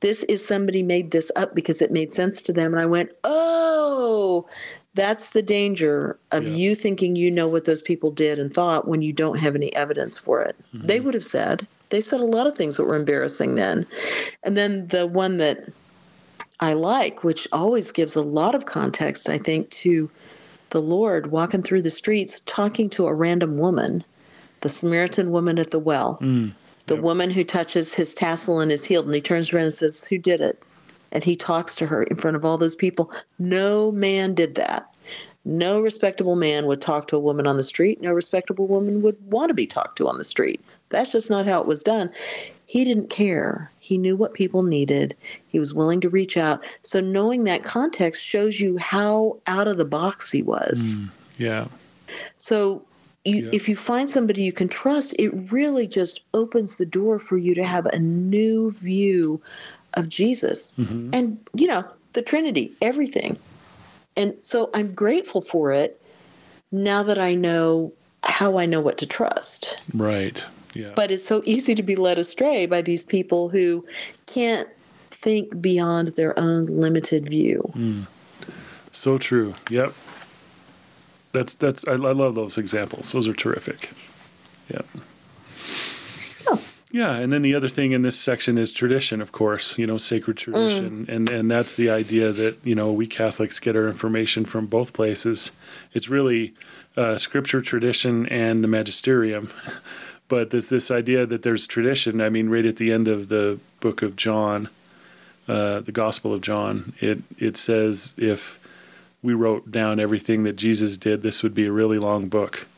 this 0.00 0.22
is 0.24 0.46
somebody 0.46 0.82
made 0.82 1.10
this 1.10 1.32
up 1.34 1.54
because 1.54 1.80
it 1.82 1.90
made 1.90 2.12
sense 2.12 2.40
to 2.42 2.52
them." 2.52 2.72
And 2.72 2.80
I 2.80 2.86
went, 2.86 3.10
"Oh, 3.24 4.46
That's 4.94 5.28
the 5.30 5.42
danger 5.42 6.18
of 6.32 6.44
Yeah. 6.44 6.54
you 6.54 6.74
thinking 6.74 7.14
you 7.16 7.30
know 7.30 7.46
what 7.48 7.64
those 7.64 7.80
people 7.80 8.10
did 8.10 8.38
and 8.38 8.52
thought 8.52 8.88
when 8.88 9.02
you 9.02 9.12
don't 9.12 9.38
have 9.38 9.54
any 9.54 9.72
evidence 9.74 10.18
for 10.18 10.42
it. 10.42 10.56
Mm-hmm. 10.74 10.86
They 10.86 11.00
would 11.00 11.14
have 11.14 11.24
said. 11.24 11.66
They 11.90 12.00
said 12.00 12.20
a 12.20 12.24
lot 12.24 12.46
of 12.46 12.54
things 12.56 12.76
that 12.76 12.84
were 12.84 12.96
embarrassing 12.96 13.54
then. 13.54 13.86
And 14.42 14.56
then 14.56 14.86
the 14.86 15.06
one 15.06 15.36
that 15.38 15.64
I 16.60 16.72
like, 16.74 17.22
which 17.24 17.48
always 17.52 17.90
gives 17.92 18.16
a 18.16 18.22
lot 18.22 18.54
of 18.54 18.66
context, 18.66 19.28
I 19.28 19.38
think, 19.38 19.70
to 19.70 20.10
the 20.70 20.82
Lord 20.82 21.28
walking 21.32 21.62
through 21.62 21.82
the 21.82 21.90
streets 21.90 22.40
talking 22.46 22.90
to 22.90 23.06
a 23.06 23.14
random 23.14 23.56
woman, 23.58 24.04
the 24.60 24.68
Samaritan 24.68 25.30
woman 25.30 25.58
at 25.58 25.70
the 25.70 25.78
well, 25.80 26.18
the 26.20 26.94
Yep. 26.94 27.00
woman 27.00 27.30
who 27.30 27.44
touches 27.44 27.94
his 27.94 28.12
tassel 28.14 28.60
and 28.60 28.70
is 28.70 28.84
healed. 28.86 29.06
And 29.06 29.14
he 29.14 29.20
turns 29.20 29.52
around 29.52 29.64
and 29.64 29.74
says, 29.74 30.02
Who 30.08 30.18
did 30.18 30.40
it? 30.40 30.60
And 31.12 31.24
he 31.24 31.36
talks 31.36 31.74
to 31.76 31.86
her 31.86 32.02
in 32.02 32.16
front 32.16 32.36
of 32.36 32.44
all 32.44 32.58
those 32.58 32.74
people. 32.74 33.10
No 33.38 33.90
man 33.90 34.34
did 34.34 34.54
that. 34.56 34.92
No 35.44 35.80
respectable 35.80 36.36
man 36.36 36.66
would 36.66 36.80
talk 36.80 37.08
to 37.08 37.16
a 37.16 37.20
woman 37.20 37.46
on 37.46 37.56
the 37.56 37.62
street. 37.62 38.00
No 38.00 38.12
respectable 38.12 38.66
woman 38.66 39.00
would 39.02 39.16
want 39.30 39.48
to 39.48 39.54
be 39.54 39.66
talked 39.66 39.96
to 39.98 40.08
on 40.08 40.18
the 40.18 40.24
street. 40.24 40.60
That's 40.90 41.12
just 41.12 41.30
not 41.30 41.46
how 41.46 41.60
it 41.60 41.66
was 41.66 41.82
done. 41.82 42.12
He 42.66 42.84
didn't 42.84 43.10
care. 43.10 43.70
He 43.80 43.96
knew 43.98 44.16
what 44.16 44.34
people 44.34 44.62
needed. 44.62 45.16
He 45.48 45.58
was 45.58 45.74
willing 45.74 46.00
to 46.02 46.08
reach 46.08 46.36
out. 46.36 46.62
So, 46.82 47.00
knowing 47.00 47.44
that 47.44 47.64
context 47.64 48.24
shows 48.24 48.60
you 48.60 48.76
how 48.76 49.38
out 49.46 49.66
of 49.66 49.76
the 49.76 49.84
box 49.84 50.30
he 50.30 50.42
was. 50.42 51.00
Mm, 51.00 51.08
yeah. 51.38 51.66
So, 52.38 52.82
you, 53.24 53.44
Yeah. 53.44 53.50
if 53.52 53.68
you 53.68 53.74
find 53.76 54.08
somebody 54.08 54.42
you 54.42 54.52
can 54.52 54.68
trust, 54.68 55.14
it 55.18 55.30
really 55.50 55.86
just 55.86 56.20
opens 56.32 56.76
the 56.76 56.86
door 56.86 57.18
for 57.18 57.36
you 57.38 57.54
to 57.54 57.64
have 57.64 57.86
a 57.86 57.98
new 57.98 58.70
view 58.70 59.40
of 59.94 60.08
Jesus 60.08 60.76
Mm-hmm. 60.78 61.10
and, 61.12 61.38
you 61.54 61.66
know, 61.66 61.84
the 62.12 62.22
Trinity, 62.22 62.72
everything. 62.82 63.38
And 64.16 64.42
so 64.42 64.70
I'm 64.74 64.92
grateful 64.92 65.40
for 65.40 65.72
it 65.72 66.00
now 66.72 67.02
that 67.04 67.18
I 67.18 67.34
know 67.34 67.92
how 68.24 68.58
I 68.58 68.66
know 68.66 68.80
what 68.80 68.98
to 68.98 69.06
trust. 69.06 69.82
Right. 69.94 70.44
Yeah. 70.74 70.92
But 70.94 71.10
it's 71.10 71.26
so 71.26 71.42
easy 71.44 71.74
to 71.74 71.82
be 71.82 71.96
led 71.96 72.18
astray 72.18 72.66
by 72.66 72.82
these 72.82 73.02
people 73.02 73.48
who 73.48 73.86
can't 74.26 74.68
think 75.10 75.60
beyond 75.60 76.08
their 76.08 76.38
own 76.38 76.66
limited 76.66 77.28
view. 77.28 78.06
So 78.92 79.18
true. 79.18 79.54
Yep. 79.70 79.92
That's 81.32 81.54
that's 81.54 81.84
I, 81.86 81.92
I 81.92 82.12
love 82.12 82.34
those 82.34 82.58
examples. 82.58 83.12
Those 83.12 83.28
are 83.28 83.34
terrific. 83.34 83.90
Yeah. 84.68 84.82
Oh. 86.48 86.60
Yeah, 86.92 87.14
and 87.16 87.32
then 87.32 87.42
the 87.42 87.54
other 87.54 87.68
thing 87.68 87.92
in 87.92 88.02
this 88.02 88.18
section 88.18 88.58
is 88.58 88.72
tradition, 88.72 89.20
of 89.20 89.30
course. 89.30 89.78
You 89.78 89.86
know, 89.86 89.96
sacred 89.96 90.36
tradition, 90.36 91.06
and 91.08 91.30
and 91.30 91.50
that's 91.50 91.76
the 91.76 91.88
idea 91.88 92.32
that 92.32 92.58
you 92.64 92.74
know 92.74 92.92
we 92.92 93.06
Catholics 93.06 93.60
get 93.60 93.76
our 93.76 93.86
information 93.86 94.44
from 94.44 94.66
both 94.66 94.92
places. 94.92 95.52
It's 95.92 96.08
really 96.08 96.52
uh, 96.96 97.16
scripture, 97.16 97.60
tradition, 97.60 98.26
and 98.26 98.64
the 98.64 98.68
magisterium. 98.68 99.50
But 100.28 100.50
there's 100.50 100.68
this 100.68 100.92
idea 100.92 101.26
that 101.26 101.42
there's 101.42 101.66
tradition. 101.66 102.20
I 102.20 102.28
mean, 102.28 102.50
right 102.50 102.64
at 102.64 102.76
the 102.76 102.92
end 102.92 103.08
of 103.08 103.30
the 103.30 103.58
book 103.80 104.00
of 104.00 104.14
John, 104.14 104.68
uh, 105.48 105.80
the 105.80 105.90
Gospel 105.90 106.32
of 106.32 106.40
John, 106.40 106.92
it 107.00 107.18
it 107.36 107.56
says 107.56 108.12
if 108.16 108.60
we 109.24 109.34
wrote 109.34 109.72
down 109.72 109.98
everything 109.98 110.44
that 110.44 110.54
Jesus 110.54 110.96
did, 110.96 111.22
this 111.22 111.42
would 111.42 111.52
be 111.52 111.66
a 111.66 111.72
really 111.72 111.98
long 111.98 112.28
book. 112.28 112.68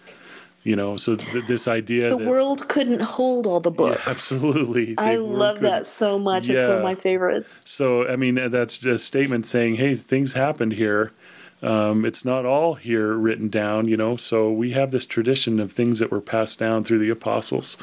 You 0.64 0.76
know, 0.76 0.96
so 0.96 1.16
th- 1.16 1.46
this 1.46 1.66
idea 1.66 2.08
The 2.08 2.18
that 2.18 2.28
world 2.28 2.68
couldn't 2.68 3.02
hold 3.02 3.48
all 3.48 3.58
the 3.58 3.72
Yeah, 3.72 3.76
books. 3.76 4.06
absolutely, 4.06 4.94
I 4.96 5.16
love 5.16 5.58
that 5.60 5.86
so 5.86 6.20
much. 6.20 6.48
It's 6.48 6.62
one 6.62 6.76
of 6.76 6.82
my 6.84 6.94
favorites. 6.94 7.52
So, 7.68 8.06
I 8.06 8.14
mean, 8.14 8.36
that's 8.50 8.78
just 8.78 8.86
a 8.86 8.98
statement 8.98 9.46
saying, 9.46 9.74
hey, 9.76 9.96
things 9.96 10.34
happened 10.34 10.74
here. 10.74 11.10
Um, 11.62 12.04
it's 12.04 12.24
not 12.24 12.44
all 12.44 12.74
here 12.74 13.12
written 13.14 13.48
down, 13.48 13.88
you 13.88 13.96
know. 13.96 14.16
So 14.16 14.52
we 14.52 14.70
have 14.72 14.90
this 14.92 15.06
tradition 15.06 15.58
of 15.60 15.72
things 15.72 15.98
that 15.98 16.10
were 16.12 16.20
passed 16.20 16.58
down 16.60 16.84
through 16.84 16.98
the 16.98 17.10
apostles, 17.10 17.76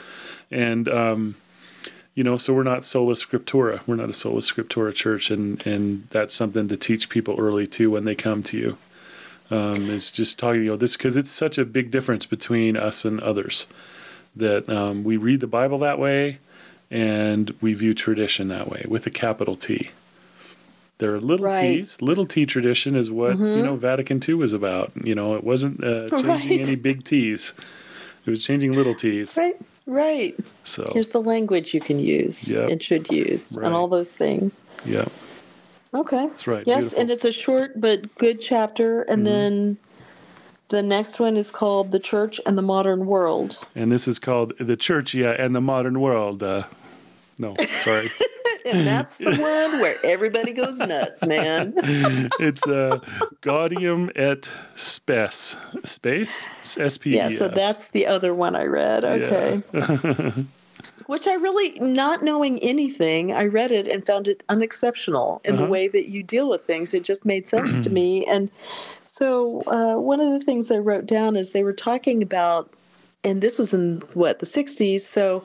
and 0.52 0.88
um, 0.90 1.36
you 2.14 2.24
know, 2.24 2.36
so 2.36 2.54
we're 2.54 2.64
not 2.64 2.84
sola 2.84 3.14
scriptura. 3.14 3.80
We're 3.88 3.96
not 3.96 4.10
a 4.10 4.14
sola 4.14 4.42
scriptura 4.42 4.94
church, 4.94 5.32
and 5.32 5.66
and 5.66 6.08
that's 6.12 6.34
something 6.34 6.68
to 6.68 6.76
teach 6.78 7.08
people 7.10 7.36
early 7.40 7.68
too 7.68 7.92
when 7.92 8.04
they 8.04 8.16
come 8.16 8.44
to 8.44 8.58
you. 8.58 8.78
Um, 9.52 9.90
is 9.90 10.12
just 10.12 10.38
talking, 10.38 10.62
you 10.64 10.70
know, 10.72 10.76
this 10.78 10.96
because 10.96 11.18
it's 11.18 11.32
such 11.32 11.58
a 11.58 11.66
big 11.66 11.90
difference 11.90 12.26
between 12.28 12.78
us 12.78 13.04
and 13.04 13.20
others 13.22 13.66
that 14.36 14.70
um, 14.70 15.04
we 15.04 15.18
read 15.18 15.40
the 15.40 15.48
Bible 15.48 15.80
that 15.80 15.98
way, 15.98 16.38
and 16.92 17.54
we 17.60 17.74
view 17.74 17.94
tradition 17.96 18.48
that 18.50 18.70
way 18.70 18.86
with 18.88 19.08
a 19.08 19.10
capital 19.10 19.56
T. 19.56 19.90
There 21.00 21.14
are 21.16 21.20
little 21.20 21.46
Right. 21.48 21.78
T's. 21.78 22.02
Little 22.02 22.26
T 22.28 22.46
tradition 22.46 22.96
is 22.96 23.10
what 23.10 23.40
you 23.40 23.64
know 23.64 23.76
Vatican 23.76 24.20
II 24.28 24.36
was 24.36 24.54
about. 24.54 24.92
You 25.04 25.16
know, 25.16 25.34
it 25.36 25.44
wasn't 25.44 25.84
uh, 25.84 26.10
changing 26.22 26.28
Right. 26.28 26.68
any 26.68 26.76
big 26.76 27.04
T's. 27.04 27.54
It 28.26 28.30
was 28.30 28.44
changing 28.46 28.74
little 28.74 28.94
T's. 28.94 29.36
Right, 29.38 29.56
right. 29.88 30.36
So 30.64 30.92
Here's 30.94 31.08
the 31.08 31.22
language 31.22 31.74
you 31.74 31.80
can 31.80 31.98
use 31.98 32.52
Yep. 32.52 32.70
and 32.70 32.84
should 32.84 33.10
use, 33.10 33.56
Right. 33.58 33.66
and 33.66 33.74
all 33.74 33.88
those 33.88 34.12
things. 34.12 34.66
yeah, 34.86 35.06
Okay. 35.94 36.28
that's 36.28 36.46
right. 36.48 36.64
Yes, 36.68 36.80
Beautiful. 36.82 37.00
and 37.02 37.12
it's 37.12 37.26
a 37.26 37.32
short 37.32 37.80
but 37.82 38.16
good 38.16 38.40
chapter. 38.42 39.02
And 39.04 39.20
Mm-hmm. 39.20 39.24
then 39.26 39.78
the 40.70 40.84
next 40.84 41.20
one 41.20 41.36
is 41.36 41.50
called 41.52 41.92
The 41.92 42.00
Church 42.00 42.40
and 42.46 42.58
the 42.58 42.62
Modern 42.62 43.06
World. 43.08 43.60
and 43.76 43.92
this 43.92 44.08
is 44.08 44.20
called 44.20 44.54
the 44.60 44.76
Church, 44.76 45.14
yeah, 45.16 45.32
and 45.32 45.56
the 45.56 45.62
modern 45.62 46.00
world. 46.00 46.44
Uh, 46.44 46.64
no, 47.38 47.54
sorry. 47.84 48.10
And 48.66 48.86
that's 48.86 49.18
the 49.18 49.32
one 49.38 49.80
where 49.80 49.96
everybody 50.04 50.52
goes 50.54 50.78
nuts, 50.80 51.26
man. 51.26 51.74
it's 52.40 52.68
uh, 52.68 53.00
Gaudium 53.42 54.12
et 54.16 54.50
Spes. 54.76 55.56
Space? 55.86 56.46
S 56.78 56.98
P 56.98 57.12
E 57.12 57.16
Yeah, 57.16 57.30
so 57.30 57.48
that's 57.48 57.88
the 57.88 58.06
other 58.06 58.36
one 58.36 58.56
I 58.56 58.66
read. 58.66 59.06
Okay. 59.06 59.64
Which 61.10 61.26
I 61.26 61.34
really, 61.34 61.72
not 61.80 62.22
knowing 62.22 62.60
anything, 62.60 63.34
I 63.34 63.46
read 63.46 63.72
it 63.72 63.88
and 63.88 64.06
found 64.06 64.28
it 64.28 64.44
unexceptional 64.48 65.42
in 65.44 65.56
Uh-huh. 65.56 65.64
the 65.66 65.70
way 65.72 65.88
that 65.88 66.08
you 66.08 66.22
deal 66.22 66.48
with 66.48 66.62
things. 66.62 66.94
It 66.94 67.04
just 67.04 67.26
made 67.26 67.48
sense 67.48 67.82
to 67.82 67.90
me. 68.00 68.28
And 68.28 68.52
so, 69.08 69.64
uh, 69.66 69.96
one 69.96 70.20
of 70.22 70.30
the 70.30 70.40
things 70.40 70.70
I 70.70 70.78
wrote 70.78 71.08
down 71.08 71.36
is 71.36 71.50
they 71.50 71.64
were 71.64 71.74
talking 71.74 72.22
about, 72.22 72.72
and 73.24 73.42
this 73.42 73.58
was 73.58 73.74
in 73.74 74.04
what, 74.14 74.38
the 74.38 74.46
60s. 74.46 75.00
So, 75.02 75.44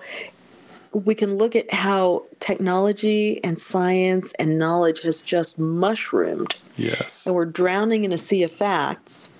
we 0.92 1.14
can 1.14 1.38
look 1.38 1.56
at 1.56 1.72
how 1.72 2.24
technology 2.40 3.42
and 3.42 3.58
science 3.58 4.34
and 4.38 4.58
knowledge 4.58 5.00
has 5.00 5.22
just 5.22 5.58
mushroomed 5.58 6.56
Yes. 6.76 7.24
and 7.24 7.34
we're 7.34 7.46
drowning 7.46 8.04
in 8.04 8.12
a 8.12 8.18
sea 8.18 8.42
of 8.42 8.50
facts. 8.52 9.32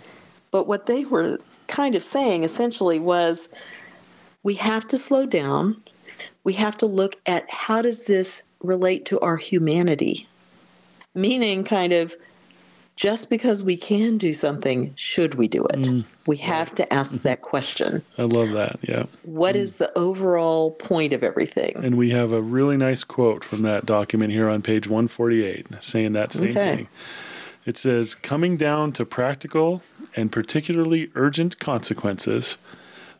But 0.51 0.67
what 0.67 0.87
they 0.87 1.05
were 1.05 1.39
kind 1.69 1.95
of 1.95 2.03
saying 2.03 2.45
essentially 2.45 2.99
was 2.99 3.51
we 4.43 4.55
have 4.55 4.89
to 4.89 4.97
slow 4.97 5.27
down. 5.27 5.83
We 6.45 6.55
have 6.55 6.77
to 6.79 6.87
look 6.87 7.17
at 7.27 7.49
how 7.51 7.83
does 7.83 8.07
this 8.07 8.45
relate 8.63 9.05
to 9.07 9.21
our 9.21 9.37
humanity? 9.37 10.29
Meaning 11.15 11.65
kind 11.65 11.93
of 11.93 12.17
just 12.97 13.29
because 13.29 13.63
we 13.63 13.77
can 13.77 14.19
do 14.19 14.33
something, 14.33 14.93
should 14.95 15.35
we 15.35 15.49
do 15.49 15.65
it? 15.67 15.81
Mm. 15.81 16.05
we 16.27 16.37
have 16.39 16.75
to 16.77 16.93
ask 16.93 17.15
mm-hmm. 17.17 17.29
that 17.29 17.43
question. 17.43 18.03
I 18.17 18.23
love 18.23 18.51
that. 18.51 18.79
Yeah. 18.83 19.07
What 19.25 19.57
mm. 19.57 19.59
is 19.59 19.79
the 19.79 19.97
overall 19.99 20.73
point 20.73 21.13
of 21.13 21.25
everything? 21.25 21.73
And 21.77 21.97
we 21.97 22.11
have 22.11 22.33
a 22.33 22.41
really 22.41 22.77
nice 22.77 23.03
quote 23.03 23.43
from 23.43 23.63
that 23.63 23.85
document 23.85 24.33
here 24.33 24.49
on 24.49 24.63
page 24.63 24.87
148 24.87 25.67
saying 25.81 26.13
that 26.13 26.33
same 26.33 26.51
Okay. 26.51 26.77
thing. 26.77 26.89
It 27.67 27.77
says, 27.77 28.15
coming 28.15 28.57
down 28.57 28.93
to 28.93 29.07
practical 29.07 29.83
and 30.15 30.31
particularly 30.31 31.11
urgent 31.15 31.59
consequences, 31.59 32.59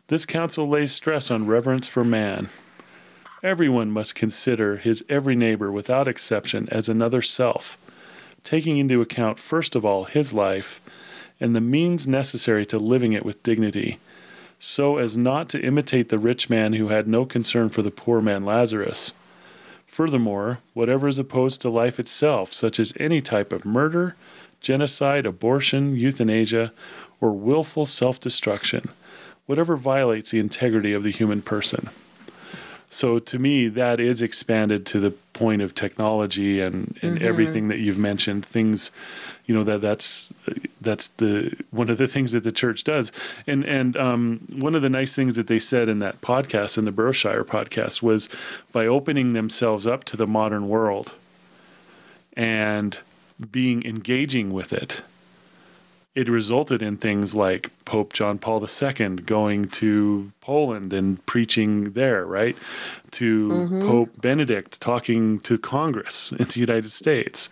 this 0.07 0.25
council 0.25 0.69
lays 0.69 0.91
stress 0.91 1.31
on 1.31 1.47
reverence 1.47 1.87
for 1.87 2.03
man. 2.03 2.49
Everyone 3.43 3.91
must 3.91 4.15
consider 4.15 4.77
his 4.77 5.03
every 5.09 5.35
neighbor 5.35 5.71
without 5.71 6.07
exception 6.07 6.67
as 6.71 6.89
another 6.89 7.21
self, 7.21 7.77
taking 8.43 8.77
into 8.77 9.01
account 9.01 9.39
first 9.39 9.75
of 9.75 9.85
all 9.85 10.05
his 10.05 10.33
life 10.33 10.81
and 11.39 11.55
the 11.55 11.61
means 11.61 12.07
necessary 12.07 12.65
to 12.65 12.79
living 12.79 13.13
it 13.13 13.25
with 13.25 13.43
dignity 13.43 13.99
so 14.59 14.97
as 14.97 15.17
not 15.17 15.49
to 15.49 15.61
imitate 15.61 16.09
the 16.09 16.17
rich 16.17 16.49
man 16.49 16.73
who 16.73 16.87
had 16.87 17.07
no 17.07 17.25
concern 17.25 17.69
for 17.69 17.81
the 17.81 17.91
poor 17.91 18.21
man 18.21 18.45
Lazarus. 18.45 19.13
Furthermore, 19.85 20.59
whatever 20.73 21.07
is 21.07 21.19
opposed 21.19 21.61
to 21.61 21.69
life 21.69 21.99
itself, 21.99 22.53
such 22.53 22.79
as 22.79 22.93
any 22.99 23.21
type 23.21 23.53
of 23.53 23.65
murder, 23.65 24.15
genocide, 24.59 25.25
abortion, 25.25 25.95
euthanasia, 25.95 26.73
or 27.21 27.31
willful 27.31 27.85
self 27.85 28.19
destruction, 28.19 28.89
whatever 29.45 29.77
violates 29.77 30.31
the 30.31 30.39
integrity 30.39 30.93
of 30.93 31.03
the 31.03 31.11
human 31.11 31.41
person. 31.41 31.89
So 32.95 33.19
to 33.19 33.37
me, 33.37 33.67
that 33.67 33.99
is 33.99 34.21
expanded 34.21 34.85
to 34.85 35.01
the 35.01 35.11
point 35.33 35.61
of 35.61 35.75
technology 35.75 36.61
and, 36.61 36.97
and 37.01 37.21
everything 37.21 37.67
that 37.67 37.81
you've 37.81 37.97
mentioned. 37.97 38.45
Things, 38.45 38.89
you 39.45 39.53
know, 39.53 39.65
that 39.65 39.81
that's 39.81 40.33
that's 40.79 41.09
the 41.09 41.53
one 41.71 41.89
of 41.89 41.97
the 41.97 42.07
things 42.07 42.31
that 42.31 42.45
the 42.45 42.53
church 42.53 42.85
does. 42.85 43.11
And 43.45 43.65
and 43.65 43.97
um, 43.97 44.47
one 44.53 44.75
of 44.75 44.81
the 44.81 44.87
nice 44.87 45.13
things 45.13 45.35
that 45.35 45.47
they 45.47 45.59
said 45.59 45.89
in 45.89 45.99
that 45.99 46.21
podcast, 46.21 46.77
in 46.77 46.85
the 46.85 46.91
Broshire 46.93 47.43
podcast, 47.43 48.01
was 48.01 48.29
by 48.71 48.87
opening 48.87 49.33
themselves 49.33 49.85
up 49.85 50.05
to 50.05 50.15
the 50.15 50.25
modern 50.25 50.69
world 50.69 51.11
and 52.37 52.97
being 53.51 53.85
engaging 53.85 54.53
with 54.53 54.71
it 54.71 55.01
it 56.15 56.29
resulted 56.29 56.81
in 56.81 56.95
things 56.97 57.35
like 57.35 57.69
Pope 57.83 58.13
John 58.13 58.37
Paul 58.39 58.65
II 58.65 59.09
going 59.17 59.65
to 59.65 60.31
Poland 60.41 60.93
and 60.93 61.23
preaching 61.25 61.91
there, 61.91 62.25
right? 62.25 62.55
To 63.11 63.49
Mm-hmm. 63.49 63.81
Pope 63.81 64.21
Benedict 64.21 64.79
talking 64.81 65.39
to 65.41 65.57
Congress 65.57 66.31
in 66.39 66.47
the 66.47 66.59
United 66.59 66.91
States. 66.91 67.49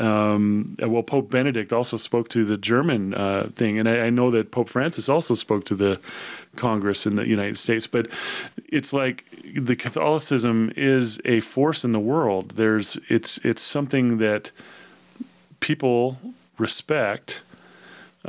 Um, 0.00 0.76
well, 0.80 1.02
Pope 1.02 1.28
Benedict 1.28 1.72
also 1.72 1.96
spoke 1.96 2.28
to 2.28 2.44
the 2.44 2.56
German 2.56 3.14
uh, 3.14 3.50
thing, 3.56 3.80
and 3.80 3.88
I, 3.88 4.06
I 4.06 4.10
know 4.10 4.30
that 4.30 4.52
Pope 4.52 4.68
Francis 4.68 5.08
also 5.08 5.34
spoke 5.34 5.64
to 5.64 5.74
the 5.74 5.98
Congress 6.54 7.04
in 7.04 7.16
the 7.16 7.26
United 7.26 7.58
States. 7.58 7.88
But 7.88 8.06
it's 8.68 8.92
like 8.92 9.24
the 9.56 9.74
Catholicism 9.74 10.72
is 10.76 11.20
a 11.24 11.40
force 11.40 11.84
in 11.84 11.92
the 11.92 11.98
world. 12.00 12.52
There's 12.54 12.96
it's 13.08 13.38
it's 13.38 13.62
something 13.62 14.18
that 14.18 14.52
people 15.58 16.18
respect, 16.58 17.40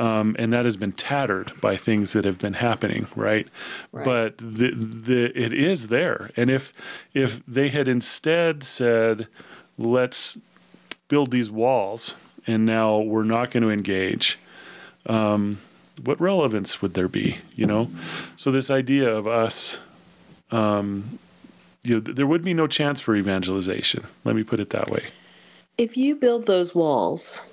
um, 0.00 0.34
and 0.38 0.50
that 0.54 0.64
has 0.64 0.78
been 0.78 0.92
tattered 0.92 1.52
by 1.60 1.76
things 1.76 2.14
that 2.14 2.24
have 2.24 2.38
been 2.38 2.54
happening, 2.54 3.06
right? 3.14 3.46
Right. 3.92 4.04
But 4.04 4.38
the 4.38 4.72
the 4.74 5.26
it 5.38 5.52
is 5.52 5.88
there, 5.88 6.30
and 6.36 6.48
if 6.48 6.72
if 7.12 7.44
they 7.46 7.68
had 7.68 7.86
instead 7.86 8.64
said, 8.64 9.28
let's 9.76 10.38
build 11.08 11.30
these 11.30 11.50
walls, 11.50 12.14
and 12.46 12.64
now 12.64 12.98
we're 12.98 13.24
not 13.24 13.50
going 13.50 13.62
to 13.62 13.70
engage. 13.70 14.38
Um, 15.04 15.58
what 16.02 16.18
relevance 16.18 16.80
would 16.80 16.94
there 16.94 17.08
be? 17.08 17.36
You 17.54 17.66
know, 17.66 17.90
so 18.36 18.50
this 18.50 18.70
idea 18.70 19.14
of 19.14 19.26
us, 19.26 19.80
um, 20.50 21.18
you 21.82 21.96
know, 21.96 22.00
th- 22.00 22.16
there 22.16 22.26
would 22.26 22.42
be 22.42 22.54
no 22.54 22.66
chance 22.66 23.02
for 23.02 23.14
evangelization. 23.14 24.04
Let 24.24 24.34
me 24.34 24.44
put 24.44 24.60
it 24.60 24.70
that 24.70 24.88
way. 24.88 25.08
If 25.76 25.98
you 25.98 26.16
build 26.16 26.46
those 26.46 26.74
walls, 26.74 27.49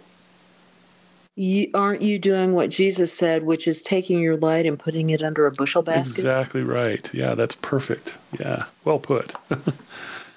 you 1.38 1.70
aren't 1.74 2.02
you 2.02 2.18
doing 2.18 2.54
what 2.54 2.70
Jesus 2.70 3.14
said, 3.14 3.44
which 3.44 3.68
is 3.68 3.82
taking 3.82 4.20
your 4.20 4.36
light 4.36 4.66
and 4.66 4.78
putting 4.78 5.12
it 5.12 5.22
under 5.22 5.46
a 5.46 5.52
bushel 5.52 5.84
basket? 5.84 6.20
Exactly 6.20 6.64
right. 6.64 7.10
Yeah, 7.14 7.36
that's 7.36 7.56
perfect. 7.56 8.16
Yeah, 8.40 8.66
well 8.84 9.00
put. 9.00 9.36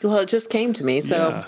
Well, 0.02 0.18
it 0.18 0.31
just 0.31 0.48
came 0.48 0.72
to 0.72 0.85
me, 0.85 1.01
so 1.02 1.28
yeah. 1.28 1.44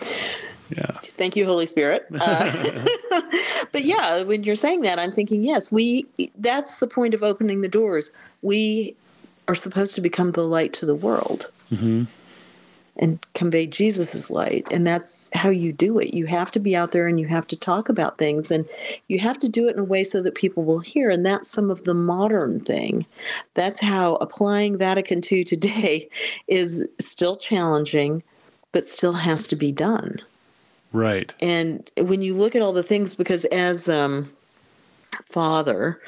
yeah. 0.76 0.98
thank 1.02 1.36
you, 1.36 1.46
Holy 1.46 1.66
Spirit. 1.66 2.06
Uh, 2.20 2.84
but 3.72 3.82
yeah, 3.82 4.22
when 4.24 4.44
you're 4.44 4.56
saying 4.56 4.82
that, 4.82 4.98
I'm 4.98 5.12
thinking, 5.12 5.42
yes, 5.42 5.72
we. 5.72 6.06
That's 6.36 6.76
the 6.76 6.86
point 6.86 7.14
of 7.14 7.22
opening 7.22 7.62
the 7.62 7.68
doors. 7.68 8.10
We 8.42 8.94
are 9.48 9.54
supposed 9.54 9.94
to 9.94 10.00
become 10.00 10.32
the 10.32 10.46
light 10.46 10.72
to 10.74 10.84
the 10.86 10.94
world. 10.94 11.50
hmm 11.70 12.04
and 12.96 13.24
convey 13.34 13.66
Jesus's 13.66 14.30
light. 14.30 14.66
And 14.70 14.86
that's 14.86 15.30
how 15.34 15.48
you 15.48 15.72
do 15.72 15.98
it. 15.98 16.12
You 16.12 16.26
have 16.26 16.52
to 16.52 16.60
be 16.60 16.76
out 16.76 16.92
there 16.92 17.06
and 17.06 17.18
you 17.18 17.26
have 17.26 17.46
to 17.48 17.56
talk 17.56 17.88
about 17.88 18.18
things 18.18 18.50
and 18.50 18.66
you 19.08 19.18
have 19.18 19.38
to 19.40 19.48
do 19.48 19.66
it 19.66 19.74
in 19.74 19.80
a 19.80 19.84
way 19.84 20.04
so 20.04 20.22
that 20.22 20.34
people 20.34 20.62
will 20.62 20.80
hear. 20.80 21.08
And 21.08 21.24
that's 21.24 21.48
some 21.48 21.70
of 21.70 21.84
the 21.84 21.94
modern 21.94 22.60
thing. 22.60 23.06
That's 23.54 23.80
how 23.80 24.16
applying 24.16 24.76
Vatican 24.76 25.22
II 25.30 25.44
today 25.44 26.08
is 26.46 26.88
still 27.00 27.36
challenging, 27.36 28.22
but 28.72 28.86
still 28.86 29.14
has 29.14 29.46
to 29.48 29.56
be 29.56 29.72
done. 29.72 30.20
Right. 30.92 31.34
And 31.40 31.90
when 31.96 32.20
you 32.20 32.34
look 32.34 32.54
at 32.54 32.60
all 32.60 32.74
the 32.74 32.82
things, 32.82 33.14
because 33.14 33.46
as 33.46 33.88
um, 33.88 34.30
Father 35.24 35.98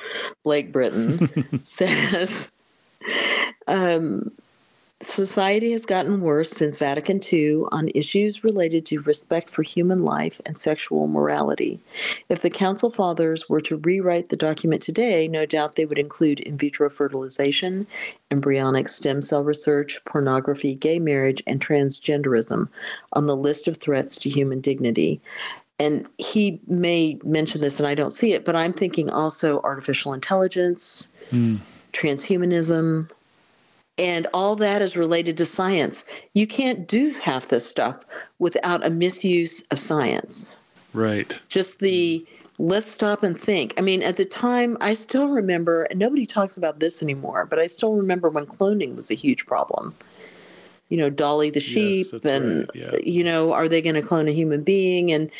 Blake 0.42 0.70
Britton 0.70 1.60
says, 1.64 2.62
um, 3.66 4.30
society 5.08 5.72
has 5.72 5.86
gotten 5.86 6.20
worse 6.20 6.50
since 6.50 6.76
Vatican 6.76 7.20
II 7.32 7.64
on 7.72 7.90
issues 7.94 8.44
related 8.44 8.86
to 8.86 9.00
respect 9.00 9.50
for 9.50 9.62
human 9.62 10.04
life 10.04 10.40
and 10.46 10.56
sexual 10.56 11.06
morality. 11.06 11.80
If 12.28 12.42
the 12.42 12.50
Council 12.50 12.90
Fathers 12.90 13.48
were 13.48 13.60
to 13.62 13.76
rewrite 13.76 14.28
the 14.28 14.36
document 14.36 14.82
today, 14.82 15.26
no 15.26 15.46
doubt 15.46 15.74
they 15.74 15.86
would 15.86 15.98
include 15.98 16.40
in 16.40 16.56
vitro 16.56 16.88
fertilization, 16.90 17.86
embryonic 18.30 18.88
stem 18.88 19.22
cell 19.22 19.42
research, 19.44 20.04
pornography, 20.04 20.74
gay 20.74 20.98
marriage, 20.98 21.42
and 21.46 21.60
transgenderism 21.60 22.68
on 23.12 23.26
the 23.26 23.36
list 23.36 23.66
of 23.66 23.78
threats 23.78 24.16
to 24.16 24.30
human 24.30 24.60
dignity. 24.60 25.20
And 25.78 26.06
he 26.18 26.60
may 26.66 27.18
mention 27.24 27.60
this 27.60 27.80
and 27.80 27.86
I 27.86 27.94
don't 27.94 28.12
see 28.12 28.32
it, 28.32 28.44
but 28.44 28.54
I'm 28.54 28.72
thinking 28.72 29.10
also 29.10 29.60
artificial 29.62 30.12
intelligence, 30.12 31.12
hmm. 31.30 31.56
transhumanism, 31.92 33.10
and 33.98 34.26
all 34.34 34.56
that 34.56 34.82
is 34.82 34.96
related 34.96 35.36
to 35.36 35.44
science. 35.44 36.04
You 36.32 36.46
can't 36.46 36.86
do 36.86 37.10
half 37.10 37.48
this 37.48 37.68
stuff 37.68 38.04
without 38.38 38.84
a 38.84 38.90
misuse 38.90 39.62
of 39.68 39.78
science. 39.78 40.60
Right. 40.92 41.40
Just 41.48 41.80
the 41.80 42.26
let's 42.58 42.90
stop 42.90 43.22
and 43.22 43.38
think. 43.38 43.74
I 43.76 43.80
mean, 43.80 44.02
at 44.02 44.16
the 44.16 44.24
time, 44.24 44.76
I 44.80 44.94
still 44.94 45.28
remember, 45.28 45.84
and 45.84 45.98
nobody 45.98 46.26
talks 46.26 46.56
about 46.56 46.80
this 46.80 47.02
anymore, 47.02 47.46
but 47.46 47.58
I 47.58 47.66
still 47.66 47.94
remember 47.94 48.28
when 48.28 48.46
cloning 48.46 48.94
was 48.94 49.10
a 49.10 49.14
huge 49.14 49.46
problem. 49.46 49.94
You 50.88 50.98
know, 50.98 51.10
Dolly 51.10 51.50
the 51.50 51.60
sheep, 51.60 52.06
that's 52.12 52.24
and, 52.24 52.60
right, 52.60 52.70
yeah. 52.74 52.92
you 53.02 53.24
know, 53.24 53.52
are 53.52 53.68
they 53.68 53.82
going 53.82 53.96
to 53.96 54.02
clone 54.02 54.28
a 54.28 54.32
human 54.32 54.62
being? 54.62 55.10
And 55.10 55.30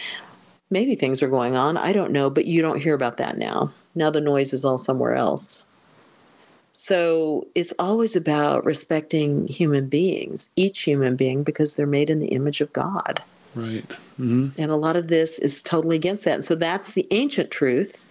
maybe 0.71 0.97
things 0.97 1.23
are 1.23 1.29
going 1.29 1.55
on. 1.55 1.77
I 1.77 1.93
don't 1.93 2.11
know, 2.11 2.31
but 2.31 2.47
you 2.47 2.63
don't 2.63 2.83
hear 2.83 2.95
about 2.95 3.19
that 3.19 3.39
now. 3.39 3.73
Now 3.95 4.11
the 4.11 4.21
noise 4.21 4.53
is 4.53 4.65
all 4.65 4.79
somewhere 4.79 5.15
else. 5.15 5.69
So 6.77 7.47
it's 7.55 7.73
always 7.79 8.17
about 8.17 8.65
respecting 8.65 9.47
human 9.47 9.87
beings, 9.89 10.51
each 10.57 10.83
human 10.83 11.15
being, 11.15 11.45
because 11.45 11.75
they're 11.77 11.87
made 11.87 12.11
in 12.11 12.19
the 12.19 12.29
image 12.29 12.61
of 12.61 12.73
God. 12.73 13.23
Right. 13.55 13.95
hmm 14.17 14.49
And 14.59 14.73
a 14.73 14.77
lot 14.77 14.97
of 14.97 15.07
this 15.07 15.39
is 15.39 15.63
totally 15.63 15.95
against 15.97 16.25
that. 16.25 16.35
And 16.35 16.45
so 16.45 16.57
that's 16.57 16.93
the 16.93 17.07
ancient 17.13 17.53
truth 17.53 18.03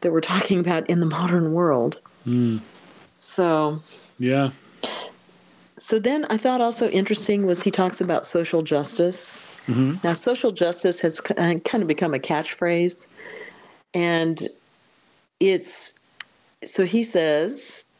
that 0.00 0.12
we're 0.12 0.20
talking 0.34 0.60
about 0.60 0.88
in 0.88 1.00
the 1.00 1.06
modern 1.06 1.52
world. 1.52 2.00
Mm. 2.26 2.60
So 3.18 3.82
Yeah. 4.18 4.50
so 5.76 5.98
then 5.98 6.24
I 6.30 6.36
thought 6.36 6.60
also 6.60 6.88
interesting 6.90 7.44
was 7.44 7.64
he 7.64 7.72
talks 7.72 8.00
about 8.00 8.24
social 8.24 8.62
justice. 8.62 9.36
hmm 9.66 9.94
Now 10.04 10.12
social 10.12 10.52
justice 10.52 11.00
has 11.00 11.20
uh, 11.36 11.54
kind 11.64 11.82
of 11.82 11.88
become 11.88 12.14
a 12.14 12.18
catchphrase 12.20 13.08
and 13.92 14.48
it's 15.40 15.98
so 16.64 16.84
he 16.84 17.02
says 17.02 17.91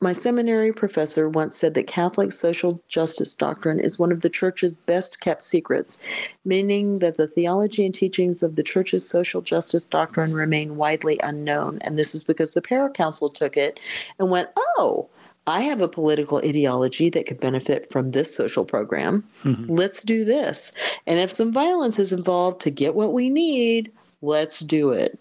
my 0.00 0.12
seminary 0.12 0.72
professor 0.72 1.28
once 1.28 1.56
said 1.56 1.74
that 1.74 1.86
Catholic 1.86 2.30
social 2.30 2.82
justice 2.86 3.34
doctrine 3.34 3.80
is 3.80 3.98
one 3.98 4.12
of 4.12 4.20
the 4.20 4.28
church's 4.28 4.76
best 4.76 5.20
kept 5.20 5.42
secrets, 5.42 5.98
meaning 6.44 6.98
that 6.98 7.16
the 7.16 7.26
theology 7.26 7.84
and 7.86 7.94
teachings 7.94 8.42
of 8.42 8.56
the 8.56 8.62
church's 8.62 9.08
social 9.08 9.40
justice 9.40 9.86
doctrine 9.86 10.34
remain 10.34 10.76
widely 10.76 11.18
unknown. 11.22 11.78
And 11.80 11.98
this 11.98 12.14
is 12.14 12.22
because 12.22 12.52
the 12.52 12.60
paracouncil 12.60 13.32
took 13.32 13.56
it 13.56 13.80
and 14.18 14.30
went, 14.30 14.50
oh, 14.56 15.08
I 15.46 15.62
have 15.62 15.80
a 15.80 15.88
political 15.88 16.38
ideology 16.38 17.08
that 17.10 17.26
could 17.26 17.40
benefit 17.40 17.90
from 17.90 18.10
this 18.10 18.34
social 18.34 18.64
program. 18.64 19.24
Mm-hmm. 19.44 19.72
Let's 19.72 20.02
do 20.02 20.24
this. 20.24 20.72
And 21.06 21.18
if 21.18 21.32
some 21.32 21.52
violence 21.52 21.98
is 21.98 22.12
involved 22.12 22.60
to 22.62 22.70
get 22.70 22.94
what 22.94 23.14
we 23.14 23.30
need, 23.30 23.92
let's 24.20 24.60
do 24.60 24.90
it. 24.90 25.18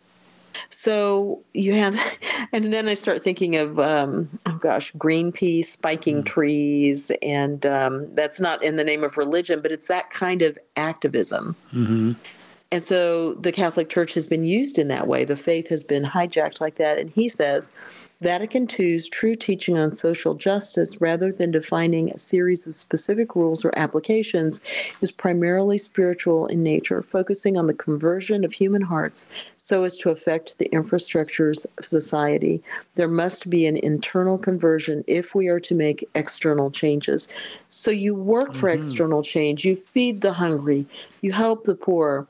So 0.69 1.43
you 1.53 1.73
have, 1.73 1.99
and 2.51 2.73
then 2.73 2.87
I 2.87 2.93
start 2.93 3.23
thinking 3.23 3.55
of, 3.55 3.79
um, 3.79 4.29
oh 4.45 4.57
gosh, 4.57 4.91
Greenpeace 4.93 5.65
spiking 5.65 6.23
trees. 6.23 7.11
And 7.21 7.65
um, 7.65 8.13
that's 8.15 8.39
not 8.39 8.63
in 8.63 8.75
the 8.75 8.83
name 8.83 9.03
of 9.03 9.17
religion, 9.17 9.61
but 9.61 9.71
it's 9.71 9.87
that 9.87 10.09
kind 10.09 10.41
of 10.41 10.57
activism. 10.75 11.55
hmm 11.71 12.13
And 12.71 12.83
so 12.83 13.33
the 13.33 13.51
Catholic 13.51 13.89
Church 13.89 14.13
has 14.13 14.25
been 14.25 14.45
used 14.45 14.77
in 14.77 14.87
that 14.89 15.07
way. 15.07 15.25
The 15.25 15.37
faith 15.37 15.69
has 15.69 15.83
been 15.83 16.03
hijacked 16.03 16.59
like 16.59 16.75
that. 16.75 16.97
And 16.97 17.09
he 17.09 17.29
says 17.29 17.71
Vatican 18.21 18.65
II's 18.67 19.09
true 19.09 19.35
teaching 19.35 19.77
on 19.77 19.91
social 19.91 20.35
justice, 20.35 21.01
rather 21.01 21.31
than 21.31 21.51
defining 21.51 22.09
a 22.09 22.17
series 22.17 22.65
of 22.65 22.73
specific 22.73 23.35
rules 23.35 23.65
or 23.65 23.77
applications, 23.77 24.65
is 25.01 25.11
primarily 25.11 25.77
spiritual 25.77 26.47
in 26.47 26.63
nature, 26.63 27.01
focusing 27.01 27.57
on 27.57 27.67
the 27.67 27.73
conversion 27.73 28.45
of 28.45 28.53
human 28.53 28.83
hearts 28.83 29.31
so 29.65 29.83
as 29.83 29.97
to 29.97 30.11
affect 30.11 30.59
the 30.59 30.69
infrastructures 30.69 31.65
of 31.79 31.85
society. 31.85 32.61
There 32.93 33.07
must 33.07 33.49
be 33.49 33.65
an 33.65 33.77
internal 33.77 34.37
conversion 34.37 35.03
if 35.07 35.33
we 35.33 35.47
are 35.47 35.59
to 35.61 35.73
make 35.73 36.07
external 36.13 36.69
changes. 36.69 37.27
So 37.67 37.89
you 37.89 38.13
work 38.13 38.53
for 38.53 38.69
mm-hmm. 38.69 38.77
external 38.77 39.23
change, 39.23 39.65
you 39.65 39.75
feed 39.75 40.21
the 40.21 40.33
hungry, 40.33 40.85
you 41.21 41.31
help 41.31 41.63
the 41.63 41.73
poor 41.73 42.27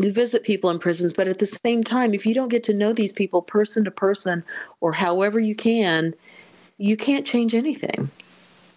you 0.00 0.12
visit 0.12 0.44
people 0.44 0.70
in 0.70 0.78
prisons, 0.78 1.12
but 1.12 1.28
at 1.28 1.38
the 1.38 1.58
same 1.66 1.84
time, 1.84 2.14
if 2.14 2.24
you 2.24 2.32
don't 2.32 2.48
get 2.48 2.64
to 2.64 2.72
know 2.72 2.92
these 2.92 3.12
people 3.12 3.42
person 3.42 3.84
to 3.84 3.90
person 3.90 4.42
or 4.80 4.92
however 4.92 5.38
you 5.38 5.54
can, 5.54 6.14
you 6.78 6.96
can't 6.96 7.26
change 7.26 7.54
anything. 7.54 8.08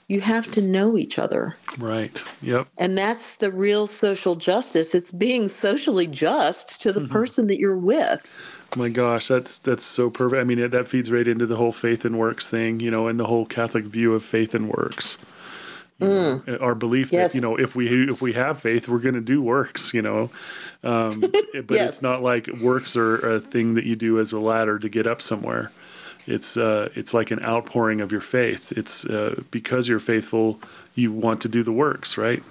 You 0.08 0.22
have 0.22 0.52
to 0.52 0.62
know 0.62 0.98
each 0.98 1.18
other. 1.18 1.56
Right. 1.80 2.22
Yep. 2.42 2.68
And 2.78 2.96
that's 2.98 3.34
the 3.36 3.52
real 3.52 3.88
social 3.88 4.36
justice. 4.36 4.94
It's 4.94 5.12
being 5.12 5.48
socially 5.48 6.06
just 6.06 6.80
to 6.82 6.92
the 6.92 7.08
person 7.08 7.48
that 7.48 7.58
you're 7.58 7.76
with. 7.78 8.36
My 8.76 8.90
gosh, 8.90 9.28
that's 9.28 9.58
that's 9.60 9.84
so 9.84 10.10
perfect. 10.12 10.40
I 10.40 10.44
mean, 10.44 10.60
it, 10.60 10.72
that 10.72 10.88
feeds 10.90 11.10
right 11.10 11.28
into 11.28 11.46
the 11.48 11.56
whole 11.56 11.72
faith 11.72 12.06
and 12.06 12.20
works 12.20 12.48
thing, 12.50 12.80
you 12.82 12.92
know, 12.92 13.08
and 13.08 13.20
the 13.20 13.26
whole 13.26 13.46
Catholic 13.46 13.86
view 13.86 14.14
of 14.14 14.24
faith 14.24 14.54
and 14.54 14.70
works. 14.70 15.18
You 16.00 16.08
know, 16.46 16.58
our 16.60 16.76
belief 16.76 17.08
Mm. 17.10 17.14
Yes. 17.14 17.32
that 17.32 17.38
you 17.38 17.42
know 17.42 17.56
if 17.56 17.74
we 17.74 18.12
if 18.12 18.22
we 18.22 18.34
have 18.34 18.60
faith, 18.60 18.90
we're 18.90 19.00
going 19.00 19.16
to 19.16 19.22
do 19.22 19.42
works. 19.42 19.94
You 19.94 20.02
know, 20.02 20.30
um, 20.84 21.20
but 21.22 21.72
Yes. 21.72 21.90
it's 21.90 22.02
not 22.02 22.22
like 22.22 22.48
works 22.62 22.98
are 22.98 23.16
a 23.16 23.40
thing 23.40 23.76
that 23.76 23.86
you 23.86 23.96
do 23.96 24.20
as 24.20 24.34
a 24.34 24.40
ladder 24.40 24.78
to 24.78 24.90
get 24.90 25.08
up 25.08 25.22
somewhere. 25.22 25.72
It's 26.28 26.58
uh, 26.58 26.90
it's 26.96 27.14
like 27.14 27.32
an 27.32 27.44
outpouring 27.44 28.02
of 28.02 28.12
your 28.12 28.22
faith. 28.22 28.72
It's 28.72 29.06
uh, 29.06 29.42
because 29.52 29.88
you're 29.88 30.00
faithful, 30.00 30.60
you 30.96 31.12
want 31.12 31.42
to 31.42 31.50
do 31.50 31.62
the 31.62 31.72
works, 31.72 32.18
right? 32.18 32.42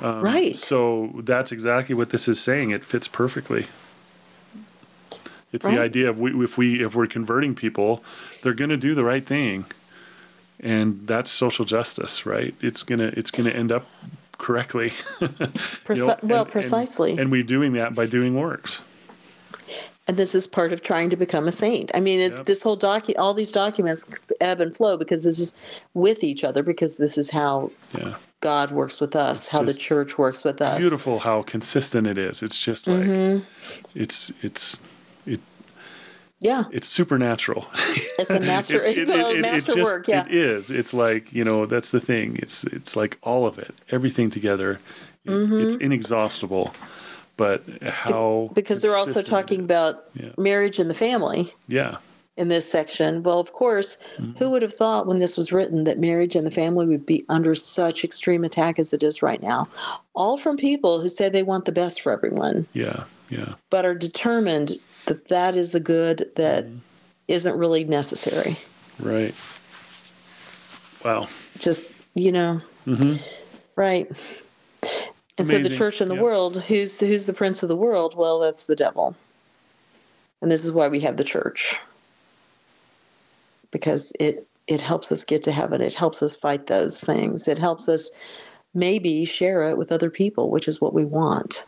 Um, 0.00 0.20
Right. 0.22 0.56
So 0.56 1.10
that's 1.16 1.50
exactly 1.52 1.94
what 1.94 2.10
this 2.10 2.28
is 2.28 2.40
saying. 2.40 2.70
It 2.70 2.84
fits 2.84 3.08
perfectly. 3.08 3.66
It's 5.52 5.66
the 5.66 5.80
idea 5.80 6.10
of 6.10 6.18
we, 6.18 6.44
if 6.44 6.58
we 6.58 6.84
if 6.84 6.94
we're 6.94 7.06
converting 7.06 7.54
people, 7.54 8.04
they're 8.42 8.52
going 8.52 8.70
to 8.70 8.76
do 8.76 8.94
the 8.94 9.04
right 9.04 9.24
thing, 9.24 9.64
and 10.60 11.06
that's 11.06 11.30
social 11.30 11.64
justice, 11.64 12.26
right? 12.26 12.54
It's 12.60 12.82
gonna 12.82 13.12
it's 13.16 13.30
gonna 13.30 13.50
end 13.50 13.72
up 13.72 13.86
correctly. 14.38 14.92
you 15.20 15.28
Preci- 15.28 16.06
know, 16.06 16.16
well, 16.22 16.42
and- 16.42 16.50
precisely. 16.52 17.12
And, 17.12 17.20
and 17.20 17.30
we're 17.30 17.42
doing 17.42 17.72
that 17.72 17.94
by 17.94 18.06
doing 18.06 18.34
works. 18.34 18.82
And 20.08 20.16
this 20.16 20.34
is 20.36 20.46
part 20.46 20.72
of 20.72 20.82
trying 20.82 21.10
to 21.10 21.16
become 21.16 21.48
a 21.48 21.52
saint. 21.52 21.90
I 21.94 21.98
mean, 22.00 22.20
it, 22.20 22.32
Yep. 22.36 22.44
this 22.44 22.62
whole 22.62 22.78
docu, 22.78 23.14
all 23.18 23.34
these 23.34 23.50
documents 23.50 24.08
ebb 24.40 24.60
and 24.60 24.76
flow 24.76 24.96
because 24.96 25.24
this 25.24 25.38
is 25.40 25.56
with 25.94 26.22
each 26.22 26.44
other 26.44 26.62
because 26.62 26.96
this 26.96 27.18
is 27.18 27.30
how 27.30 27.72
Yeah. 27.98 28.14
God 28.40 28.70
works 28.70 29.00
with 29.00 29.16
us, 29.16 29.48
how 29.48 29.62
the 29.64 29.74
church 29.74 30.16
works 30.16 30.44
with 30.44 30.60
us. 30.62 30.78
Beautiful 30.78 31.18
how 31.20 31.42
consistent 31.42 32.06
it 32.06 32.18
is. 32.18 32.40
It's 32.42 32.58
just 32.58 32.86
like 32.86 33.00
Mm-hmm. 33.00 33.44
it's 33.96 34.30
it's 34.42 34.78
it 35.26 35.40
Yeah, 36.38 36.64
it's 36.70 36.86
supernatural. 36.86 37.66
it's 38.18 38.30
a 38.30 38.38
master, 38.52 38.80
well, 39.08 39.36
masterwork. 39.38 40.06
Yeah, 40.06 40.26
It 40.26 40.34
is. 40.34 40.70
It's 40.70 40.94
like, 40.94 41.32
you 41.32 41.42
know, 41.42 41.66
that's 41.66 41.90
the 41.90 42.00
thing. 42.00 42.36
It's 42.40 42.62
it's 42.64 42.94
like 42.94 43.18
all 43.22 43.44
of 43.46 43.58
it, 43.58 43.74
everything 43.90 44.30
together. 44.30 44.78
It- 45.24 45.32
It's 45.64 45.74
inexhaustible. 45.76 46.72
But 47.36 47.62
how 47.82 48.12
Mm-hmm. 48.46 48.54
because 48.54 48.80
they're 48.80 48.96
also 48.96 49.22
talking 49.22 49.60
about 49.60 50.04
Yeah. 50.14 50.30
marriage 50.38 50.78
and 50.78 50.88
the 50.90 50.94
family 50.94 51.52
Yeah. 51.68 51.96
in 52.36 52.48
this 52.48 52.70
section. 52.70 53.22
Well, 53.22 53.38
of 53.38 53.52
course, 53.52 53.98
Mm-hmm. 54.18 54.38
who 54.38 54.50
would 54.50 54.62
have 54.62 54.72
thought 54.72 55.06
when 55.06 55.18
this 55.18 55.36
was 55.36 55.52
written 55.52 55.84
that 55.84 55.98
marriage 55.98 56.34
and 56.34 56.46
the 56.46 56.50
family 56.50 56.86
would 56.86 57.04
be 57.06 57.24
under 57.28 57.54
such 57.54 58.04
extreme 58.04 58.42
attack 58.44 58.78
as 58.78 58.92
it 58.92 59.02
is 59.02 59.22
right 59.22 59.42
now? 59.42 59.68
All 60.14 60.38
from 60.38 60.56
people 60.56 61.00
who 61.00 61.08
say 61.08 61.28
they 61.28 61.42
want 61.42 61.64
the 61.66 61.72
best 61.72 62.00
for 62.00 62.10
everyone, 62.12 62.66
Yeah. 62.72 63.04
Yeah. 63.28 63.54
but 63.70 63.84
are 63.84 63.94
determined 63.94 64.78
that 65.06 65.28
that 65.28 65.56
is 65.56 65.74
a 65.74 65.80
good 65.80 66.30
that 66.36 66.64
Mm-hmm. 66.66 67.48
not 67.48 67.58
really 67.58 67.84
necessary. 67.84 68.56
Right. 68.98 69.34
Wow. 71.04 71.28
Just, 71.58 71.92
you 72.14 72.32
know, 72.32 72.60
right. 73.76 74.10
And 75.38 75.46
so 75.46 75.58
the 75.58 75.68
church 75.68 76.00
in 76.00 76.08
the 76.08 76.14
Yeah. 76.14 76.22
world, 76.22 76.62
who's 76.64 76.98
who's 77.00 77.26
the 77.26 77.32
prince 77.32 77.62
of 77.62 77.68
the 77.68 77.76
world? 77.76 78.16
Well, 78.16 78.40
that's 78.40 78.66
the 78.66 78.76
devil. 78.76 79.16
And 80.40 80.50
this 80.50 80.64
is 80.64 80.72
why 80.72 80.88
we 80.88 81.00
have 81.00 81.16
the 81.16 81.24
church. 81.24 81.76
Because 83.70 84.12
it 84.18 84.46
it 84.66 84.80
helps 84.80 85.12
us 85.12 85.24
get 85.24 85.42
to 85.44 85.52
heaven. 85.52 85.80
It 85.80 85.94
helps 85.94 86.22
us 86.22 86.34
fight 86.34 86.66
those 86.66 87.00
things. 87.00 87.46
It 87.46 87.58
helps 87.58 87.88
us 87.88 88.10
maybe 88.74 89.24
share 89.24 89.62
it 89.68 89.78
with 89.78 89.92
other 89.92 90.10
people, 90.10 90.50
which 90.50 90.66
is 90.68 90.80
what 90.80 90.92
we 90.94 91.04
want. 91.04 91.66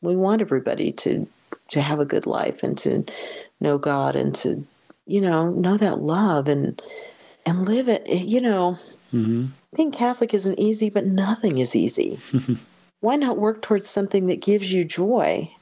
We 0.00 0.16
want 0.16 0.40
everybody 0.40 0.92
to 0.92 1.28
to 1.70 1.80
have 1.80 2.00
a 2.00 2.04
good 2.04 2.26
life 2.26 2.62
and 2.62 2.78
to 2.78 3.04
know 3.60 3.76
God 3.78 4.16
and 4.16 4.34
to 4.36 4.66
you 5.06 5.20
know 5.20 5.50
know 5.50 5.76
that 5.76 6.00
love 6.00 6.48
and 6.48 6.80
and 7.44 7.66
live 7.66 7.88
it. 7.88 8.06
You 8.08 8.40
know, 8.40 8.78
hmm 9.10 9.46
being 9.76 9.92
Catholic 9.92 10.34
isn't 10.34 10.58
easy, 10.58 10.90
but 10.90 11.06
nothing 11.06 11.58
is 11.58 11.74
easy. 11.76 12.20
Why 13.00 13.16
not 13.16 13.38
work 13.38 13.62
towards 13.62 13.88
something 13.88 14.26
that 14.26 14.42
gives 14.42 14.72
you 14.72 14.84
joy? 14.84 15.52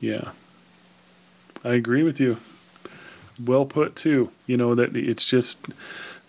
Yeah. 0.00 0.30
I 1.64 1.74
agree 1.74 2.02
with 2.02 2.18
you. 2.18 2.38
Well 3.46 3.66
put 3.66 3.96
too. 3.96 4.30
You 4.46 4.56
know 4.56 4.74
that 4.74 4.96
it's 4.96 5.24
just 5.24 5.64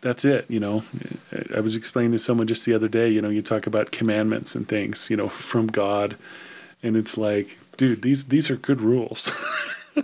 that's 0.01 0.25
it, 0.25 0.49
you 0.49 0.59
know. 0.59 0.83
I 1.55 1.59
was 1.59 1.75
explaining 1.75 2.11
to 2.11 2.19
someone 2.19 2.47
just 2.47 2.65
the 2.65 2.73
other 2.73 2.87
day, 2.87 3.09
you 3.09 3.21
know, 3.21 3.29
you 3.29 3.41
talk 3.41 3.67
about 3.67 3.91
commandments 3.91 4.53
and 4.55 4.67
things, 4.67 5.09
you 5.09 5.17
know, 5.17 5.29
from 5.29 5.67
God 5.67 6.17
and 6.83 6.97
it's 6.97 7.17
like, 7.17 7.57
dude, 7.77 8.01
these 8.01 8.25
these 8.25 8.51
are 8.51 8.57
good 8.57 8.81
rules. 8.81 9.31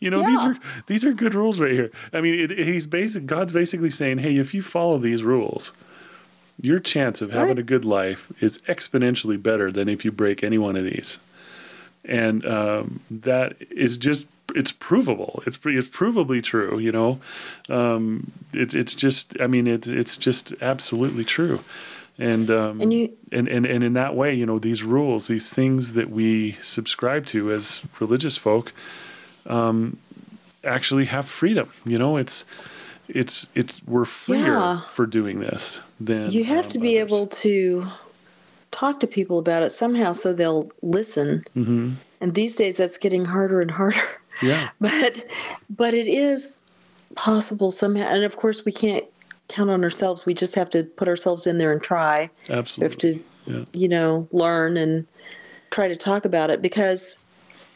you 0.00 0.10
know, 0.10 0.26
these 0.26 0.40
are 0.40 0.56
these 0.86 1.04
are 1.04 1.12
good 1.12 1.34
rules 1.34 1.60
right 1.60 1.72
here. 1.72 1.90
I 2.12 2.20
mean, 2.22 2.50
it, 2.50 2.50
he's 2.50 2.86
basic 2.86 3.26
God's 3.26 3.52
basically 3.52 3.90
saying, 3.90 4.18
"Hey, 4.18 4.38
if 4.38 4.54
you 4.54 4.62
follow 4.62 4.98
these 4.98 5.22
rules, 5.22 5.72
your 6.62 6.78
chance 6.80 7.20
of 7.20 7.30
having 7.32 7.58
a 7.58 7.62
good 7.62 7.84
life 7.84 8.32
is 8.40 8.58
exponentially 8.68 9.40
better 9.42 9.70
than 9.72 9.88
if 9.88 10.04
you 10.04 10.12
break 10.12 10.42
any 10.42 10.58
one 10.58 10.76
of 10.76 10.84
these." 10.84 11.18
and 12.04 12.44
um, 12.46 13.00
that 13.10 13.54
is 13.70 13.96
just 13.96 14.26
it's 14.56 14.72
provable. 14.72 15.42
It's 15.46 15.56
it's 15.64 15.88
provably 15.88 16.42
true 16.42 16.78
you 16.80 16.90
know? 16.92 17.20
Um, 17.70 18.32
it's 18.52 18.74
it's 18.74 18.94
just 18.94 19.40
i 19.40 19.46
mean 19.46 19.66
it, 19.68 19.86
it's 19.86 20.16
just 20.16 20.52
absolutely 20.60 21.24
true. 21.24 21.60
And 22.18 22.50
um, 22.50 22.80
And 22.80 22.92
you- 22.92 23.12
and, 23.30 23.48
and 23.48 23.64
and 23.66 23.84
in 23.84 23.92
that 23.94 24.14
way 24.16 24.34
you 24.34 24.44
know 24.46 24.58
these 24.58 24.82
rules 24.82 25.28
these 25.28 25.50
things 25.54 25.92
that 25.94 26.10
we 26.10 26.56
subscribe 26.60 27.24
to 27.26 27.52
as 27.52 27.82
religious 28.00 28.36
folk 28.36 28.72
um, 29.46 29.96
actually 30.64 31.04
have 31.06 31.28
freedom 31.28 31.70
you 31.84 31.98
know? 31.98 32.16
It's 32.16 32.44
it's 33.08 33.48
it's 33.54 33.80
we're 33.86 34.04
freer 34.04 34.46
Yeah. 34.46 34.80
for 34.92 35.06
doing 35.06 35.40
this 35.40 35.80
than 36.00 36.30
You 36.30 36.44
have 36.44 36.66
um, 36.66 36.70
to 36.72 36.78
be 36.78 36.98
others. 37.00 37.12
able 37.12 37.26
to 37.28 37.86
talk 38.70 39.00
to 39.00 39.06
people 39.06 39.38
about 39.38 39.62
it 39.62 39.70
somehow 39.72 40.12
so 40.12 40.32
they'll 40.32 40.70
listen. 40.82 41.44
Mhm. 41.56 41.94
And 42.20 42.34
these 42.34 42.54
days 42.56 42.76
that's 42.76 42.96
getting 42.98 43.26
harder 43.26 43.60
and 43.60 43.70
harder. 43.72 44.00
yeah 44.42 44.70
But 44.80 45.26
but 45.68 45.92
it 45.94 46.06
is 46.06 46.62
possible 47.16 47.70
somehow 47.70 48.04
and 48.06 48.24
of 48.24 48.36
course 48.36 48.64
we 48.64 48.72
can't 48.72 49.04
count 49.48 49.68
on 49.70 49.84
ourselves. 49.84 50.24
We 50.24 50.32
just 50.34 50.54
have 50.54 50.70
to 50.70 50.84
put 50.84 51.08
ourselves 51.08 51.46
in 51.46 51.58
there 51.58 51.72
and 51.72 51.82
try. 51.82 52.30
We 52.48 52.54
have 52.54 52.96
to 52.98 53.20
yeah 53.46 53.64
you 53.72 53.88
know, 53.88 54.28
learn 54.32 54.76
and 54.76 55.06
try 55.70 55.88
to 55.88 55.96
talk 55.96 56.24
about 56.24 56.48
it 56.50 56.62
because 56.62 57.26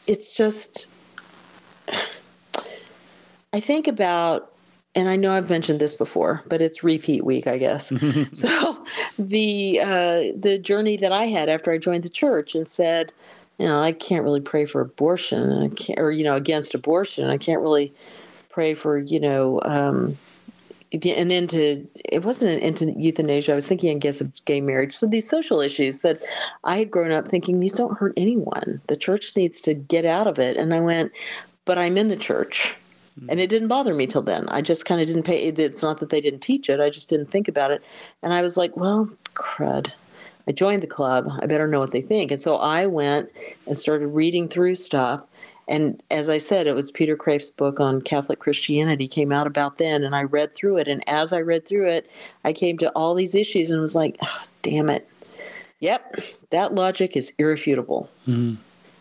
it's 0.07 0.33
just 0.33 0.87
I 3.53 3.59
think 3.59 3.87
about 3.87 4.51
and 4.97 5.07
I 5.07 5.15
know 5.15 5.31
I've 5.31 5.49
mentioned 5.49 5.79
this 5.79 5.93
before, 5.93 6.41
but 6.47 6.59
it's 6.59 6.83
repeat 6.83 7.23
week, 7.23 7.45
I 7.45 7.59
guess. 7.59 7.93
so 8.33 8.83
the 9.19 9.79
uh, 9.79 10.35
the 10.35 10.59
journey 10.59 10.97
that 10.97 11.11
I 11.11 11.25
had 11.25 11.49
after 11.49 11.71
I 11.71 11.77
joined 11.77 12.03
the 12.03 12.09
church 12.09 12.55
and 12.55 12.67
said, 12.67 13.13
you 13.59 13.67
know, 13.67 13.79
I 13.79 13.91
can't 13.91 14.23
really 14.23 14.41
pray 14.41 14.65
for 14.65 14.81
abortion, 14.81 15.51
I 15.51 15.67
can't, 15.69 15.99
or 15.99 16.11
you 16.11 16.23
know, 16.23 16.35
against 16.35 16.73
abortion. 16.73 17.29
I 17.29 17.37
can't 17.37 17.61
really 17.61 17.93
pray 18.49 18.73
for 18.73 18.97
you 18.97 19.19
know 19.19 19.61
um, 19.65 20.17
an 20.91 21.31
end 21.31 21.51
to 21.51 21.85
it 22.03 22.25
wasn't 22.25 22.53
an 22.53 22.59
end 22.61 22.77
to 22.77 22.91
euthanasia. 22.99 23.51
I 23.51 23.55
was 23.55 23.67
thinking, 23.67 23.95
I 23.95 23.99
guess, 23.99 24.19
of 24.19 24.33
gay 24.45 24.61
marriage. 24.61 24.97
So 24.97 25.05
these 25.05 25.29
social 25.29 25.61
issues 25.61 25.99
that 25.99 26.23
I 26.63 26.77
had 26.77 26.89
grown 26.89 27.11
up 27.11 27.27
thinking 27.27 27.59
these 27.59 27.73
don't 27.73 27.99
hurt 27.99 28.13
anyone. 28.17 28.81
The 28.87 28.97
church 28.97 29.35
needs 29.35 29.61
to 29.61 29.75
get 29.75 30.05
out 30.05 30.25
of 30.25 30.39
it. 30.39 30.57
And 30.57 30.73
I 30.73 30.79
went, 30.79 31.11
but 31.65 31.77
I'm 31.77 31.99
in 31.99 32.07
the 32.07 32.15
church. 32.15 32.75
And 33.29 33.39
it 33.39 33.49
didn't 33.49 33.67
bother 33.67 33.93
me 33.93 34.07
till 34.07 34.21
then. 34.21 34.47
I 34.49 34.61
just 34.61 34.85
kind 34.85 35.01
of 35.01 35.07
didn't 35.07 35.23
pay. 35.23 35.39
It's 35.43 35.81
not 35.81 35.99
that 35.99 36.09
they 36.09 36.21
didn't 36.21 36.41
teach 36.41 36.69
it. 36.69 36.79
I 36.79 36.89
just 36.89 37.09
didn't 37.09 37.31
think 37.31 37.47
about 37.47 37.71
it. 37.71 37.81
And 38.21 38.33
I 38.33 38.41
was 38.41 38.57
like, 38.57 38.77
well, 38.77 39.09
crud. 39.35 39.91
I 40.47 40.51
joined 40.51 40.81
the 40.83 40.87
club. 40.87 41.27
I 41.41 41.45
better 41.45 41.67
know 41.67 41.79
what 41.79 41.91
they 41.91 42.01
think. 42.01 42.31
And 42.31 42.41
so 42.41 42.57
I 42.57 42.85
went 42.85 43.29
and 43.65 43.77
started 43.77 44.07
reading 44.07 44.47
through 44.47 44.75
stuff. 44.75 45.23
And 45.67 46.01
as 46.09 46.29
I 46.29 46.37
said, 46.37 46.67
it 46.67 46.75
was 46.75 46.91
Peter 46.91 47.17
Kreeft's 47.17 47.51
book 47.51 47.79
on 47.81 48.01
Catholic 48.01 48.39
Christianity 48.39 49.07
came 49.07 49.33
out 49.33 49.47
about 49.47 49.77
then. 49.77 50.03
And 50.03 50.15
I 50.15 50.23
read 50.23 50.53
through 50.53 50.77
it. 50.77 50.87
And 50.87 51.03
as 51.09 51.33
I 51.33 51.41
read 51.41 51.67
through 51.67 51.87
it, 51.87 52.09
I 52.45 52.53
came 52.53 52.77
to 52.77 52.89
all 52.91 53.13
these 53.13 53.35
issues 53.35 53.71
and 53.71 53.81
was 53.81 53.95
like, 53.95 54.15
"Ah, 54.21 54.45
damn 54.61 54.89
it. 54.89 55.09
Yep, 55.79 56.21
that 56.51 56.73
logic 56.73 57.15
is 57.17 57.33
irrefutable. 57.37 58.09
Mhm. 58.27 58.57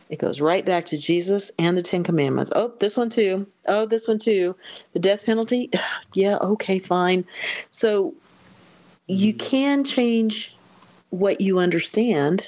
It 0.09 0.19
goes 0.19 0.41
right 0.41 0.65
back 0.65 0.87
to 0.87 0.97
Jesus 0.97 1.51
and 1.59 1.77
the 1.77 1.83
Ten 1.83 2.05
Commandments. 2.05 2.53
Oh, 2.55 2.73
this 2.79 2.97
one 2.97 3.11
too. 3.11 3.47
Oh, 3.67 3.87
this 3.87 4.07
one 4.07 4.19
too. 4.19 4.57
The 4.93 4.99
death 4.99 5.25
penalty. 5.25 5.71
Yeah, 6.15 6.37
okay, 6.37 6.79
fine. 6.79 7.27
So 7.69 8.15
you 9.07 9.35
mm-hmm. 9.35 9.47
can 9.47 9.85
change 9.85 10.57
what 11.11 11.41
you 11.43 11.59
understand 11.59 12.47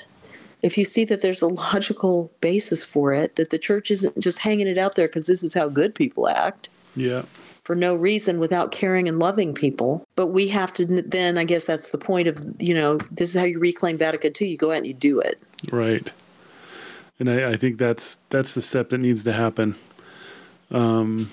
if 0.62 0.78
you 0.78 0.84
see 0.84 1.04
that 1.04 1.22
there's 1.22 1.42
a 1.42 1.48
logical 1.48 2.32
basis 2.40 2.82
for 2.82 3.12
it, 3.12 3.36
that 3.36 3.50
the 3.50 3.58
church 3.58 3.90
isn't 3.90 4.18
just 4.18 4.38
hanging 4.38 4.66
it 4.66 4.78
out 4.78 4.96
there 4.96 5.06
because 5.06 5.26
this 5.26 5.42
is 5.42 5.54
how 5.54 5.68
good 5.68 5.94
people 5.94 6.28
act 6.28 6.68
yeah 6.96 7.22
for 7.68 7.76
no 7.76 7.94
reason 7.94 8.38
without 8.38 8.72
caring 8.72 9.06
and 9.10 9.18
loving 9.18 9.52
people. 9.52 10.02
But 10.16 10.28
we 10.28 10.48
have 10.48 10.72
to 10.72 10.86
then, 10.86 11.36
I 11.36 11.44
guess 11.44 11.66
that's 11.66 11.90
the 11.90 11.98
point 11.98 12.26
of, 12.26 12.42
you 12.58 12.72
know, 12.72 12.96
this 13.10 13.28
is 13.28 13.38
how 13.38 13.44
you 13.44 13.58
reclaim 13.58 13.98
Vatican 13.98 14.32
II. 14.40 14.48
You 14.48 14.56
go 14.56 14.70
out 14.70 14.78
and 14.78 14.86
you 14.86 14.94
do 14.94 15.20
it. 15.20 15.38
Right. 15.70 16.10
And 17.20 17.28
I, 17.30 17.50
I 17.52 17.56
think 17.56 17.78
that's 17.78 18.18
that's 18.30 18.54
the 18.54 18.62
step 18.62 18.90
that 18.90 18.98
needs 18.98 19.24
to 19.24 19.32
happen. 19.32 19.74
Um, 20.70 21.30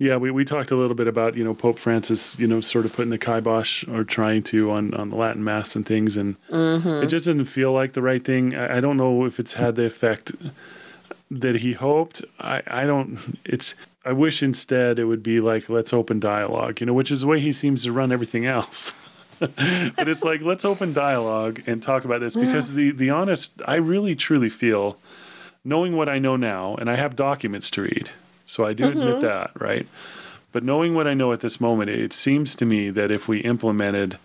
Yeah, 0.00 0.16
we, 0.16 0.30
we 0.30 0.44
talked 0.44 0.70
a 0.70 0.76
little 0.76 0.94
bit 0.94 1.08
about 1.08 1.36
you 1.36 1.42
know 1.44 1.54
Pope 1.54 1.78
Francis, 1.78 2.38
you 2.38 2.46
know, 2.46 2.60
sort 2.60 2.84
of 2.86 2.92
putting 2.92 3.10
the 3.10 3.18
kibosh 3.18 3.84
or 3.88 4.04
trying 4.04 4.42
to 4.44 4.70
on, 4.70 4.94
on 4.94 5.10
the 5.10 5.16
Latin 5.16 5.42
Mass 5.44 5.74
and 5.76 5.84
things, 5.84 6.16
and 6.16 6.36
Mm-hmm. 6.50 7.02
it 7.02 7.06
just 7.08 7.24
didn't 7.24 7.46
feel 7.46 7.72
like 7.72 7.92
the 7.92 8.02
right 8.02 8.24
thing. 8.24 8.54
I, 8.54 8.78
I 8.78 8.80
don't 8.80 8.96
know 8.96 9.24
if 9.24 9.38
it's 9.40 9.54
had 9.54 9.74
the 9.76 9.84
effect 9.84 10.32
that 11.30 11.56
he 11.56 11.72
hoped. 11.74 12.24
I, 12.40 12.62
I 12.66 12.84
don't. 12.84 13.18
It's. 13.44 13.74
I 14.04 14.12
wish 14.12 14.42
instead 14.42 14.98
it 14.98 15.04
would 15.04 15.22
be 15.22 15.40
like 15.40 15.68
let's 15.68 15.92
open 15.92 16.18
dialogue, 16.20 16.80
you 16.80 16.86
know, 16.86 16.94
which 16.94 17.10
is 17.10 17.20
the 17.22 17.26
way 17.26 17.40
he 17.40 17.52
seems 17.52 17.82
to 17.84 17.92
run 17.92 18.10
everything 18.12 18.46
else. 18.46 18.92
but 19.38 20.08
it's 20.08 20.24
like 20.24 20.40
let's 20.40 20.64
open 20.64 20.92
dialogue 20.92 21.62
and 21.66 21.82
talk 21.82 22.04
about 22.04 22.20
this 22.20 22.36
because 22.36 22.74
the 22.74 22.90
the 22.90 23.10
honest, 23.10 23.60
I 23.66 23.76
really 23.76 24.14
truly 24.14 24.48
feel, 24.48 24.98
knowing 25.64 25.96
what 25.96 26.08
I 26.08 26.18
know 26.18 26.36
now, 26.36 26.74
and 26.76 26.90
I 26.90 26.96
have 26.96 27.16
documents 27.16 27.70
to 27.72 27.82
read, 27.82 28.10
so 28.46 28.66
I 28.66 28.72
do 28.72 28.84
admit 28.88 29.06
mm-hmm. 29.06 29.20
that, 29.20 29.50
right? 29.60 29.86
But 30.50 30.64
knowing 30.64 30.94
what 30.94 31.06
I 31.06 31.14
know 31.14 31.32
at 31.32 31.40
this 31.40 31.60
moment, 31.60 31.90
it 31.90 32.12
seems 32.12 32.54
to 32.56 32.64
me 32.64 32.90
that 32.90 33.10
if 33.10 33.28
we 33.28 33.40
implemented 33.40 34.18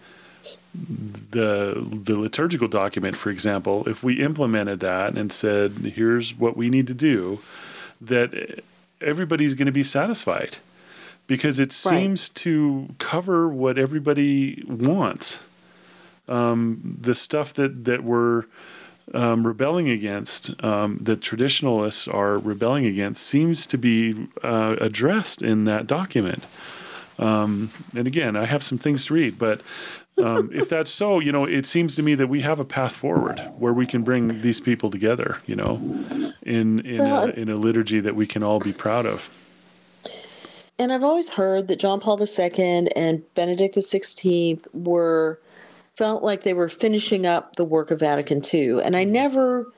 the 0.73 1.85
the 2.03 2.17
liturgical 2.17 2.67
document, 2.67 3.15
for 3.15 3.29
example, 3.29 3.87
if 3.87 4.03
we 4.03 4.23
implemented 4.23 4.79
that 4.79 5.17
and 5.17 5.31
said, 5.31 5.71
"Here's 5.95 6.33
what 6.33 6.57
we 6.57 6.69
need 6.69 6.87
to 6.87 6.93
do," 6.93 7.39
that 8.01 8.61
everybody's 9.01 9.53
going 9.53 9.67
to 9.67 9.71
be 9.71 9.83
satisfied 9.83 10.57
because 11.27 11.59
it 11.59 11.71
seems 11.71 12.29
to 12.29 12.89
cover 12.99 13.47
what 13.47 13.77
everybody 13.77 14.63
wants. 14.67 15.39
Um, 16.27 16.97
the 17.01 17.15
stuff 17.15 17.53
that 17.53 17.85
that 17.85 18.03
we're 18.03 18.45
um, 19.13 19.45
rebelling 19.45 19.89
against, 19.89 20.51
um, 20.63 20.97
that 21.01 21.21
traditionalists 21.21 22.07
are 22.07 22.37
rebelling 22.37 22.85
against, 22.85 23.25
seems 23.25 23.65
to 23.67 23.77
be 23.77 24.27
uh, 24.43 24.75
addressed 24.79 25.41
in 25.41 25.65
that 25.65 25.87
document. 25.87 26.43
Um, 27.19 27.71
and 27.95 28.07
again, 28.07 28.35
I 28.35 28.45
have 28.45 28.63
some 28.63 28.77
things 28.77 29.05
to 29.05 29.13
read, 29.13 29.37
but 29.37 29.61
um, 30.17 30.49
if 30.53 30.69
that's 30.69 30.91
so, 30.91 31.19
you 31.19 31.31
know, 31.31 31.45
it 31.45 31.65
seems 31.65 31.95
to 31.95 32.03
me 32.03 32.15
that 32.15 32.27
we 32.27 32.41
have 32.41 32.59
a 32.59 32.65
path 32.65 32.95
forward 32.95 33.39
where 33.57 33.73
we 33.73 33.85
can 33.85 34.03
bring 34.03 34.41
these 34.41 34.59
people 34.59 34.89
together, 34.91 35.39
you 35.45 35.55
know, 35.55 35.75
in 36.43 36.79
in 36.85 36.99
Well, 36.99 37.25
a, 37.25 37.29
in 37.31 37.49
a 37.49 37.55
liturgy 37.55 37.99
that 37.99 38.15
we 38.15 38.27
can 38.27 38.43
all 38.43 38.59
be 38.59 38.73
proud 38.73 39.05
of. 39.05 39.29
And 40.83 40.91
I've 40.91 41.01
always 41.01 41.29
heard 41.29 41.69
that 41.69 41.79
John 41.79 42.01
Paul 42.01 42.21
II 42.21 42.89
and 42.93 43.23
Benedict 43.35 43.73
XVI 43.73 44.59
were 44.73 45.39
felt 45.95 46.23
like 46.23 46.41
they 46.41 46.53
were 46.53 46.67
finishing 46.67 47.25
up 47.25 47.55
the 47.55 47.63
work 47.63 47.89
of 47.89 48.01
Vatican 48.01 48.41
II. 48.53 48.81
And 48.81 48.93
I 48.93 49.05
mm-hmm. 49.05 49.13
never 49.13 49.71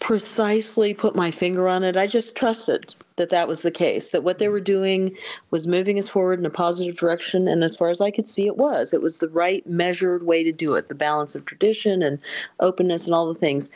precisely 0.00 0.94
put 0.94 1.14
my 1.14 1.30
finger 1.30 1.68
on 1.68 1.84
it. 1.84 1.96
I 1.96 2.08
just 2.08 2.34
trusted 2.34 2.96
that 3.18 3.28
that 3.28 3.46
was 3.46 3.62
the 3.62 3.70
case, 3.70 4.10
that 4.10 4.24
what 4.24 4.40
they 4.40 4.48
were 4.48 4.58
doing 4.58 5.16
was 5.52 5.68
moving 5.68 5.96
us 5.96 6.08
forward 6.08 6.40
in 6.40 6.46
a 6.46 6.50
positive 6.50 6.96
direction. 6.96 7.46
And 7.46 7.62
as 7.62 7.76
far 7.76 7.88
as 7.88 8.00
I 8.00 8.10
could 8.10 8.26
see, 8.26 8.46
it 8.46 8.56
was. 8.56 8.92
It 8.92 9.00
was 9.00 9.18
the 9.18 9.28
right 9.28 9.64
measured 9.64 10.26
way 10.26 10.42
to 10.42 10.50
do 10.50 10.74
it, 10.74 10.88
the 10.88 10.96
balance 10.96 11.36
of 11.36 11.44
tradition 11.44 12.02
and 12.02 12.18
openness 12.58 13.06
and 13.06 13.14
all 13.14 13.32
the 13.32 13.38
things. 13.38 13.70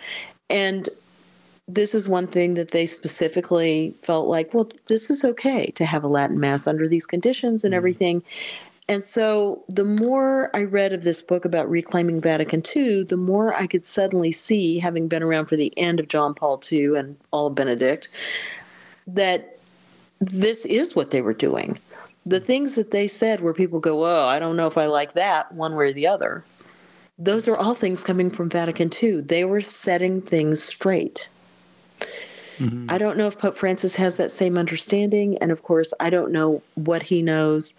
And 0.51 0.89
this 1.75 1.95
is 1.95 2.07
one 2.07 2.27
thing 2.27 2.55
that 2.55 2.71
they 2.71 2.87
specifically 2.87 3.95
felt 4.03 4.29
like, 4.29 4.53
well, 4.53 4.69
this 4.89 5.09
is 5.09 5.25
okay 5.25 5.67
to 5.75 5.85
have 5.85 6.05
a 6.05 6.09
Latin 6.09 6.39
Mass 6.39 6.67
under 6.67 6.87
these 6.87 7.07
conditions 7.07 7.65
and 7.65 7.73
mm. 7.73 7.77
everything. 7.77 8.23
And 8.89 9.03
so 9.03 9.65
the 9.69 9.85
more 9.85 10.55
I 10.55 10.65
read 10.65 10.93
of 10.93 11.03
this 11.03 11.23
book 11.23 11.45
about 11.45 11.71
reclaiming 11.71 12.21
Vatican 12.21 12.63
II, 12.77 13.05
the 13.05 13.17
more 13.17 13.55
I 13.55 13.67
could 13.67 13.85
suddenly 13.85 14.33
see, 14.33 14.81
having 14.81 15.09
been 15.09 15.23
around 15.23 15.47
for 15.47 15.57
the 15.57 15.73
end 15.79 15.99
of 15.99 16.09
John 16.09 16.35
Paul 16.35 16.63
II 16.71 16.97
and 16.97 17.17
all 17.31 17.47
of 17.47 17.55
Benedict, 17.55 18.09
that 19.07 19.59
this 20.21 20.67
is 20.67 20.95
what 20.95 21.11
they 21.11 21.23
were 21.23 21.33
doing. 21.33 21.79
The 22.25 22.39
mm. 22.39 22.45
things 22.45 22.75
that 22.75 22.91
they 22.91 23.09
said 23.09 23.41
where 23.41 23.55
people 23.55 23.81
go, 23.81 24.05
oh, 24.05 24.27
I 24.27 24.39
don't 24.39 24.57
know 24.57 24.67
if 24.67 24.77
I 24.77 24.87
like 24.87 25.15
that 25.15 25.53
one 25.53 25.75
way 25.75 25.87
or 25.87 25.93
the 25.93 26.07
other. 26.07 26.45
Those 27.19 27.49
are 27.49 27.57
all 27.57 27.75
things 27.75 28.03
coming 28.03 28.31
from 28.31 28.51
Vatican 28.51 28.91
II. 29.03 29.23
They 29.23 29.45
were 29.45 29.61
setting 29.61 30.21
things 30.21 30.63
straight. 30.63 31.31
I 32.89 32.99
don't 32.99 33.17
know 33.17 33.27
if 33.27 33.39
Pope 33.39 33.57
Francis 33.57 33.97
has 33.97 34.17
that 34.17 34.31
same 34.31 34.59
understanding. 34.59 35.39
And 35.39 35.51
of 35.51 35.63
course, 35.63 35.95
I 36.01 36.11
don't 36.11 36.33
know 36.33 36.63
what 36.75 37.05
he 37.05 37.23
knows. 37.23 37.79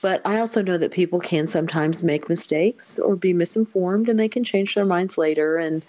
But 0.00 0.20
I 0.26 0.38
also 0.38 0.62
know 0.62 0.78
that 0.78 0.90
people 0.90 1.20
can 1.20 1.46
sometimes 1.46 2.02
make 2.02 2.28
mistakes 2.28 2.98
or 2.98 3.14
be 3.14 3.32
misinformed 3.32 4.08
and 4.08 4.18
they 4.18 4.28
can 4.28 4.42
change 4.42 4.74
their 4.74 4.84
minds 4.84 5.16
later. 5.16 5.58
And, 5.58 5.86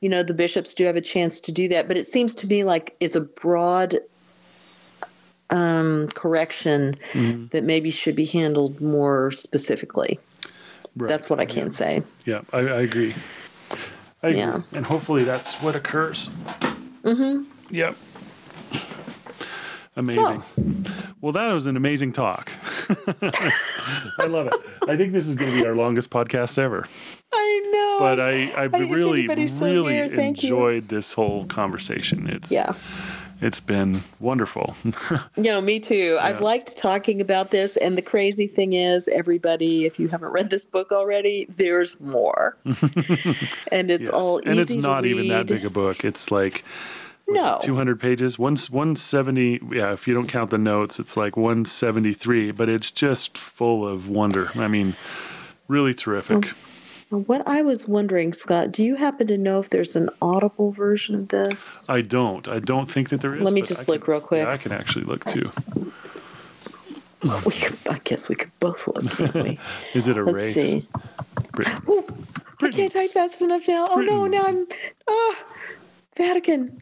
you 0.00 0.08
know, 0.08 0.22
the 0.22 0.34
bishops 0.34 0.74
do 0.74 0.84
have 0.84 0.96
a 0.96 1.00
chance 1.00 1.40
to 1.40 1.52
do 1.52 1.66
that. 1.68 1.88
But 1.88 1.96
it 1.96 2.06
seems 2.06 2.34
to 2.36 2.46
me 2.46 2.64
like 2.64 2.96
it's 3.00 3.16
a 3.16 3.22
broad 3.22 4.00
um, 5.48 6.08
correction 6.08 6.96
that 7.50 7.64
maybe 7.64 7.90
should 7.90 8.14
be 8.14 8.26
handled 8.26 8.80
more 8.80 9.30
specifically. 9.30 10.20
Right. 10.96 11.08
That's 11.08 11.30
what 11.30 11.40
I 11.40 11.46
can 11.46 11.70
say. 11.70 12.02
Yeah, 12.24 12.42
I, 12.52 12.58
I 12.58 12.80
agree. 12.82 13.14
I 14.22 14.28
agree. 14.28 14.38
Yeah. 14.38 14.62
And 14.72 14.84
hopefully 14.84 15.24
that's 15.24 15.54
what 15.56 15.74
occurs. 15.74 16.28
Mm-hmm. 17.02 17.49
Yep. 17.70 17.96
Amazing. 19.96 20.42
Well, 21.20 21.32
that 21.32 21.52
was 21.52 21.66
an 21.66 21.76
amazing 21.76 22.12
talk. 22.12 22.50
I 22.88 24.26
love 24.26 24.46
it. 24.46 24.54
I 24.88 24.96
think 24.96 25.12
this 25.12 25.26
is 25.26 25.34
going 25.34 25.50
to 25.52 25.60
be 25.60 25.66
our 25.66 25.74
longest 25.74 26.10
podcast 26.10 26.58
ever. 26.58 26.86
I 27.32 27.70
know. 27.72 27.96
But 27.98 28.20
I, 28.20 28.50
I 28.52 28.64
if 28.66 28.72
really, 28.72 29.26
really 29.26 29.92
here, 29.92 30.08
thank 30.08 30.42
you. 30.42 30.54
enjoyed 30.54 30.88
this 30.88 31.12
whole 31.12 31.44
conversation. 31.46 32.28
It's 32.28 32.50
yeah. 32.50 32.72
it's 33.42 33.60
been 33.60 34.00
wonderful. 34.20 34.74
No, 35.36 35.60
me 35.60 35.80
too. 35.80 36.18
I've 36.20 36.40
liked 36.40 36.78
talking 36.78 37.20
about 37.20 37.50
this. 37.50 37.76
And 37.76 37.98
the 37.98 38.02
crazy 38.02 38.46
thing 38.46 38.72
is, 38.74 39.08
everybody, 39.08 39.84
if 39.86 39.98
you 39.98 40.08
haven't 40.08 40.30
read 40.30 40.50
this 40.50 40.64
book 40.64 40.92
already, 40.92 41.46
there's 41.48 42.00
more. 42.00 42.56
and 42.64 43.90
it's 43.90 44.04
Yes. 44.04 44.10
all 44.10 44.40
easy 44.40 44.50
and 44.50 44.58
it's 44.60 44.74
not 44.74 45.04
even 45.04 45.28
that 45.28 45.36
read. 45.38 45.46
big 45.48 45.64
a 45.64 45.70
book. 45.70 46.04
It's 46.04 46.30
like 46.30 46.64
No. 47.30 47.58
200 47.62 48.00
pages. 48.00 48.38
One 48.38 48.56
170. 48.56 49.60
Yeah, 49.72 49.92
if 49.92 50.06
you 50.08 50.14
don't 50.14 50.26
count 50.26 50.50
the 50.50 50.58
notes, 50.58 50.98
it's 50.98 51.16
like 51.16 51.36
173. 51.36 52.50
But 52.52 52.68
it's 52.68 52.90
just 52.90 53.38
full 53.38 53.86
of 53.86 54.08
wonder. 54.08 54.50
I 54.54 54.68
mean, 54.68 54.96
really 55.68 55.94
terrific. 55.94 56.52
What 57.10 57.42
I 57.46 57.62
was 57.62 57.88
wondering, 57.88 58.32
Scott, 58.32 58.70
do 58.70 58.84
you 58.84 58.94
happen 58.94 59.26
to 59.26 59.36
know 59.36 59.58
if 59.58 59.70
there's 59.70 59.96
an 59.96 60.10
audible 60.22 60.70
version 60.70 61.16
of 61.16 61.28
this? 61.28 61.88
I 61.90 62.02
don't. 62.02 62.46
I 62.46 62.60
don't 62.60 62.88
think 62.90 63.08
that 63.08 63.20
there 63.20 63.34
is. 63.34 63.42
Let 63.42 63.52
me 63.52 63.62
just 63.62 63.88
I 63.88 63.92
look 63.92 64.04
can- 64.04 64.12
real 64.12 64.20
quick. 64.20 64.46
Yeah, 64.46 64.52
I 64.52 64.56
can 64.56 64.70
actually 64.72 65.04
look 65.06 65.24
too. 65.24 65.50
We 67.22 67.52
could, 67.52 67.78
I 67.90 67.98
guess 68.04 68.28
we 68.28 68.34
could 68.34 68.50
both 68.60 68.86
look, 68.86 69.10
can't 69.10 69.34
we? 69.34 69.58
Is 69.94 70.08
it 70.08 70.16
a 70.16 70.22
Let's 70.22 70.36
race? 70.36 70.54
see. 70.54 70.88
Britton. 71.52 71.82
Ooh, 71.88 72.04
I 72.62 72.68
can't 72.70 72.90
type 72.92 73.10
fast 73.10 73.42
enough 73.42 73.68
now. 73.68 73.88
Oh 73.90 74.00
no, 74.00 74.26
now 74.26 74.42
I'm 74.46 74.66
ah 75.06 75.34
Vatican. 76.16 76.80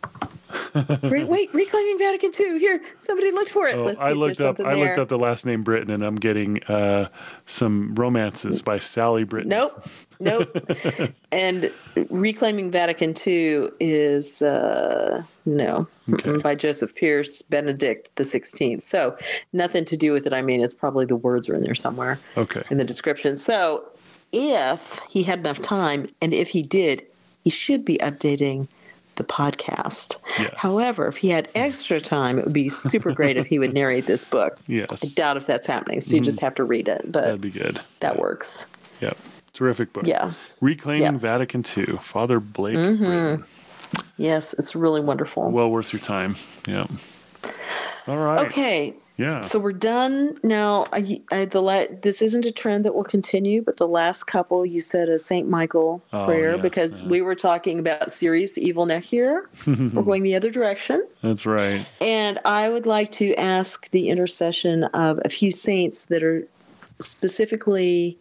Re- 1.02 1.24
wait, 1.24 1.52
reclaiming 1.52 1.98
Vatican 1.98 2.30
II. 2.38 2.58
Here, 2.58 2.82
somebody 2.98 3.30
looked 3.30 3.50
for 3.50 3.66
it. 3.66 3.76
Oh, 3.78 3.84
Let's 3.84 3.98
see 3.98 4.04
I 4.06 4.12
looked 4.12 4.40
up. 4.40 4.58
I 4.60 4.74
there. 4.74 4.86
looked 4.86 4.98
up 4.98 5.08
the 5.08 5.18
last 5.18 5.46
name 5.46 5.62
Britton, 5.62 5.90
and 5.90 6.02
I'm 6.04 6.16
getting 6.16 6.62
uh, 6.64 7.08
some 7.46 7.94
romances 7.94 8.62
by 8.62 8.78
Sally 8.78 9.24
Britton. 9.24 9.50
Nope, 9.50 9.82
nope. 10.20 10.56
and 11.32 11.72
reclaiming 12.10 12.70
Vatican 12.70 13.14
II 13.26 13.68
is 13.80 14.42
uh, 14.42 15.22
no 15.44 15.86
Okay. 16.10 16.36
By 16.38 16.54
Joseph 16.54 16.94
Pearce, 16.94 17.42
Benedict 17.42 18.10
the 18.16 18.24
Sixteenth. 18.24 18.82
So 18.82 19.16
nothing 19.52 19.84
to 19.84 19.96
do 19.96 20.12
with 20.12 20.26
it. 20.26 20.32
I 20.32 20.40
mean, 20.40 20.62
it's 20.62 20.72
probably 20.72 21.04
the 21.04 21.16
words 21.16 21.48
are 21.50 21.54
in 21.54 21.60
there 21.60 21.74
somewhere 21.74 22.18
Okay. 22.38 22.62
in 22.70 22.78
the 22.78 22.84
description. 22.84 23.36
So 23.36 23.84
if 24.32 25.00
he 25.10 25.24
had 25.24 25.40
enough 25.40 25.60
time, 25.60 26.08
and 26.22 26.32
if 26.32 26.48
he 26.48 26.62
did, 26.62 27.04
he 27.44 27.50
should 27.50 27.84
be 27.84 27.98
updating 27.98 28.68
the 29.18 29.24
podcast. 29.24 30.16
Yes. 30.38 30.50
However, 30.56 31.06
if 31.06 31.18
he 31.18 31.28
had 31.28 31.48
extra 31.54 32.00
time, 32.00 32.38
it 32.38 32.44
would 32.46 32.54
be 32.54 32.68
super 32.70 33.12
great 33.12 33.36
if 33.36 33.46
he 33.46 33.58
would 33.58 33.74
narrate 33.74 34.06
this 34.06 34.24
book. 34.24 34.58
I 34.68 34.86
doubt 35.14 35.36
if 35.36 35.46
that's 35.46 35.66
happening, 35.66 36.00
so 36.00 36.14
you 36.14 36.20
just 36.22 36.40
have 36.40 36.54
to 36.56 36.64
read 36.64 36.88
it, 36.88 37.02
but 37.12 37.24
that'd 37.24 37.40
be 37.40 37.50
good. 37.50 37.80
that 38.00 38.18
works. 38.18 38.70
Yep. 39.00 39.18
Terrific 39.52 39.92
book. 39.92 40.06
Yeah. 40.06 40.32
Reclaiming 40.60 41.02
Yeah. 41.02 41.08
Mm-hmm. 41.10 41.18
Vatican 41.18 41.64
II. 41.76 41.98
Father 42.02 42.40
Blake 42.40 42.74
Britton. 42.74 43.44
Yes, 44.16 44.54
it's 44.54 44.74
really 44.74 45.00
wonderful. 45.00 45.50
Well 45.50 45.70
worth 45.70 45.92
your 45.92 46.00
time. 46.00 46.36
Yep. 46.66 46.90
All 48.08 48.16
right. 48.16 48.46
okay, 48.46 48.94
Yeah. 49.18 49.42
so 49.42 49.58
we're 49.58 49.72
done 49.72 50.38
now. 50.42 50.86
I, 50.92 51.20
I, 51.30 51.44
the 51.44 51.60
la- 51.60 51.84
this 52.02 52.22
isn't 52.22 52.46
a 52.46 52.50
trend 52.50 52.86
that 52.86 52.94
will 52.94 53.04
continue, 53.04 53.60
but 53.60 53.76
the 53.76 53.86
last 53.86 54.24
couple 54.24 54.64
you 54.64 54.80
said 54.80 55.10
a 55.10 55.18
Saint 55.18 55.48
Michael 55.48 56.02
Oh, 56.12 56.24
prayer 56.24 56.54
yes, 56.54 56.62
because 56.62 57.02
yeah. 57.02 57.08
we 57.08 57.20
were 57.20 57.34
talking 57.34 57.78
about 57.78 58.10
serious 58.10 58.56
evil 58.56 58.86
neck 58.86 59.02
here. 59.02 59.50
we're 59.66 60.02
going 60.02 60.22
the 60.22 60.34
other 60.34 60.50
direction. 60.50 61.06
That's 61.22 61.44
right. 61.44 61.86
And 62.00 62.38
I 62.46 62.70
would 62.70 62.86
like 62.86 63.10
to 63.12 63.34
ask 63.34 63.90
the 63.90 64.08
intercession 64.08 64.84
of 64.84 65.20
a 65.24 65.28
few 65.28 65.52
saints 65.52 66.06
that 66.06 66.22
are 66.22 66.48
specifically 67.00 68.18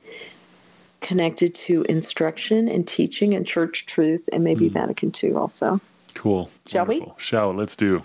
connected 1.00 1.54
to 1.56 1.84
instruction 1.84 2.68
and 2.68 2.88
teaching 2.88 3.34
and 3.34 3.46
church 3.46 3.86
truth 3.86 4.28
and 4.34 4.44
maybe 4.44 4.68
hmm. 4.68 4.74
Vatican 4.74 5.14
II 5.24 5.34
also. 5.34 5.80
Cool. 6.14 6.50
Shall 6.66 6.86
we? 6.86 7.06
Shall 7.18 7.52
we? 7.52 7.58
Let's 7.58 7.76
do. 7.76 8.02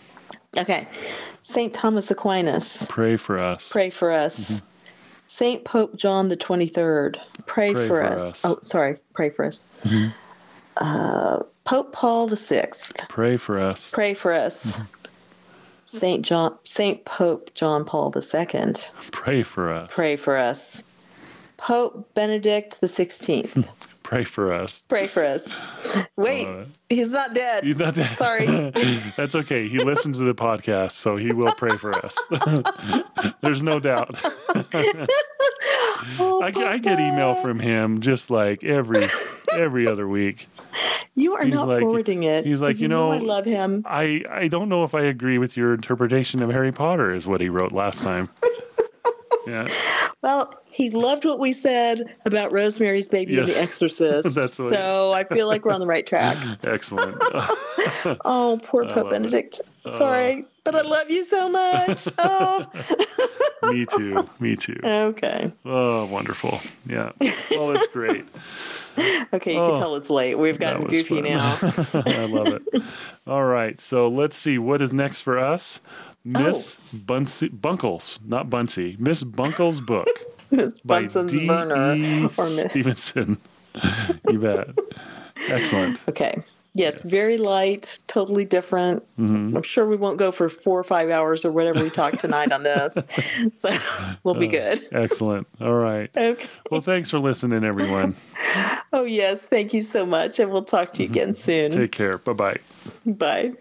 Okay. 0.57 0.87
Saint 1.41 1.73
Thomas 1.75 2.11
Aquinas, 2.11 2.87
Pray 2.89 3.17
for 3.17 3.39
us. 3.41 3.71
pray 3.73 3.91
for 3.91 4.11
us. 4.11 4.61
Mm-hmm. 4.61 4.67
Saint 5.27 5.65
Pope 5.65 5.97
John 5.97 6.29
the 6.29 6.37
23rd, 6.37 7.17
pray, 7.47 7.73
Pray 7.73 7.89
for, 7.89 8.01
for 8.01 8.03
us. 8.05 8.23
us. 8.23 8.45
Oh, 8.45 8.59
sorry, 8.63 8.99
pray 9.15 9.31
for 9.31 9.47
us. 9.47 9.69
Mm-hmm. 9.85 10.09
Uh, 10.77 11.41
Pope 11.65 11.93
Paul 11.93 12.27
the 12.27 12.37
Sixth, 12.37 13.07
Pray 13.09 13.37
for 13.37 13.59
us. 13.59 13.91
pray 13.93 14.15
for 14.15 14.33
us. 14.33 14.77
Mm-hmm. 14.77 14.87
Saint 15.85 16.25
John, 16.25 16.57
Saint 16.65 17.05
Pope 17.05 17.51
John 17.55 17.85
Paul 17.85 18.13
II, 18.15 18.73
Pray 19.11 19.43
for 19.43 19.71
us. 19.73 19.91
pray 19.93 20.17
for 20.17 20.37
us. 20.37 20.91
Pope 21.57 22.09
Benedict 22.15 22.81
the 22.81 22.87
16th, 22.87 23.69
Pray 24.13 24.25
for 24.25 24.53
us. 24.53 24.85
pray 24.91 25.07
for 25.07 25.25
us. 25.25 25.57
Wait, 26.17 26.47
it. 26.47 26.69
he's 26.91 27.15
not 27.15 27.33
dead. 27.35 27.65
He's 27.65 27.79
not 27.79 27.95
dead. 27.95 28.15
Sorry. 28.19 28.45
That's 29.17 29.35
okay. 29.35 29.69
He 29.69 29.79
listens 29.79 30.19
to 30.19 30.25
the 30.25 30.35
podcast, 30.35 30.93
so 30.93 31.17
he 31.17 31.33
will 31.33 31.51
pray 31.57 31.75
for 31.79 31.93
us. 32.05 32.15
There's 33.43 33.63
no 33.63 33.81
doubt. 33.81 34.15
Oh, 36.19 36.43
I, 36.43 36.49
I 36.49 36.79
get 36.79 36.99
email 37.01 37.37
from 37.37 37.59
him 37.59 38.01
just 38.03 38.29
like 38.31 38.65
every 38.65 39.07
every 39.55 39.87
other 39.89 40.07
week. 40.07 40.47
You 41.15 41.35
are 41.35 41.45
He's 41.47 41.55
not 41.55 41.69
like- 41.69 41.81
forwarding 41.81 42.25
it. 42.25 42.45
he's 42.45 42.61
like, 42.61 42.73
And 42.73 42.81
you 42.81 42.89
know- 42.89 43.13
I 43.13 43.19
love 43.19 43.47
him. 43.47 43.83
I 43.87 44.25
I 44.29 44.49
don't 44.49 44.69
know 44.69 44.85
if 44.85 44.95
I 44.95 45.03
agree 45.05 45.39
with 45.39 45.57
your 45.57 45.73
interpretation 45.73 46.43
of 46.43 46.51
Harry 46.51 46.73
Potter 46.73 47.15
is 47.15 47.27
what 47.27 47.41
he 47.41 47.49
wrote 47.49 47.73
last 47.73 48.03
time. 48.03 48.29
Yeah, 49.45 49.67
Well, 50.23 50.55
he 50.71 50.89
loved 50.91 51.25
what 51.25 51.39
we 51.41 51.53
said 51.53 52.15
about 52.25 52.53
Rosemary's 52.53 53.09
Baby 53.09 53.39
and 53.39 53.49
The 53.49 53.59
Exorcist. 53.61 54.35
That's 54.35 54.57
so 54.57 55.13
I 55.13 55.25
feel 55.25 55.49
like 55.49 55.65
we're 55.65 55.73
on 55.73 55.81
the 55.81 55.87
right 55.87 56.07
track. 56.07 56.37
excellent. 56.65 57.21
Oh, 58.25 58.61
poor 58.63 58.85
Pope 58.85 58.97
love 58.97 59.07
it. 59.07 59.11
Benedict. 59.11 59.61
Uh, 59.85 59.99
Sorry, 59.99 60.45
but 60.65 60.77
I 60.77 60.83
love 60.83 61.11
you 61.11 61.25
so 61.25 61.49
much. 61.49 62.07
Oh, 62.19 62.67
Me 63.71 63.85
too. 63.87 64.29
Me 64.39 64.55
too. 64.57 64.79
okay. 64.85 65.49
Oh, 65.65 66.07
wonderful. 66.07 66.61
Yeah. 66.87 67.11
Well, 67.51 67.69
that's 67.73 67.87
great. 67.89 68.25
Okay, 69.33 69.55
you 69.55 69.61
Oh, 69.61 69.71
can 69.73 69.77
tell 69.81 69.97
it's 69.97 70.11
late. 70.11 70.37
We've 70.37 70.59
gotten 70.61 70.87
goofy 70.87 71.17
fun. 71.23 71.25
now. 71.25 71.59
I 72.07 72.27
love 72.27 72.49
it. 72.49 72.63
All 73.27 73.45
right. 73.45 73.81
So 73.81 74.07
let's 74.09 74.37
see 74.37 74.59
what 74.59 74.81
is 74.83 74.93
next 74.93 75.23
for 75.23 75.39
us. 75.39 75.81
Miss 76.25 76.77
Oh. 76.95 76.99
Bunsey, 77.07 77.49
Buncles, 77.61 78.19
not 78.27 78.49
Bunsey. 78.49 78.97
Miss 78.99 79.23
Buncle's 79.23 79.81
book 79.81 80.09
Miss 80.51 80.79
Bunsen's 80.81 81.33
D. 81.33 81.47
burner. 81.47 81.95
E. 81.97 82.25
Or 82.37 82.45
Miss. 82.45 82.71
Stevenson. 82.71 83.39
you 84.31 84.39
bet. 84.39 84.69
Excellent. 85.49 86.01
Okay. 86.09 86.43
Yes, 86.75 87.03
very 87.03 87.37
light, 87.37 87.99
totally 88.07 88.47
different. 88.47 89.03
Mm-hmm. 89.19 89.57
I'm 89.59 89.63
sure 89.63 89.87
we 89.87 89.97
won't 89.97 90.17
go 90.19 90.33
for 90.33 90.49
four 90.49 90.79
or 90.81 90.85
five 90.85 91.11
hours 91.11 91.45
or 91.45 91.53
whatever 91.53 91.83
we 91.83 91.91
talk 91.91 92.19
tonight 92.19 92.51
on 92.51 92.63
this. 92.63 92.97
So 93.55 93.69
we'll 94.25 94.37
Uh, 94.37 94.41
be 94.41 94.47
good. 94.49 94.89
Excellent. 94.91 95.47
All 95.61 95.75
right. 95.75 96.09
Okay. 96.17 96.47
Well, 96.71 96.81
thanks 96.81 97.11
for 97.11 97.19
listening, 97.19 97.63
everyone. 97.65 98.15
Oh, 98.95 99.05
yes. 99.05 99.43
Thank 99.43 99.75
you 99.75 99.83
so 99.83 100.07
much. 100.07 100.39
And 100.39 100.51
we'll 100.51 100.65
talk 100.65 100.95
to 100.95 101.03
you 101.03 101.11
again 101.11 101.35
soon. 101.35 101.73
Take 101.73 101.93
care. 101.93 102.17
Bye 102.17 102.33
bye 102.33 102.57
bye. 103.05 103.53